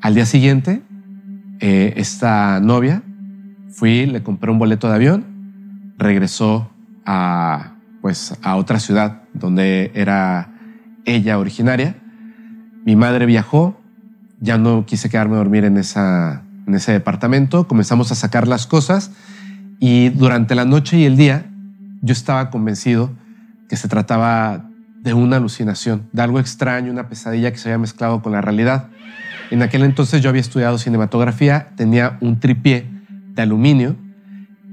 Al 0.01 0.13
día 0.13 0.25
siguiente, 0.25 0.81
eh, 1.59 1.93
esta 1.97 2.59
novia, 2.59 3.01
fui, 3.71 4.05
le 4.05 4.23
compré 4.23 4.51
un 4.51 4.59
boleto 4.59 4.87
de 4.89 4.95
avión, 4.95 5.93
regresó 5.97 6.71
a, 7.05 7.73
pues, 8.01 8.37
a 8.43 8.55
otra 8.55 8.79
ciudad 8.79 9.23
donde 9.33 9.91
era 9.95 10.53
ella 11.05 11.39
originaria. 11.39 11.95
Mi 12.85 12.95
madre 12.95 13.25
viajó, 13.25 13.79
ya 14.39 14.57
no 14.57 14.85
quise 14.85 15.09
quedarme 15.09 15.35
a 15.35 15.37
dormir 15.37 15.65
en, 15.65 15.77
esa, 15.77 16.43
en 16.67 16.75
ese 16.75 16.91
departamento, 16.91 17.67
comenzamos 17.67 18.11
a 18.11 18.15
sacar 18.15 18.47
las 18.47 18.67
cosas 18.67 19.11
y 19.79 20.09
durante 20.09 20.55
la 20.55 20.65
noche 20.65 20.97
y 20.97 21.05
el 21.05 21.17
día 21.17 21.49
yo 22.01 22.13
estaba 22.13 22.49
convencido 22.49 23.11
que 23.67 23.77
se 23.77 23.87
trataba 23.87 24.69
de 25.01 25.13
una 25.13 25.37
alucinación, 25.37 26.07
de 26.11 26.21
algo 26.21 26.39
extraño, 26.39 26.91
una 26.91 27.09
pesadilla 27.09 27.51
que 27.51 27.57
se 27.57 27.69
había 27.69 27.79
mezclado 27.79 28.21
con 28.21 28.31
la 28.31 28.41
realidad. 28.41 28.89
En 29.49 29.61
aquel 29.61 29.83
entonces 29.83 30.21
yo 30.21 30.29
había 30.29 30.41
estudiado 30.41 30.77
cinematografía, 30.77 31.69
tenía 31.75 32.17
un 32.21 32.39
tripié 32.39 32.85
de 33.33 33.41
aluminio 33.41 33.95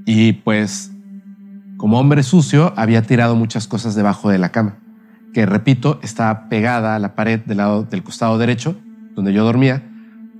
y 0.05 0.33
pues 0.33 0.91
como 1.77 1.99
hombre 1.99 2.23
sucio, 2.23 2.73
había 2.77 3.01
tirado 3.01 3.35
muchas 3.35 3.67
cosas 3.67 3.95
debajo 3.95 4.29
de 4.29 4.37
la 4.37 4.49
cama, 4.49 4.77
que 5.33 5.45
repito, 5.45 5.99
estaba 6.03 6.47
pegada 6.47 6.95
a 6.95 6.99
la 6.99 7.15
pared 7.15 7.41
del 7.41 7.57
lado 7.57 7.83
del 7.83 8.01
costado 8.01 8.37
derecho, 8.37 8.77
donde 9.13 9.33
yo 9.33 9.43
dormía, 9.43 9.83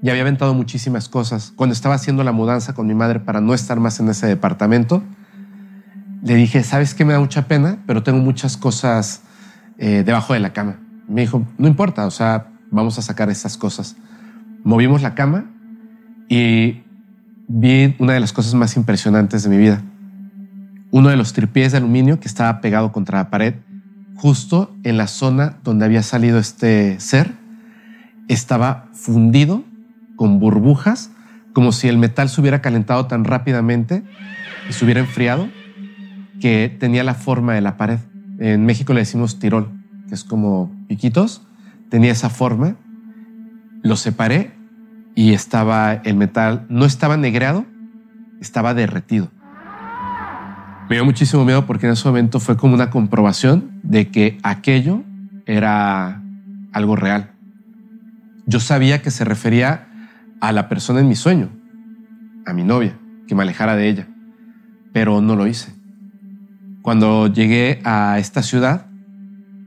y 0.01 0.09
había 0.09 0.21
aventado 0.21 0.53
muchísimas 0.53 1.09
cosas. 1.09 1.51
Cuando 1.55 1.73
estaba 1.73 1.95
haciendo 1.95 2.23
la 2.23 2.31
mudanza 2.31 2.73
con 2.73 2.87
mi 2.87 2.93
madre 2.93 3.19
para 3.19 3.41
no 3.41 3.53
estar 3.53 3.79
más 3.79 3.99
en 3.99 4.09
ese 4.09 4.27
departamento, 4.27 5.03
le 6.23 6.35
dije, 6.35 6.63
¿sabes 6.63 6.95
qué 6.95 7.05
me 7.05 7.13
da 7.13 7.19
mucha 7.19 7.47
pena? 7.47 7.79
Pero 7.85 8.01
tengo 8.01 8.19
muchas 8.19 8.55
cosas 8.57 9.21
eh, 9.77 10.03
debajo 10.05 10.33
de 10.33 10.39
la 10.39 10.53
cama. 10.53 10.79
Me 11.07 11.21
dijo, 11.21 11.45
no 11.57 11.67
importa, 11.67 12.05
o 12.07 12.11
sea, 12.11 12.47
vamos 12.71 12.97
a 12.97 13.01
sacar 13.01 13.29
esas 13.29 13.57
cosas. 13.57 13.95
Movimos 14.65 15.03
la 15.03 15.13
cama 15.13 15.45
y 16.27 16.81
vi 17.47 17.93
una 17.99 18.13
de 18.13 18.19
las 18.19 18.33
cosas 18.33 18.55
más 18.55 18.75
impresionantes 18.77 19.43
de 19.43 19.49
mi 19.51 19.57
vida. 19.57 19.83
Uno 20.89 21.09
de 21.09 21.17
los 21.17 21.33
tripiés 21.33 21.71
de 21.71 21.77
aluminio 21.77 22.19
que 22.19 22.27
estaba 22.27 22.61
pegado 22.61 22.91
contra 22.91 23.19
la 23.19 23.29
pared, 23.29 23.53
justo 24.15 24.75
en 24.83 24.97
la 24.97 25.05
zona 25.05 25.59
donde 25.63 25.85
había 25.85 26.01
salido 26.01 26.39
este 26.39 26.99
ser, 26.99 27.33
estaba 28.27 28.89
fundido 28.93 29.63
con 30.15 30.39
burbujas, 30.39 31.11
como 31.53 31.71
si 31.71 31.87
el 31.87 31.99
metal 31.99 32.27
se 32.27 32.41
hubiera 32.41 32.63
calentado 32.63 33.05
tan 33.05 33.23
rápidamente 33.23 34.03
y 34.67 34.73
se 34.73 34.83
hubiera 34.83 34.99
enfriado 34.99 35.47
que 36.41 36.75
tenía 36.79 37.03
la 37.03 37.13
forma 37.13 37.53
de 37.53 37.61
la 37.61 37.77
pared. 37.77 37.99
En 38.39 38.65
México 38.65 38.93
le 38.93 39.01
decimos 39.01 39.37
tirol, 39.37 39.69
que 40.09 40.15
es 40.15 40.23
como 40.23 40.71
piquitos. 40.87 41.43
Tenía 41.89 42.11
esa 42.11 42.31
forma. 42.31 42.77
Lo 43.85 43.95
separé 43.97 44.51
y 45.13 45.33
estaba 45.33 45.93
el 45.93 46.15
metal, 46.15 46.65
no 46.69 46.85
estaba 46.85 47.17
negreado, 47.17 47.67
estaba 48.41 48.73
derretido. 48.73 49.29
Me 50.89 50.95
dio 50.95 51.05
muchísimo 51.05 51.45
miedo 51.45 51.67
porque 51.67 51.85
en 51.85 51.91
ese 51.93 52.07
momento 52.07 52.39
fue 52.39 52.57
como 52.57 52.73
una 52.73 52.89
comprobación 52.89 53.79
de 53.83 54.09
que 54.09 54.39
aquello 54.41 55.03
era 55.45 56.19
algo 56.73 56.95
real. 56.95 57.29
Yo 58.47 58.59
sabía 58.59 59.03
que 59.03 59.11
se 59.11 59.23
refería 59.23 59.87
a 60.41 60.51
la 60.51 60.67
persona 60.67 60.99
en 60.99 61.07
mi 61.07 61.15
sueño, 61.15 61.49
a 62.47 62.53
mi 62.53 62.63
novia, 62.63 62.97
que 63.27 63.35
me 63.35 63.43
alejara 63.43 63.75
de 63.75 63.87
ella, 63.87 64.07
pero 64.93 65.21
no 65.21 65.35
lo 65.35 65.45
hice. 65.45 65.71
Cuando 66.81 67.27
llegué 67.27 67.81
a 67.83 68.17
esta 68.17 68.41
ciudad, 68.41 68.87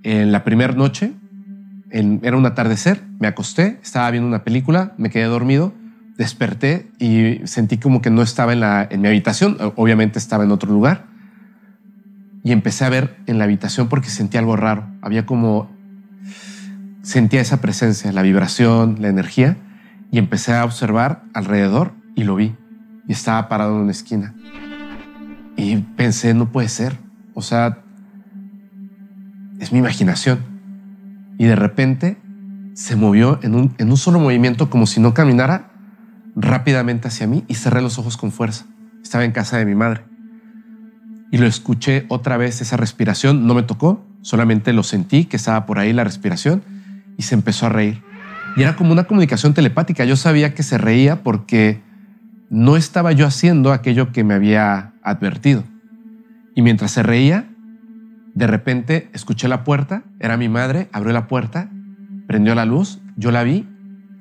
en 0.03 0.33
la 0.33 0.43
primera 0.43 0.73
noche, 0.73 1.13
era 1.91 2.37
un 2.37 2.47
atardecer, 2.47 3.03
me 3.19 3.29
acosté, 3.29 3.79
estaba 3.83 4.11
viendo 4.11 4.29
una 4.29 4.45
película, 4.45 4.93
me 4.99 5.11
quedé 5.11 5.25
dormido, 5.25 5.73
desperté 6.17 6.91
y 6.99 7.47
sentí 7.47 7.79
como 7.79 8.03
que 8.03 8.11
no 8.11 8.23
estaba 8.23 8.53
en, 8.53 8.61
la, 8.61 8.87
en 8.91 9.01
mi 9.01 9.09
habitación, 9.09 9.57
obviamente 9.77 10.19
estaba 10.19 10.45
en 10.45 10.51
otro 10.51 10.71
lugar, 10.71 11.07
y 12.43 12.53
empecé 12.53 12.85
a 12.85 12.89
ver 12.89 13.17
en 13.27 13.39
la 13.39 13.45
habitación 13.45 13.89
porque 13.89 14.09
sentí 14.09 14.37
algo 14.37 14.57
raro, 14.57 14.87
había 15.01 15.27
como, 15.27 15.71
sentía 17.03 17.41
esa 17.41 17.61
presencia, 17.61 18.13
la 18.13 18.23
vibración, 18.23 18.97
la 19.01 19.09
energía, 19.09 19.57
y 20.11 20.19
empecé 20.19 20.55
a 20.55 20.65
observar 20.65 21.23
alrededor 21.35 21.93
y 22.15 22.25
lo 22.25 22.35
vi, 22.35 22.57
y 23.07 23.13
estaba 23.13 23.49
parado 23.49 23.77
en 23.77 23.83
una 23.83 23.93
esquina. 23.93 24.35
Y 25.57 25.77
pensé, 25.77 26.35
no 26.35 26.51
puede 26.51 26.69
ser, 26.69 26.99
o 27.35 27.43
sea, 27.43 27.79
es 29.61 29.73
mi 29.73 29.79
imaginación. 29.79 30.58
Y 31.39 31.47
de 31.47 31.57
repente 31.57 32.19
se 32.75 32.97
movió 32.97 33.39
en 33.43 33.55
un, 33.55 33.75
en 33.79 33.91
un 33.91 33.97
solo 33.97 34.19
movimiento 34.19 34.69
como 34.69 34.87
si 34.87 35.01
no 35.01 35.15
caminara 35.15 35.71
rápidamente 36.37 37.09
hacia 37.09 37.27
mí 37.27 37.45
y 37.49 37.55
cerré 37.55 37.81
los 37.81 37.99
ojos 37.99 38.17
con 38.17 38.31
fuerza. 38.31 38.67
Estaba 39.03 39.25
en 39.25 39.33
casa 39.33 39.57
de 39.57 39.65
mi 39.65 39.75
madre. 39.75 40.05
Y 41.31 41.39
lo 41.39 41.47
escuché 41.47 42.07
otra 42.09 42.37
vez, 42.37 42.61
esa 42.61 42.77
respiración. 42.77 43.47
No 43.47 43.55
me 43.55 43.63
tocó, 43.63 44.05
solamente 44.23 44.73
lo 44.73 44.83
sentí, 44.83 45.25
que 45.25 45.37
estaba 45.37 45.67
por 45.67 45.79
ahí 45.79 45.93
la 45.93 46.05
respiración, 46.05 46.63
y 47.17 47.23
se 47.23 47.35
empezó 47.35 47.67
a 47.67 47.69
reír. 47.71 48.03
Y 48.57 48.63
era 48.63 48.77
como 48.77 48.93
una 48.93 49.05
comunicación 49.05 49.55
telepática. 49.55 50.05
Yo 50.05 50.17
sabía 50.17 50.55
que 50.55 50.63
se 50.63 50.79
reía 50.79 51.23
porque 51.23 51.83
no 52.51 52.77
estaba 52.77 53.13
yo 53.13 53.27
haciendo 53.27 53.73
aquello 53.73 54.13
que 54.13 54.25
me 54.25 54.35
había 54.35 54.93
advertido. 55.03 55.65
Y 56.55 56.63
mientras 56.63 56.93
se 56.93 57.03
reía, 57.03 57.48
de 58.39 58.47
repente 58.47 59.11
escuché 59.15 59.49
la 59.49 59.65
puerta, 59.65 60.05
era 60.21 60.37
mi 60.37 60.49
madre, 60.49 60.89
abrió 60.93 61.13
la 61.13 61.27
puerta, 61.27 61.69
prendió 62.29 62.55
la 62.55 62.67
luz, 62.67 63.01
yo 63.17 63.33
la 63.33 63.43
vi, 63.43 63.67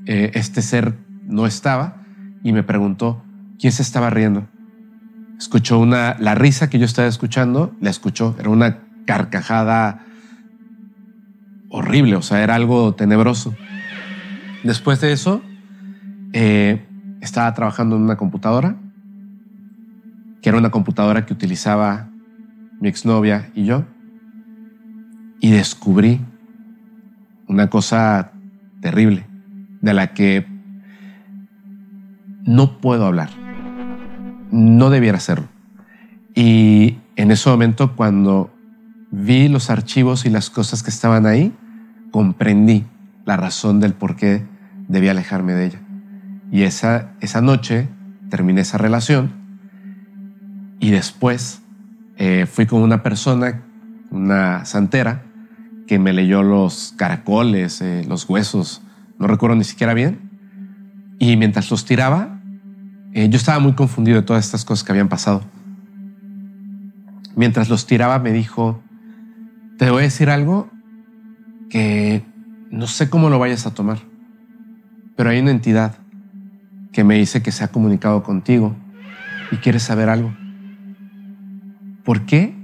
eh, 0.07 0.31
este 0.34 0.64
ser 0.64 0.95
no 1.27 1.45
estaba 1.45 2.02
y 2.44 2.52
me 2.52 2.64
preguntó, 2.64 3.23
¿quién 3.60 3.72
se 3.72 3.84
estaba 3.84 4.10
riendo? 4.10 4.48
Escuchó 5.38 5.77
una, 5.77 6.15
la 6.19 6.34
risa 6.34 6.68
que 6.68 6.80
yo 6.80 6.85
estaba 6.85 7.07
escuchando, 7.07 7.76
la 7.80 7.91
escuchó, 7.91 8.35
era 8.39 8.49
una 8.49 8.80
carcajada 9.06 10.03
horrible, 11.69 12.15
o 12.15 12.23
sea, 12.23 12.41
era 12.41 12.56
algo 12.56 12.95
tenebroso. 12.95 13.56
Después 14.64 14.99
de 14.99 15.11
eso, 15.11 15.44
eh, 16.34 16.84
estaba 17.22 17.53
trabajando 17.53 17.95
en 17.98 18.02
una 18.02 18.18
computadora, 18.18 18.77
que 20.41 20.49
era 20.49 20.57
una 20.57 20.72
computadora 20.72 21.27
que 21.27 21.34
utilizaba 21.34 22.10
mi 22.80 22.89
exnovia 22.89 23.52
y 23.53 23.65
yo, 23.65 23.85
y 25.39 25.51
descubrí 25.51 26.22
una 27.47 27.69
cosa 27.69 28.31
terrible 28.81 29.26
de 29.81 29.93
la 29.93 30.14
que 30.14 30.45
no 32.45 32.80
puedo 32.80 33.05
hablar. 33.05 33.30
No 34.51 34.89
debiera 34.89 35.18
hacerlo. 35.18 35.47
Y 36.34 36.97
en 37.15 37.31
ese 37.31 37.49
momento, 37.49 37.95
cuando 37.95 38.53
vi 39.11 39.47
los 39.47 39.69
archivos 39.69 40.26
y 40.26 40.30
las 40.30 40.49
cosas 40.49 40.84
que 40.84 40.89
estaban 40.89 41.26
ahí, 41.26 41.53
comprendí 42.11 42.85
la 43.26 43.38
razón 43.38 43.80
del 43.80 43.93
por 43.93 44.15
qué 44.15 44.45
debía 44.88 45.11
alejarme 45.11 45.53
de 45.53 45.65
ella. 45.65 45.81
Y 46.51 46.64
esa, 46.64 47.11
esa 47.19 47.41
noche 47.41 47.89
terminé 48.30 48.61
esa 48.61 48.77
relación 48.77 49.31
y 50.80 50.91
después 50.91 51.61
eh, 52.18 52.45
fui 52.45 52.65
con 52.65 52.81
una 52.81 53.03
persona, 53.03 53.61
una 54.11 54.65
santera, 54.65 55.23
que 55.88 55.99
me 55.99 56.14
leyó 56.14 56.43
los 56.43 56.93
caracoles, 56.97 57.81
eh, 57.81 58.05
los 58.07 58.30
huesos, 58.30 58.81
no 59.18 59.27
recuerdo 59.27 59.55
ni 59.55 59.64
siquiera 59.64 59.93
bien. 59.93 60.19
Y 61.18 61.38
mientras 61.38 61.72
los 61.72 61.85
tiraba, 61.85 62.39
eh, 63.14 63.30
yo 63.30 63.38
estaba 63.38 63.59
muy 63.59 63.73
confundido 63.73 64.18
de 64.18 64.23
todas 64.23 64.45
estas 64.45 64.65
cosas 64.65 64.84
que 64.84 64.91
habían 64.91 65.09
pasado. 65.09 65.43
Mientras 67.35 67.69
los 67.69 67.88
tiraba 67.88 68.19
me 68.19 68.34
dijo, 68.34 68.81
te 69.77 69.89
voy 69.89 70.01
a 70.01 70.03
decir 70.03 70.30
algo 70.30 70.69
que 71.69 72.23
no 72.69 72.88
sé 72.88 73.09
cómo 73.09 73.30
lo 73.30 73.39
vayas 73.39 73.65
a 73.65 73.73
tomar, 73.73 73.99
pero 75.15 75.30
hay 75.30 75.39
una 75.39 75.51
entidad 75.51 75.97
que 76.91 77.03
me 77.03 77.15
dice 77.15 77.41
que 77.41 77.51
se 77.51 77.64
ha 77.64 77.69
comunicado 77.69 78.23
contigo 78.23 78.76
y 79.51 79.57
quiere 79.57 79.80
saber 79.80 80.09
algo. 80.09 80.35
¿Por 82.03 82.26
qué? 82.26 82.55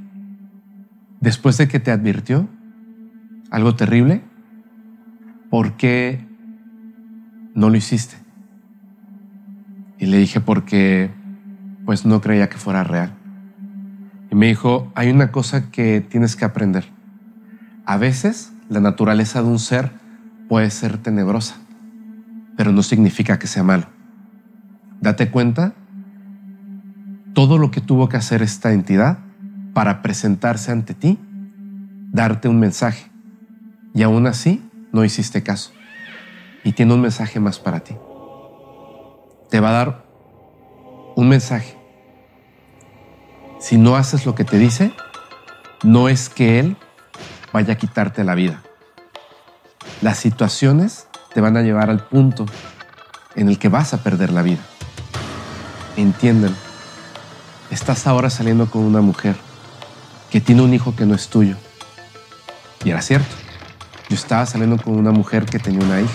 Después 1.20 1.58
de 1.58 1.68
que 1.68 1.80
te 1.80 1.92
advirtió 1.92 2.48
algo 3.54 3.76
terrible, 3.76 4.24
¿por 5.52 5.74
qué 5.74 6.26
no 7.54 7.70
lo 7.70 7.78
hiciste? 7.78 8.16
Y 10.00 10.08
le 10.08 10.18
dije 10.18 10.42
porque 10.42 11.12
pues 11.86 12.04
no 12.04 12.20
creía 12.20 12.50
que 12.50 12.58
fuera 12.58 12.84
real. 12.84 13.14
Y 14.32 14.36
me 14.36 14.48
dijo, 14.48 14.92
hay 14.96 15.12
una 15.12 15.32
cosa 15.32 15.70
que 15.70 16.02
tienes 16.02 16.36
que 16.36 16.46
aprender. 16.46 16.86
A 17.86 17.98
veces 17.98 18.52
la 18.70 18.80
naturaleza 18.80 19.44
de 19.44 19.50
un 19.50 19.60
ser 19.60 19.92
puede 20.50 20.72
ser 20.72 20.98
tenebrosa, 20.98 21.58
pero 22.58 22.72
no 22.72 22.82
significa 22.82 23.38
que 23.38 23.46
sea 23.46 23.62
malo. 23.62 23.86
Date 25.00 25.30
cuenta 25.30 25.76
todo 27.36 27.60
lo 27.60 27.70
que 27.70 27.82
tuvo 27.82 28.10
que 28.10 28.18
hacer 28.18 28.42
esta 28.42 28.74
entidad 28.74 29.20
para 29.76 30.02
presentarse 30.02 30.72
ante 30.72 30.96
ti, 30.96 31.20
darte 32.12 32.48
un 32.48 32.60
mensaje. 32.60 33.13
Y 33.94 34.04
aún 34.04 34.28
así 34.28 34.68
no 34.92 35.04
hiciste 35.06 35.44
caso. 35.44 35.72
Y 36.64 36.74
tiene 36.74 36.94
un 36.94 37.02
mensaje 37.02 37.40
más 37.40 37.60
para 37.60 37.82
ti. 37.82 37.96
Te 39.50 39.60
va 39.60 39.70
a 39.70 39.74
dar 39.74 40.06
un 41.16 41.30
mensaje. 41.30 41.78
Si 43.60 43.78
no 43.78 43.96
haces 43.96 44.26
lo 44.26 44.36
que 44.36 44.44
te 44.44 44.58
dice, 44.58 44.94
no 45.84 46.10
es 46.10 46.30
que 46.30 46.60
Él 46.60 46.78
vaya 47.52 47.74
a 47.74 47.78
quitarte 47.78 48.24
la 48.24 48.36
vida. 48.36 48.62
Las 50.02 50.18
situaciones 50.18 51.08
te 51.34 51.42
van 51.42 51.56
a 51.56 51.62
llevar 51.62 51.90
al 51.90 52.06
punto 52.06 52.46
en 53.36 53.50
el 53.50 53.60
que 53.60 53.70
vas 53.70 53.94
a 53.94 54.04
perder 54.04 54.32
la 54.32 54.42
vida. 54.42 54.62
Entiéndelo. 55.98 56.56
Estás 57.70 58.08
ahora 58.08 58.30
saliendo 58.30 58.70
con 58.70 58.84
una 58.84 59.02
mujer 59.02 59.36
que 60.32 60.42
tiene 60.42 60.62
un 60.62 60.74
hijo 60.74 60.96
que 60.96 61.06
no 61.06 61.16
es 61.16 61.28
tuyo. 61.28 61.56
Y 62.84 62.90
era 62.90 63.02
cierto. 63.02 63.43
Yo 64.14 64.18
estaba 64.18 64.46
saliendo 64.46 64.78
con 64.78 64.96
una 64.96 65.12
mujer 65.12 65.48
que 65.48 65.58
tenía 65.58 65.84
una 65.84 66.00
hija. 66.00 66.14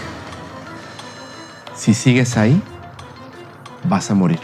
Si 1.75 1.95
sigues 1.95 2.37
ahí, 2.37 2.63
vas 3.89 4.09
a 4.13 4.15
morir. 4.15 4.39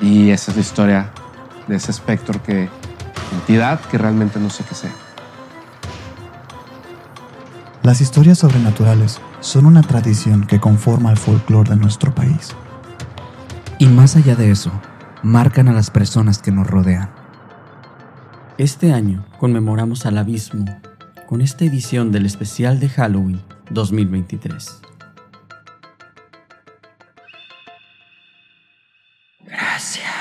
Y 0.00 0.30
esa 0.30 0.50
es 0.50 0.56
la 0.56 0.60
historia 0.60 1.10
de 1.68 1.76
ese 1.76 1.92
espectro 1.92 2.42
que, 2.42 2.68
entidad 3.30 3.78
que 3.78 3.96
realmente 3.96 4.40
no 4.40 4.50
sé 4.50 4.64
qué 4.64 4.74
sea. 4.74 4.90
Las 7.84 8.00
historias 8.00 8.38
sobrenaturales 8.38 9.20
son 9.38 9.66
una 9.66 9.82
tradición 9.82 10.48
que 10.48 10.58
conforma 10.58 11.12
el 11.12 11.16
folclore 11.16 11.70
de 11.70 11.76
nuestro 11.76 12.12
país. 12.12 12.56
Y 13.78 13.86
más 13.86 14.16
allá 14.16 14.34
de 14.34 14.50
eso, 14.50 14.72
marcan 15.22 15.68
a 15.68 15.72
las 15.72 15.92
personas 15.92 16.38
que 16.38 16.50
nos 16.50 16.66
rodean. 16.66 17.21
Este 18.62 18.92
año 18.92 19.26
conmemoramos 19.40 20.06
al 20.06 20.18
abismo 20.18 20.66
con 21.26 21.40
esta 21.40 21.64
edición 21.64 22.12
del 22.12 22.26
especial 22.26 22.78
de 22.78 22.88
Halloween 22.88 23.42
2023. 23.70 24.80
Gracias. 29.40 30.11